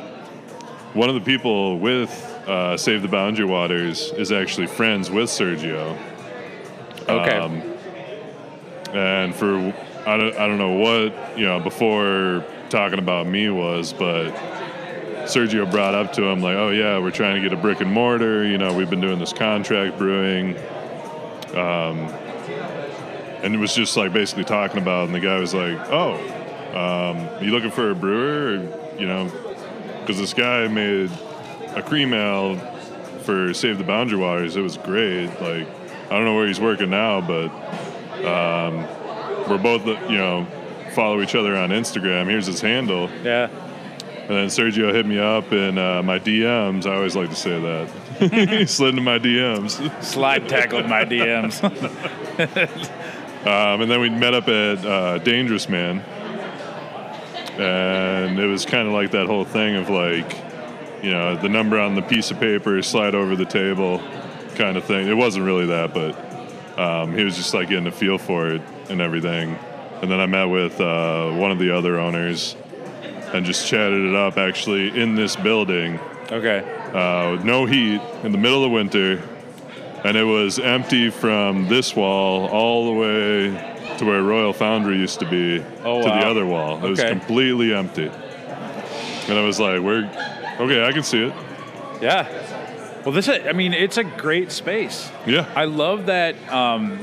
one 0.92 1.08
of 1.08 1.16
the 1.16 1.22
people 1.22 1.80
with 1.80 2.10
uh, 2.48 2.76
Save 2.76 3.02
the 3.02 3.08
Boundary 3.08 3.46
Waters 3.46 4.12
is 4.12 4.34
actually 4.34 4.68
friends 4.68 5.10
with 5.10 5.30
Sergio. 5.30 5.98
Okay. 7.08 7.38
Um, 7.38 7.62
and 8.94 9.34
for 9.34 9.56
I 10.06 10.18
don't, 10.18 10.36
I 10.36 10.48
don't 10.48 10.58
know 10.58 10.74
what 10.74 11.38
you 11.38 11.46
know 11.46 11.62
before 11.62 12.44
talking 12.70 13.00
about 13.00 13.26
me 13.26 13.50
was, 13.50 13.94
but 13.94 14.32
Sergio 15.32 15.70
brought 15.70 15.96
up 15.96 16.14
to 16.14 16.24
him 16.24 16.42
like, 16.42 16.56
oh 16.56 16.70
yeah, 16.70 17.00
we're 17.00 17.12
trying 17.12 17.42
to 17.42 17.42
get 17.42 17.58
a 17.58 17.62
brick 17.62 17.82
and 17.82 17.92
mortar. 17.92 18.46
You 18.46 18.58
know, 18.58 18.74
we've 18.74 18.90
been 18.90 19.02
doing 19.02 19.20
this 19.20 19.34
contract 19.34 19.98
brewing. 19.98 20.58
Um, 21.56 22.10
and 23.44 23.56
it 23.56 23.58
was 23.58 23.74
just 23.74 23.98
like 23.98 24.14
basically 24.14 24.44
talking 24.44 24.78
about, 24.78 25.06
and 25.06 25.16
the 25.16 25.20
guy 25.20 25.40
was 25.40 25.54
like, 25.54 25.78
"Oh, 25.90 26.14
um, 26.74 27.44
you 27.44 27.52
looking 27.52 27.72
for 27.72 27.92
a 27.92 27.96
brewer? 27.96 28.60
Or, 28.60 29.00
you 29.00 29.08
know, 29.08 29.32
because 30.00 30.18
this 30.18 30.34
guy 30.34 30.68
made 30.68 31.10
a 31.76 31.82
cream 31.82 32.14
ale 32.14 32.58
for 33.24 33.54
Save 33.54 33.78
the 33.78 33.84
Boundary 33.84 34.20
Waters. 34.20 34.56
It 34.56 34.62
was 34.62 34.78
great. 34.78 35.28
Like, 35.42 35.68
I 36.06 36.10
don't 36.10 36.26
know 36.26 36.36
where 36.36 36.48
he's 36.48 36.60
working 36.60 36.90
now, 36.90 37.22
but 37.22 37.50
um, 38.26 38.78
we're 39.50 39.58
both, 39.58 39.86
you 40.10 40.18
know, 40.18 40.46
follow 40.94 41.22
each 41.22 41.36
other 41.36 41.56
on 41.56 41.70
Instagram. 41.70 42.30
Here's 42.30 42.48
his 42.48 42.62
handle. 42.62 43.10
yeah. 43.24 43.50
And 44.22 44.30
then 44.30 44.48
Sergio 44.48 44.94
hit 44.94 45.06
me 45.06 45.20
up 45.20 45.52
in 45.52 45.78
uh, 45.78 46.02
my 46.04 46.20
DMs. 46.20 46.86
I 46.86 46.96
always 46.96 47.16
like 47.16 47.30
to 47.30 47.36
say 47.36 47.60
that. 47.60 48.50
he 48.50 48.66
slid 48.66 48.92
into 48.92 49.02
my 49.02 49.20
DMs. 49.20 50.04
Slide 50.04 50.48
tackled 50.48 50.88
my 50.88 51.04
DMs. 51.04 51.62
Um, 53.42 53.82
and 53.82 53.90
then 53.90 54.00
we 54.00 54.12
met 54.12 54.36
up 54.36 54.48
at 54.48 54.86
uh, 54.86 55.18
Dangerous 55.18 55.68
Man. 55.68 56.00
And 57.60 58.40
it 58.40 58.46
was 58.46 58.68
kind 58.68 58.88
of 58.88 58.94
like 58.94 59.12
that 59.12 59.26
whole 59.26 59.46
thing 59.46 59.78
of 59.78 59.90
like, 59.90 60.38
you 61.02 61.10
know, 61.10 61.36
the 61.36 61.50
number 61.50 61.80
on 61.80 61.96
the 61.96 62.04
piece 62.04 62.30
of 62.30 62.40
paper, 62.40 62.80
slide 62.84 63.16
over 63.16 63.36
the 63.36 63.46
table 63.46 64.00
kind 64.56 64.78
of 64.78 64.84
thing. 64.84 65.08
It 65.08 65.16
wasn't 65.16 65.46
really 65.46 65.66
that, 65.68 65.92
but 65.92 66.80
um, 66.80 67.16
he 67.16 67.24
was 67.24 67.36
just 67.36 67.56
like 67.56 67.70
getting 67.70 67.88
a 67.88 67.92
feel 67.92 68.20
for 68.20 68.48
it 68.48 68.62
and 68.90 69.02
everything. 69.02 69.58
And 70.04 70.12
then 70.12 70.20
I 70.20 70.28
met 70.28 70.46
with 70.46 70.80
uh, 70.80 71.32
one 71.32 71.50
of 71.50 71.58
the 71.58 71.76
other 71.76 72.00
owners 72.00 72.56
and 73.34 73.46
just 73.46 73.68
chatted 73.68 74.06
it 74.10 74.16
up 74.16 74.38
actually 74.38 75.00
in 75.00 75.16
this 75.16 75.36
building 75.36 76.00
okay. 76.32 76.60
uh, 76.94 77.32
with 77.32 77.44
no 77.44 77.66
heat 77.66 78.02
in 78.24 78.32
the 78.32 78.38
middle 78.38 78.64
of 78.64 78.72
winter, 78.72 79.22
and 80.04 80.18
it 80.18 80.24
was 80.24 80.60
empty 80.60 81.10
from 81.10 81.68
this 81.68 81.96
wall 81.96 82.48
all 82.48 82.86
the 82.86 83.00
way 83.00 83.96
to 83.98 84.06
where 84.06 84.22
Royal 84.24 84.54
Foundry 84.54 84.98
used 84.98 85.20
to 85.20 85.30
be 85.30 85.64
Oh, 85.84 86.02
to 86.02 86.10
wow. 86.10 86.20
the 86.20 86.28
other 86.28 86.46
wall. 86.46 86.84
It 86.84 86.90
was 86.90 87.02
completely 87.04 87.74
empty, 87.74 88.08
and 88.08 89.38
I 89.38 89.44
was 89.46 89.60
like, 89.60 89.82
"We're 89.82 90.06
okay. 90.60 90.86
I 90.86 90.92
can 90.92 91.04
see 91.04 91.26
it. 91.26 91.34
Yeah. 92.02 92.28
Well, 93.06 93.12
this 93.14 93.30
I 93.30 93.52
mean, 93.54 93.74
it's 93.74 93.98
a 93.98 94.04
great 94.04 94.52
space. 94.52 95.10
Yeah, 95.26 95.52
I 95.56 95.66
love 95.66 96.08
that. 96.08 96.36
Um, 96.52 97.00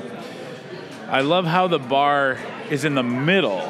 I 1.09 1.23
love 1.23 1.45
how 1.47 1.69
the 1.69 1.79
bar 1.79 2.39
is 2.71 2.85
in 2.85 2.95
the 2.95 3.03
middle. 3.03 3.63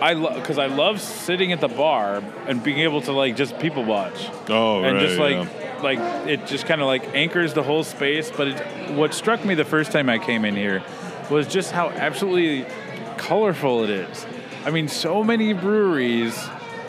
I 0.00 0.12
love 0.12 0.34
because 0.34 0.58
I 0.58 0.66
love 0.66 1.00
sitting 1.00 1.52
at 1.52 1.60
the 1.60 1.68
bar 1.68 2.22
and 2.46 2.62
being 2.62 2.78
able 2.80 3.00
to 3.02 3.12
like 3.12 3.34
just 3.36 3.58
people 3.58 3.84
watch 3.84 4.28
oh 4.48 4.82
and 4.82 4.96
right, 4.96 5.06
just 5.06 5.18
like 5.18 5.36
yeah. 5.36 5.80
like 5.82 5.98
it 6.28 6.46
just 6.46 6.66
kind 6.66 6.80
of 6.80 6.86
like 6.86 7.14
anchors 7.14 7.54
the 7.54 7.62
whole 7.62 7.82
space. 7.84 8.30
But 8.30 8.48
it, 8.48 8.90
what 8.94 9.14
struck 9.14 9.44
me 9.44 9.54
the 9.54 9.64
first 9.64 9.92
time 9.92 10.08
I 10.10 10.18
came 10.18 10.44
in 10.44 10.54
here 10.54 10.82
was 11.30 11.46
just 11.46 11.72
how 11.72 11.88
absolutely 11.90 12.66
colorful 13.16 13.84
it 13.84 13.90
is. 13.90 14.26
I 14.64 14.70
mean, 14.70 14.88
so 14.88 15.24
many 15.24 15.52
breweries 15.54 16.36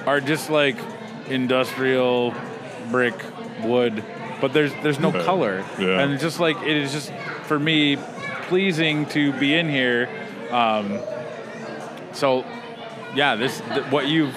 are 0.05 0.20
just 0.20 0.49
like 0.49 0.78
industrial 1.30 2.34
brick 2.91 3.16
wood, 3.64 4.03
but 4.41 4.53
there's 4.53 4.74
there's 4.84 4.99
no 4.99 5.12
Right. 5.12 5.24
color, 5.24 5.64
Yeah. 5.80 5.99
and 6.01 6.20
just 6.20 6.39
like 6.39 6.58
it 6.62 6.76
is 6.76 6.91
just 6.91 7.12
for 7.43 7.58
me 7.60 7.97
pleasing 8.49 9.05
to 9.08 9.32
be 9.34 9.53
in 9.55 9.70
here. 9.70 10.10
Um, 10.51 10.99
so, 12.14 12.43
yeah, 13.18 13.36
this 13.36 13.59
th- 13.74 13.91
what 13.91 14.07
you've 14.07 14.34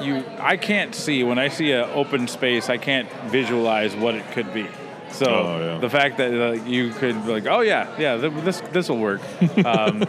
you 0.00 0.24
I 0.40 0.56
can't 0.56 0.94
see 0.94 1.22
when 1.24 1.38
I 1.38 1.48
see 1.48 1.72
an 1.72 1.88
open 1.92 2.26
space. 2.28 2.68
I 2.70 2.78
can't 2.78 3.08
visualize 3.30 3.94
what 3.94 4.14
it 4.14 4.24
could 4.32 4.52
be. 4.54 4.66
So 5.10 5.26
Oh, 5.26 5.58
yeah. 5.60 5.78
the 5.78 5.90
fact 5.90 6.16
that 6.18 6.32
uh, 6.34 6.52
you 6.64 6.90
could 6.90 7.14
be 7.24 7.30
like, 7.32 7.46
oh 7.46 7.60
yeah, 7.60 7.94
yeah, 7.98 8.16
th- 8.16 8.32
this 8.44 8.60
this 8.72 8.88
will 8.88 8.98
work. 8.98 9.20
um, 9.64 10.04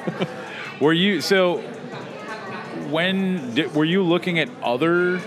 were 0.80 0.94
you 0.94 1.22
so? 1.22 1.62
When 2.90 3.54
did, 3.56 3.74
were 3.76 3.86
you 3.86 4.04
looking 4.04 4.40
at 4.40 4.50
other 4.64 5.20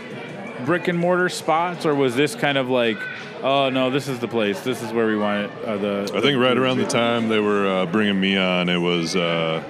brick 0.65 0.89
and 0.89 0.99
mortar 0.99 1.29
spots, 1.29 1.87
or 1.87 1.95
was 1.95 2.15
this 2.17 2.35
kind 2.35 2.59
of 2.59 2.69
like, 2.69 2.99
oh 3.43 3.69
no, 3.71 3.91
this 3.91 4.09
is 4.09 4.19
the 4.21 4.29
place. 4.29 4.61
This 4.61 4.83
is 4.83 4.93
where 4.93 5.07
we 5.07 5.17
want 5.17 5.47
it. 5.51 5.65
Uh, 5.65 5.77
the 5.77 6.13
I 6.15 6.21
think 6.21 6.39
right 6.39 6.57
around 6.57 6.79
the 6.79 6.87
time 6.87 7.29
they 7.29 7.41
were 7.41 7.67
uh, 7.67 7.87
bringing 7.87 8.21
me 8.21 8.37
on, 8.37 8.69
it 8.69 8.79
was 8.79 9.17
uh, 9.17 9.63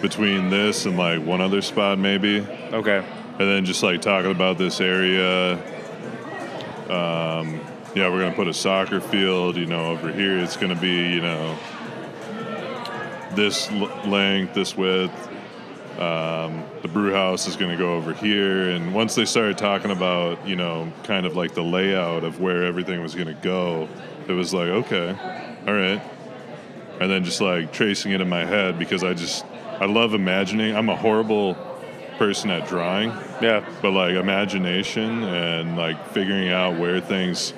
between 0.00 0.50
this 0.50 0.86
and 0.86 0.96
like 0.96 1.22
one 1.24 1.40
other 1.40 1.62
spot 1.62 1.98
maybe. 1.98 2.40
Okay. 2.72 3.04
and 3.38 3.48
then 3.48 3.64
just 3.64 3.82
like 3.82 4.02
talking 4.02 4.30
about 4.30 4.58
this 4.58 4.80
area. 4.80 5.54
Um, 6.90 7.60
yeah, 7.94 8.08
we're 8.08 8.20
gonna 8.20 8.34
put 8.34 8.48
a 8.48 8.54
soccer 8.54 9.00
field. 9.00 9.56
You 9.56 9.66
know, 9.66 9.90
over 9.90 10.12
here 10.12 10.38
it's 10.38 10.56
gonna 10.56 10.74
be 10.80 11.08
you 11.10 11.20
know 11.20 11.56
this 13.34 13.70
l- 13.70 13.90
length, 14.08 14.54
this 14.54 14.76
width. 14.76 15.12
Um, 15.98 16.64
the 16.82 16.88
brew 16.88 17.12
house 17.12 17.46
is 17.46 17.56
gonna 17.56 17.76
go 17.76 17.94
over 17.94 18.12
here, 18.12 18.70
and 18.70 18.94
once 18.94 19.14
they 19.14 19.24
started 19.24 19.58
talking 19.58 19.90
about 19.90 20.46
you 20.46 20.56
know 20.56 20.92
kind 21.04 21.26
of 21.26 21.36
like 21.36 21.54
the 21.54 21.62
layout 21.62 22.24
of 22.24 22.40
where 22.40 22.64
everything 22.64 23.02
was 23.02 23.14
gonna 23.14 23.34
go, 23.34 23.88
it 24.26 24.32
was 24.32 24.52
like 24.54 24.68
okay, 24.68 25.10
all 25.66 25.74
right. 25.74 26.00
And 27.00 27.10
then 27.10 27.24
just 27.24 27.40
like 27.40 27.72
tracing 27.72 28.12
it 28.12 28.20
in 28.20 28.28
my 28.28 28.44
head 28.44 28.78
because 28.78 29.02
I 29.02 29.14
just 29.14 29.44
I 29.80 29.86
love 29.86 30.14
imagining. 30.14 30.76
I'm 30.76 30.88
a 30.88 30.96
horrible 30.96 31.56
person 32.18 32.50
at 32.50 32.68
drawing 32.68 33.08
Yeah. 33.40 33.64
but 33.80 33.92
like 33.92 34.12
imagination 34.14 35.24
and 35.24 35.74
like 35.78 36.08
figuring 36.08 36.50
out 36.50 36.78
where 36.78 37.00
things 37.00 37.54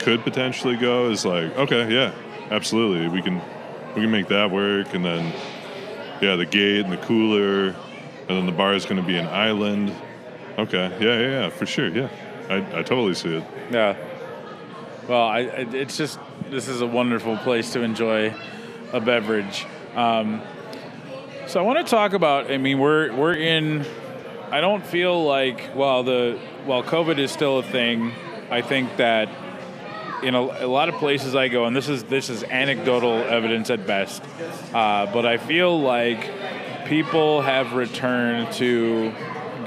could 0.00 0.24
potentially 0.24 0.76
go 0.76 1.10
is 1.10 1.24
like 1.24 1.56
okay 1.56 1.94
yeah 1.94 2.12
absolutely 2.50 3.06
we 3.06 3.22
can 3.22 3.40
we 3.94 4.02
can 4.02 4.10
make 4.10 4.26
that 4.26 4.50
work 4.50 4.94
and 4.94 5.04
then 5.04 5.32
yeah 6.20 6.34
the 6.34 6.44
gate 6.44 6.80
and 6.80 6.92
the 6.92 6.96
cooler 6.96 7.66
and 7.68 7.76
then 8.28 8.46
the 8.46 8.52
bar 8.52 8.74
is 8.74 8.84
going 8.84 9.00
to 9.00 9.06
be 9.06 9.16
an 9.16 9.28
island 9.28 9.94
okay 10.58 10.88
yeah 11.00 11.18
yeah 11.20 11.28
yeah 11.44 11.48
for 11.50 11.66
sure 11.66 11.86
yeah 11.86 12.08
I, 12.48 12.56
I 12.56 12.82
totally 12.82 13.14
see 13.14 13.36
it 13.36 13.44
Yeah. 13.70 13.94
Well, 15.06 15.22
I, 15.22 15.40
it's 15.40 15.96
just 15.96 16.18
this 16.50 16.66
is 16.66 16.80
a 16.80 16.86
wonderful 16.86 17.36
place 17.36 17.72
to 17.74 17.82
enjoy 17.82 18.34
a 18.92 19.00
beverage. 19.00 19.66
Um, 19.94 20.40
so 21.50 21.58
I 21.58 21.64
want 21.64 21.84
to 21.84 21.90
talk 21.90 22.12
about. 22.12 22.48
I 22.48 22.58
mean, 22.58 22.78
we're 22.78 23.12
we're 23.12 23.34
in. 23.34 23.84
I 24.52 24.60
don't 24.60 24.86
feel 24.86 25.24
like 25.24 25.60
while 25.74 26.04
the 26.04 26.38
while 26.64 26.84
COVID 26.84 27.18
is 27.18 27.32
still 27.32 27.58
a 27.58 27.62
thing, 27.64 28.12
I 28.50 28.62
think 28.62 28.96
that 28.98 29.28
in 30.22 30.36
a, 30.36 30.40
a 30.40 30.68
lot 30.68 30.88
of 30.88 30.94
places 30.96 31.34
I 31.34 31.48
go, 31.48 31.64
and 31.64 31.74
this 31.74 31.88
is 31.88 32.04
this 32.04 32.30
is 32.30 32.44
anecdotal 32.44 33.14
evidence 33.14 33.68
at 33.68 33.84
best, 33.84 34.22
uh, 34.72 35.12
but 35.12 35.26
I 35.26 35.38
feel 35.38 35.80
like 35.80 36.30
people 36.86 37.42
have 37.42 37.72
returned 37.72 38.52
to 38.54 39.12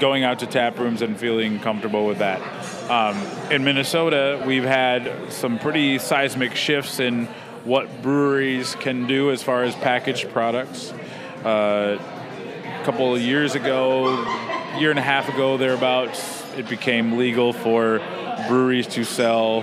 going 0.00 0.24
out 0.24 0.38
to 0.38 0.46
tap 0.46 0.78
rooms 0.78 1.02
and 1.02 1.18
feeling 1.18 1.60
comfortable 1.60 2.06
with 2.06 2.18
that. 2.18 2.40
Um, 2.90 3.16
in 3.52 3.62
Minnesota, 3.62 4.42
we've 4.46 4.64
had 4.64 5.30
some 5.30 5.58
pretty 5.58 5.98
seismic 5.98 6.54
shifts 6.54 6.98
in 6.98 7.26
what 7.64 8.02
breweries 8.02 8.74
can 8.76 9.06
do 9.06 9.30
as 9.30 9.42
far 9.42 9.64
as 9.64 9.74
packaged 9.74 10.30
products. 10.30 10.92
Uh, 11.44 11.98
a 12.00 12.84
couple 12.84 13.14
of 13.14 13.20
years 13.20 13.54
ago, 13.54 14.08
year 14.78 14.88
and 14.88 14.98
a 14.98 15.02
half 15.02 15.28
ago, 15.28 15.58
thereabouts, 15.58 16.42
it 16.56 16.66
became 16.70 17.18
legal 17.18 17.52
for 17.52 18.00
breweries 18.48 18.86
to 18.86 19.04
sell 19.04 19.62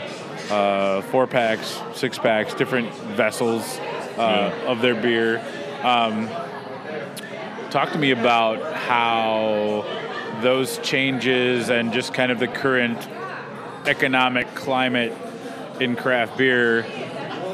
uh, 0.52 1.02
four 1.02 1.26
packs, 1.26 1.82
six 1.96 2.20
packs, 2.20 2.54
different 2.54 2.94
vessels 2.94 3.80
uh, 4.20 4.66
of 4.68 4.82
their 4.84 4.94
beer. 4.94 5.40
Um, 5.82 6.28
talk 7.72 7.92
to 7.94 7.98
me 7.98 8.12
about 8.12 8.76
how 8.76 9.84
those 10.44 10.78
changes 10.80 11.70
and 11.70 11.92
just 11.92 12.14
kind 12.14 12.32
of 12.32 12.38
the 12.38 12.48
current 12.48 13.10
economic 13.88 14.54
climate 14.54 15.18
in 15.80 15.96
craft 15.96 16.38
beer 16.38 16.84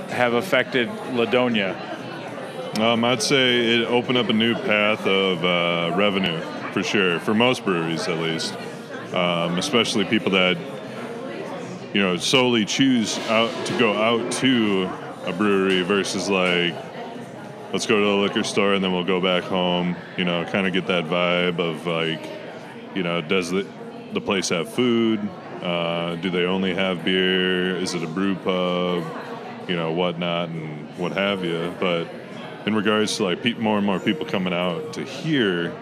have 0.09 0.34
affected 0.34 0.89
La 1.13 1.25
Doña. 1.25 1.96
Um, 2.82 3.03
i'd 3.05 3.21
say 3.21 3.75
it 3.75 3.86
opened 3.88 4.17
up 4.17 4.30
a 4.30 4.34
new 4.34 4.53
path 4.53 5.05
of 5.05 5.43
uh, 5.43 5.95
revenue 5.95 6.39
for 6.71 6.84
sure 6.84 7.19
for 7.19 7.34
most 7.34 7.63
breweries 7.65 8.07
at 8.07 8.17
least 8.19 8.53
um, 9.13 9.57
especially 9.57 10.05
people 10.05 10.32
that 10.32 10.57
you 11.93 12.01
know 12.01 12.17
solely 12.17 12.65
choose 12.65 13.17
out 13.30 13.49
to 13.65 13.78
go 13.80 13.93
out 13.93 14.32
to 14.32 14.89
a 15.25 15.34
brewery 15.34 15.82
versus 15.82 16.30
like 16.30 16.75
let's 17.73 17.86
go 17.86 17.99
to 17.99 18.05
the 18.05 18.15
liquor 18.15 18.43
store 18.43 18.73
and 18.73 18.84
then 18.84 18.91
we'll 18.93 19.03
go 19.03 19.19
back 19.21 19.43
home 19.43 19.95
you 20.17 20.25
know 20.25 20.45
kind 20.45 20.67
of 20.67 20.73
get 20.73 20.88
that 20.88 21.05
vibe 21.05 21.59
of 21.59 21.86
like 21.88 22.30
you 22.95 23.03
know 23.03 23.21
does 23.21 23.51
the 23.51 23.65
the 24.13 24.21
place 24.21 24.49
have 24.49 24.69
food 24.69 25.19
Uh, 25.57 26.15
do 26.21 26.30
they 26.30 26.45
only 26.45 26.73
have 26.73 27.03
beer? 27.03 27.75
Is 27.75 27.95
it 27.95 28.03
a 28.03 28.07
brew 28.07 28.36
pub? 28.36 29.03
You 29.67 29.75
know, 29.75 29.91
whatnot 29.91 30.49
and 30.49 30.88
what 30.97 31.13
have 31.13 31.43
you. 31.43 31.73
But 31.80 32.07
in 32.68 32.76
regards 32.76 33.15
to 33.15 33.24
like 33.24 33.41
pe- 33.41 33.53
more 33.53 33.78
and 33.78 33.86
more 33.86 33.97
people 33.99 34.26
coming 34.26 34.53
out 34.53 34.93
to 34.93 35.03
here, 35.03 35.74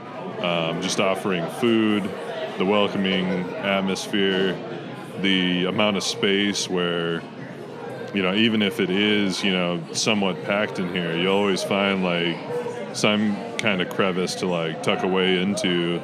um, 0.42 0.80
just 0.84 1.00
offering 1.00 1.46
food, 1.60 2.08
the 2.60 2.66
welcoming 2.66 3.26
atmosphere, 3.56 4.56
the 5.22 5.66
amount 5.66 5.98
of 5.98 6.04
space 6.04 6.70
where 6.70 7.22
you 8.14 8.22
know, 8.22 8.34
even 8.34 8.62
if 8.62 8.80
it 8.80 8.90
is, 8.90 9.44
you 9.44 9.52
know, 9.52 9.84
somewhat 9.92 10.42
packed 10.46 10.80
in 10.80 10.88
here, 10.94 11.18
you 11.18 11.28
always 11.28 11.62
find 11.64 12.02
like 12.02 12.38
some 12.94 13.36
kind 13.58 13.82
of 13.82 13.90
crevice 13.90 14.36
to 14.36 14.46
like 14.46 14.82
tuck 14.84 15.04
away 15.04 15.42
into 15.42 16.00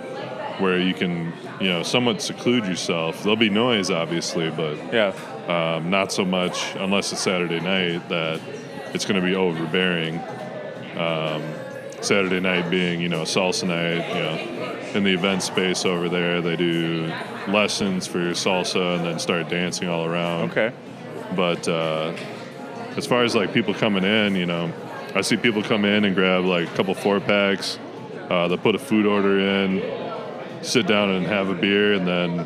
where 0.58 0.78
you 0.78 0.94
can, 0.94 1.32
you 1.62 1.70
know, 1.70 1.84
somewhat 1.84 2.22
seclude 2.22 2.66
yourself. 2.66 3.24
There'll 3.24 3.38
be 3.38 3.50
noise, 3.50 3.90
obviously, 3.90 4.50
but 4.50 4.76
Yeah. 4.94 5.14
um, 5.48 5.90
not 5.90 6.12
so 6.12 6.26
much 6.26 6.76
unless 6.76 7.14
it's 7.14 7.22
Saturday 7.22 7.62
night 7.62 8.10
that 8.10 8.42
it's 8.94 9.06
going 9.06 9.22
to 9.22 9.26
be 9.26 9.36
overbearing. 9.36 10.20
Um, 11.02 11.44
Saturday 12.02 12.40
night 12.40 12.70
being, 12.72 13.00
you 13.00 13.10
know, 13.10 13.22
salsa 13.22 13.68
night, 13.68 14.08
you 14.16 14.22
know, 14.22 14.80
in 14.96 15.04
the 15.04 15.14
event 15.14 15.44
space 15.44 15.86
over 15.86 16.10
there, 16.10 16.42
they 16.42 16.56
do 16.56 17.12
lessons 17.48 18.08
for 18.08 18.32
salsa 18.32 18.98
and 18.98 19.06
then 19.06 19.20
start 19.20 19.50
dancing 19.50 19.88
all 19.88 20.06
around. 20.06 20.52
Okay. 20.52 20.74
But 21.36 21.68
uh, 21.68 22.14
as 22.98 23.06
far 23.06 23.24
as 23.24 23.36
like 23.36 23.54
people 23.54 23.74
coming 23.74 24.04
in, 24.04 24.36
you 24.36 24.46
know, 24.48 24.72
I 25.14 25.22
see 25.22 25.38
people 25.38 25.62
come 25.62 25.86
in 25.86 26.06
and 26.06 26.16
grab 26.16 26.44
like 26.44 26.68
a 26.70 26.74
couple 26.76 26.96
four 26.96 27.20
packs. 27.20 27.78
Uh, 28.30 28.48
they'll 28.48 28.58
put 28.58 28.76
a 28.76 28.80
food 28.80 29.06
order 29.06 29.40
in, 29.40 29.82
sit 30.64 30.88
down 30.88 31.10
and 31.12 31.26
have 31.28 31.50
a 31.50 31.56
beer, 31.56 31.94
and 31.94 32.08
then 32.08 32.38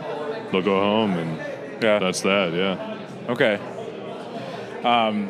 they'll 0.51 0.61
go 0.61 0.79
home, 0.79 1.11
and 1.11 1.37
Yeah. 1.81 1.99
that's 1.99 2.21
that. 2.21 2.53
Yeah. 2.53 2.97
Okay. 3.29 3.55
Um, 4.83 5.29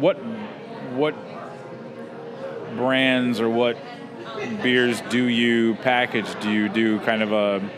what 0.00 0.16
what 0.94 1.14
brands 2.76 3.40
or 3.40 3.48
what 3.48 3.76
beers 4.62 5.00
do 5.02 5.24
you 5.24 5.74
package? 5.76 6.26
Do 6.40 6.50
you 6.50 6.68
do 6.68 7.00
kind 7.00 7.22
of 7.22 7.32
a 7.32 7.68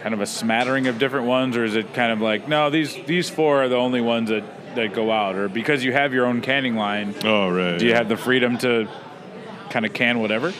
kind 0.00 0.14
of 0.14 0.20
a 0.20 0.26
smattering 0.26 0.86
of 0.86 0.98
different 0.98 1.26
ones, 1.26 1.56
or 1.56 1.64
is 1.64 1.76
it 1.76 1.92
kind 1.94 2.12
of 2.12 2.20
like 2.20 2.48
no 2.48 2.70
these 2.70 2.96
these 3.06 3.28
four 3.28 3.62
are 3.62 3.68
the 3.68 3.76
only 3.76 4.00
ones 4.00 4.30
that 4.30 4.44
that 4.74 4.94
go 4.94 5.10
out, 5.10 5.36
or 5.36 5.48
because 5.48 5.84
you 5.84 5.92
have 5.92 6.14
your 6.14 6.26
own 6.26 6.40
canning 6.40 6.76
line, 6.76 7.14
Oh 7.24 7.50
right. 7.50 7.78
do 7.78 7.84
you 7.84 7.90
yeah. 7.90 7.98
have 7.98 8.08
the 8.08 8.16
freedom 8.16 8.56
to 8.58 8.88
kind 9.70 9.84
of 9.84 9.92
can 9.92 10.20
whatever? 10.20 10.52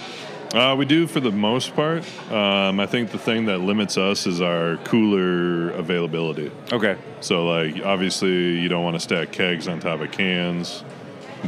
Uh, 0.53 0.75
we 0.77 0.85
do 0.85 1.07
for 1.07 1.21
the 1.21 1.31
most 1.31 1.77
part. 1.77 2.05
Um, 2.33 2.81
I 2.81 2.87
think 2.87 3.13
the 3.13 3.19
thing 3.19 3.47
that 3.47 3.59
limits 3.59 3.97
us 3.97 4.27
is 4.27 4.41
our 4.41 4.79
cooler 4.79 5.71
availability. 5.71 6.51
Okay. 6.73 6.97
So, 7.21 7.47
like, 7.47 7.85
obviously, 7.85 8.59
you 8.59 8.69
don't 8.69 8.83
want 8.83 8.97
to 8.97 9.01
stack 9.01 9.31
kegs 9.31 9.69
on 9.69 9.79
top 9.79 10.01
of 10.01 10.11
cans, 10.11 10.83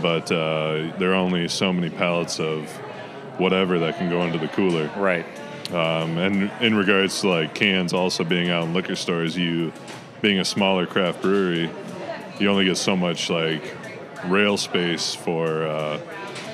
but 0.01 0.30
uh, 0.30 0.97
there 0.99 1.11
are 1.12 1.14
only 1.14 1.49
so 1.49 1.72
many 1.72 1.90
pallets 1.90 2.40
of 2.40 2.68
whatever 3.38 3.78
that 3.80 3.97
can 3.97 4.09
go 4.09 4.22
into 4.22 4.38
the 4.38 4.49
cooler. 4.49 4.90
Right. 4.97 5.26
Um, 5.70 6.18
and 6.18 6.51
in 6.61 6.74
regards 6.74 7.20
to 7.22 7.28
like 7.28 7.55
cans 7.55 7.93
also 7.93 8.24
being 8.24 8.51
out 8.51 8.64
in 8.64 8.74
liquor 8.74 8.97
stores, 8.97 9.36
you 9.36 9.72
being 10.20 10.38
a 10.38 10.45
smaller 10.45 10.86
craft 10.86 11.22
brewery, 11.22 11.70
you 12.38 12.49
only 12.49 12.64
get 12.64 12.76
so 12.76 12.97
much 12.97 13.30
like 13.30 13.74
rail 14.26 14.57
space 14.57 15.14
for 15.14 15.66
uh, 15.66 16.01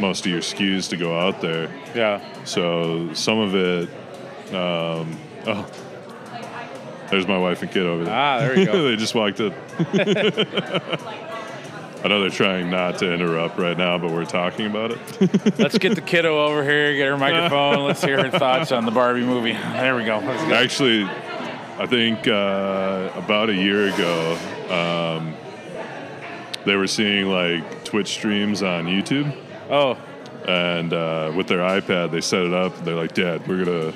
most 0.01 0.25
of 0.25 0.33
your 0.33 0.41
SKUs 0.41 0.89
to 0.91 0.97
go 0.97 1.19
out 1.19 1.41
there. 1.41 1.71
Yeah. 1.95 2.23
So 2.45 3.13
some 3.15 3.39
of 3.39 3.55
it, 3.55 3.89
um, 4.55 5.19
oh, 5.47 5.67
there's 7.11 7.27
my 7.27 7.39
wife 7.39 7.63
and 7.63 7.71
kid 7.71 7.87
over 7.87 8.05
there. 8.05 8.15
Ah, 8.15 8.39
there 8.39 8.59
you 8.59 8.67
go. 8.67 8.83
they 8.89 8.97
just 8.97 9.15
walked 9.15 9.41
in. 9.41 9.53
I 12.03 12.09
know 12.09 12.21
they're 12.21 12.31
trying 12.31 12.71
not 12.71 12.99
to 12.99 13.13
interrupt 13.13 13.59
right 13.59 13.77
now, 13.77 13.99
but 13.99 14.13
we're 14.13 14.25
talking 14.25 14.67
about 14.67 14.93
it. 14.93 15.59
Let's 15.59 15.79
get 15.79 15.97
the 15.97 16.01
kiddo 16.01 16.39
over 16.47 16.63
here, 16.63 16.95
get 16.95 17.09
her 17.09 17.17
microphone. 17.19 17.85
Let's 17.85 18.03
hear 18.03 18.23
her 18.23 18.39
thoughts 18.39 18.71
on 18.71 18.85
the 18.85 18.93
Barbie 18.93 19.25
movie. 19.25 19.53
There 19.53 19.97
we 19.97 20.05
go. 20.05 20.21
Actually, 20.21 21.05
I 21.79 21.87
think 21.87 22.29
uh, 22.29 23.11
about 23.17 23.51
a 23.51 23.55
year 23.55 23.89
ago, 23.93 24.39
um, 24.71 25.35
they 26.65 26.77
were 26.77 26.87
seeing 26.87 27.27
like 27.27 27.85
Twitch 27.85 28.09
streams 28.09 28.63
on 28.63 28.87
YouTube, 28.87 29.37
Oh, 29.71 29.99
and 30.47 30.93
uh, 30.93 31.33
with 31.37 31.49
their 31.49 31.59
iPad, 31.59 32.11
they 32.13 32.21
set 32.21 32.43
it 32.43 32.55
up. 32.55 32.77
They're 32.85 32.95
like, 32.95 33.15
"Dad, 33.15 33.47
we're 33.49 33.65
gonna 33.65 33.93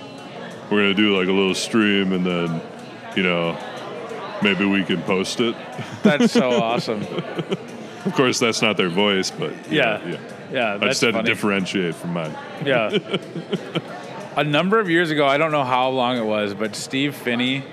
we're 0.70 0.82
gonna 0.82 0.94
do 0.94 1.16
like 1.16 1.28
a 1.28 1.32
little 1.32 1.54
stream, 1.54 2.12
and 2.12 2.26
then, 2.26 2.60
you 3.16 3.22
know, 3.22 3.56
maybe 4.42 4.64
we 4.64 4.82
can 4.84 5.02
post 5.02 5.40
it." 5.40 5.54
that's 6.02 6.32
so 6.32 6.50
awesome. 6.62 7.06
Of 8.06 8.14
course, 8.14 8.38
that's 8.40 8.62
not 8.62 8.76
their 8.76 8.88
voice, 8.88 9.30
but 9.30 9.52
Yeah. 9.70 10.00
yeah. 10.06 10.18
Yeah, 10.52 10.74
I 10.74 10.78
that's 10.78 10.90
just 10.90 11.00
had 11.02 11.14
funny. 11.14 11.24
to 11.26 11.30
differentiate 11.34 11.94
from 11.94 12.12
mine. 12.12 12.36
Yeah. 12.64 12.90
a 14.36 14.44
number 14.44 14.78
of 14.80 14.90
years 14.90 15.10
ago, 15.10 15.26
I 15.26 15.38
don't 15.38 15.52
know 15.52 15.64
how 15.64 15.88
long 15.90 16.16
it 16.18 16.24
was, 16.24 16.54
but 16.54 16.74
Steve 16.76 17.14
Finney, 17.14 17.64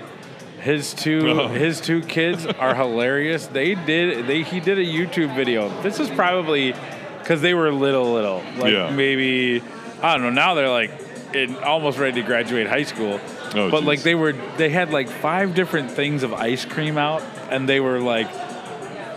his 0.60 0.94
two 0.94 1.28
Oh. 1.30 1.48
his 1.48 1.80
two 1.80 2.00
kids 2.02 2.46
are 2.46 2.74
hilarious. 2.74 3.46
They 3.46 3.74
did 3.74 4.26
they 4.26 4.42
he 4.42 4.60
did 4.60 4.78
a 4.78 4.84
YouTube 4.84 5.34
video. 5.34 5.68
This 5.82 5.98
is 6.00 6.08
probably 6.10 6.74
because 7.18 7.40
they 7.42 7.54
were 7.54 7.72
little 7.72 8.12
little, 8.12 8.42
like 8.58 8.72
Yeah. 8.72 8.90
maybe 8.90 9.62
I 10.02 10.14
don't 10.14 10.22
know. 10.22 10.30
Now 10.30 10.54
they're 10.54 10.68
like 10.70 10.90
in, 11.34 11.56
almost 11.58 11.98
ready 11.98 12.20
to 12.20 12.26
graduate 12.26 12.66
high 12.66 12.82
school. 12.84 13.20
Oh, 13.54 13.70
but 13.70 13.84
like 13.84 14.02
they 14.02 14.14
were 14.14 14.32
they 14.58 14.68
had 14.70 14.90
like 14.90 15.08
five 15.08 15.54
different 15.54 15.90
things 15.90 16.22
of 16.22 16.32
ice 16.32 16.64
cream 16.64 16.96
out, 16.98 17.22
and 17.50 17.68
they 17.68 17.80
were 17.80 18.00
like 18.00 18.28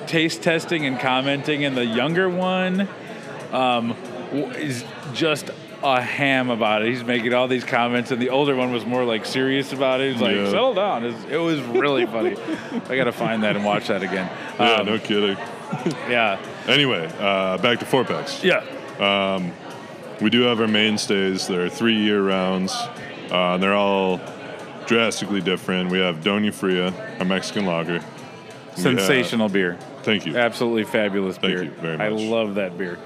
taste 0.08 0.42
testing 0.44 0.86
and 0.86 1.00
commenting. 1.00 1.66
And 1.66 1.76
the 1.78 1.86
younger 1.86 2.30
one 2.30 2.88
um, 3.52 3.92
is 4.32 4.84
just 5.14 5.50
a 5.84 6.02
ham 6.02 6.50
about 6.50 6.82
it. 6.82 6.88
He's 6.90 7.04
making 7.04 7.34
all 7.34 7.48
these 7.48 7.64
comments, 7.66 8.12
and 8.12 8.22
the 8.22 8.30
older 8.30 8.56
one 8.56 8.72
was 8.72 8.86
more 8.86 9.04
like 9.04 9.26
serious 9.26 9.74
about 9.74 10.00
it. 10.00 10.14
He's 10.14 10.22
like, 10.22 10.36
Yeah. 10.36 10.46
"Settle 10.50 10.74
down." 10.74 11.04
It 11.04 11.38
was, 11.38 11.60
really 11.62 12.06
funny. 12.06 12.36
I 12.90 12.96
got 12.96 13.04
to 13.06 13.12
find 13.12 13.44
that 13.44 13.56
and 13.58 13.66
watch 13.66 13.88
that 13.88 14.02
again. 14.02 14.30
Yeah, 14.60 14.74
Um, 14.76 14.86
no 14.86 14.98
kidding. 15.00 15.38
yeah, 16.10 16.40
Anyway, 16.68 17.12
uh, 17.20 17.58
back 17.58 17.80
to 17.80 17.86
four 17.86 18.06
packs. 18.06 18.44
yeah. 18.44 18.64
We 20.22 20.30
do 20.30 20.42
have 20.44 20.62
our 20.62 20.68
mainstays. 20.68 21.48
They're 21.48 21.68
three 21.70 21.98
year 21.98 22.22
rounds. 22.22 22.74
Uh, 23.30 23.58
they're 23.58 23.74
all 23.74 24.22
drastically 24.86 25.42
different. 25.42 25.90
We 25.92 26.00
have 26.00 26.18
Doña 26.18 26.54
Fria, 26.54 26.94
our 27.20 27.26
Mexican 27.26 27.66
lager. 27.66 27.94
We 27.94 28.00
have- 28.00 28.78
Sensational 28.80 29.50
beer. 29.50 29.78
Thank 30.04 30.26
you. 30.26 30.38
Absolutely 30.38 30.84
fabulous 30.84 31.38
Thank 31.38 31.54
beer. 31.54 31.64
you 31.64 31.72
very 31.72 31.98
much. 31.98 32.06
I 32.06 32.10
love 32.10 32.56
that 32.56 32.78
beer. 32.78 32.98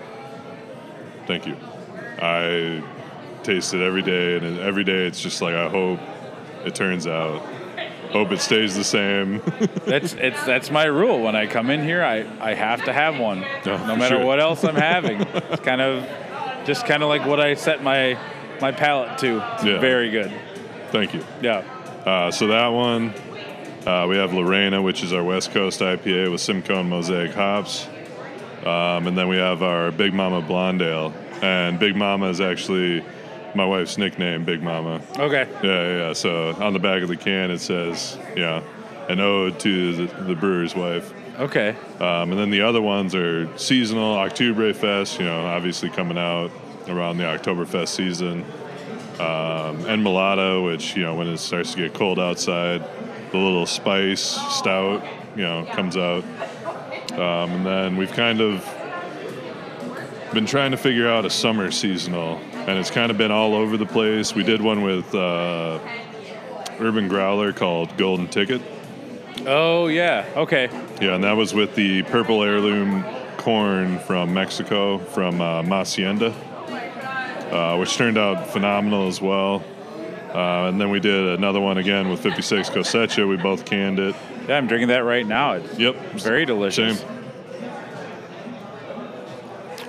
Thank 1.26 1.46
you. 1.48 1.56
I 2.22 2.84
taste 3.44 3.74
it 3.74 3.82
every 3.82 4.02
day, 4.02 4.38
and 4.38 4.60
every 4.60 4.84
day 4.84 5.06
it's 5.08 5.22
just 5.22 5.42
like 5.42 5.56
I 5.56 5.70
hope 5.70 6.00
it 6.66 6.76
turns 6.76 7.08
out. 7.08 7.42
Hope 8.12 8.32
it 8.32 8.40
stays 8.40 8.76
the 8.76 8.84
same. 8.86 9.42
That's 9.86 10.14
it's 10.14 10.42
that's 10.46 10.72
my 10.72 10.86
rule. 10.86 11.22
When 11.22 11.36
I 11.36 11.46
come 11.46 11.70
in 11.70 11.84
here, 11.84 12.04
I, 12.04 12.26
I 12.40 12.54
have 12.54 12.86
to 12.86 12.94
have 12.94 13.20
one, 13.20 13.44
Oh, 13.66 13.86
no 13.86 13.98
matter 13.98 14.16
sure. 14.16 14.26
what 14.26 14.40
else 14.40 14.64
I'm 14.64 14.76
having. 14.76 15.22
it's 15.34 15.62
kind 15.62 15.82
of 15.82 16.08
just 16.66 16.86
kind 16.86 17.04
of 17.04 17.10
like 17.10 17.26
what 17.26 17.42
I 17.42 17.54
set 17.56 17.84
my 17.84 18.18
my 18.62 18.72
palate 18.72 19.18
to. 19.20 19.44
It's 19.56 19.64
Yeah. 19.66 19.80
very 19.80 20.10
good. 20.10 20.32
Thank 20.92 21.14
you. 21.14 21.24
Yeah. 21.42 21.58
Uh, 22.06 22.32
so 22.32 22.48
that 22.48 22.68
one, 22.70 23.14
uh, 23.86 24.06
we 24.08 24.18
have 24.18 24.34
Lorena, 24.34 24.82
which 24.82 25.04
is 25.04 25.14
our 25.14 25.24
West 25.24 25.52
Coast 25.52 25.80
IPA 25.80 26.32
with 26.32 26.42
Simcoe 26.42 26.80
and 26.80 26.90
Mosaic 26.90 27.34
hops. 27.34 27.88
Um, 28.66 29.08
and 29.08 29.18
then 29.18 29.28
we 29.28 29.38
have 29.38 29.64
our 29.64 29.92
Big 29.92 30.14
Mama 30.14 30.42
Blonde 30.42 30.82
Ale. 30.82 31.14
And 31.42 31.80
Big 31.80 31.96
Mama 31.96 32.30
is 32.30 32.42
actually 32.42 33.04
my 33.56 33.66
wife's 33.66 33.98
nickname, 33.98 34.44
Big 34.44 34.62
Mama. 34.62 35.02
Okay. 35.18 35.48
Yeah, 35.64 35.98
yeah. 36.08 36.14
So 36.14 36.54
on 36.60 36.74
the 36.74 36.80
back 36.80 37.02
of 37.02 37.08
the 37.08 37.16
can, 37.16 37.52
it 37.52 37.60
says, 37.60 38.18
yeah, 38.36 38.62
an 39.08 39.20
ode 39.20 39.60
to 39.62 40.08
the, 40.08 40.24
the 40.24 40.36
brewer's 40.36 40.76
wife. 40.76 41.14
Okay. 41.40 41.76
Um, 42.00 42.32
and 42.32 42.40
then 42.40 42.50
the 42.50 42.62
other 42.62 42.82
ones 42.82 43.14
are 43.14 43.56
seasonal, 43.58 44.16
Oktoberfest, 44.16 45.20
you 45.20 45.26
know, 45.26 45.46
obviously 45.46 45.90
coming 45.90 46.18
out 46.18 46.52
around 46.88 47.18
the 47.18 47.24
Oktoberfest 47.24 47.90
season. 47.90 48.44
Um, 49.20 49.86
and 49.86 50.04
Mulatto, 50.04 50.66
which, 50.66 50.96
you 50.96 51.04
know, 51.04 51.16
when 51.16 51.28
it 51.28 51.38
starts 51.38 51.74
to 51.74 51.78
get 51.78 51.94
cold 51.94 52.20
outside, 52.20 52.84
the 53.32 53.38
little 53.38 53.66
spice 53.66 54.22
stout, 54.22 55.04
you 55.36 55.44
know, 55.44 55.66
comes 55.72 55.98
out. 55.98 56.24
Um, 57.14 57.52
and 57.52 57.66
then 57.66 57.98
we've 57.98 58.12
kind 58.12 58.42
of 58.42 58.64
been 60.34 60.46
trying 60.46 60.72
to 60.72 60.78
figure 60.78 61.10
out 61.10 61.26
a 61.26 61.30
summer 61.30 61.72
seasonal, 61.72 62.38
and 62.54 62.78
it's 62.78 62.92
kind 62.92 63.12
of 63.12 63.18
been 63.18 63.32
all 63.32 63.56
over 63.56 63.78
the 63.78 63.86
place. 63.86 64.36
We 64.36 64.44
did 64.44 64.62
one 64.62 64.82
with 64.82 65.14
uh, 65.16 65.80
Urban 66.80 67.08
Growler 67.08 67.54
called 67.54 67.96
Golden 67.98 68.28
Ticket. 68.28 68.62
Oh 69.46 69.88
yeah. 69.88 70.26
Okay. 70.36 70.70
Yeah, 71.02 71.16
and 71.16 71.24
that 71.24 71.38
was 71.38 71.54
with 71.54 71.76
the 71.76 72.04
purple 72.04 72.44
heirloom 72.44 73.04
corn 73.38 74.00
from 74.00 74.34
Mexico, 74.34 74.98
from 74.98 75.40
uh, 75.40 75.64
Masienda, 75.64 76.34
uh, 77.52 77.78
which 77.78 77.96
turned 77.96 78.18
out 78.18 78.48
phenomenal 78.50 79.08
as 79.08 79.22
well. 79.22 79.64
Uh, 80.38 80.68
and 80.70 80.80
then 80.80 80.92
we 80.92 81.00
did 81.00 81.30
another 81.40 81.60
one 81.60 81.80
again 81.80 82.10
with 82.10 82.20
56 82.20 82.70
Cosecha. 82.70 83.28
We 83.28 83.38
both 83.38 83.66
canned 83.66 83.98
it. 83.98 84.16
Yeah, 84.48 84.58
I'm 84.58 84.68
drinking 84.68 84.90
that 84.90 85.04
right 85.04 85.26
now. 85.26 85.54
It's 85.54 85.80
Yep. 85.80 85.96
very 86.18 86.46
delicious. 86.46 87.00
Same. 87.00 87.08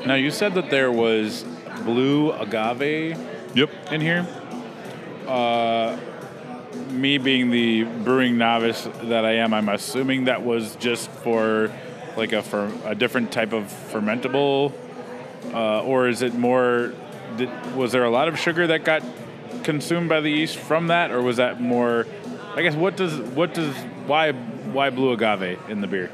Now 0.07 0.15
you 0.15 0.31
said 0.31 0.55
that 0.55 0.71
there 0.71 0.91
was 0.91 1.45
blue 1.85 2.33
agave 2.33 3.19
Yep. 3.55 3.71
in 3.93 4.01
here. 4.01 4.27
Uh, 5.27 5.99
me 6.93 7.19
being 7.19 7.51
the 7.51 7.83
brewing 7.83 8.39
novice 8.39 8.89
that 9.03 9.27
I 9.27 9.33
am, 9.33 9.53
I'm 9.53 9.69
assuming 9.69 10.25
that 10.25 10.43
was 10.43 10.77
just 10.77 11.11
for 11.11 11.71
like 12.17 12.33
a 12.33 12.41
fer- 12.43 12.73
a 12.87 12.95
different 12.95 13.33
type 13.33 13.53
of 13.53 13.65
fermentable, 13.93 14.73
uh, 15.53 15.83
or 15.83 16.09
is 16.09 16.23
it 16.23 16.33
more? 16.35 16.93
Did, 17.37 17.51
was 17.77 17.93
there 17.93 18.05
a 18.05 18.11
lot 18.11 18.29
of 18.29 18.39
sugar 18.39 18.67
that 18.69 18.83
got 18.85 19.03
consumed 19.73 20.09
by 20.09 20.23
the 20.23 20.31
yeast 20.31 20.57
from 20.57 20.87
that, 20.87 21.11
or 21.11 21.21
was 21.21 21.37
that 21.37 21.61
more? 21.61 22.07
I 22.57 22.63
guess 22.63 22.75
what 22.75 22.97
does 22.97 23.13
what 23.37 23.53
does 23.53 23.77
why 24.07 24.33
why 24.33 24.89
blue 24.89 25.13
agave 25.13 25.59
in 25.69 25.83
the 25.83 25.87
beer? 25.87 26.11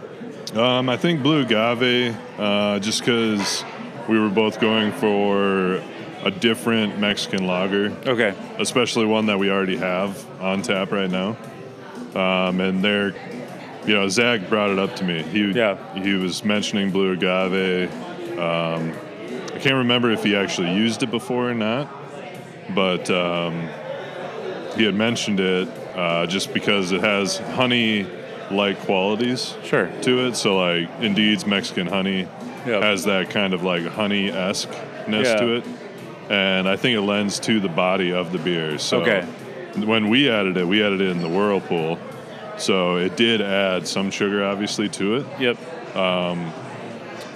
Um, 0.56 0.88
I 0.88 0.96
think 0.96 1.22
Blue 1.22 1.42
Agave, 1.42 2.16
uh, 2.38 2.78
just 2.80 3.00
because 3.00 3.64
we 4.08 4.18
were 4.20 4.28
both 4.28 4.60
going 4.60 4.92
for 4.92 5.82
a 6.24 6.30
different 6.30 6.98
Mexican 6.98 7.46
lager, 7.46 7.92
Okay, 8.06 8.34
especially 8.58 9.04
one 9.06 9.26
that 9.26 9.38
we 9.38 9.50
already 9.50 9.76
have 9.76 10.12
on 10.40 10.62
tap 10.62 10.90
right 10.92 11.10
now. 11.10 11.36
Um, 12.14 12.60
and 12.60 12.82
they're, 12.84 13.14
you 13.86 13.94
know, 13.94 14.08
Zach 14.08 14.48
brought 14.48 14.70
it 14.70 14.78
up 14.78 14.94
to 14.96 15.04
me. 15.04 15.22
He 15.22 15.50
Yeah. 15.52 15.76
he 15.94 16.14
was 16.14 16.44
mentioning 16.44 16.90
Blue 16.90 17.12
Agave. 17.12 17.90
Um, 18.38 18.92
I 19.54 19.58
can't 19.60 19.76
remember 19.76 20.10
if 20.10 20.22
he 20.24 20.34
actually 20.36 20.72
used 20.74 21.02
it 21.04 21.10
before 21.10 21.50
or 21.50 21.54
not, 21.54 21.88
but 22.70 23.10
um, 23.10 23.68
he 24.76 24.84
had 24.84 24.94
mentioned 24.94 25.40
it 25.40 25.68
uh, 25.96 26.26
just 26.26 26.52
because 26.54 26.92
it 26.92 27.00
has 27.00 27.38
honey-like 27.38 28.78
qualities 28.80 29.54
sure. 29.64 29.88
to 30.02 30.26
it. 30.26 30.36
So 30.36 30.56
like 30.56 30.88
Indeed's 31.00 31.46
Mexican 31.46 31.86
honey 31.86 32.28
Yep. 32.66 32.82
has 32.82 33.04
that 33.04 33.28
kind 33.28 33.52
of 33.52 33.62
like 33.62 33.84
honey 33.86 34.30
esque 34.30 34.70
ness 35.06 35.26
Yeah. 35.26 35.36
to 35.36 35.52
it, 35.56 35.64
and 36.30 36.66
I 36.66 36.76
think 36.76 36.96
it 36.96 37.02
lends 37.02 37.38
to 37.40 37.60
the 37.60 37.68
body 37.68 38.10
of 38.12 38.32
the 38.32 38.38
beer. 38.38 38.78
So 38.78 39.02
Okay. 39.02 39.20
when 39.76 40.08
we 40.08 40.30
added 40.30 40.56
it, 40.56 40.66
we 40.66 40.82
added 40.82 41.02
it 41.02 41.08
in 41.10 41.20
the 41.20 41.28
whirlpool, 41.28 41.98
so 42.56 42.96
it 42.96 43.16
did 43.18 43.42
add 43.42 43.86
some 43.86 44.10
sugar 44.10 44.42
obviously 44.46 44.88
to 44.90 45.16
it. 45.16 45.26
Yep. 45.38 45.96
um, 45.96 46.52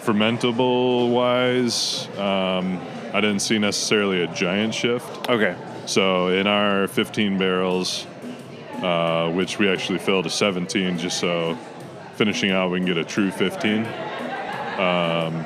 Fermentable 0.05 1.11
wise, 1.11 2.09
um, 2.17 2.81
I 3.13 3.21
didn't 3.21 3.41
see 3.41 3.59
necessarily 3.59 4.23
a 4.23 4.27
giant 4.29 4.75
shift. 4.75 5.29
Okay. 5.29 5.57
So 5.87 6.29
in 6.29 6.47
our 6.47 6.87
15 6.89 7.39
barrels, 7.39 8.07
uh, 8.83 9.31
which 9.33 9.59
we 9.59 9.69
actually 9.69 9.99
filled 9.99 10.25
to 10.25 10.31
17, 10.31 10.99
just 10.99 11.19
so 11.19 11.57
finishing 12.17 12.51
out 12.51 12.71
we 12.71 12.79
can 12.79 12.87
get 12.87 12.99
a 12.99 13.05
true 13.05 13.31
15. 13.31 13.87
Um, 14.79 15.45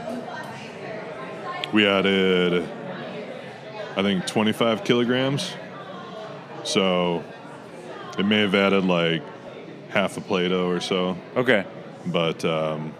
we 1.72 1.86
added, 1.86 2.68
I 3.96 4.02
think, 4.02 4.26
25 4.26 4.84
kilograms. 4.84 5.52
So 6.64 7.24
it 8.18 8.26
may 8.26 8.40
have 8.40 8.54
added 8.54 8.84
like 8.84 9.22
half 9.88 10.16
a 10.16 10.20
Plato 10.20 10.68
or 10.68 10.80
so, 10.80 11.16
Okay. 11.36 11.64
but 12.06 12.44
um, 12.44 12.94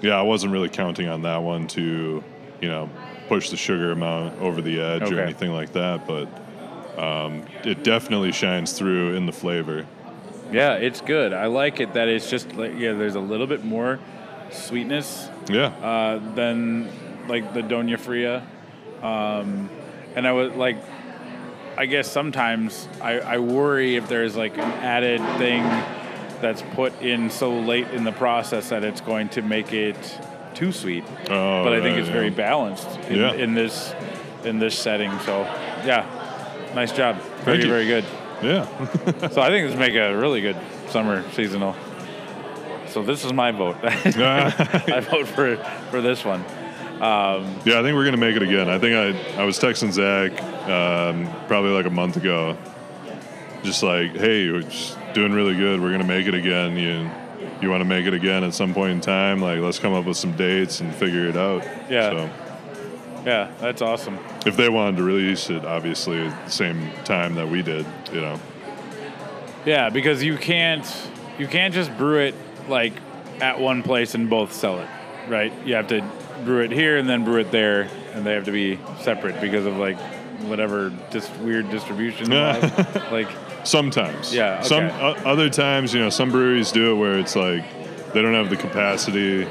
yeah, 0.00 0.16
I 0.18 0.22
wasn't 0.22 0.52
really 0.52 0.68
counting 0.68 1.08
on 1.08 1.22
that 1.22 1.38
one 1.42 1.66
to, 1.68 2.22
you 2.60 2.68
know, 2.68 2.88
push 3.28 3.50
the 3.50 3.56
sugar 3.56 3.92
amount 3.92 4.40
over 4.40 4.60
the 4.60 4.80
edge 4.80 5.10
or 5.12 5.20
anything 5.20 5.52
like 5.52 5.72
that. 5.74 6.06
But 6.06 6.28
um, 6.98 7.44
it 7.64 7.84
definitely 7.84 8.32
shines 8.32 8.72
through 8.72 9.14
in 9.14 9.26
the 9.26 9.32
flavor. 9.32 9.86
Yeah, 10.50 10.74
it's 10.74 11.00
good. 11.00 11.32
I 11.32 11.46
like 11.46 11.80
it 11.80 11.92
that 11.94 12.08
it's 12.08 12.28
just 12.28 12.54
like 12.54 12.72
yeah, 12.76 12.92
there's 12.94 13.14
a 13.14 13.20
little 13.20 13.46
bit 13.46 13.64
more 13.64 14.00
sweetness 14.50 15.28
Yeah, 15.48 15.66
uh, 15.66 16.34
than 16.34 16.88
like 17.28 17.52
the 17.52 17.60
Doña 17.60 17.98
Fria. 17.98 18.46
Um, 19.02 19.68
and 20.16 20.26
I 20.26 20.32
was 20.32 20.52
like, 20.54 20.78
I 21.76 21.86
guess 21.86 22.10
sometimes 22.10 22.88
I, 23.00 23.20
I 23.20 23.38
worry 23.38 23.96
if 23.96 24.08
there's 24.08 24.36
like 24.36 24.54
an 24.54 24.72
added 24.82 25.20
thing 25.38 25.62
that's 26.40 26.62
put 26.74 27.00
in 27.02 27.30
so 27.30 27.52
late 27.58 27.88
in 27.88 28.04
the 28.04 28.12
process 28.12 28.70
that 28.70 28.84
it's 28.84 29.00
going 29.00 29.28
to 29.30 29.42
make 29.42 29.72
it 29.72 29.96
too 30.58 30.72
sweet. 30.72 31.04
Oh, 31.30 31.62
but 31.64 31.72
I 31.72 31.80
think 31.80 31.92
right, 31.94 31.98
it's 32.00 32.08
very 32.08 32.30
balanced 32.30 32.88
in, 33.08 33.16
Yeah. 33.16 33.32
in 33.32 33.54
this 33.54 33.94
in 34.44 34.58
this 34.58 34.76
setting. 34.76 35.16
So 35.20 35.42
yeah, 35.86 36.04
nice 36.74 36.92
job. 36.92 37.20
Very 37.44 37.64
very 37.66 37.86
good. 37.86 38.04
yeah. 38.42 38.66
So 39.30 39.40
I 39.40 39.48
think 39.50 39.68
this 39.68 39.78
make 39.78 39.94
a 39.94 40.16
really 40.16 40.40
good 40.40 40.56
summer 40.90 41.24
seasonal. 41.32 41.76
So 42.88 43.02
this 43.02 43.24
is 43.24 43.32
my 43.32 43.52
vote. 43.52 43.76
I 43.84 45.00
vote 45.00 45.28
for 45.28 45.56
for 45.90 46.00
this 46.00 46.24
one. 46.24 46.44
Yeah, 47.00 47.78
I 47.78 47.82
think 47.82 47.94
we're 47.94 48.04
gonna 48.04 48.16
make 48.16 48.34
it 48.34 48.42
again. 48.42 48.68
I 48.68 48.78
think 48.78 48.94
I 48.96 49.40
I 49.42 49.44
was 49.44 49.58
texting 49.58 49.92
Zach 49.92 50.32
um, 50.68 51.28
probably 51.46 51.70
like 51.70 51.86
a 51.86 51.90
month 51.90 52.16
ago, 52.16 52.56
just 53.62 53.82
like, 53.84 54.16
hey, 54.16 54.50
we're 54.50 54.62
just 54.62 54.96
doing 55.14 55.32
really 55.32 55.54
good. 55.54 55.80
We're 55.80 55.92
gonna 55.92 56.04
make 56.16 56.26
it 56.26 56.34
again. 56.34 56.76
You 56.76 57.08
you 57.60 57.70
want 57.70 57.80
to 57.80 57.84
make 57.84 58.06
it 58.06 58.14
again 58.14 58.44
at 58.44 58.54
some 58.54 58.74
point 58.74 58.92
in 58.92 59.00
time? 59.00 59.40
Like, 59.40 59.60
let's 59.60 59.78
come 59.78 59.92
up 59.94 60.04
with 60.04 60.16
some 60.16 60.32
dates 60.36 60.80
and 60.80 60.94
figure 60.94 61.26
it 61.26 61.36
out. 61.36 61.64
Yeah. 61.90 62.10
So 62.10 62.30
Yeah, 63.24 63.50
that's 63.60 63.82
awesome. 63.82 64.18
if 64.46 64.56
they 64.56 64.68
wanted 64.68 64.96
to 64.98 65.02
release 65.02 65.50
it, 65.50 65.64
obviously 65.64 66.20
at 66.26 66.44
the 66.46 66.50
same 66.50 66.90
time 67.04 67.34
that 67.34 67.48
we 67.48 67.62
did, 67.62 67.84
you 68.12 68.20
know. 68.20 68.38
Yeah, 69.66 69.90
because 69.90 70.22
you 70.22 70.36
can't 70.38 70.86
you 71.38 71.46
can't 71.46 71.74
just 71.74 71.96
brew 71.98 72.20
it 72.20 72.34
like 72.68 72.92
at 73.40 73.60
one 73.60 73.82
place 73.82 74.14
and 74.14 74.28
both 74.30 74.52
sell 74.52 74.78
it, 74.80 74.88
right? 75.28 75.52
You 75.66 75.74
have 75.74 75.88
to 75.88 76.02
brew 76.44 76.62
it 76.62 76.70
here 76.72 76.96
and 76.96 77.08
then 77.08 77.24
brew 77.24 77.40
it 77.40 77.50
there, 77.50 77.88
and 78.14 78.24
they 78.24 78.32
have 78.34 78.44
to 78.46 78.52
be 78.52 78.78
separate 79.02 79.40
because 79.40 79.66
of 79.66 79.76
like 79.76 79.98
whatever 80.42 80.92
just 81.10 81.34
weird 81.38 81.68
distribution 81.70 82.30
like 83.10 83.28
Sometimes. 83.64 84.34
Yeah, 84.34 84.62
Some 84.62 84.84
okay. 84.84 84.96
o- 85.00 85.30
other 85.30 85.50
times, 85.50 85.92
you 85.94 86.00
know, 86.00 86.10
some 86.10 86.30
breweries 86.30 86.72
do 86.72 86.92
it 86.92 86.94
where 86.96 87.18
it's 87.18 87.36
like 87.36 87.64
they 88.12 88.22
don't 88.22 88.34
have 88.34 88.50
the 88.50 88.56
capacity 88.56 89.46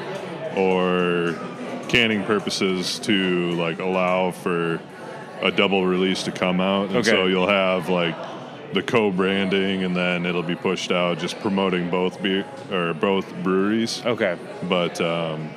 or 0.56 1.36
canning 1.90 2.24
purposes 2.24 3.00
to 3.00 3.52
like 3.52 3.80
allow 3.80 4.32
for 4.32 4.80
a 5.42 5.52
double 5.52 5.86
release 5.86 6.24
to 6.24 6.32
come 6.32 6.60
out, 6.60 6.88
and 6.88 6.98
Okay. 6.98 7.10
so 7.12 7.28
you'll 7.28 7.48
have 7.48 7.90
like 7.90 8.16
the 8.74 8.82
co-branding, 8.82 9.84
and 9.84 9.96
then 9.96 10.26
it'll 10.26 10.44
be 10.44 10.56
pushed 10.56 10.92
out, 10.92 11.20
just 11.20 11.40
promoting 11.40 11.90
both 11.90 12.22
beer 12.22 12.44
or 12.72 12.94
both 12.94 13.32
breweries. 13.44 14.02
okay, 14.06 14.36
But 14.68 15.00
um, 15.00 15.52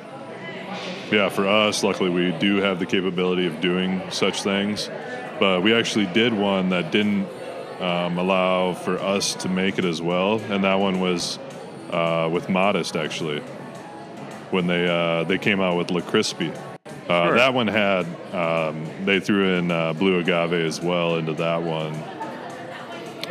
yeah, 1.11 1.27
for 1.29 1.45
us, 1.47 1.83
luckily 1.83 2.09
we 2.09 2.31
do 2.39 2.57
have 2.57 2.79
the 2.79 2.85
capability 2.85 3.47
of 3.47 3.59
doing 3.59 4.01
such 4.11 4.43
things. 4.43 4.89
But 5.39 5.61
we 5.63 5.73
actually 5.73 6.05
did 6.05 6.31
one 6.33 6.69
that 6.69 6.91
didn't 6.91 7.27
um, 7.81 8.17
allow 8.17 8.73
for 8.73 8.97
us 8.99 9.33
to 9.35 9.49
make 9.49 9.77
it 9.79 9.85
as 9.85 10.01
well, 10.01 10.39
and 10.49 10.63
that 10.63 10.75
one 10.75 10.99
was 10.99 11.39
uh, 11.91 12.29
with 12.31 12.47
Modist 12.49 12.95
actually. 12.95 13.41
When 14.51 14.67
they 14.67 14.87
uh, 14.87 15.23
they 15.23 15.37
came 15.37 15.61
out 15.61 15.77
with 15.77 15.91
La 15.91 16.01
Crispy, 16.01 16.51
uh, 17.07 17.27
Sure. 17.27 17.35
that 17.37 17.53
one 17.53 17.67
had 17.67 18.05
um, 18.33 18.85
they 19.05 19.19
threw 19.19 19.55
in 19.55 19.71
uh, 19.71 19.93
blue 19.93 20.19
agave 20.19 20.53
as 20.53 20.81
well 20.81 21.15
into 21.17 21.33
that 21.33 21.63
one, 21.63 21.93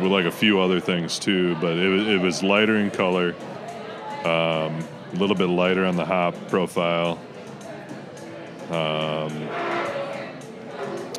with 0.01 0.11
like 0.11 0.25
a 0.25 0.31
few 0.31 0.59
other 0.59 0.79
things 0.79 1.19
too. 1.19 1.55
But 1.61 1.77
it 1.77 1.87
was 1.89 2.07
it 2.07 2.19
was 2.19 2.41
lighter 2.41 2.77
in 2.77 2.89
color, 2.89 3.35
um, 4.25 4.83
a 5.13 5.13
little 5.13 5.35
bit 5.35 5.45
lighter 5.47 5.85
on 5.85 5.95
the 5.95 6.05
hop 6.05 6.33
profile. 6.49 7.19
Um, 8.71 9.47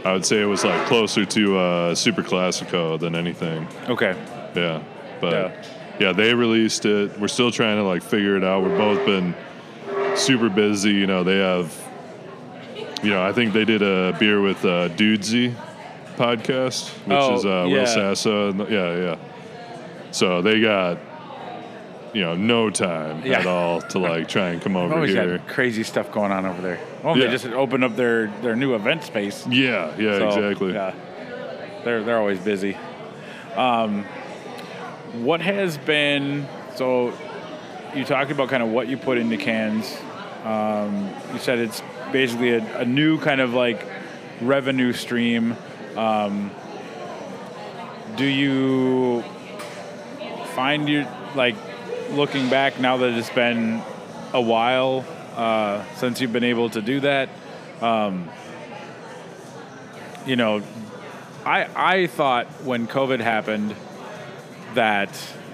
I 0.05 0.13
would 0.13 0.27
say 0.27 0.41
it 0.43 0.47
was 0.47 0.65
like 0.65 0.87
closer 0.87 1.25
to 1.25 1.59
uh, 1.59 1.95
Super 1.95 2.23
Classico 2.23 2.99
than 2.99 3.15
anything. 3.15 3.67
okay, 3.89 4.15
Yeah, 4.55 4.83
but 5.21 5.33
Yeah. 5.33 5.63
yeah. 6.01 6.13
they 6.13 6.35
released 6.35 6.85
it. 6.87 7.19
We're 7.21 7.29
still 7.29 7.51
trying 7.53 7.77
to 7.77 7.85
like 7.85 8.03
figure 8.03 8.37
it 8.37 8.43
out. 8.45 8.65
We've 8.65 8.77
both 8.77 9.05
been 9.07 9.35
super 10.17 10.49
busy. 10.49 10.91
You 10.93 11.07
know, 11.07 11.23
they 11.25 11.39
have. 11.39 11.73
You 13.03 13.11
know, 13.11 13.23
I 13.23 13.33
think 13.33 13.53
they 13.53 13.65
did 13.65 13.83
a 13.83 14.17
beer 14.19 14.41
with 14.41 14.65
uh, 14.65 14.89
Dudesy 14.91 15.55
podcast, 16.17 16.89
which 17.07 17.17
Oh, 17.19 17.35
is 17.35 17.45
uh, 17.45 17.67
yeah. 17.69 17.79
Will 17.79 17.87
Sasso. 17.87 18.51
and- 18.51 18.61
Yeah, 18.71 18.97
yeah. 18.97 19.17
So 20.13 20.41
they 20.43 20.61
got, 20.61 20.99
you 22.13 22.21
know, 22.21 22.35
no 22.35 22.69
time 22.71 23.23
Yeah. 23.25 23.41
at 23.41 23.47
all 23.47 23.81
to 23.81 23.99
like 23.99 24.29
try 24.29 24.51
and 24.51 24.61
come 24.61 24.77
over 24.77 24.95
always 24.95 25.13
here. 25.15 25.39
got 25.39 25.49
crazy 25.49 25.83
stuff 25.83 26.11
going 26.13 26.31
on 26.33 26.45
over 26.47 26.61
there. 26.61 26.79
Oh, 27.05 27.15
Yeah. 27.15 27.27
they 27.27 27.33
just 27.33 27.47
opened 27.47 27.85
up 27.85 27.97
their 27.97 28.27
their 28.43 28.55
new 28.57 28.75
event 28.75 29.03
space. 29.05 29.47
Yeah, 29.49 29.91
yeah, 29.99 30.19
So, 30.19 30.29
exactly. 30.29 30.73
Yeah, 30.75 30.93
they're 31.85 32.03
they're 32.03 32.19
always 32.19 32.39
busy. 32.39 32.77
Um, 33.57 34.05
what 35.23 35.41
has 35.41 35.79
been 35.79 36.47
so? 36.75 37.13
You 37.95 38.05
talked 38.05 38.31
about 38.31 38.49
kind 38.49 38.63
of 38.63 38.71
what 38.71 38.89
you 38.89 38.97
put 38.97 39.19
into 39.19 39.37
cans. 39.37 39.95
Um, 40.45 41.11
you 41.33 41.39
said 41.39 41.59
it's 41.59 41.83
basically 42.11 42.51
a, 42.55 42.79
a 42.79 42.85
new 42.85 43.19
kind 43.19 43.41
of 43.41 43.53
like 43.55 43.87
revenue 44.41 44.93
stream. 44.93 45.57
Um, 45.97 46.51
do 48.17 48.25
you 48.25 49.23
find 50.55 50.89
you 50.89 51.07
like 51.35 51.55
looking 52.13 52.49
back 52.49 52.79
now 52.81 52.99
that 52.99 53.13
it's 53.13 53.31
been 53.31 53.83
a 54.33 54.41
while 54.41 55.05
uh, 55.37 55.85
since 55.97 56.21
you've 56.21 56.33
been 56.33 56.45
able 56.45 56.71
to 56.71 56.83
do 56.83 57.01
that? 57.01 57.29
Um, 57.81 58.29
you 60.27 60.37
know, 60.37 60.63
I 61.45 61.69
I 61.75 62.07
thought 62.07 62.47
when 62.63 62.87
COVID 62.87 63.21
happened 63.21 63.75
that 64.75 65.11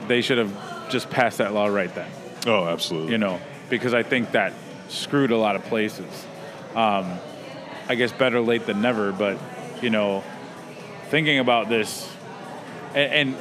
they 0.06 0.20
should 0.20 0.39
have 0.39 0.90
just 0.90 1.10
passed 1.10 1.39
that 1.39 1.52
law 1.55 1.66
right 1.66 1.94
then. 1.94 2.10
Oh, 2.47 2.66
absolutely. 2.66 3.12
You 3.12 3.18
know, 3.18 3.40
because 3.68 3.94
I 3.94 4.02
think 4.02 4.32
that 4.32 4.52
screwed 4.89 5.30
a 5.30 5.36
lot 5.36 5.56
of 5.56 5.64
places. 5.64 6.26
Um, 6.74 7.18
I 7.89 7.94
guess 7.94 8.12
better 8.12 8.40
late 8.40 8.66
than 8.66 8.82
never, 8.82 9.12
but 9.12 9.39
you 9.80 9.90
know, 9.90 10.22
thinking 11.09 11.39
about 11.39 11.68
this 11.68 12.10
and 12.94 13.12
and, 13.12 13.36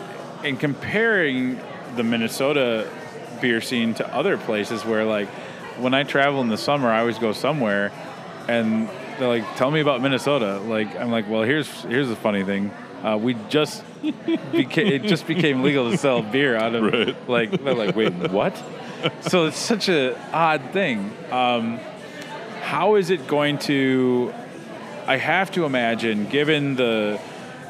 and 0.46 0.60
comparing 0.60 1.60
the 1.96 2.04
Minnesota 2.04 2.90
beer 3.42 3.62
scene 3.62 3.94
to 3.96 4.16
other 4.16 4.38
places 4.38 4.84
where 4.86 5.04
like 5.06 5.28
when 5.80 5.94
I 5.94 6.04
travel 6.04 6.42
in 6.42 6.48
the 6.50 6.58
summer, 6.58 6.90
I 6.90 7.00
always 7.00 7.20
go 7.20 7.32
somewhere 7.34 7.92
and 8.48 8.90
they're 9.20 9.28
like, 9.28 9.56
"Tell 9.56 9.72
me 9.72 9.80
about 9.80 10.02
Minnesota." 10.02 10.60
Like 10.60 10.96
I'm 10.96 11.12
like, 11.12 11.30
"Well, 11.30 11.44
here's 11.44 11.70
here's 11.84 12.08
the 12.10 12.16
funny 12.16 12.44
thing. 12.44 12.72
Uh, 13.04 13.18
we 13.22 13.36
just 13.50 13.84
beca- 14.04 14.78
it 14.90 15.04
just 15.04 15.28
became 15.28 15.62
legal 15.64 15.92
to 15.92 15.98
sell 15.98 16.22
beer 16.22 16.56
out 16.56 16.74
of 16.76 16.84
Right. 16.92 17.30
like 17.30 17.64
they're 17.64 17.76
like, 17.76 17.96
wait, 17.96 18.14
what?" 18.32 18.56
so 19.22 19.46
it's 19.46 19.58
such 19.60 19.90
a 19.90 20.18
odd 20.34 20.62
thing. 20.72 21.12
Um, 21.32 21.80
how 22.62 22.96
is 22.96 23.10
it 23.12 23.28
going 23.28 23.60
to? 23.60 24.34
I 25.06 25.18
have 25.18 25.52
to 25.52 25.64
imagine, 25.66 26.26
given 26.28 26.76
the 26.76 27.20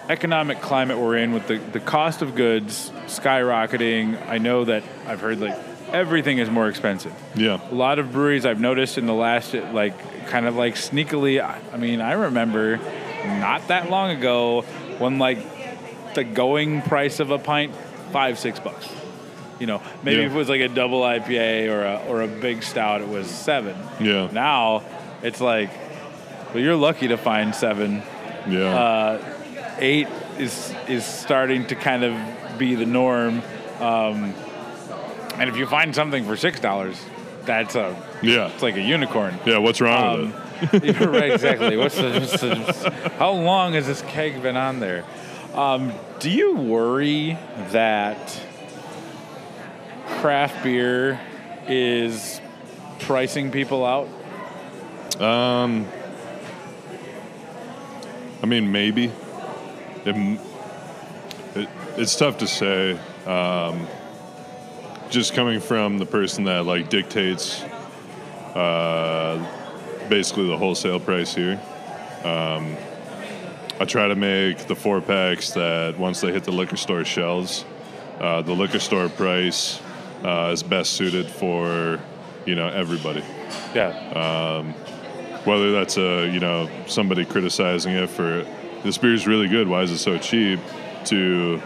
economic 0.09 0.61
climate 0.61 0.97
we're 0.97 1.17
in, 1.17 1.34
with 1.34 1.47
the, 1.47 1.57
the 1.57 1.79
cost 1.79 2.21
of 2.21 2.35
goods 2.35 2.91
skyrocketing, 3.07 4.25
I 4.27 4.38
know 4.38 4.65
that 4.65 4.84
I've 5.05 5.21
heard 5.21 5.39
like 5.39 5.57
everything 5.91 6.38
is 6.39 6.49
more 6.49 6.67
expensive. 6.69 7.13
Yeah. 7.35 7.59
A 7.71 7.73
lot 7.75 7.99
of 7.99 8.11
breweries 8.11 8.45
I've 8.45 8.59
noticed 8.59 8.97
in 8.97 9.05
the 9.05 9.13
last, 9.13 9.53
like, 9.53 10.27
kind 10.27 10.45
of 10.45 10.55
like 10.55 10.75
sneakily. 10.75 11.41
I 11.41 11.77
mean, 11.77 12.01
I 12.01 12.13
remember 12.13 12.77
not 13.25 13.67
that 13.69 13.89
long 13.89 14.11
ago 14.11 14.61
when 14.99 15.19
like 15.19 15.39
the 16.13 16.23
going 16.23 16.81
price 16.81 17.19
of 17.19 17.31
a 17.31 17.38
pint 17.39 17.73
five 18.11 18.39
six 18.39 18.59
bucks. 18.59 18.88
You 19.59 19.65
know, 19.67 19.81
maybe 20.03 20.19
Yeah. 20.21 20.27
if 20.27 20.34
it 20.34 20.35
was 20.35 20.49
like 20.49 20.61
a 20.61 20.67
double 20.67 21.01
IPA 21.01 21.69
or 21.71 21.84
a 21.84 22.05
or 22.07 22.21
a 22.21 22.27
big 22.27 22.61
stout, 22.63 23.01
it 23.01 23.07
was 23.07 23.27
seven. 23.29 23.75
Yeah. 23.99 24.29
Now 24.31 24.84
it's 25.23 25.41
like, 25.41 25.71
well, 26.53 26.61
you're 26.63 26.75
lucky 26.75 27.07
to 27.09 27.17
find 27.17 27.55
seven. 27.55 28.03
Yeah. 28.47 28.75
Uh, 28.75 29.34
eight 29.79 30.07
is 30.37 30.73
is 30.87 31.05
starting 31.05 31.65
to 31.67 31.75
kind 31.75 32.03
of 32.03 32.57
be 32.57 32.75
the 32.75 32.85
norm. 32.85 33.41
Um, 33.79 34.33
and 35.35 35.49
if 35.49 35.57
you 35.57 35.65
find 35.67 35.93
something 35.93 36.25
for 36.25 36.35
six 36.35 36.59
dollars, 36.59 36.99
that's 37.45 37.75
a 37.75 37.95
yeah. 38.21 38.47
it's 38.49 38.63
like 38.63 38.75
a 38.75 38.81
unicorn. 38.81 39.37
Yeah. 39.45 39.59
What's 39.59 39.81
wrong 39.81 40.33
Um, 40.33 40.33
with 40.71 40.83
it? 40.83 40.95
you're 40.99 41.09
right, 41.11 41.31
exactly. 41.31 41.77
What's 41.77 41.95
the, 41.95 42.11
what's 42.19 42.39
the- 42.41 43.11
how 43.17 43.31
long 43.31 43.73
has 43.73 43.85
this 43.85 44.01
keg 44.03 44.41
been 44.41 44.57
on 44.57 44.79
there? 44.79 45.05
Um, 45.53 45.93
do 46.19 46.29
you 46.31 46.55
worry 46.55 47.37
that 47.71 48.39
craft 50.19 50.63
beer 50.63 51.19
is 51.67 52.41
pricing 52.99 53.51
people 53.51 53.85
out? 53.85 54.07
Um, 55.21 55.87
I 58.41 58.45
mean, 58.45 58.71
maybe. 58.71 59.11
It, 60.07 60.39
it, 61.55 61.69
it's 61.97 62.15
tough 62.15 62.38
to 62.39 62.47
say. 62.47 62.97
Um, 63.25 63.88
just 65.09 65.34
coming 65.34 65.59
from 65.59 65.97
the 65.97 66.05
person 66.05 66.45
that 66.45 66.65
like 66.65 66.89
dictates 66.89 67.61
uh, 68.55 69.38
basically 70.09 70.47
the 70.47 70.57
wholesale 70.57 70.99
price 70.99 71.34
here. 71.34 71.59
Um, 72.23 72.75
I 73.79 73.85
try 73.85 74.07
to 74.07 74.15
make 74.15 74.67
the 74.67 74.75
four 74.75 75.01
packs 75.01 75.51
that 75.51 75.97
once 75.97 76.21
they 76.21 76.31
hit 76.31 76.43
the 76.43 76.51
liquor 76.51 76.77
store 76.77 77.05
shelves, 77.05 77.63
uh, 78.19 78.41
the 78.41 78.53
liquor 78.53 78.79
store 78.79 79.07
price 79.09 79.79
uh, 80.23 80.49
is 80.51 80.63
best 80.63 80.93
suited 80.93 81.27
for 81.29 81.99
you 82.45 82.55
know 82.55 82.67
everybody 82.69 83.23
Yeah. 83.75 84.63
whether 85.43 85.71
that's 85.71 85.97
a 85.97 86.27
you 86.29 86.39
know 86.39 86.69
somebody 86.88 87.25
criticizing 87.25 87.93
it 87.93 88.09
for 88.09 88.45
this 88.83 88.97
beer's 88.97 89.27
really 89.27 89.47
good. 89.47 89.67
Why 89.67 89.81
is 89.81 89.91
it 89.91 89.97
so 89.97 90.17
cheap 90.17 90.59
to 91.05 91.61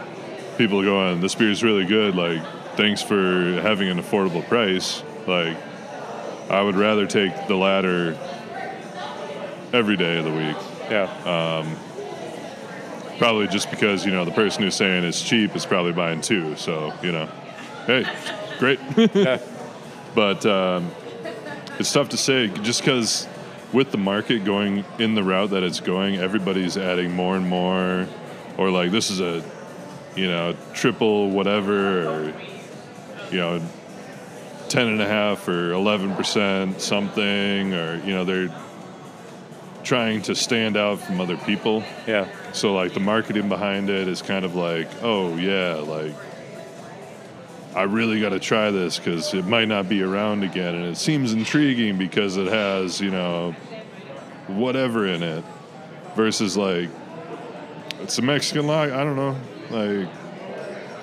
people 0.56 0.82
going 0.82 1.20
this 1.20 1.34
beer's 1.34 1.62
really 1.64 1.84
good 1.84 2.14
like 2.14 2.40
thanks 2.76 3.02
for 3.02 3.60
having 3.62 3.88
an 3.88 3.98
affordable 3.98 4.46
price. 4.46 5.02
Like 5.26 5.56
i 6.50 6.60
would 6.60 6.76
rather 6.76 7.06
take 7.06 7.46
the 7.46 7.56
latter 7.56 8.18
every 9.72 9.96
day 9.96 10.18
of 10.18 10.24
the 10.24 10.32
week. 10.32 10.56
Yeah. 10.90 11.76
probably 13.18 13.48
just 13.48 13.70
because 13.70 14.04
you 14.04 14.12
know 14.12 14.24
the 14.24 14.32
person 14.32 14.62
who's 14.62 14.74
saying 14.74 15.04
it's 15.04 15.22
cheap 15.22 15.56
is 15.56 15.64
probably 15.64 15.92
buying 15.92 16.20
two 16.20 16.56
so 16.56 16.92
you 17.02 17.12
know. 17.12 17.26
Hey 17.86 18.04
great. 18.58 18.78
Yeah. 19.14 19.38
but 20.14 20.44
um, 20.46 20.90
it's 21.78 21.92
tough 21.92 22.10
to 22.10 22.16
say 22.16 22.48
just 22.48 22.80
because 22.80 23.26
with 23.72 23.90
the 23.90 23.98
market 23.98 24.44
going 24.44 24.84
in 24.98 25.14
the 25.14 25.22
route 25.22 25.50
that 25.50 25.62
it's 25.62 25.80
going 25.80 26.16
everybody's 26.16 26.76
adding 26.76 27.12
more 27.12 27.36
and 27.36 27.48
more 27.48 28.06
or 28.58 28.70
like 28.70 28.90
this 28.90 29.10
is 29.10 29.20
a 29.20 29.42
you 30.14 30.26
know 30.26 30.54
triple 30.74 31.30
whatever 31.30 32.06
or 32.06 32.34
you 33.30 33.38
know 33.38 33.62
10 34.68 34.88
and 34.88 35.00
a 35.02 35.06
half 35.06 35.48
or 35.48 35.72
11 35.72 36.14
percent 36.14 36.80
something 36.80 37.74
or 37.74 37.96
you 38.04 38.12
know 38.12 38.24
they're 38.24 38.54
trying 39.82 40.22
to 40.22 40.34
stand 40.34 40.76
out 40.76 41.00
from 41.00 41.20
other 41.20 41.36
people 41.36 41.82
Yeah. 42.06 42.28
so 42.52 42.72
like 42.72 42.94
the 42.94 43.00
marketing 43.00 43.48
behind 43.48 43.90
it 43.90 44.06
is 44.06 44.22
kind 44.22 44.44
of 44.44 44.54
like, 44.54 44.88
oh 45.02 45.34
yeah, 45.36 45.74
like 45.74 46.14
I 47.74 47.84
really 47.84 48.20
got 48.20 48.30
to 48.30 48.38
try 48.40 48.70
this 48.70 48.98
because 48.98 49.32
it 49.32 49.46
might 49.46 49.68
not 49.68 49.88
be 49.88 50.02
around 50.02 50.42
again, 50.44 50.74
and 50.74 50.84
it 50.84 50.96
seems 50.96 51.32
intriguing 51.32 51.96
because 51.98 52.36
it 52.36 52.46
has 52.48 53.00
you 53.00 53.10
know 53.10 53.52
whatever 54.48 55.06
in 55.06 55.22
it, 55.22 55.44
versus 56.14 56.56
like 56.56 56.90
it's 58.00 58.18
a 58.18 58.22
Mexican 58.22 58.66
lager. 58.66 58.94
I 58.94 59.04
don't 59.04 59.16
know, 59.16 59.36
like 59.70 60.08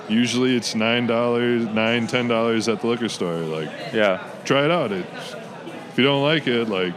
usually 0.09 0.55
it's 0.55 0.75
nine 0.75 1.07
dollars, 1.07 1.65
nine 1.65 2.07
ten 2.07 2.27
dollars 2.27 2.67
at 2.67 2.81
the 2.81 2.87
liquor 2.87 3.09
store. 3.09 3.37
Like 3.37 3.69
Yeah. 3.93 4.23
try 4.45 4.65
it 4.65 4.71
out. 4.71 4.91
It 4.91 5.05
if 5.91 5.97
you 5.97 6.03
don't 6.03 6.23
like 6.23 6.47
it, 6.47 6.69
like 6.69 6.93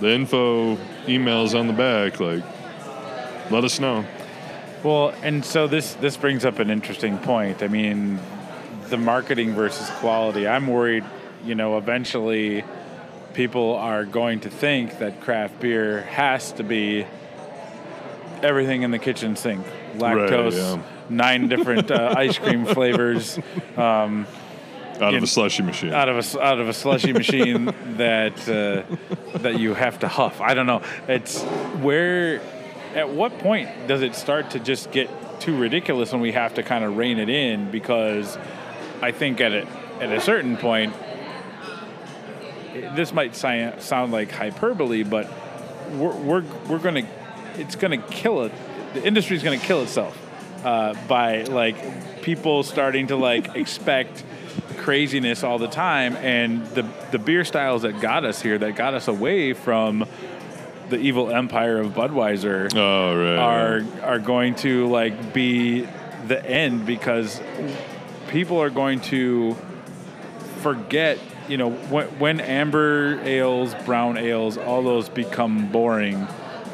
the 0.00 0.10
info 0.10 0.76
emails 1.06 1.58
on 1.58 1.66
the 1.66 1.72
back, 1.74 2.18
like 2.18 2.42
let 3.50 3.64
us 3.64 3.78
know. 3.78 4.04
Well, 4.82 5.14
and 5.22 5.44
so 5.44 5.66
this 5.66 5.94
this 5.94 6.16
brings 6.16 6.44
up 6.44 6.58
an 6.58 6.70
interesting 6.70 7.18
point. 7.18 7.62
I 7.62 7.68
mean, 7.68 8.18
the 8.92 8.98
marketing 8.98 9.54
versus 9.54 9.88
quality. 10.00 10.46
I'm 10.46 10.66
worried, 10.66 11.02
you 11.46 11.54
know, 11.54 11.78
eventually 11.78 12.62
people 13.32 13.74
are 13.74 14.04
going 14.04 14.40
to 14.40 14.50
think 14.50 14.98
that 14.98 15.22
craft 15.22 15.58
beer 15.60 16.02
has 16.02 16.52
to 16.52 16.62
be 16.62 17.06
everything 18.42 18.82
in 18.82 18.90
the 18.90 18.98
kitchen 18.98 19.34
sink. 19.34 19.66
Lactose, 19.94 20.56
yeah. 20.56 20.82
nine 21.08 21.48
different 21.48 21.90
uh, 21.90 22.14
ice 22.18 22.36
cream 22.38 22.66
flavors 22.66 23.38
Out 25.00 25.14
of 25.14 25.22
a 25.22 25.26
slushy 25.26 25.62
machine. 25.62 25.94
out 25.94 26.10
of 26.10 26.18
a 26.18 26.40
out 26.42 26.60
of 26.60 26.68
a 26.68 26.74
slushy 26.74 27.12
machine 27.22 27.72
that 27.96 28.38
uh, 28.46 29.38
that 29.38 29.58
you 29.58 29.72
have 29.72 30.00
to 30.00 30.08
huff. 30.08 30.42
I 30.42 30.52
don't 30.52 30.66
know. 30.66 30.82
It's 31.08 31.42
where 31.80 32.42
at 32.94 33.08
what 33.08 33.38
point 33.38 33.70
does 33.88 34.02
it 34.02 34.14
start 34.14 34.50
to 34.50 34.60
just 34.60 34.92
get 34.92 35.08
too 35.40 35.56
ridiculous 35.56 36.12
when 36.12 36.20
we 36.20 36.32
have 36.32 36.54
to 36.54 36.62
kind 36.62 36.84
of 36.84 36.98
rein 36.98 37.18
it 37.18 37.30
in 37.30 37.70
because 37.70 38.36
I 39.02 39.12
think 39.12 39.40
at 39.40 39.52
a, 39.52 39.66
at 40.00 40.12
a 40.12 40.20
certain 40.20 40.56
point 40.56 40.94
this 42.72 43.12
might 43.12 43.34
si- 43.34 43.72
sound 43.78 44.12
like 44.12 44.30
hyperbole, 44.30 45.02
but 45.02 45.30
we're 45.92 46.14
we're, 46.16 46.44
we're 46.68 46.78
going 46.78 47.04
to 47.04 47.10
it's 47.60 47.76
going 47.76 48.00
to 48.00 48.08
kill 48.08 48.44
it. 48.44 48.52
The 48.94 49.06
industry's 49.06 49.42
going 49.42 49.58
to 49.58 49.64
kill 49.64 49.82
itself 49.82 50.18
uh, 50.64 50.94
by 51.06 51.42
like 51.44 52.22
people 52.22 52.62
starting 52.62 53.08
to 53.08 53.16
like 53.16 53.54
expect 53.56 54.24
craziness 54.78 55.44
all 55.44 55.58
the 55.58 55.68
time, 55.68 56.16
and 56.16 56.66
the 56.68 56.86
the 57.10 57.18
beer 57.18 57.44
styles 57.44 57.82
that 57.82 58.00
got 58.00 58.24
us 58.24 58.40
here, 58.40 58.58
that 58.58 58.76
got 58.76 58.94
us 58.94 59.08
away 59.08 59.52
from 59.52 60.06
the 60.88 60.98
evil 60.98 61.30
empire 61.30 61.78
of 61.78 61.92
Budweiser 61.92 62.74
oh 62.74 63.16
right. 63.16 63.38
are 63.38 63.84
are 64.02 64.18
going 64.18 64.54
to 64.56 64.88
like 64.88 65.32
be 65.32 65.88
the 66.26 66.44
end 66.44 66.84
because 66.86 67.40
people 68.32 68.60
are 68.60 68.70
going 68.70 69.00
to 69.00 69.56
forget 70.62 71.18
you 71.48 71.56
know 71.56 71.70
when, 71.70 72.06
when 72.18 72.40
amber 72.40 73.20
ales 73.22 73.74
brown 73.84 74.16
ales 74.16 74.56
all 74.56 74.82
those 74.82 75.08
become 75.08 75.70
boring 75.70 76.26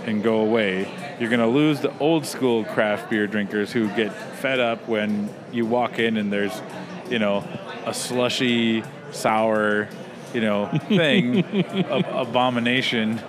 and 0.09 0.23
go 0.23 0.41
away. 0.41 0.89
You're 1.21 1.31
going 1.31 1.41
to 1.41 1.47
lose 1.47 1.81
the 1.81 1.97
old 1.99 2.25
school 2.27 2.65
craft 2.65 3.11
beer 3.11 3.27
drinkers 3.27 3.73
who 3.73 3.89
get 3.95 4.13
fed 4.13 4.59
up 4.59 4.89
when 4.89 5.29
you 5.53 5.67
walk 5.67 5.99
in 5.99 6.17
and 6.17 6.33
there's, 6.33 6.63
you 7.11 7.19
know, 7.19 7.45
a 7.85 7.93
slushy, 7.93 8.83
sour, 9.13 9.89
you 10.33 10.41
know, 10.41 10.67
thing, 10.89 11.45
ab- 11.65 12.29
abomination. 12.29 13.21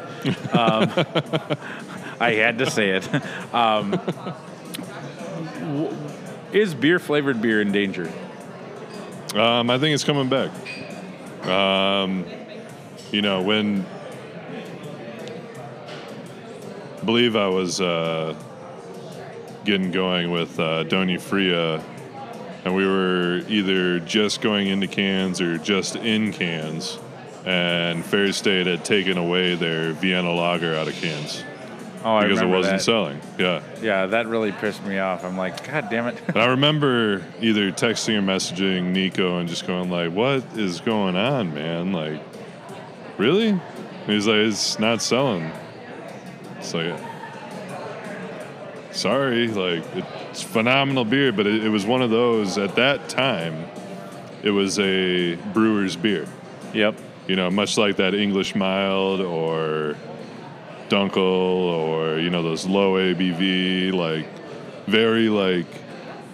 Um, 0.53 0.91
I 2.21 2.33
had 2.33 2.59
to 2.59 2.69
say 2.69 2.91
it. 2.91 3.09
Um, 3.53 3.91
w- 5.59 6.08
is 6.53 6.73
beer 6.73 6.99
flavored 6.99 7.41
beer 7.41 7.61
in 7.61 7.71
danger? 7.71 8.11
Um, 9.35 9.69
I 9.69 9.77
think 9.77 9.93
it's 9.93 10.03
coming 10.03 10.29
back. 10.29 10.51
Um, 11.47 12.25
you 13.11 13.21
know, 13.21 13.41
when 13.41 13.85
I 16.99 17.05
believe 17.05 17.35
I 17.35 17.47
was 17.47 17.79
uh, 17.79 18.35
getting 19.65 19.91
going 19.91 20.31
with 20.31 20.59
uh, 20.59 20.83
Doña 20.85 21.21
Fria, 21.21 21.83
and 22.65 22.75
we 22.75 22.85
were 22.85 23.43
either 23.47 23.99
just 23.99 24.41
going 24.41 24.67
into 24.67 24.87
cans 24.87 25.39
or 25.41 25.57
just 25.57 25.95
in 25.95 26.33
cans, 26.33 26.97
and 27.45 28.03
Fair 28.03 28.31
State 28.33 28.67
had 28.67 28.83
taken 28.83 29.17
away 29.17 29.55
their 29.55 29.93
Vienna 29.93 30.33
Lager 30.33 30.75
out 30.75 30.87
of 30.87 30.95
cans 30.95 31.43
Oh, 32.03 32.15
I 32.15 32.23
because 32.23 32.39
it 32.39 32.43
remember 32.43 32.57
wasn't 32.57 32.77
that. 32.77 32.83
selling. 32.83 33.21
Yeah. 33.37 33.61
Yeah, 33.81 34.05
that 34.07 34.27
really 34.27 34.51
pissed 34.53 34.83
me 34.85 34.99
off. 34.99 35.25
I'm 35.25 35.37
like, 35.37 35.67
God 35.69 35.89
damn 35.89 36.07
it. 36.07 36.17
And 36.27 36.37
I 36.37 36.45
remember 36.47 37.25
either 37.41 37.71
texting 37.71 38.17
or 38.17 38.21
messaging 38.21 38.91
Nico 38.91 39.37
and 39.37 39.49
just 39.49 39.67
going 39.67 39.89
like, 39.89 40.13
"What 40.13 40.43
is 40.57 40.79
going 40.79 41.15
on, 41.17 41.53
man? 41.53 41.91
Like, 41.91 42.21
really?" 43.17 43.49
And 43.49 43.61
he's 44.07 44.27
like, 44.27 44.37
"It's 44.37 44.79
not 44.79 45.01
selling." 45.01 45.51
It's 46.57 46.73
like, 46.73 46.97
sorry, 48.91 49.47
like 49.47 49.83
it's 50.29 50.41
phenomenal 50.43 51.05
beer, 51.05 51.31
but 51.31 51.47
it, 51.47 51.65
it 51.65 51.69
was 51.69 51.85
one 51.85 52.01
of 52.01 52.09
those 52.09 52.57
at 52.57 52.75
that 52.75 53.09
time. 53.09 53.65
It 54.43 54.51
was 54.51 54.79
a 54.79 55.35
brewer's 55.53 55.95
beer, 55.95 56.27
yep. 56.73 56.95
you 57.27 57.35
know, 57.35 57.49
much 57.49 57.77
like 57.77 57.97
that 57.97 58.13
English 58.13 58.55
mild 58.55 59.19
or 59.19 59.97
Dunkel 60.89 61.17
or 61.17 62.19
you 62.19 62.29
know 62.29 62.43
those 62.43 62.65
low 62.65 62.93
ABV, 62.95 63.93
like 63.93 64.25
very 64.87 65.29
like 65.29 65.67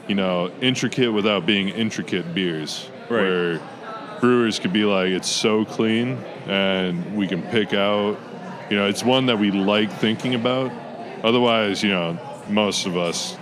you 0.08 0.16
know 0.16 0.50
intricate 0.62 1.12
without 1.14 1.46
being 1.46 1.70
intricate 1.70 2.34
beers, 2.34 2.90
Right. 3.10 3.22
where 3.22 3.62
brewers 4.22 4.60
could 4.60 4.74
be 4.74 4.86
like 4.86 5.10
it's 5.10 5.30
so 5.30 5.66
clean 5.66 6.18
and 6.48 7.16
we 7.16 7.28
can 7.28 7.42
pick 7.44 7.74
out, 7.74 8.18
you 8.70 8.78
know, 8.78 8.88
it's 8.88 9.04
one 9.04 9.26
that 9.28 9.38
we 9.38 9.52
like 9.52 9.92
thinking 9.92 10.36
about. 10.36 10.72
Otherwise, 11.24 11.84
you 11.84 11.90
know, 11.90 12.18
most 12.50 12.86
of 12.86 12.98
us 12.98 13.36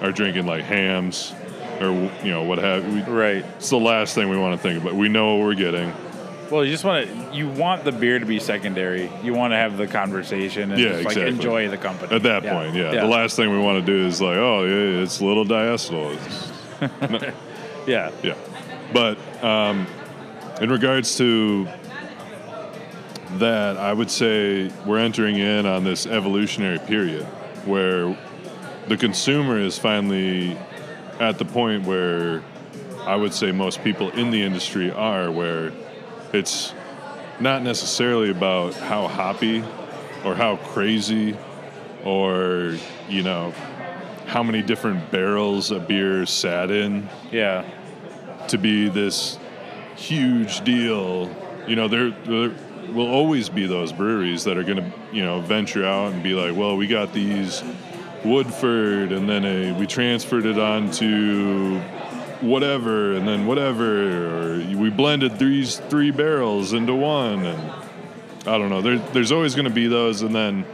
are 0.00 0.12
drinking 0.12 0.46
like 0.46 0.64
Hamm's 0.64 1.34
or 1.80 1.90
you 2.24 2.30
know 2.30 2.42
what 2.42 2.58
have 2.58 2.86
we, 2.92 3.02
Right. 3.02 3.44
it's 3.56 3.70
the 3.70 3.76
last 3.78 4.14
thing 4.14 4.28
we 4.30 4.36
want 4.38 4.54
to 4.54 4.62
think 4.62 4.80
about. 4.80 4.94
We 4.94 5.08
know 5.08 5.34
what 5.36 5.44
we're 5.46 5.54
getting. 5.54 5.92
Well, 6.50 6.64
you 6.64 6.72
just 6.72 6.84
want 6.84 7.06
to, 7.06 7.36
you 7.36 7.48
want 7.48 7.84
the 7.84 7.92
beer 7.92 8.18
to 8.18 8.26
be 8.26 8.40
secondary. 8.40 9.08
You 9.22 9.34
want 9.34 9.52
to 9.52 9.56
have 9.56 9.76
the 9.76 9.86
conversation 9.86 10.72
and 10.72 10.80
Yeah, 10.80 10.88
just, 10.88 11.04
like 11.04 11.16
exactly. 11.16 11.28
enjoy 11.34 11.68
the 11.68 11.76
company. 11.78 12.14
At 12.14 12.22
that 12.24 12.42
Yeah. 12.42 12.52
point, 12.54 12.74
yeah. 12.74 12.90
The 12.90 13.06
last 13.06 13.36
thing 13.36 13.50
we 13.52 13.58
want 13.58 13.84
to 13.84 13.92
do 13.92 14.04
is 14.06 14.20
like, 14.20 14.36
oh, 14.36 14.64
yeah, 14.64 15.02
it's 15.02 15.20
a 15.20 15.24
little 15.24 15.44
diacetyl. 15.44 16.12
It's- 16.14 17.32
Yeah. 17.86 18.10
yeah. 18.22 18.34
But 18.92 19.16
um, 19.44 19.86
in 20.60 20.70
regards 20.70 21.16
to 21.18 21.66
that, 23.38 23.76
I 23.76 23.92
would 23.92 24.10
say 24.10 24.70
we're 24.84 24.98
entering 24.98 25.36
in 25.36 25.66
on 25.66 25.84
this 25.84 26.06
evolutionary 26.06 26.78
period 26.80 27.24
where 27.64 28.16
the 28.88 28.96
consumer 28.96 29.58
is 29.58 29.78
finally 29.78 30.56
at 31.20 31.38
the 31.38 31.44
point 31.44 31.84
where 31.86 32.42
I 33.06 33.14
would 33.16 33.32
say 33.32 33.52
most 33.52 33.82
people 33.84 34.10
in 34.10 34.30
the 34.30 34.42
industry 34.42 34.90
are, 34.90 35.30
where 35.30 35.72
it's 36.32 36.72
not 37.38 37.62
necessarily 37.62 38.30
about 38.30 38.74
how 38.74 39.08
hoppy 39.08 39.64
or 40.24 40.34
how 40.34 40.56
crazy 40.56 41.36
or, 42.04 42.76
you 43.08 43.22
know, 43.22 43.52
how 44.26 44.42
many 44.42 44.62
different 44.62 45.10
barrels 45.10 45.70
a 45.70 45.78
beer 45.80 46.24
sat 46.26 46.70
in 46.70 47.08
Yeah. 47.32 47.64
to 48.48 48.58
be 48.58 48.88
this 48.88 49.38
huge 49.96 50.62
deal. 50.62 51.30
You 51.66 51.76
know, 51.76 51.88
there, 51.88 52.10
there 52.10 52.52
will 52.92 53.08
always 53.08 53.48
be 53.48 53.66
those 53.66 53.92
breweries 53.92 54.44
that 54.44 54.56
are 54.56 54.62
going 54.62 54.78
to, 54.78 54.92
you 55.12 55.22
know, 55.22 55.40
venture 55.40 55.84
out 55.84 56.12
and 56.12 56.22
be 56.22 56.34
like, 56.34 56.56
well, 56.56 56.76
we 56.76 56.86
got 56.86 57.12
these 57.12 57.62
Woodford, 58.24 59.12
and 59.12 59.28
then 59.28 59.44
a, 59.44 59.72
we 59.78 59.86
transferred 59.86 60.44
it 60.44 60.58
on 60.58 60.90
to 60.92 61.80
whatever, 62.40 63.12
and 63.12 63.26
then 63.26 63.46
whatever, 63.46 64.56
or 64.56 64.76
we 64.76 64.90
blended 64.90 65.38
these 65.38 65.76
three 65.76 66.10
barrels 66.10 66.72
into 66.72 66.94
one, 66.94 67.44
and 67.44 67.70
I 68.46 68.58
don't 68.58 68.70
know. 68.70 68.82
There, 68.82 68.98
there's 68.98 69.32
always 69.32 69.54
going 69.54 69.66
to 69.66 69.74
be 69.74 69.86
those, 69.86 70.22
and 70.22 70.34
then 70.34 70.64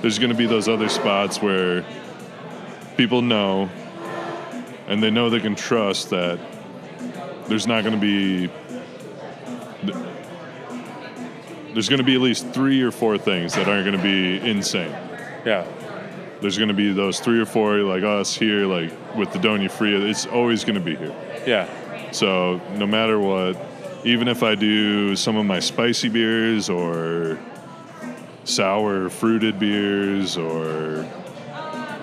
there's 0.00 0.18
going 0.18 0.30
to 0.30 0.36
be 0.36 0.46
those 0.46 0.68
other 0.68 0.88
spots 0.88 1.42
where 1.42 1.84
people 2.96 3.22
know, 3.22 3.68
and 4.88 5.02
they 5.02 5.10
know 5.10 5.30
they 5.30 5.40
can 5.40 5.54
trust 5.54 6.10
that 6.10 6.38
there's 7.48 7.66
not 7.66 7.84
going 7.84 7.94
to 7.94 8.00
be 8.00 8.50
there's 11.72 11.88
going 11.88 11.98
to 11.98 12.04
be 12.04 12.14
at 12.14 12.20
least 12.20 12.48
three 12.48 12.82
or 12.82 12.90
four 12.90 13.16
things 13.16 13.54
that 13.54 13.68
aren't 13.68 13.84
going 13.84 13.96
to 13.96 14.02
be 14.02 14.38
insane. 14.48 14.90
Yeah. 15.44 15.66
There's 16.40 16.56
going 16.56 16.68
to 16.68 16.74
be 16.74 16.92
those 16.92 17.20
three 17.20 17.40
or 17.40 17.46
four 17.46 17.78
like 17.78 18.02
us 18.02 18.34
here, 18.34 18.66
like 18.66 18.92
with 19.16 19.32
the 19.32 19.38
Doña 19.38 19.70
Fria. 19.70 20.00
It's 20.00 20.26
always 20.26 20.64
going 20.64 20.76
to 20.76 20.80
be 20.80 20.96
here. 20.96 21.14
Yeah. 21.46 22.12
So 22.12 22.60
no 22.76 22.86
matter 22.86 23.18
what, 23.18 23.56
even 24.04 24.28
if 24.28 24.42
I 24.42 24.54
do 24.54 25.14
some 25.16 25.36
of 25.36 25.44
my 25.46 25.60
spicy 25.60 26.08
beers 26.08 26.70
or 26.70 27.38
sour 28.44 29.10
fruited 29.10 29.58
beers 29.58 30.36
or 30.36 31.06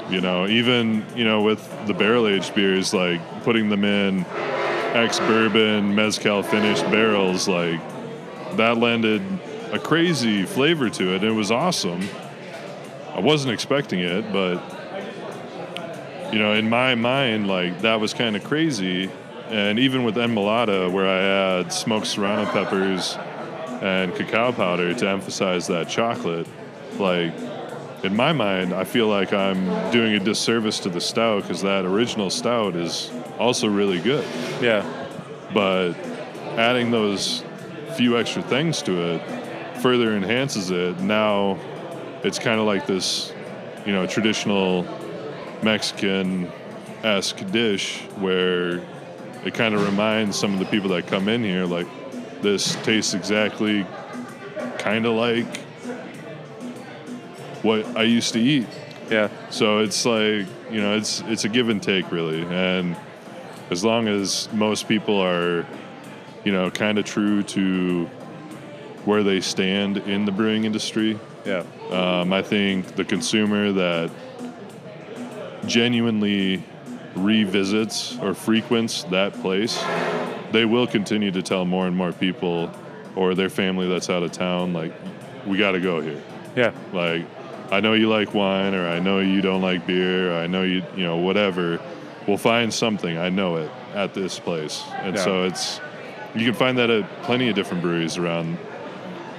you 0.09 0.21
know 0.21 0.47
even 0.47 1.03
you 1.15 1.25
know 1.25 1.41
with 1.41 1.87
the 1.87 1.93
barrel 1.93 2.27
aged 2.27 2.53
beers 2.55 2.93
like 2.93 3.19
putting 3.43 3.67
them 3.67 3.83
in 3.83 4.23
ex 4.93 5.19
bourbon 5.19 5.93
mezcal 5.93 6.41
finished 6.41 6.83
barrels 6.85 7.47
like 7.49 7.81
that 8.55 8.77
landed 8.77 9.21
a 9.71 9.79
crazy 9.79 10.43
flavor 10.43 10.89
to 10.89 11.15
it. 11.15 11.23
It 11.23 11.31
was 11.31 11.51
awesome. 11.51 12.07
I 13.17 13.19
wasn't 13.19 13.51
expecting 13.51 13.99
it, 13.99 14.31
but 14.31 14.61
you 16.31 16.37
know, 16.37 16.53
in 16.53 16.69
my 16.69 16.93
mind, 16.93 17.47
like 17.47 17.81
that 17.81 17.99
was 17.99 18.13
kind 18.13 18.35
of 18.35 18.43
crazy. 18.43 19.09
And 19.47 19.79
even 19.79 20.03
with 20.03 20.15
Enmolada, 20.17 20.91
where 20.91 21.07
I 21.07 21.59
add 21.59 21.73
smoked 21.73 22.05
serrano 22.05 22.45
peppers 22.51 23.17
and 23.81 24.13
cacao 24.15 24.51
powder 24.51 24.93
to 24.93 25.09
emphasize 25.09 25.65
that 25.67 25.89
chocolate, 25.89 26.47
like 26.99 27.33
in 28.03 28.15
my 28.15 28.33
mind, 28.33 28.71
I 28.73 28.83
feel 28.83 29.07
like 29.07 29.33
I'm 29.33 29.91
doing 29.91 30.13
a 30.13 30.19
disservice 30.19 30.79
to 30.81 30.89
the 30.89 31.01
stout 31.01 31.41
because 31.41 31.63
that 31.63 31.85
original 31.85 32.29
stout 32.29 32.75
is 32.75 33.11
also 33.39 33.67
really 33.67 33.99
good. 33.99 34.27
Yeah. 34.61 34.85
But 35.53 35.93
adding 36.57 36.91
those 36.91 37.43
few 37.95 38.17
extra 38.19 38.43
things 38.43 38.83
to 38.83 39.13
it 39.13 39.81
further 39.81 40.15
enhances 40.15 40.69
it. 40.69 40.99
Now 40.99 41.57
it's 42.27 42.39
kind 42.39 42.59
of 42.59 42.65
like 42.65 42.85
this, 42.85 43.33
you 43.85 43.93
know, 43.93 44.05
traditional 44.05 44.85
Mexican 45.63 46.51
esque 47.03 47.49
dish 47.51 48.01
where 48.17 48.81
it 49.45 49.53
kind 49.53 49.73
of 49.73 49.85
reminds 49.85 50.37
some 50.37 50.53
of 50.53 50.59
the 50.59 50.65
people 50.65 50.89
that 50.89 51.07
come 51.07 51.29
in 51.29 51.43
here 51.43 51.65
like 51.65 51.87
this 52.41 52.75
tastes 52.83 53.13
exactly 53.13 53.85
kind 54.77 55.05
of 55.05 55.13
like 55.13 55.57
what 57.63 57.85
I 57.95 58.03
used 58.03 58.33
to 58.33 58.39
eat. 58.39 58.67
Yeah. 59.09 59.29
So 59.49 59.79
it's 59.79 60.05
like 60.05 60.47
you 60.69 60.81
know, 60.81 60.97
it's 60.97 61.21
it's 61.27 61.45
a 61.45 61.49
give 61.49 61.69
and 61.69 61.81
take 61.81 62.11
really, 62.11 62.43
and 62.43 62.95
as 63.69 63.83
long 63.83 64.07
as 64.07 64.49
most 64.51 64.87
people 64.87 65.19
are, 65.19 65.65
you 66.43 66.51
know, 66.51 66.69
kind 66.69 66.97
of 66.97 67.05
true 67.05 67.43
to 67.43 68.05
where 69.05 69.23
they 69.23 69.39
stand 69.39 69.97
in 69.97 70.25
the 70.25 70.31
brewing 70.31 70.65
industry, 70.65 71.17
Yeah. 71.45 71.63
Um, 71.91 72.33
I 72.33 72.41
think 72.41 72.95
the 72.95 73.05
consumer 73.05 73.71
that 73.71 74.11
genuinely 75.65 76.63
revisits 77.15 78.17
or 78.19 78.33
frequents 78.33 79.03
that 79.05 79.33
place, 79.33 79.83
they 80.51 80.65
will 80.65 80.87
continue 80.87 81.31
to 81.31 81.41
tell 81.41 81.65
more 81.65 81.87
and 81.87 81.95
more 81.95 82.11
people 82.11 82.71
or 83.15 83.33
their 83.35 83.49
family 83.49 83.87
that's 83.87 84.09
out 84.09 84.23
of 84.23 84.31
town, 84.31 84.73
like, 84.73 84.93
we 85.45 85.57
got 85.57 85.71
to 85.71 85.79
go 85.79 86.01
here. 86.01 86.21
Yeah. 86.55 86.71
Like, 86.93 87.25
I 87.71 87.79
know 87.79 87.93
you 87.93 88.07
like 88.09 88.33
wine, 88.33 88.75
or 88.75 88.87
I 88.87 88.99
know 88.99 89.19
you 89.19 89.41
don't 89.41 89.61
like 89.61 89.87
beer, 89.87 90.31
or 90.31 90.35
I 90.37 90.47
know 90.47 90.63
you, 90.63 90.83
you 90.95 91.03
know, 91.03 91.17
whatever. 91.17 91.81
We'll 92.27 92.37
find 92.37 92.73
something. 92.73 93.17
I 93.17 93.29
know 93.29 93.55
it 93.57 93.71
at 93.93 94.13
this 94.13 94.39
place, 94.39 94.83
and 95.01 95.15
Yeah. 95.15 95.23
so 95.23 95.43
it's 95.45 95.81
you 96.35 96.45
can 96.45 96.53
find 96.53 96.77
that 96.77 96.89
at 96.89 97.23
plenty 97.23 97.49
of 97.49 97.55
different 97.55 97.81
breweries 97.81 98.17
around. 98.17 98.57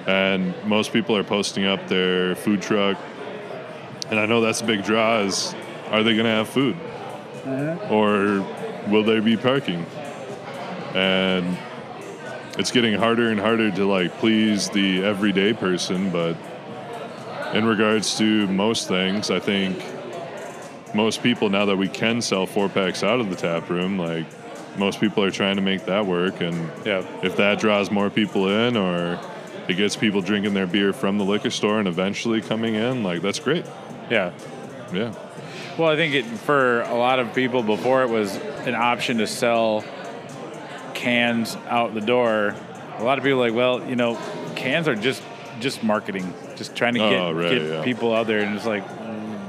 And 0.08 0.54
most 0.64 0.92
people 0.92 1.14
are 1.16 1.22
posting 1.22 1.66
up 1.66 1.86
their 1.86 2.34
food 2.34 2.62
truck 2.62 2.96
And 4.10 4.18
I 4.18 4.24
know 4.24 4.40
that's 4.40 4.62
a 4.62 4.64
big 4.64 4.82
draw 4.84 5.20
is 5.20 5.54
are 5.90 6.02
they 6.02 6.14
going 6.14 6.24
to 6.24 6.30
have 6.30 6.48
food? 6.48 6.76
Mm-hmm. 7.44 7.92
Or 7.92 8.90
will 8.90 9.04
there 9.04 9.20
be 9.22 9.36
parking? 9.36 9.84
And 10.94 11.58
it's 12.58 12.70
getting 12.70 12.94
harder 12.94 13.28
and 13.30 13.38
harder 13.38 13.70
to 13.70 13.84
like 13.84 14.10
please 14.18 14.70
the 14.70 15.04
everyday 15.04 15.52
person, 15.52 16.10
but 16.10 16.36
in 17.54 17.64
regards 17.66 18.16
to 18.18 18.46
most 18.48 18.88
things, 18.88 19.30
I 19.30 19.40
think 19.40 19.82
most 20.94 21.22
people 21.22 21.50
now 21.50 21.66
that 21.66 21.76
we 21.76 21.88
can 21.88 22.22
sell 22.22 22.46
four 22.46 22.68
packs 22.70 23.02
out 23.02 23.20
of 23.20 23.28
the 23.30 23.36
tap 23.36 23.68
room, 23.68 23.98
like 23.98 24.24
most 24.78 25.00
people 25.00 25.22
are 25.22 25.30
trying 25.30 25.56
to 25.56 25.62
make 25.62 25.84
that 25.84 26.06
work 26.06 26.40
and 26.40 26.70
Yeah. 26.84 27.02
if 27.22 27.36
that 27.36 27.58
draws 27.60 27.90
more 27.90 28.08
people 28.10 28.48
in 28.48 28.76
or 28.76 29.18
it 29.68 29.74
gets 29.76 29.96
people 29.96 30.20
drinking 30.22 30.54
their 30.54 30.66
beer 30.66 30.92
from 30.92 31.18
the 31.18 31.24
liquor 31.24 31.50
store 31.50 31.78
and 31.78 31.86
eventually 31.88 32.40
coming 32.40 32.74
in, 32.74 33.02
like 33.02 33.20
that's 33.22 33.38
great. 33.38 33.64
Yeah. 34.10 34.32
Yeah. 34.92 35.14
Well, 35.76 35.88
I 35.90 35.96
think 35.96 36.14
it, 36.14 36.24
for 36.24 36.80
a 36.82 36.94
lot 36.94 37.18
of 37.20 37.34
people 37.34 37.62
before 37.62 38.02
it 38.02 38.08
was 38.10 38.34
an 38.66 38.74
option 38.74 39.18
to 39.18 39.26
sell 39.26 39.84
cans 40.94 41.56
out 41.68 41.94
the 41.94 42.00
door. 42.00 42.54
A 42.98 43.04
lot 43.04 43.18
of 43.18 43.24
people 43.24 43.42
are 43.42 43.48
like, 43.48 43.54
well, 43.56 43.86
you 43.88 43.96
know, 43.96 44.16
cans 44.56 44.88
are 44.88 44.96
just 44.96 45.22
just 45.60 45.82
marketing, 45.82 46.32
just 46.56 46.74
trying 46.76 46.94
to 46.94 47.00
get, 47.00 47.12
Oh, 47.20 47.32
right, 47.32 47.50
get 47.50 47.62
yeah. 47.62 47.82
people 47.84 48.14
out 48.14 48.26
there, 48.26 48.40
and 48.40 48.56
it's 48.56 48.66
like 48.66 48.84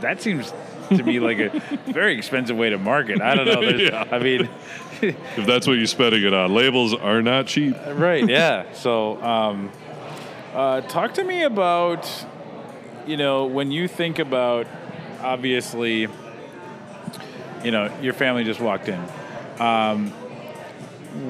that 0.02 0.22
seems 0.22 0.52
to 0.90 1.04
be 1.04 1.20
like 1.20 1.38
a 1.40 1.50
very 1.92 2.18
expensive 2.18 2.58
way 2.58 2.70
to 2.70 2.78
market. 2.78 3.22
I 3.22 3.36
don't 3.36 3.46
know. 3.46 3.62
Yeah. 3.62 4.08
I 4.12 4.20
mean, 4.20 4.50
If 5.02 5.46
that's 5.46 5.66
what 5.68 5.74
you're 5.74 5.86
spending 5.86 6.24
it 6.24 6.34
on, 6.34 6.54
labels 6.54 6.94
are 6.94 7.22
not 7.22 7.48
cheap. 7.48 7.76
right? 7.94 8.28
Yeah. 8.28 8.72
So, 8.74 9.22
um, 9.24 9.72
uh, 10.54 10.82
talk 10.82 11.14
to 11.16 11.24
me 11.24 11.44
about, 11.44 12.10
you 13.06 13.18
know, 13.18 13.46
when 13.46 13.72
you 13.72 13.88
think 13.88 14.20
about, 14.20 14.68
obviously, 15.22 16.08
you 17.64 17.72
know, 17.72 17.92
your 18.02 18.14
family 18.14 18.44
just 18.44 18.60
walked 18.60 18.88
in. 18.88 19.00
Um, 19.60 20.12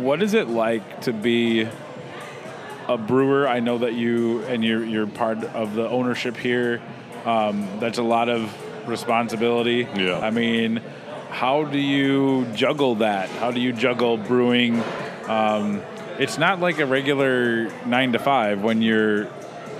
what 0.03 0.21
is 0.21 0.33
it 0.33 0.47
like 0.47 1.01
to 1.01 1.13
be 1.13 1.67
a 2.87 2.97
brewer? 2.97 3.47
I 3.47 3.59
know 3.59 3.79
that 3.79 3.93
you 3.93 4.43
and 4.43 4.63
you're 4.63 4.83
you're 4.85 5.07
part 5.07 5.43
of 5.43 5.73
the 5.73 5.89
ownership 5.89 6.37
here. 6.37 6.81
Um, 7.25 7.67
that's 7.79 7.97
a 7.97 8.03
lot 8.03 8.29
of 8.29 8.53
responsibility. 8.87 9.87
Yeah. 9.95 10.19
I 10.19 10.31
mean, 10.31 10.81
how 11.29 11.63
do 11.63 11.77
you 11.77 12.45
juggle 12.53 12.95
that? 12.95 13.29
How 13.29 13.51
do 13.51 13.59
you 13.59 13.73
juggle 13.73 14.17
brewing? 14.17 14.81
Um, 15.27 15.81
it's 16.19 16.37
not 16.37 16.59
like 16.59 16.79
a 16.79 16.85
regular 16.85 17.71
nine 17.85 18.11
to 18.11 18.19
five 18.19 18.61
when 18.61 18.81
you're 18.81 19.27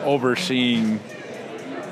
overseeing 0.03 0.99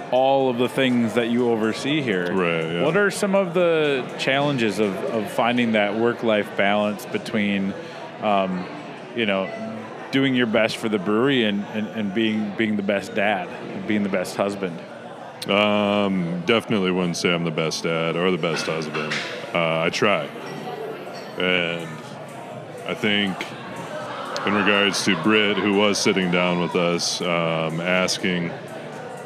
all 0.10 0.50
of 0.50 0.58
the 0.58 0.70
things 0.70 1.16
that 1.16 1.30
you 1.30 1.50
oversee 1.50 2.02
here. 2.02 2.32
Right, 2.32 2.64
yeah. 2.64 2.86
What 2.86 2.96
are 2.96 3.12
some 3.12 3.36
of 3.36 3.54
the 3.54 4.10
challenges 4.18 4.80
of, 4.80 4.96
of 4.96 5.30
finding 5.30 5.74
that 5.74 5.96
work 5.96 6.24
life 6.24 6.56
balance 6.56 7.06
between, 7.06 7.74
um, 8.22 8.66
you 9.16 9.26
know, 9.26 9.52
doing 10.12 10.34
your 10.34 10.48
best 10.48 10.78
for 10.78 10.88
the 10.88 10.98
brewery 10.98 11.44
and, 11.44 11.66
and, 11.74 11.88
and 11.88 12.14
being 12.14 12.54
being 12.58 12.78
the 12.78 12.84
best 12.84 13.14
dad, 13.16 13.50
being 13.86 14.04
the 14.04 14.10
best 14.10 14.38
husband? 14.38 14.80
Um, 15.50 16.42
definitely 16.46 16.92
wouldn't 16.92 17.18
say 17.18 17.34
I'm 17.34 17.44
the 17.44 17.52
best 17.52 17.84
dad 17.84 18.16
or 18.16 18.32
the 18.32 18.38
best 18.38 18.66
husband. 18.66 19.14
Uh, 19.54 19.82
I 19.82 19.90
try. 19.90 20.30
And 21.38 21.90
I 22.88 22.94
think 22.94 23.36
in 24.48 24.54
regards 24.54 25.04
to 25.04 25.22
Britt, 25.24 25.58
who 25.58 25.74
was 25.74 25.98
sitting 25.98 26.32
down 26.32 26.62
with 26.62 26.76
us, 26.76 27.20
um, 27.22 27.82
asking 27.82 28.50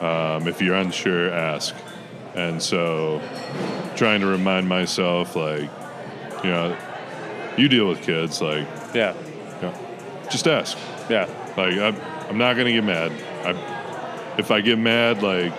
um, 0.02 0.48
if 0.48 0.62
you're 0.62 0.76
unsure, 0.76 1.32
ask. 1.32 1.76
And 2.34 2.62
so 2.62 3.22
trying 3.96 4.22
to 4.22 4.28
remind 4.28 4.68
myself, 4.68 5.36
like, 5.36 5.70
you 6.44 6.50
know, 6.50 6.76
you 7.56 7.70
deal 7.70 7.88
with 7.88 8.02
kids, 8.02 8.42
like, 8.42 8.68
Yeah, 8.96 9.14
you 9.58 9.62
know, 9.62 9.74
just 10.32 10.48
ask. 10.48 10.78
yeah, 11.10 11.28
Like 11.56 11.78
I'm, 11.78 11.96
I'm 12.30 12.38
not 12.38 12.56
gonna 12.56 12.72
get 12.72 12.84
mad. 12.84 13.12
I, 13.46 14.36
if 14.40 14.50
I 14.50 14.62
get 14.62 14.80
mad, 14.80 15.22
like, 15.22 15.54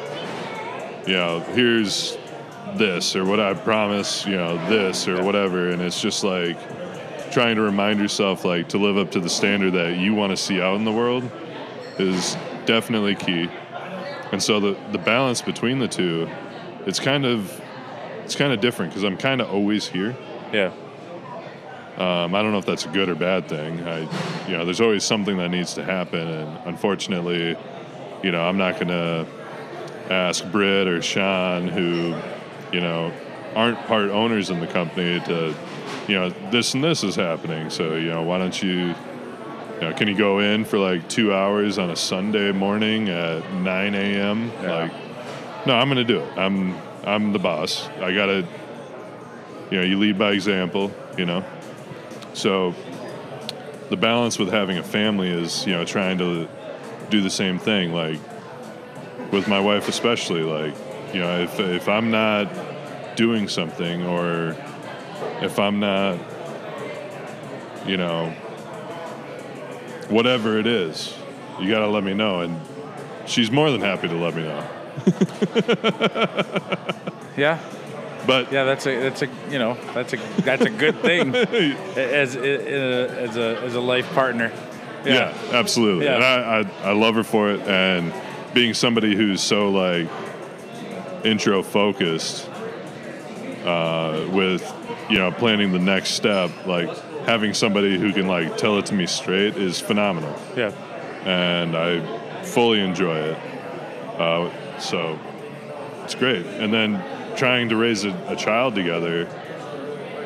you 1.06 1.14
know, 1.14 1.40
here's 1.54 2.16
this 2.76 3.14
or 3.14 3.24
what 3.24 3.38
I 3.38 3.54
promise, 3.54 4.26
you 4.26 4.36
know, 4.36 4.56
this 4.68 5.06
or 5.06 5.22
whatever, 5.22 5.68
and 5.68 5.80
it's 5.82 6.00
just 6.00 6.24
like 6.24 6.56
trying 7.32 7.56
to 7.56 7.62
remind 7.62 7.98
yourself, 7.98 8.44
like, 8.44 8.68
to 8.68 8.78
live 8.78 8.96
up 8.96 9.10
to 9.12 9.20
the 9.20 9.28
standard 9.30 9.72
that 9.72 9.96
you 9.96 10.14
want 10.14 10.30
to 10.30 10.36
see 10.36 10.60
out 10.60 10.76
in 10.76 10.84
the 10.84 10.92
world 10.92 11.28
is 11.98 12.36
definitely 12.66 13.14
key. 13.14 13.48
And 14.30 14.42
so 14.42 14.60
the 14.60 14.78
the 14.92 14.98
balance 14.98 15.42
between 15.42 15.78
the 15.78 15.88
two, 15.88 16.28
it's 16.86 17.00
kind 17.00 17.26
of 17.26 17.60
it's 18.24 18.36
kind 18.36 18.52
of 18.52 18.60
different 18.60 18.92
because 18.92 19.04
I'm 19.04 19.16
kind 19.16 19.40
of 19.40 19.50
always 19.50 19.86
here. 19.88 20.16
yeah, 20.52 20.72
Um, 21.98 22.34
I 22.34 22.40
don't 22.42 22.52
know 22.52 22.58
if 22.58 22.64
that's 22.66 22.86
a 22.86 22.88
good 22.88 23.08
or 23.08 23.14
bad 23.14 23.48
thing. 23.48 23.80
I, 23.86 24.00
you 24.48 24.56
know, 24.56 24.64
there's 24.64 24.80
always 24.80 25.04
something 25.04 25.36
that 25.38 25.50
needs 25.50 25.74
to 25.74 25.84
happen, 25.84 26.26
and 26.26 26.58
unfortunately, 26.66 27.56
you 28.22 28.30
know, 28.30 28.42
I'm 28.42 28.56
not 28.56 28.74
going 28.74 28.88
to 28.88 29.26
ask 30.10 30.44
Britt 30.50 30.88
or 30.88 31.02
Sean, 31.02 31.68
who, 31.68 32.14
you 32.72 32.80
know, 32.80 33.12
aren't 33.54 33.78
part 33.86 34.08
owners 34.10 34.48
in 34.50 34.60
the 34.60 34.66
company, 34.66 35.20
to, 35.26 35.54
you 36.08 36.14
know, 36.14 36.30
this 36.50 36.74
and 36.74 36.82
this 36.82 37.04
is 37.04 37.16
happening. 37.16 37.70
So, 37.70 37.96
you 37.96 38.08
know, 38.08 38.22
why 38.22 38.38
don't 38.38 38.62
you, 38.62 38.88
you 38.88 39.80
know, 39.80 39.94
can 39.94 40.08
you 40.08 40.16
go 40.16 40.40
in 40.40 40.64
for 40.64 40.78
like 40.78 41.08
two 41.08 41.32
hours 41.32 41.78
on 41.78 41.90
a 41.90 41.96
Sunday 41.96 42.52
morning 42.52 43.08
at 43.08 43.52
9 43.52 43.94
a.m.? 43.94 44.50
Yeah. 44.62 44.74
Like, 44.74 45.66
no, 45.66 45.74
I'm 45.74 45.88
going 45.88 46.04
to 46.04 46.04
do 46.04 46.20
it. 46.20 46.38
I'm, 46.38 46.76
I'm 47.04 47.32
the 47.32 47.38
boss. 47.38 47.88
I 48.00 48.12
got 48.14 48.26
to, 48.26 48.46
you 49.70 49.78
know, 49.78 49.84
you 49.84 49.98
lead 49.98 50.18
by 50.18 50.32
example. 50.32 50.92
You 51.16 51.26
know. 51.26 51.44
So 52.34 52.74
the 53.90 53.96
balance 53.96 54.38
with 54.38 54.50
having 54.50 54.78
a 54.78 54.82
family 54.82 55.28
is, 55.28 55.66
you 55.66 55.72
know, 55.72 55.84
trying 55.84 56.18
to 56.18 56.48
do 57.10 57.20
the 57.20 57.30
same 57.30 57.58
thing. 57.58 57.92
Like 57.92 58.18
with 59.32 59.48
my 59.48 59.60
wife, 59.60 59.88
especially, 59.88 60.42
like, 60.42 60.74
you 61.14 61.20
know, 61.20 61.40
if, 61.40 61.60
if 61.60 61.88
I'm 61.88 62.10
not 62.10 62.48
doing 63.16 63.48
something 63.48 64.06
or 64.06 64.56
if 65.42 65.58
I'm 65.58 65.80
not, 65.80 66.18
you 67.86 67.96
know, 67.96 68.30
whatever 70.08 70.58
it 70.58 70.66
is, 70.66 71.14
you 71.60 71.70
got 71.70 71.80
to 71.80 71.88
let 71.88 72.04
me 72.04 72.14
know. 72.14 72.40
And 72.40 72.60
she's 73.26 73.50
more 73.50 73.70
than 73.70 73.80
happy 73.80 74.08
to 74.08 74.14
let 74.14 74.34
me 74.34 74.42
know. 74.42 74.68
yeah, 77.36 77.58
But 78.26 78.52
yeah. 78.52 78.64
That's 78.64 78.86
a 78.86 79.00
that's 79.00 79.22
a 79.22 79.28
you 79.50 79.58
know 79.58 79.78
that's 79.94 80.12
a 80.12 80.16
that's 80.42 80.62
a 80.62 80.70
good 80.70 81.00
thing 81.00 81.34
as 81.96 82.36
as 82.36 83.36
a 83.36 83.58
as 83.62 83.74
a 83.74 83.80
life 83.80 84.08
partner. 84.12 84.52
Yeah, 85.04 85.36
absolutely. 85.52 86.04
Yeah. 86.04 86.14
And 86.16 86.24
I, 86.24 86.60
I, 86.60 86.90
I 86.90 86.92
love 86.92 87.16
her 87.16 87.24
for 87.24 87.50
it. 87.50 87.60
And 87.62 88.12
being 88.54 88.74
somebody 88.74 89.16
who's 89.16 89.40
so 89.40 89.70
like 89.70 90.08
intro 91.24 91.62
focused 91.62 92.48
uh, 93.64 94.28
with, 94.30 94.62
you 95.12 95.18
know, 95.18 95.30
planning 95.30 95.72
the 95.72 95.78
next 95.78 96.12
step, 96.12 96.50
like 96.66 96.88
having 97.26 97.52
somebody 97.52 97.98
who 97.98 98.12
can 98.12 98.26
like 98.26 98.56
tell 98.56 98.78
it 98.78 98.86
to 98.86 98.94
me 98.94 99.06
straight 99.06 99.56
is 99.56 99.78
phenomenal. 99.78 100.34
yeah, 100.56 100.70
And 101.26 101.76
I 101.76 102.42
fully 102.42 102.80
enjoy 102.80 103.16
it. 103.16 103.38
Uh, 104.18 104.78
so 104.78 105.18
it's 106.04 106.14
great. 106.14 106.46
And 106.46 106.72
then 106.72 107.36
trying 107.36 107.68
to 107.68 107.76
raise 107.76 108.04
a, 108.04 108.10
a 108.28 108.36
child 108.36 108.74
together, 108.74 109.28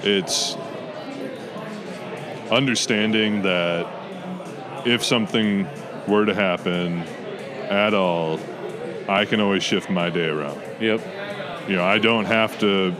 it's 0.05 0.55
understanding 2.51 3.43
that 3.43 3.87
if 4.87 5.05
something 5.05 5.67
were 6.07 6.25
to 6.27 6.35
happen 6.35 7.01
at 7.69 7.93
all, 7.93 8.39
I 9.09 9.25
can 9.25 9.41
always 9.41 9.65
shift 9.65 9.91
my 9.91 10.11
day 10.11 10.29
around. 10.29 10.61
yep, 10.81 11.01
You 11.69 11.75
know, 11.77 11.85
I 11.85 11.99
don't 11.99 12.27
have 12.27 12.59
to, 12.61 12.95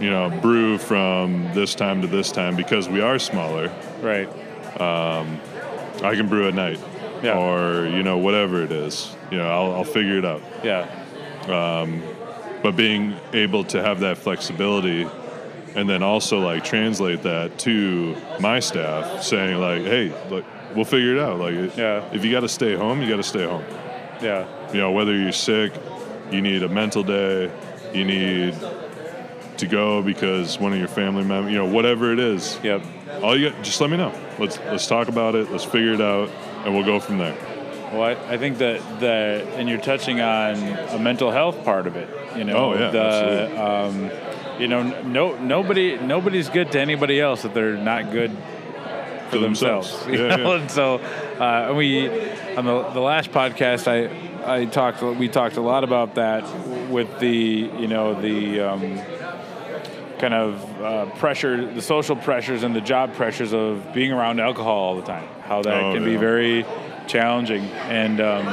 you 0.00 0.10
know, 0.10 0.30
brew 0.42 0.78
from 0.78 1.50
this 1.54 1.74
time 1.74 2.00
to 2.02 2.06
this 2.06 2.30
time 2.32 2.56
because 2.56 2.88
we 2.88 3.00
are 3.00 3.18
smaller. 3.18 3.72
right, 4.00 4.28
I 4.80 6.14
can 6.14 6.28
brew 6.28 6.46
at 6.48 6.54
night. 6.54 6.80
Yeah. 7.22 7.36
Or, 7.36 7.86
you 7.88 8.02
know, 8.04 8.18
whatever 8.18 8.62
it 8.62 8.70
is. 8.70 9.14
You 9.32 9.38
know, 9.38 9.48
I'll, 9.48 9.72
I'll 9.74 9.84
figure 9.84 10.18
it 10.18 10.24
out. 10.24 10.40
yeah, 10.62 10.86
Um, 11.48 12.00
But 12.62 12.76
being 12.76 13.14
able 13.32 13.64
to 13.64 13.82
have 13.82 14.00
that 14.00 14.18
flexibility 14.18 15.06
and 15.74 15.88
then 15.88 16.02
also 16.02 16.38
like 16.38 16.64
translate 16.64 17.22
that 17.22 17.58
to 17.60 18.16
my 18.40 18.60
staff 18.60 19.22
saying 19.22 19.58
like, 19.58 19.82
hey, 19.82 20.12
look, 20.30 20.44
we'll 20.76 20.84
figure 20.84 21.16
it 21.16 21.20
out. 21.20 21.38
Like, 21.40 21.76
Yeah. 21.76 22.04
if 22.12 22.24
you 22.24 22.30
got 22.30 22.40
to 22.40 22.48
stay 22.48 22.74
home, 22.76 23.02
you 23.02 23.08
got 23.08 23.16
to 23.16 23.22
stay 23.24 23.44
home. 23.44 23.64
yeah, 24.22 24.46
You 24.72 24.78
know, 24.80 24.92
whether 24.92 25.14
you're 25.16 25.32
sick, 25.32 25.72
you 26.30 26.40
need 26.40 26.62
a 26.62 26.68
mental 26.68 27.02
day, 27.02 27.50
you 27.92 28.04
need 28.04 28.54
to 29.58 29.66
go 29.66 30.02
because 30.02 30.58
one 30.58 30.72
of 30.72 30.78
your 30.78 30.88
family 30.88 31.24
members, 31.24 31.52
you 31.52 31.58
know, 31.58 31.66
whatever 31.66 32.12
it 32.12 32.18
is, 32.18 32.58
yep. 32.62 32.82
all 33.22 33.38
you 33.38 33.50
got, 33.50 33.62
just 33.62 33.80
let 33.80 33.90
me 33.90 33.96
know. 33.96 34.12
Let's 34.38 34.58
let's 34.60 34.86
talk 34.86 35.08
about 35.08 35.34
it. 35.34 35.50
Let's 35.50 35.64
figure 35.64 35.92
it 35.92 36.00
out, 36.00 36.30
and 36.64 36.74
we'll 36.74 36.84
go 36.84 37.00
from 37.00 37.18
there. 37.18 37.36
Well, 37.92 38.02
I, 38.02 38.34
I 38.34 38.36
think 38.38 38.58
that 38.58 38.80
the 39.00 39.46
and 39.56 39.68
you're 39.68 39.80
touching 39.80 40.20
on 40.20 40.56
a 40.56 40.98
mental 40.98 41.30
health 41.30 41.64
part 41.64 41.86
of 41.86 41.96
it. 41.96 42.08
You 42.36 42.44
know, 42.44 42.56
Oh, 42.56 42.74
yeah, 42.74 42.90
the 42.90 43.64
um, 43.64 44.10
you 44.60 44.68
know, 44.68 44.82
no 45.02 45.36
nobody 45.38 45.96
nobody's 45.98 46.48
good 46.50 46.72
to 46.72 46.80
anybody 46.80 47.20
else 47.20 47.44
if 47.44 47.54
they're 47.54 47.76
not 47.76 48.12
good 48.12 48.36
for, 49.30 49.38
themselves. 49.38 49.96
you 50.06 50.12
Yeah, 50.26 50.36
know? 50.36 50.54
yeah. 50.54 50.60
And 50.60 50.70
so 50.70 50.96
uh, 50.96 51.72
we 51.74 52.08
on 52.56 52.64
the, 52.64 52.90
the 52.90 53.00
last 53.00 53.30
podcast, 53.32 53.86
I 53.88 54.27
I 54.48 54.64
talked 54.64 55.02
we 55.02 55.28
talked 55.28 55.56
a 55.56 55.60
lot 55.60 55.84
about 55.84 56.14
that 56.14 56.42
with 56.88 57.18
the 57.20 57.28
you 57.28 57.86
know 57.86 58.20
the. 58.20 58.60
Um, 58.60 59.00
kind 60.18 60.34
of 60.34 60.82
uh, 60.82 61.06
pressure, 61.16 61.72
the 61.72 61.80
social 61.80 62.16
pressures 62.16 62.64
and 62.64 62.74
the 62.74 62.80
job 62.80 63.14
pressures 63.14 63.54
of 63.54 63.92
being 63.92 64.10
around 64.10 64.40
alcohol 64.40 64.76
all 64.76 64.96
the 64.96 65.02
time. 65.02 65.28
How 65.42 65.62
that 65.62 65.80
Oh, 65.80 65.94
can 65.94 66.04
be 66.04 66.16
very 66.16 66.66
challenging, 67.06 67.62
and 67.86 68.20
um, 68.20 68.48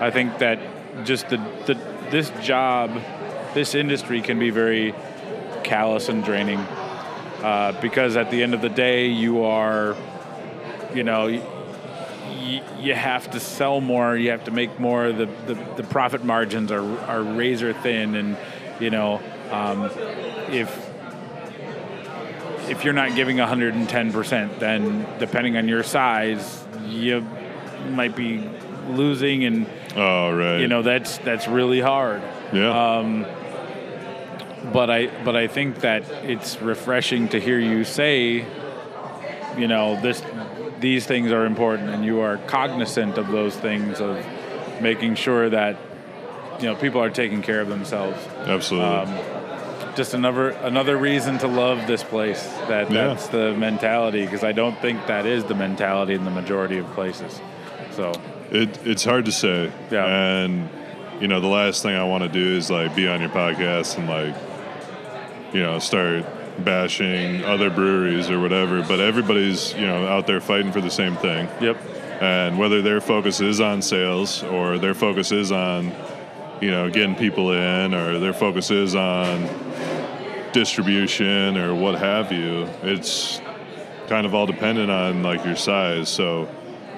I 0.00 0.10
think 0.10 0.38
that 0.38 0.58
just 1.04 1.28
the, 1.28 1.36
the 1.66 1.74
this 2.10 2.30
job, 2.40 2.90
this 3.52 3.74
industry 3.74 4.22
can 4.22 4.38
be 4.38 4.48
very 4.48 4.94
callous 5.62 6.08
and 6.08 6.24
draining 6.24 6.60
uh, 7.42 7.78
because 7.82 8.16
at 8.16 8.30
the 8.30 8.42
end 8.42 8.54
of 8.54 8.62
the 8.62 8.70
day, 8.70 9.08
you 9.08 9.44
are, 9.44 9.96
you 10.94 11.04
know. 11.04 11.59
Y- 12.30 12.62
You 12.80 12.94
have 12.94 13.30
to 13.32 13.40
sell 13.40 13.80
more. 13.80 14.16
You 14.16 14.30
have 14.30 14.44
to 14.44 14.50
make 14.50 14.78
more. 14.80 15.12
The, 15.12 15.26
the, 15.46 15.54
the 15.76 15.82
profit 15.84 16.24
margins 16.24 16.70
are, 16.72 16.98
are 17.00 17.22
razor 17.22 17.72
thin, 17.72 18.14
and 18.14 18.36
you 18.80 18.90
know 18.90 19.20
um, 19.50 19.90
if 20.52 20.70
if 22.68 22.84
you're 22.84 22.94
not 22.94 23.16
giving 23.16 23.38
110%, 23.38 24.58
then 24.60 25.04
depending 25.18 25.56
on 25.56 25.66
your 25.66 25.82
size, 25.82 26.64
you 26.88 27.26
might 27.90 28.14
be 28.14 28.48
losing, 28.90 29.44
and 29.44 29.66
Oh, 29.96 30.30
right. 30.32 30.60
you 30.60 30.68
know 30.68 30.82
that's 30.82 31.18
that's 31.18 31.48
really 31.48 31.80
hard. 31.80 32.22
yeah. 32.52 32.98
Um, 32.98 33.26
But 34.72 34.88
I 34.90 35.06
but 35.24 35.34
I 35.36 35.48
think 35.48 35.80
that 35.80 36.02
it's 36.22 36.60
refreshing 36.62 37.28
to 37.28 37.40
hear 37.40 37.58
you 37.58 37.82
say, 37.84 38.44
you 39.58 39.66
know, 39.66 40.00
this 40.00 40.22
these 40.80 41.06
things 41.06 41.30
are 41.32 41.44
important, 41.46 41.90
and 41.90 42.04
you 42.04 42.20
are 42.20 42.38
cognizant 42.46 43.18
of 43.18 43.28
those 43.28 43.54
things 43.56 44.00
of 44.00 44.24
making 44.80 45.14
sure 45.14 45.50
that 45.50 45.76
you 46.58 46.66
know 46.66 46.74
people 46.74 47.02
are 47.02 47.10
taking 47.10 47.42
care 47.42 47.60
of 47.60 47.68
themselves. 47.68 48.18
Absolutely. 48.46 48.88
um, 48.88 49.94
just 49.96 50.14
another 50.14 50.50
another 50.50 50.96
reason 50.96 51.38
to 51.38 51.46
love 51.48 51.86
this 51.86 52.02
place. 52.02 52.42
That 52.68 52.90
Yeah. 52.90 53.08
that's 53.08 53.28
the 53.28 53.52
mentality 53.54 54.24
because 54.24 54.44
I 54.44 54.52
don't 54.52 54.78
think 54.80 55.06
that 55.06 55.26
is 55.26 55.44
the 55.44 55.54
mentality 55.54 56.14
in 56.14 56.24
the 56.24 56.30
majority 56.30 56.78
of 56.78 56.86
places. 56.94 57.40
So 57.92 58.12
It, 58.50 58.78
it's 58.86 59.04
hard 59.04 59.24
to 59.26 59.32
say. 59.32 59.70
Yeah. 59.90 60.06
And, 60.06 60.68
you 61.20 61.28
know, 61.28 61.40
the 61.40 61.48
last 61.48 61.82
thing 61.82 61.94
I 61.94 62.04
want 62.04 62.22
to 62.22 62.28
do 62.28 62.56
is 62.56 62.70
like 62.70 62.94
be 62.94 63.08
on 63.08 63.20
your 63.20 63.30
podcast 63.30 63.98
and 63.98 64.08
like, 64.08 64.34
you 65.52 65.60
know, 65.60 65.78
start 65.80 66.24
bashing 66.60 67.44
other 67.44 67.70
breweries 67.70 68.30
or 68.30 68.40
whatever. 68.40 68.82
But 68.82 69.00
everybody's, 69.00 69.72
you 69.74 69.86
know, 69.86 70.06
out 70.06 70.26
there 70.26 70.40
fighting 70.40 70.72
for 70.72 70.80
the 70.80 70.90
same 70.90 71.16
thing. 71.16 71.48
yep, 71.60 71.76
And 72.20 72.58
whether 72.58 72.82
their 72.82 73.00
focus 73.00 73.40
is 73.40 73.60
on 73.60 73.82
sales 73.82 74.42
or 74.44 74.78
their 74.78 74.94
focus 74.94 75.32
is 75.32 75.52
on, 75.52 75.92
you 76.60 76.70
know, 76.70 76.90
getting 76.90 77.14
people 77.14 77.52
in 77.52 77.94
or 77.94 78.18
their 78.18 78.34
focus 78.34 78.70
is 78.70 78.94
on 78.94 79.48
distribution 80.52 81.56
or 81.56 81.74
what 81.74 81.98
have 81.98 82.32
you, 82.32 82.68
it's 82.82 83.40
kind 84.08 84.26
of 84.26 84.34
all 84.34 84.46
dependent 84.46 84.90
on 84.90 85.22
like 85.22 85.44
your 85.44 85.56
size. 85.56 86.08
So 86.08 86.48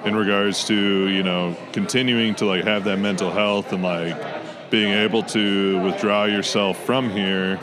in 0.05 0.15
regards 0.15 0.65
to, 0.65 1.07
you 1.07 1.23
know, 1.23 1.55
continuing 1.71 2.35
to 2.35 2.45
like 2.45 2.63
have 2.63 2.83
that 2.85 2.99
mental 2.99 3.31
health 3.31 3.71
and 3.71 3.83
like 3.83 4.69
being 4.69 4.91
able 4.91 5.21
to 5.23 5.79
withdraw 5.83 6.25
yourself 6.25 6.83
from 6.83 7.09
here 7.09 7.59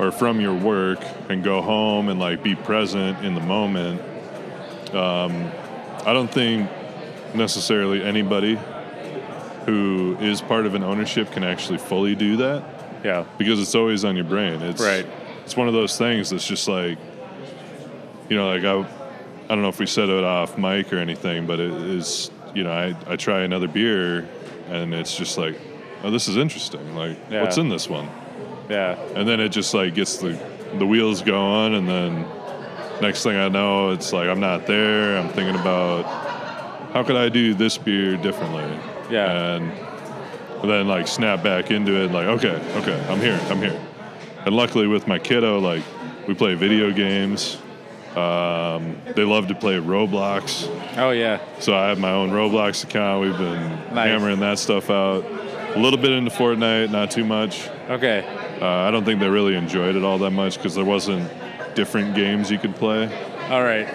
or 0.00 0.10
from 0.10 0.40
your 0.40 0.54
work 0.54 0.98
and 1.28 1.44
go 1.44 1.62
home 1.62 2.08
and 2.08 2.18
like 2.18 2.42
be 2.42 2.54
present 2.54 3.24
in 3.24 3.34
the 3.34 3.40
moment 3.40 4.00
um, 4.94 5.52
I 6.04 6.12
don't 6.12 6.32
think 6.32 6.68
necessarily 7.34 8.02
anybody 8.02 8.58
who 9.66 10.16
is 10.20 10.40
part 10.40 10.66
of 10.66 10.74
an 10.74 10.82
ownership 10.82 11.30
can 11.30 11.44
actually 11.44 11.78
fully 11.78 12.16
do 12.16 12.38
that 12.38 12.64
yeah, 13.04 13.24
because 13.38 13.60
it's 13.60 13.74
always 13.74 14.04
on 14.04 14.16
your 14.16 14.24
brain. 14.24 14.60
It's 14.62 14.82
Right. 14.82 15.06
It's 15.44 15.56
one 15.56 15.68
of 15.68 15.74
those 15.74 15.96
things 15.96 16.30
that's 16.30 16.46
just 16.46 16.68
like, 16.68 16.98
you 18.28 18.36
know, 18.36 18.48
like 18.48 18.64
I, 18.64 18.78
I 18.78 19.48
don't 19.48 19.62
know 19.62 19.68
if 19.68 19.78
we 19.78 19.86
said 19.86 20.08
it 20.08 20.22
off 20.22 20.58
mic 20.58 20.92
or 20.92 20.98
anything, 20.98 21.46
but 21.46 21.58
it 21.60 21.72
is, 21.72 22.30
you 22.54 22.62
know, 22.62 22.70
I, 22.70 22.94
I 23.06 23.16
try 23.16 23.40
another 23.40 23.68
beer 23.68 24.28
and 24.68 24.94
it's 24.94 25.16
just 25.16 25.38
like, 25.38 25.56
oh, 26.04 26.10
this 26.10 26.28
is 26.28 26.36
interesting. 26.36 26.94
Like, 26.94 27.16
Yeah. 27.30 27.42
what's 27.42 27.56
in 27.56 27.68
this 27.68 27.88
one? 27.88 28.08
Yeah, 28.70 28.98
and 29.16 29.28
then 29.28 29.40
it 29.40 29.50
just 29.50 29.74
like 29.74 29.94
gets 29.94 30.18
the 30.18 30.38
the 30.78 30.86
wheels 30.86 31.20
going 31.20 31.74
and 31.74 31.88
then 31.88 32.24
next 33.02 33.24
thing 33.24 33.34
i 33.36 33.48
know 33.48 33.90
it's 33.90 34.12
like 34.12 34.28
i'm 34.28 34.38
not 34.38 34.66
there. 34.68 35.16
I'm 35.18 35.28
thinking 35.30 35.56
about 35.60 36.04
how 36.92 37.02
could 37.02 37.16
i 37.16 37.28
do 37.28 37.54
this 37.54 37.76
beer 37.76 38.16
differently? 38.16 38.62
Yeah. 39.10 39.56
and 39.56 39.72
then 40.70 40.86
like 40.86 41.08
snap 41.08 41.42
back 41.42 41.70
into 41.72 41.96
it 41.96 42.12
like 42.12 42.26
okay 42.26 42.54
okay 42.76 43.04
i'm 43.08 43.18
here 43.18 43.38
i'm 43.50 43.58
here. 43.58 43.80
And 44.46 44.54
luckily 44.54 44.86
with 44.86 45.08
my 45.08 45.18
kiddo 45.18 45.58
like 45.58 45.82
we 46.28 46.34
play 46.34 46.54
video 46.54 46.92
games. 46.92 47.58
Um, 48.10 48.96
they 49.14 49.22
love 49.24 49.46
to 49.48 49.54
play 49.54 49.74
roblox. 49.76 50.66
Oh 50.98 51.10
yeah, 51.10 51.40
so 51.60 51.74
i 51.76 51.88
have 51.88 51.98
my 52.00 52.10
own 52.10 52.30
roblox 52.30 52.82
account. 52.84 53.22
We've 53.22 53.38
been 53.38 53.70
Nice. 53.94 54.08
hammering 54.08 54.40
that 54.40 54.58
stuff 54.58 54.90
out 54.90 55.24
a 55.74 55.78
little 55.78 55.98
bit 55.98 56.10
into 56.12 56.30
fortnite 56.30 56.90
not 56.90 57.10
too 57.10 57.24
much 57.24 57.68
okay, 57.88 58.24
uh, 58.60 58.66
I 58.66 58.90
don't 58.90 59.04
think 59.04 59.20
they 59.20 59.28
really 59.28 59.54
enjoyed 59.54 59.96
it 59.96 60.04
all 60.04 60.18
that 60.18 60.30
much 60.30 60.56
because 60.56 60.74
there 60.74 60.84
wasn't 60.84 61.30
different 61.74 62.14
games 62.14 62.50
you 62.50 62.58
could 62.58 62.74
play. 62.76 63.04
all 63.48 63.62
right, 63.62 63.86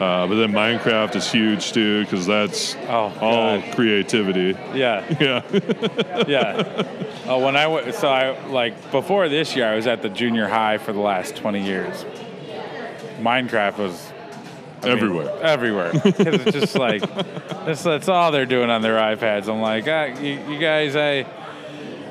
Uh, 0.00 0.26
but 0.26 0.34
then 0.36 0.50
Minecraft 0.52 1.14
is 1.16 1.30
huge 1.30 1.72
too 1.72 2.02
because 2.04 2.26
that's 2.26 2.74
Oh, 2.88 3.12
all 3.20 3.60
God. 3.60 3.74
creativity. 3.74 4.56
yeah. 4.74 5.04
Yeah, 5.20 6.24
Yeah. 6.26 6.82
Oh, 7.26 7.38
when 7.44 7.56
I 7.56 7.66
went, 7.68 7.94
so 7.94 8.08
I 8.08 8.36
like 8.48 8.90
before 8.90 9.28
this 9.28 9.54
year, 9.54 9.66
I 9.72 9.76
was 9.76 9.86
at 9.86 10.02
the 10.02 10.08
junior 10.08 10.48
high 10.48 10.78
for 10.78 10.92
the 10.92 10.98
last 11.00 11.36
20 11.36 11.64
years. 11.64 12.04
Minecraft 13.20 13.78
was 13.78 14.11
I 14.82 14.88
mean, 14.88 14.98
everywhere. 14.98 15.42
everywhere. 15.42 15.90
it's 16.04 16.52
just 16.52 16.74
like 16.74 17.02
that's, 17.64 17.82
that's 17.82 18.08
all 18.08 18.32
they're 18.32 18.46
doing 18.46 18.70
on 18.70 18.82
their 18.82 18.96
iPads. 18.96 19.48
I'm 19.48 19.60
like, 19.60 19.86
ah, 19.86 20.20
you, 20.20 20.40
you 20.52 20.58
guys, 20.58 20.96
I 20.96 21.26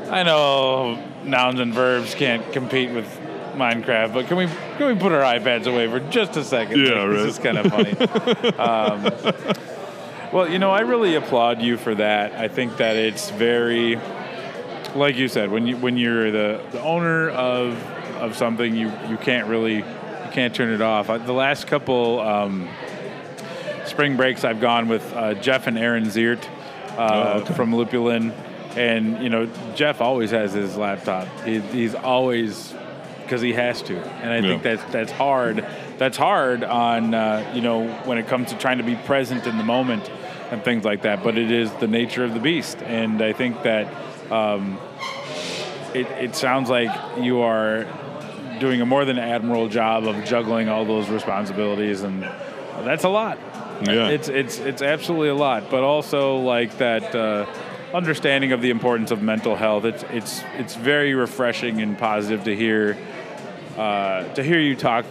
I 0.10 0.24
know 0.24 1.04
nouns 1.24 1.60
and 1.60 1.74
verbs 1.74 2.16
can't 2.16 2.52
compete 2.54 2.92
with 2.92 3.06
Minecraft, 3.56 4.14
but 4.14 4.28
can 4.28 4.38
we 4.38 4.48
can 4.78 4.88
we 4.88 4.96
put 4.96 5.12
our 5.12 5.22
iPads 5.22 5.68
away 5.68 5.88
for 5.88 6.00
just 6.12 6.38
a 6.38 6.44
second? 6.44 6.80
Yeah, 6.80 7.04
right. 7.06 7.14
This 7.14 7.38
is 7.38 7.40
kind 7.40 7.58
of 7.58 7.68
funny. 7.68 7.92
um, 8.58 9.04
well, 10.32 10.50
you 10.50 10.60
know, 10.60 10.72
I 10.72 10.82
really 10.82 11.16
applaud 11.16 11.62
you 11.62 11.78
for 11.78 11.94
that. 11.96 12.34
I 12.34 12.48
think 12.48 12.78
that 12.78 12.96
it's 12.96 13.30
very, 13.32 14.00
like 14.96 15.18
you 15.18 15.28
said, 15.28 15.52
when 15.52 15.68
you 15.68 15.78
when 15.78 15.98
you're 15.98 16.32
the, 16.32 16.64
the 16.72 16.82
owner 16.82 17.30
of 17.30 17.74
of 18.18 18.38
something, 18.38 18.76
you 18.76 18.92
you 19.10 19.18
can't 19.18 19.48
really 19.48 19.84
can't 20.32 20.54
turn 20.56 20.72
it 20.74 20.82
off. 20.82 21.10
Uh, 21.10 21.18
The 21.18 21.34
last 21.34 21.68
couple 21.68 22.20
um, 22.20 22.68
spring 23.86 24.18
breaks, 24.18 24.44
I've 24.44 24.62
gone 24.62 24.88
with 24.88 25.04
uh, 25.14 25.34
Jeff 25.36 25.68
and 25.68 25.78
Aaron 25.78 26.06
Ziert 26.06 26.44
uh, 26.98 26.98
Oh, 26.98 27.40
okay. 27.42 27.54
from 27.54 27.72
Lupulin, 27.74 28.32
and 28.76 29.22
you 29.24 29.30
know 29.30 29.48
Jeff 29.76 30.02
always 30.02 30.32
has 30.32 30.54
his 30.54 30.76
laptop. 30.78 31.28
He, 31.46 31.60
he's 31.60 31.96
always 31.96 32.74
because 33.24 33.42
he 33.42 33.54
has 33.54 33.82
to, 33.84 33.98
and 33.98 34.30
I 34.32 34.38
Yeah. 34.38 34.42
think 34.60 34.64
that's 34.64 34.84
that's 34.92 35.12
hard. 35.12 35.66
That's 35.98 36.18
hard 36.18 36.64
on 36.64 37.14
uh, 37.14 37.52
you 37.54 37.62
know 37.62 37.88
when 38.06 38.18
it 38.18 38.28
comes 38.28 38.50
to 38.52 38.58
trying 38.58 38.78
to 38.80 38.84
be 38.84 38.96
present 38.96 39.46
in 39.48 39.58
the 39.58 39.64
moment 39.64 40.10
and 40.52 40.64
things 40.64 40.84
like 40.84 41.04
that. 41.04 41.24
But 41.24 41.38
it 41.38 41.50
is 41.52 41.72
the 41.76 41.88
nature 41.88 42.24
of 42.26 42.34
the 42.34 42.40
beast, 42.42 42.78
and 42.84 43.22
I 43.22 43.32
think 43.34 43.64
that 43.64 43.88
um, 44.32 44.78
it, 45.94 46.08
it 46.20 46.36
sounds 46.36 46.70
like 46.70 46.90
you 47.22 47.42
are 47.42 47.86
doing 48.62 48.80
a 48.80 48.86
more 48.86 49.04
than 49.04 49.20
admirable 49.20 49.68
job 49.68 50.08
of 50.08 50.24
juggling 50.24 50.70
all 50.70 50.86
those 50.86 51.10
responsibilities, 51.10 52.04
and 52.04 52.24
that's 52.86 53.04
a 53.04 53.10
lot. 53.10 53.38
Yeah. 53.84 54.10
It's 54.10 54.30
it's 54.30 54.60
it's 54.60 54.82
absolutely 54.82 55.30
a 55.30 55.36
lot, 55.36 55.70
but 55.70 55.84
also 55.84 56.38
like 56.38 56.78
that 56.78 57.14
uh, 57.14 57.46
understanding 57.94 58.52
of 58.54 58.62
the 58.62 58.70
importance 58.70 59.12
of 59.12 59.22
mental 59.22 59.56
health. 59.56 59.84
It's 59.84 60.04
it's 60.12 60.44
it's 60.54 60.76
very 60.76 61.14
refreshing 61.16 61.82
and 61.82 61.98
positive 61.98 62.44
to 62.46 62.56
hear 62.56 62.98
uh, 63.78 64.32
to 64.36 64.44
hear 64.44 64.60
you 64.60 64.76
talk 64.76 65.06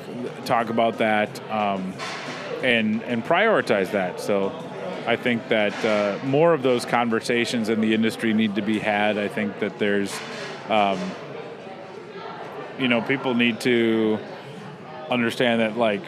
talk 0.44 0.70
about 0.70 0.98
that 0.98 1.28
um, 1.50 1.92
and 2.62 3.02
and 3.02 3.24
prioritize 3.24 3.90
that. 3.90 4.20
So 4.20 4.52
I 5.06 5.16
think 5.16 5.48
that 5.48 5.84
uh, 5.84 6.24
more 6.24 6.54
of 6.54 6.62
those 6.62 6.84
conversations 6.84 7.68
in 7.68 7.80
the 7.80 7.94
industry 7.94 8.32
need 8.32 8.54
to 8.54 8.62
be 8.62 8.78
had. 8.78 9.18
I 9.18 9.26
think 9.26 9.58
that 9.58 9.78
there's 9.80 10.16
um, 10.68 10.98
you 12.80 12.88
know 12.88 13.00
people 13.02 13.34
need 13.34 13.60
to 13.60 14.18
understand 15.10 15.60
that 15.60 15.76
like 15.76 16.02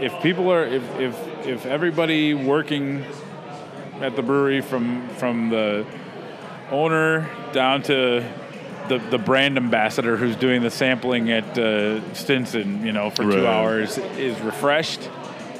if 0.00 0.12
people 0.22 0.50
are 0.52 0.64
if 0.64 0.82
if 0.98 1.46
if 1.46 1.66
everybody 1.66 2.34
working 2.34 3.04
at 4.00 4.16
the 4.16 4.22
brewery 4.22 4.60
from 4.60 5.08
from 5.10 5.50
the 5.50 5.86
owner 6.70 7.28
down 7.52 7.82
to 7.82 8.24
the, 8.88 8.98
the 9.10 9.18
brand 9.18 9.56
ambassador 9.56 10.16
who's 10.16 10.36
doing 10.36 10.62
the 10.62 10.70
sampling 10.70 11.30
at 11.30 11.56
uh, 11.58 12.12
Stinson, 12.12 12.84
you 12.84 12.92
know, 12.92 13.08
for 13.10 13.22
two 13.22 13.46
hours 13.46 13.96
is 13.96 14.38
refreshed. 14.40 15.08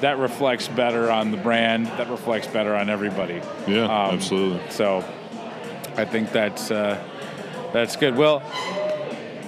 That 0.01 0.19
reflects 0.19 0.69
better 0.69 1.11
on 1.11 1.31
the 1.31 1.39
brand. 1.39 1.87
That 1.87 2.11
reflects 2.11 2.47
better 2.47 2.75
on 2.75 2.91
everybody. 2.91 3.41
Yeah, 3.67 3.85
Um, 3.85 4.15
absolutely. 4.15 4.61
So, 4.71 5.03
I 5.97 6.05
think 6.05 6.33
that's 6.33 6.71
uh, 6.71 7.03
that's 7.73 7.97
good. 7.97 8.15
Well, 8.15 8.43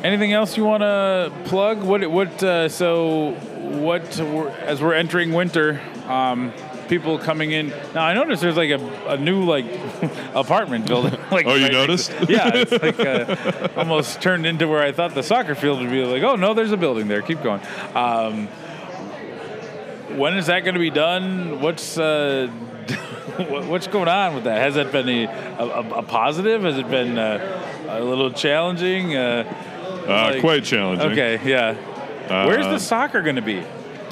anything 0.03 0.33
else 0.33 0.57
you 0.57 0.65
want 0.65 0.83
to 0.83 1.33
plug? 1.47 1.83
What 1.83 2.09
what? 2.11 2.43
Uh, 2.43 2.69
so 2.69 3.33
what? 3.33 4.19
We're, 4.19 4.49
as 4.49 4.81
we're 4.83 4.95
entering 4.95 5.33
winter, 5.33 5.81
um, 6.07 6.53
people 6.89 7.19
coming 7.19 7.51
in 7.53 7.69
now. 7.95 8.05
I 8.05 8.15
noticed 8.15 8.43
there's 8.43 8.57
like 8.57 8.71
a, 8.71 9.09
a 9.09 9.17
new 9.17 9.45
like 9.45 9.67
apartment 10.35 10.87
building. 10.87 11.13
like 11.31 11.47
Oh, 11.47 11.55
you 11.55 11.65
right 11.65 11.73
noticed? 11.73 12.11
next- 12.13 12.31
yeah, 12.31 12.51
it's 12.55 12.73
like 12.73 13.01
uh, 13.01 13.69
almost 13.77 14.21
turned 14.23 14.47
into 14.47 14.69
where 14.69 14.83
I 14.83 14.93
thought 14.93 15.15
the 15.15 15.23
soccer 15.23 15.55
field 15.55 15.81
would 15.81 15.91
be. 15.91 16.05
Like, 16.05 16.23
oh 16.23 16.37
no, 16.37 16.55
there's 16.55 16.73
a 16.73 16.77
building 16.77 17.09
there. 17.09 17.23
Keep 17.23 17.43
going. 17.43 17.61
Um, 17.95 18.49
when 20.17 20.37
is 20.37 20.47
that 20.47 20.61
going 20.61 20.75
to 20.75 20.81
be 20.81 20.91
done? 20.91 21.61
What's 21.61 21.99
uh, 21.99 22.47
what's 23.49 23.87
going 23.89 24.09
on 24.09 24.35
with 24.35 24.45
that? 24.45 24.59
Has 24.59 24.77
that 24.77 24.93
been 24.93 25.09
a, 25.09 25.25
a, 25.59 25.99
a 25.99 26.03
positive? 26.03 26.63
Has 26.63 26.79
it 26.79 26.89
been 26.89 27.19
uh, 27.19 27.87
a 27.89 28.01
little 28.03 28.31
challenging? 28.31 29.15
Uh, 29.17 29.45
Uh, 30.07 30.31
like- 30.33 30.41
quite 30.41 30.65
challenging. 30.65 31.13
okay, 31.13 31.41
yeah. 31.45 31.75
Where's 32.47 32.67
the 32.67 32.79
soccer 32.79 33.23
going 33.23 33.37
to 33.37 33.43
be? 33.43 33.63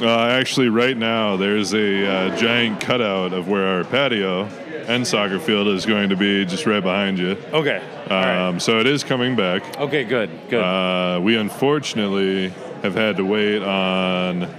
Uh, 0.01 0.27
actually, 0.27 0.69
right 0.69 0.97
now 0.97 1.37
there's 1.37 1.73
a 1.73 2.07
uh, 2.07 2.37
giant 2.37 2.81
cutout 2.81 3.33
of 3.33 3.49
where 3.49 3.65
our 3.66 3.85
patio 3.85 4.45
and 4.89 5.07
soccer 5.07 5.39
field 5.39 5.69
is 5.69 5.87
going 5.87 6.09
to 6.09 6.16
be, 6.16 6.45
just 6.45 6.66
right 6.66 6.83
behind 6.83 7.19
you. 7.19 7.37
Okay. 7.53 7.81
All 8.11 8.16
right. 8.16 8.49
Um, 8.49 8.61
so 8.61 8.81
it 8.81 8.87
is 8.87 9.05
coming 9.05 9.37
back. 9.37 9.79
Okay, 9.79 10.05
good, 10.05 10.31
good. 10.49 10.61
Uh, 10.62 11.21
we 11.21 11.37
unfortunately 11.37 12.49
have 12.83 12.95
had 12.95 13.16
to 13.16 13.25
wait 13.25 13.62
on 13.62 14.53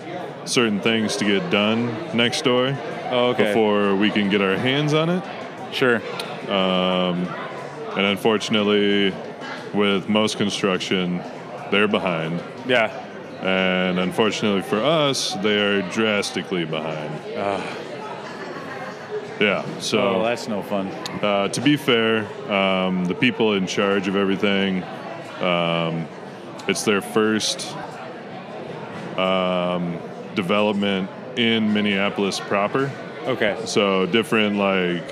certain 0.45 0.79
things 0.79 1.17
to 1.17 1.25
get 1.25 1.49
done 1.51 2.15
next 2.15 2.43
door 2.43 2.77
oh, 3.11 3.31
okay. 3.31 3.47
before 3.47 3.95
we 3.95 4.09
can 4.09 4.29
get 4.29 4.41
our 4.41 4.55
hands 4.55 4.93
on 4.93 5.09
it. 5.09 5.23
Sure. 5.73 6.01
And 6.47 8.05
unfortunately, 8.05 9.13
with 9.75 10.09
most 10.09 10.37
construction, 10.37 11.21
they're 11.71 11.87
behind. 11.87 12.41
Yeah. 12.67 12.91
And 13.41 13.99
unfortunately 13.99 14.61
for 14.63 14.81
us, 14.81 15.33
they 15.35 15.59
are 15.59 15.81
drastically 15.91 16.65
behind. 16.65 17.13
Yeah, 19.39 19.65
so 19.79 19.99
Oh, 19.99 20.23
that's 20.23 20.47
no 20.47 20.61
fun. 20.61 20.87
uh, 21.21 21.49
to 21.49 21.59
be 21.61 21.75
fair, 21.75 22.25
um, 22.51 23.03
the 23.03 23.13
people 23.13 23.53
in 23.55 23.67
charge 23.67 24.07
of 24.07 24.15
everything, 24.15 24.81
um, 25.41 26.07
it's 26.69 26.83
their 26.83 27.01
first 27.01 27.75
um, 29.17 29.99
development 30.35 31.09
in 31.35 31.73
Minneapolis 31.73 32.39
proper. 32.39 32.89
Okay. 33.25 33.57
So 33.65 34.05
different 34.05 34.55
like 34.55 35.03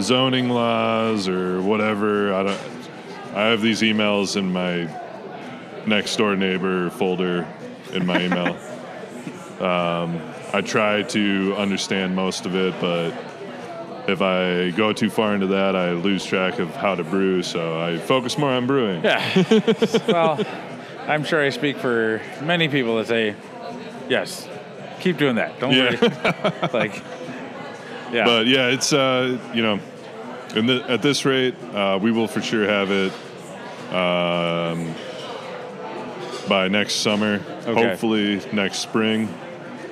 zoning 0.00 0.48
laws 0.48 1.28
or 1.28 1.60
whatever. 1.60 2.32
I 2.32 2.42
don't. 2.44 2.60
I 3.34 3.46
have 3.46 3.62
these 3.62 3.80
emails 3.82 4.36
in 4.36 4.52
my 4.52 4.88
next 5.86 6.16
door 6.16 6.36
neighbor 6.36 6.90
folder 6.90 7.46
in 7.92 8.06
my 8.06 8.22
email. 8.24 8.56
um, 9.64 10.20
I 10.52 10.60
try 10.60 11.02
to 11.02 11.54
understand 11.56 12.14
most 12.14 12.44
of 12.46 12.54
it, 12.54 12.74
but 12.80 13.12
if 14.08 14.20
I 14.20 14.70
go 14.76 14.92
too 14.92 15.08
far 15.08 15.34
into 15.34 15.46
that, 15.48 15.74
I 15.76 15.92
lose 15.92 16.24
track 16.24 16.58
of 16.58 16.74
how 16.76 16.94
to 16.94 17.04
brew. 17.04 17.42
So 17.42 17.80
I 17.80 17.98
focus 17.98 18.36
more 18.36 18.50
on 18.50 18.66
brewing. 18.66 19.02
Yeah. 19.02 19.44
well, 20.08 20.44
I'm 21.06 21.24
sure 21.24 21.42
I 21.42 21.48
speak 21.50 21.78
for 21.78 22.20
many 22.42 22.68
people 22.68 22.96
that 22.98 23.06
say, 23.06 23.34
yes, 24.08 24.46
keep 25.00 25.16
doing 25.16 25.36
that. 25.36 25.58
Don't 25.58 25.72
Yeah. 25.72 25.96
worry. 26.00 26.68
like, 26.72 27.02
yeah. 28.12 28.24
But 28.26 28.46
yeah, 28.46 28.68
it's 28.68 28.92
uh, 28.92 29.38
you 29.54 29.62
know, 29.62 29.80
in 30.54 30.66
the, 30.66 30.84
at 30.88 31.02
this 31.02 31.24
rate, 31.24 31.54
uh, 31.74 31.98
we 32.00 32.12
will 32.12 32.28
for 32.28 32.42
sure 32.42 32.66
have 32.66 32.90
it 32.90 33.12
um, 33.92 34.94
by 36.48 36.68
next 36.68 36.96
summer. 36.96 37.40
Okay. 37.66 37.72
Hopefully 37.72 38.40
next 38.52 38.78
spring. 38.78 39.28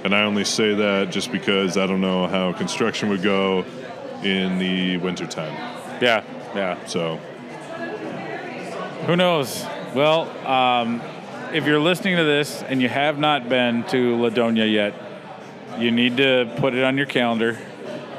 And 0.04 0.14
I 0.14 0.22
only 0.22 0.44
say 0.44 0.74
that 0.74 1.10
just 1.10 1.30
because 1.30 1.76
I 1.76 1.86
don't 1.86 2.00
know 2.00 2.26
how 2.26 2.52
construction 2.52 3.10
would 3.10 3.22
go 3.22 3.64
in 4.22 4.58
the 4.58 4.96
wintertime. 4.98 5.54
yeah. 6.00 6.24
Yeah. 6.54 6.84
So 6.86 7.20
Who 9.06 9.14
knows? 9.16 9.64
Well, 9.94 10.28
um, 10.46 11.00
if 11.52 11.64
you're 11.64 11.80
listening 11.80 12.16
to 12.16 12.24
this 12.24 12.62
and 12.62 12.82
you 12.82 12.88
have 12.88 13.18
not 13.18 13.48
been 13.48 13.84
to 13.84 14.16
La 14.16 14.30
Doña 14.30 14.70
yet, 14.70 14.94
you 15.78 15.90
need 15.90 16.16
to 16.16 16.52
put 16.58 16.74
it 16.74 16.82
on 16.82 16.96
your 16.96 17.06
calendar. 17.06 17.56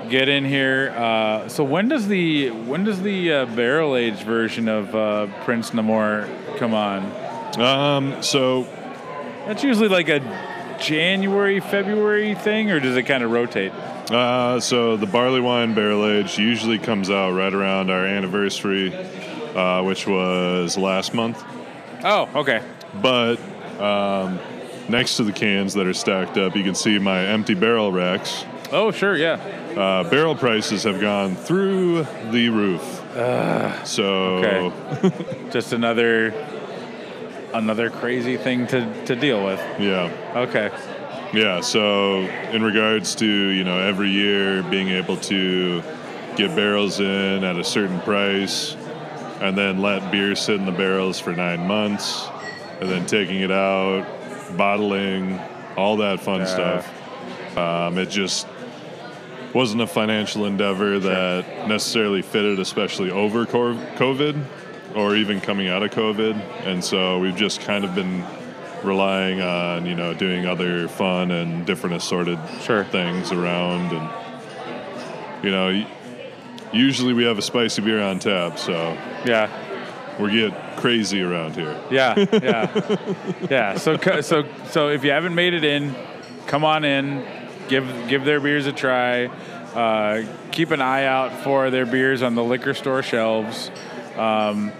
Get 0.09 0.27
in 0.29 0.43
here. 0.45 0.89
Uh, 0.95 1.47
so 1.47 1.63
when 1.63 1.87
does 1.87 2.07
the 2.07 2.49
when 2.49 2.83
does 2.83 3.01
the 3.01 3.31
uh, 3.31 3.45
barrel 3.45 3.95
aged 3.95 4.23
version 4.23 4.67
of 4.67 4.93
uh, 4.95 5.27
Prince 5.45 5.71
Namor 5.71 6.27
come 6.57 6.73
on? 6.73 7.03
um, 7.59 8.21
so 8.23 8.63
That's 9.45 9.63
usually 9.63 9.87
like 9.89 10.09
a 10.09 10.19
January 10.81 11.59
February 11.59 12.33
thing, 12.35 12.71
or 12.71 12.79
does 12.79 12.97
it 12.97 13.03
kind 13.03 13.23
of 13.23 13.31
rotate? 13.31 13.71
uh, 14.11 14.59
so 14.59 14.97
the 14.97 15.05
barley 15.05 15.39
wine 15.39 15.73
barrel 15.73 16.05
age 16.05 16.37
usually 16.37 16.79
comes 16.79 17.09
out 17.09 17.31
right 17.33 17.53
around 17.53 17.89
our 17.89 18.05
anniversary, 18.05 18.93
uh, 19.55 19.81
which 19.83 20.07
was 20.07 20.77
last 20.77 21.13
month. 21.13 21.41
Oh, 22.03 22.27
okay. 22.35 22.61
But 23.01 23.35
um, 23.79 24.39
next 24.89 25.17
to 25.17 25.23
the 25.23 25.31
cans 25.31 25.73
that 25.75 25.85
are 25.87 25.93
stacked 25.93 26.37
up, 26.37 26.55
you 26.55 26.63
can 26.63 26.75
see 26.75 26.97
my 26.99 27.25
empty 27.27 27.53
barrel 27.53 27.91
racks. 27.91 28.43
Oh, 28.71 28.91
sure, 28.91 29.15
yeah. 29.17 29.33
Uh, 29.75 30.03
barrel 30.09 30.35
prices 30.35 30.83
have 30.83 30.99
gone 31.01 31.35
through 31.35 32.03
the 32.31 32.49
roof. 32.49 32.81
so 33.85 34.03
Okay. 34.43 35.49
Just 35.51 35.73
another 35.73 36.33
another 37.53 37.89
crazy 37.89 38.37
thing 38.37 38.65
to, 38.67 39.05
to 39.05 39.15
deal 39.15 39.43
with. 39.43 39.59
yeah, 39.79 40.09
Okay. 40.35 40.69
yeah. 41.33 41.59
So 41.59 42.19
in 42.53 42.63
regards 42.63 43.13
to 43.15 43.25
you 43.27 43.63
know 43.65 43.77
every 43.79 44.09
year 44.09 44.63
being 44.63 44.87
able 44.89 45.17
to 45.17 45.81
get 46.37 46.55
barrels 46.55 47.01
in 47.01 47.43
at 47.43 47.57
a 47.57 47.63
certain 47.63 47.99
price, 48.01 48.75
and 49.41 49.57
then 49.57 49.81
let 49.81 50.11
beer 50.11 50.33
sit 50.35 50.55
in 50.55 50.65
the 50.65 50.71
barrels 50.71 51.19
for 51.19 51.33
nine 51.33 51.67
months, 51.67 52.25
and 52.79 52.89
then 52.89 53.05
taking 53.05 53.41
it 53.41 53.51
out, 53.51 54.05
bottling, 54.55 55.37
all 55.75 55.97
that 55.97 56.21
fun 56.21 56.39
Yeah. 56.41 56.45
stuff. 56.45 57.57
Um, 57.57 57.97
it 57.97 58.09
just 58.09 58.47
wasn't 59.53 59.81
a 59.81 59.87
financial 59.87 60.45
endeavor 60.45 60.99
that 60.99 61.67
necessarily 61.67 62.21
fitted, 62.21 62.59
especially 62.59 63.11
over 63.11 63.45
COVID 63.45 64.43
or 64.95 65.15
even 65.15 65.41
coming 65.41 65.67
out 65.67 65.83
of 65.83 65.91
COVID. 65.91 66.35
And 66.65 66.83
so 66.83 67.19
we've 67.19 67.35
just 67.35 67.61
kind 67.61 67.83
of 67.85 67.93
been 67.95 68.23
relying 68.83 69.41
on, 69.41 69.85
you 69.85 69.95
know, 69.95 70.13
doing 70.13 70.45
other 70.45 70.87
fun 70.87 71.31
and 71.31 71.65
different 71.65 71.95
assorted 71.95 72.39
Sure. 72.63 72.83
things 72.85 73.31
around. 73.31 73.91
And, 73.93 74.09
you 75.43 75.51
know, 75.51 75.85
usually 76.73 77.13
we 77.13 77.23
have 77.25 77.37
a 77.37 77.41
spicy 77.41 77.81
beer 77.81 78.01
on 78.01 78.19
tap, 78.19 78.57
so 78.57 78.97
Yeah. 79.25 79.49
we 80.19 80.31
get 80.31 80.77
crazy 80.77 81.21
around 81.21 81.55
here. 81.55 81.75
Yeah, 81.91 82.15
yeah, 82.41 82.97
yeah. 83.49 83.75
So, 83.75 83.97
so, 84.21 84.45
so 84.69 84.89
if 84.89 85.03
you 85.03 85.11
haven't 85.11 85.35
made 85.35 85.53
it 85.53 85.63
in, 85.63 85.95
come 86.47 86.63
on 86.63 86.83
in, 86.83 87.23
give 87.71 88.07
give 88.07 88.25
their 88.25 88.39
beers 88.39 88.67
a 88.67 88.73
try. 88.73 89.25
Uh, 89.73 90.27
keep 90.51 90.69
an 90.71 90.81
eye 90.81 91.05
out 91.05 91.43
for 91.43 91.71
their 91.71 91.85
beers 91.85 92.21
on 92.21 92.35
the 92.35 92.43
liquor 92.43 92.73
store 92.73 93.01
shelves. 93.01 93.71
Um, 94.17 94.71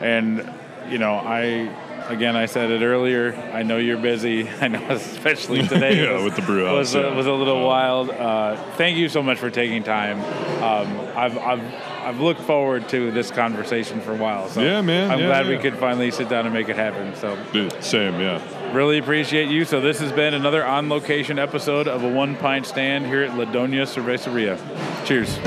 and 0.00 0.52
you 0.90 0.98
know, 0.98 1.14
I 1.14 1.72
again, 2.08 2.34
I 2.36 2.46
said 2.46 2.70
it 2.70 2.82
earlier. 2.82 3.34
I 3.54 3.62
know 3.62 3.78
you're 3.78 3.96
busy. 3.96 4.48
I 4.60 4.68
know, 4.68 4.84
especially 4.90 5.62
today. 5.68 6.02
Yeah, 6.02 6.14
was, 6.14 6.24
with 6.24 6.36
the 6.36 6.42
brew 6.42 6.66
house, 6.66 6.76
was, 6.76 6.94
a, 6.96 7.00
yeah. 7.00 7.16
was 7.16 7.26
a 7.26 7.32
little 7.32 7.64
wild. 7.64 8.10
Uh, 8.10 8.56
thank 8.76 8.98
you 8.98 9.08
so 9.08 9.22
much 9.22 9.38
for 9.38 9.50
taking 9.50 9.84
time. 9.84 10.18
Um, 10.62 11.16
I've, 11.16 11.38
I've 11.38 11.91
I've 12.02 12.20
looked 12.20 12.40
forward 12.40 12.88
to 12.90 13.10
this 13.10 13.30
conversation 13.30 14.00
for 14.00 14.12
a 14.12 14.16
while. 14.16 14.48
So 14.48 14.60
Yeah, 14.60 14.80
man. 14.82 15.10
I'm 15.10 15.20
Yeah, 15.20 15.26
glad 15.26 15.46
we 15.48 15.58
could 15.58 15.76
finally 15.78 16.10
sit 16.10 16.28
down 16.28 16.44
and 16.46 16.52
make 16.54 16.68
it 16.68 16.76
happen. 16.76 17.14
So 17.14 17.38
Dude, 17.52 17.72
same, 17.82 18.20
yeah. 18.20 18.40
really 18.74 18.98
appreciate 18.98 19.48
you. 19.48 19.64
So 19.64 19.80
this 19.80 20.00
has 20.00 20.12
been 20.12 20.34
another 20.34 20.64
on 20.64 20.88
location 20.88 21.38
episode 21.38 21.86
of 21.88 22.02
a 22.02 22.08
one 22.08 22.36
pint 22.36 22.66
stand 22.66 23.06
here 23.06 23.22
at 23.22 23.36
La 23.36 23.44
Doña 23.44 23.86
Cervecería. 23.86 24.58
Cheers. 25.06 25.38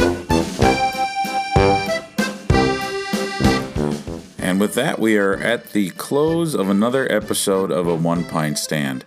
And 4.40 4.60
with 4.60 4.76
that, 4.76 5.00
we 5.00 5.18
are 5.18 5.36
at 5.36 5.72
the 5.74 5.90
close 5.92 6.54
of 6.54 6.70
another 6.70 7.12
episode 7.12 7.72
of 7.72 7.88
a 7.88 7.96
One 7.96 8.24
Pint 8.24 8.58
Stand. 8.60 9.04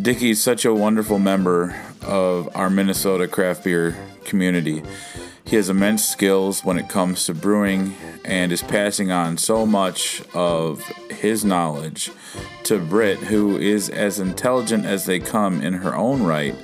Dicky's 0.00 0.40
such 0.42 0.64
a 0.64 0.72
wonderful 0.72 1.18
member 1.18 1.74
of 2.02 2.48
our 2.56 2.70
Minnesota 2.70 3.26
craft 3.28 3.64
beer 3.64 3.96
community. 4.24 4.82
He 5.46 5.56
has 5.56 5.68
immense 5.68 6.04
skills 6.04 6.64
when 6.64 6.78
it 6.78 6.88
comes 6.88 7.26
to 7.26 7.34
brewing 7.34 7.94
and 8.24 8.50
is 8.50 8.62
passing 8.62 9.10
on 9.10 9.36
so 9.36 9.66
much 9.66 10.22
of 10.32 10.82
his 11.10 11.44
knowledge 11.44 12.10
to 12.64 12.78
Britt, 12.78 13.18
who 13.18 13.58
is 13.58 13.90
as 13.90 14.18
intelligent 14.18 14.86
as 14.86 15.04
they 15.04 15.20
come 15.20 15.60
in 15.60 15.74
her 15.74 15.94
own 15.94 16.22
right. 16.22 16.54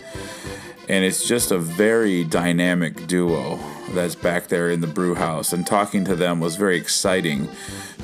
And 0.88 1.04
it's 1.04 1.28
just 1.28 1.52
a 1.52 1.58
very 1.58 2.24
dynamic 2.24 3.06
duo 3.06 3.60
that's 3.92 4.14
back 4.14 4.48
there 4.48 4.70
in 4.70 4.80
the 4.80 4.86
brew 4.86 5.14
house. 5.14 5.52
And 5.52 5.66
talking 5.66 6.04
to 6.06 6.16
them 6.16 6.40
was 6.40 6.56
very 6.56 6.76
exciting 6.76 7.48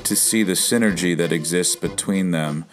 to 0.03 0.15
see 0.15 0.43
the 0.43 0.53
synergy 0.53 1.17
that 1.17 1.31
exists 1.31 1.75
between 1.75 2.31
them 2.31 2.65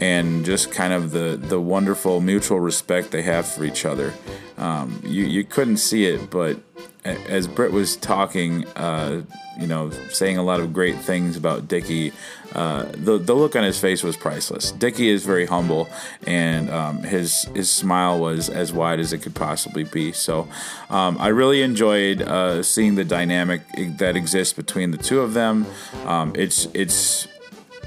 and 0.00 0.44
just 0.44 0.72
kind 0.72 0.92
of 0.92 1.12
the, 1.12 1.38
the 1.40 1.60
wonderful 1.60 2.20
mutual 2.20 2.60
respect 2.60 3.10
they 3.10 3.22
have 3.22 3.46
for 3.46 3.64
each 3.64 3.84
other. 3.86 4.12
Um, 4.58 5.00
you, 5.04 5.24
you 5.24 5.44
couldn't 5.44 5.78
see 5.78 6.04
it, 6.06 6.30
but 6.30 6.58
as 7.04 7.46
Britt 7.46 7.72
was 7.72 7.96
talking, 7.96 8.66
uh, 8.76 9.22
you 9.58 9.66
know, 9.66 9.90
saying 10.10 10.38
a 10.38 10.42
lot 10.42 10.60
of 10.60 10.72
great 10.72 10.96
things 10.96 11.36
about 11.36 11.68
Dicky, 11.68 12.12
uh, 12.54 12.84
the 12.92 13.18
the 13.18 13.34
look 13.34 13.54
on 13.56 13.62
his 13.62 13.78
face 13.78 14.02
was 14.02 14.16
priceless. 14.16 14.72
Dicky 14.72 15.08
is 15.08 15.24
very 15.24 15.46
humble, 15.46 15.88
and 16.26 16.70
um, 16.70 17.02
his 17.02 17.44
his 17.54 17.70
smile 17.70 18.18
was 18.18 18.48
as 18.48 18.72
wide 18.72 19.00
as 19.00 19.12
it 19.12 19.18
could 19.18 19.34
possibly 19.34 19.84
be. 19.84 20.12
So, 20.12 20.48
um, 20.88 21.18
I 21.20 21.28
really 21.28 21.62
enjoyed 21.62 22.22
uh, 22.22 22.62
seeing 22.62 22.94
the 22.94 23.04
dynamic 23.04 23.62
that 23.98 24.16
exists 24.16 24.54
between 24.54 24.90
the 24.90 24.98
two 24.98 25.20
of 25.20 25.34
them. 25.34 25.66
Um, 26.06 26.32
it's 26.34 26.66
it's 26.74 27.28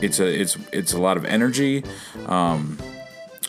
it's 0.01 0.19
a 0.19 0.27
it's 0.27 0.57
it's 0.71 0.93
a 0.93 0.99
lot 0.99 1.17
of 1.17 1.25
energy. 1.25 1.83
Um, 2.27 2.77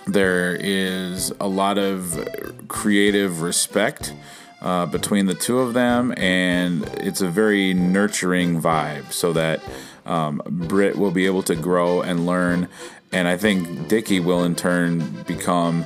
there 0.06 0.56
is 0.58 1.30
a 1.38 1.46
lot 1.46 1.76
of 1.76 2.26
creative 2.68 3.42
respect 3.42 4.14
uh, 4.60 4.86
between 4.86 5.26
the 5.26 5.34
two 5.34 5.58
of 5.58 5.74
them, 5.74 6.12
and 6.16 6.84
it's 7.00 7.20
a 7.20 7.28
very 7.28 7.74
nurturing 7.74 8.60
vibe 8.60 9.12
so 9.12 9.32
that 9.32 9.60
um, 10.06 10.42
Britt 10.46 10.96
will 10.96 11.10
be 11.10 11.26
able 11.26 11.42
to 11.44 11.54
grow 11.54 12.00
and 12.00 12.26
learn. 12.26 12.68
And 13.12 13.28
I 13.28 13.36
think 13.36 13.88
Dicky 13.88 14.20
will 14.20 14.44
in 14.44 14.54
turn 14.54 15.22
become 15.26 15.84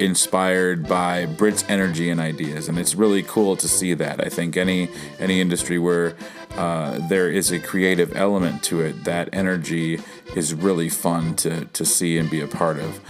inspired 0.00 0.88
by 0.88 1.26
Britt's 1.26 1.64
energy 1.68 2.10
and 2.10 2.20
ideas, 2.20 2.68
and 2.68 2.78
it's 2.78 2.94
really 2.94 3.22
cool 3.22 3.56
to 3.56 3.68
see 3.68 3.94
that. 3.94 4.24
I 4.24 4.28
think 4.28 4.56
any 4.56 4.88
any 5.18 5.40
industry 5.40 5.78
where 5.78 6.16
uh, 6.56 7.06
there 7.08 7.30
is 7.30 7.52
a 7.52 7.60
creative 7.60 8.16
element 8.16 8.62
to 8.64 8.80
it, 8.80 9.04
that 9.04 9.28
energy 9.32 10.00
is 10.34 10.54
really 10.54 10.88
fun 10.88 11.36
to 11.36 11.66
to 11.66 11.84
see 11.84 12.18
and 12.18 12.28
be 12.30 12.40
a 12.40 12.48
part 12.48 12.78
of. 12.78 13.00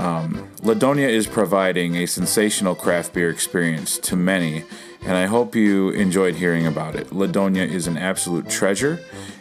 Um, 0.00 0.48
La 0.62 0.72
Doña 0.72 1.06
is 1.06 1.26
providing 1.26 1.94
a 1.96 2.06
sensational 2.06 2.74
craft 2.74 3.12
beer 3.12 3.28
experience 3.28 3.98
to 3.98 4.16
many, 4.16 4.64
and 5.02 5.12
I 5.14 5.26
hope 5.26 5.54
you 5.54 5.90
enjoyed 5.90 6.36
hearing 6.36 6.66
about 6.66 6.96
it. 6.96 7.12
La 7.12 7.26
Doña 7.26 7.68
is 7.68 7.86
an 7.86 7.98
absolute 7.98 8.48
treasure, 8.48 8.98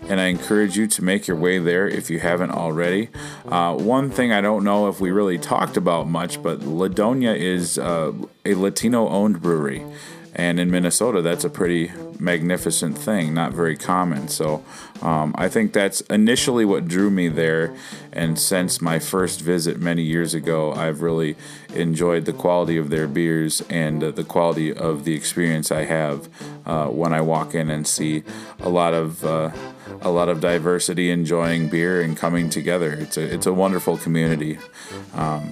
and 0.10 0.20
I 0.20 0.26
encourage 0.26 0.76
you 0.76 0.86
to 0.88 1.02
make 1.02 1.28
your 1.28 1.38
way 1.38 1.60
there 1.60 1.88
if 1.88 2.10
you 2.10 2.20
haven't 2.20 2.52
already. 2.52 3.08
Uh, 3.48 3.74
one 3.76 4.10
thing 4.10 4.34
I 4.34 4.42
don't 4.42 4.66
know 4.66 4.90
if 4.90 5.00
we 5.00 5.12
really 5.12 5.38
talked 5.38 5.78
about 5.78 6.10
much, 6.10 6.44
but 6.44 6.62
La 6.62 6.90
Doña 6.90 7.34
is 7.34 7.78
uh, 7.78 8.12
a 8.44 8.54
Latino 8.54 9.08
owned 9.08 9.42
brewery. 9.42 9.86
And 10.40 10.58
in 10.58 10.72
Minnesota, 10.72 11.22
that's 11.22 11.44
a 11.44 11.50
pretty 11.50 11.92
magnificent 12.18 12.98
thing, 12.98 13.34
not 13.34 13.52
very 13.52 13.76
common. 13.76 14.30
So 14.30 14.64
um, 15.02 15.36
I 15.38 15.50
think 15.50 15.74
that's 15.74 16.00
initially 16.02 16.64
what 16.64 16.88
drew 16.88 17.10
me 17.10 17.28
there. 17.28 17.76
And 18.14 18.40
since 18.40 18.80
my 18.80 19.00
first 19.00 19.42
visit 19.42 19.82
many 19.82 20.02
years 20.02 20.34
ago, 20.34 20.72
I've 20.72 21.02
really 21.02 21.36
enjoyed 21.76 22.24
the 22.24 22.32
quality 22.32 22.78
of 22.78 22.90
their 22.90 23.06
beers 23.06 23.62
and 23.70 24.02
uh, 24.02 24.12
the 24.12 24.24
quality 24.24 24.74
of 24.74 25.04
the 25.04 25.14
experience 25.14 25.74
I 25.74 25.84
have 25.84 26.30
uh, 26.66 26.88
when 26.88 27.12
I 27.12 27.20
walk 27.20 27.54
in 27.54 27.70
and 27.70 27.86
see 27.86 28.24
a 28.62 28.70
lot 28.70 28.94
of. 28.94 29.26
Uh, 29.26 29.52
a 30.02 30.12
lot 30.12 30.30
of 30.30 30.40
diversity 30.40 31.10
enjoying 31.10 31.68
beer 31.68 32.00
and 32.00 32.16
coming 32.16 32.48
together. 32.48 32.94
It's 32.94 33.18
a 33.18 33.24
it's 33.24 33.48
a 33.48 33.54
wonderful 33.54 33.98
community. 33.98 34.60
Um, 35.16 35.52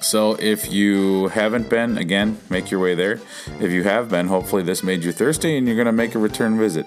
so 0.00 0.34
if 0.34 0.70
you 0.70 1.28
haven't 1.28 1.70
been, 1.70 1.96
again, 1.96 2.38
make 2.50 2.70
your 2.70 2.80
way 2.80 2.94
there. 2.94 3.20
If 3.60 3.72
you 3.72 3.84
have 3.84 4.10
been, 4.10 4.28
hopefully 4.28 4.62
this 4.62 4.82
made 4.82 5.02
you 5.02 5.12
thirsty 5.12 5.56
and 5.56 5.66
you're 5.66 5.76
going 5.76 5.86
to 5.86 5.92
make 5.92 6.14
a 6.14 6.18
return 6.18 6.58
visit. 6.58 6.86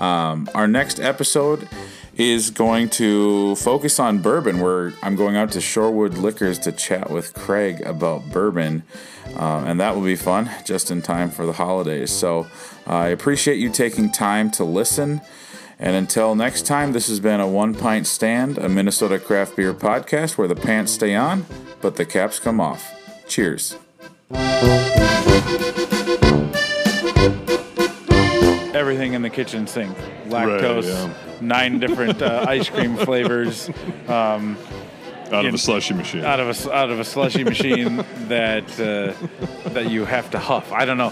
Um, 0.00 0.48
our 0.54 0.66
next 0.66 0.98
episode 0.98 1.68
is 2.16 2.50
going 2.50 2.88
to 2.88 3.56
focus 3.56 3.98
on 3.98 4.20
bourbon, 4.20 4.60
where 4.60 4.92
I'm 5.02 5.16
going 5.16 5.36
out 5.36 5.50
to 5.52 5.58
Shorewood 5.58 6.16
Liquors 6.16 6.58
to 6.60 6.72
chat 6.72 7.10
with 7.10 7.34
Craig 7.34 7.80
about 7.82 8.30
bourbon. 8.30 8.84
Uh, 9.36 9.64
and 9.66 9.80
that 9.80 9.94
will 9.94 10.04
be 10.04 10.16
fun 10.16 10.50
just 10.64 10.90
in 10.90 11.02
time 11.02 11.30
for 11.30 11.44
the 11.44 11.54
holidays. 11.54 12.10
So 12.10 12.46
uh, 12.86 12.92
I 12.92 13.08
appreciate 13.08 13.56
you 13.56 13.70
taking 13.70 14.10
time 14.12 14.50
to 14.52 14.64
listen. 14.64 15.20
And 15.78 15.96
until 15.96 16.34
next 16.34 16.66
time, 16.66 16.92
this 16.92 17.08
has 17.08 17.20
been 17.20 17.40
a 17.40 17.48
One 17.48 17.74
Pint 17.74 18.06
Stand, 18.06 18.58
a 18.58 18.68
Minnesota 18.68 19.18
craft 19.18 19.56
beer 19.56 19.74
podcast 19.74 20.38
where 20.38 20.48
the 20.48 20.54
pants 20.54 20.92
stay 20.92 21.14
on, 21.14 21.46
but 21.80 21.96
the 21.96 22.04
caps 22.06 22.38
come 22.38 22.60
off. 22.60 22.92
Cheers. 23.26 23.76
Everything 28.74 29.14
in 29.14 29.22
the 29.22 29.30
kitchen 29.30 29.66
sink. 29.66 29.96
Lactose, 30.26 30.84
yeah. 30.86 31.12
nine 31.40 31.78
different 31.78 32.20
uh, 32.20 32.44
ice 32.48 32.68
cream 32.68 32.96
flavors. 32.96 33.68
Um, 34.08 34.56
Out 35.26 35.32
of 35.40 35.46
In- 35.46 35.54
a 35.54 35.58
slushy 35.58 35.94
machine. 35.94 36.24
out 36.24 36.38
of 36.40 36.48
a 36.66 36.72
out 36.72 36.90
of 36.90 37.00
a 37.00 37.04
slushy 37.04 37.44
machine 37.44 37.96
that 38.28 38.64
uh, 38.78 39.70
that 39.70 39.90
you 39.90 40.04
have 40.04 40.30
to 40.32 40.38
huff. 40.38 40.70
I 40.72 40.84
don't 40.84 40.98
know. 40.98 41.10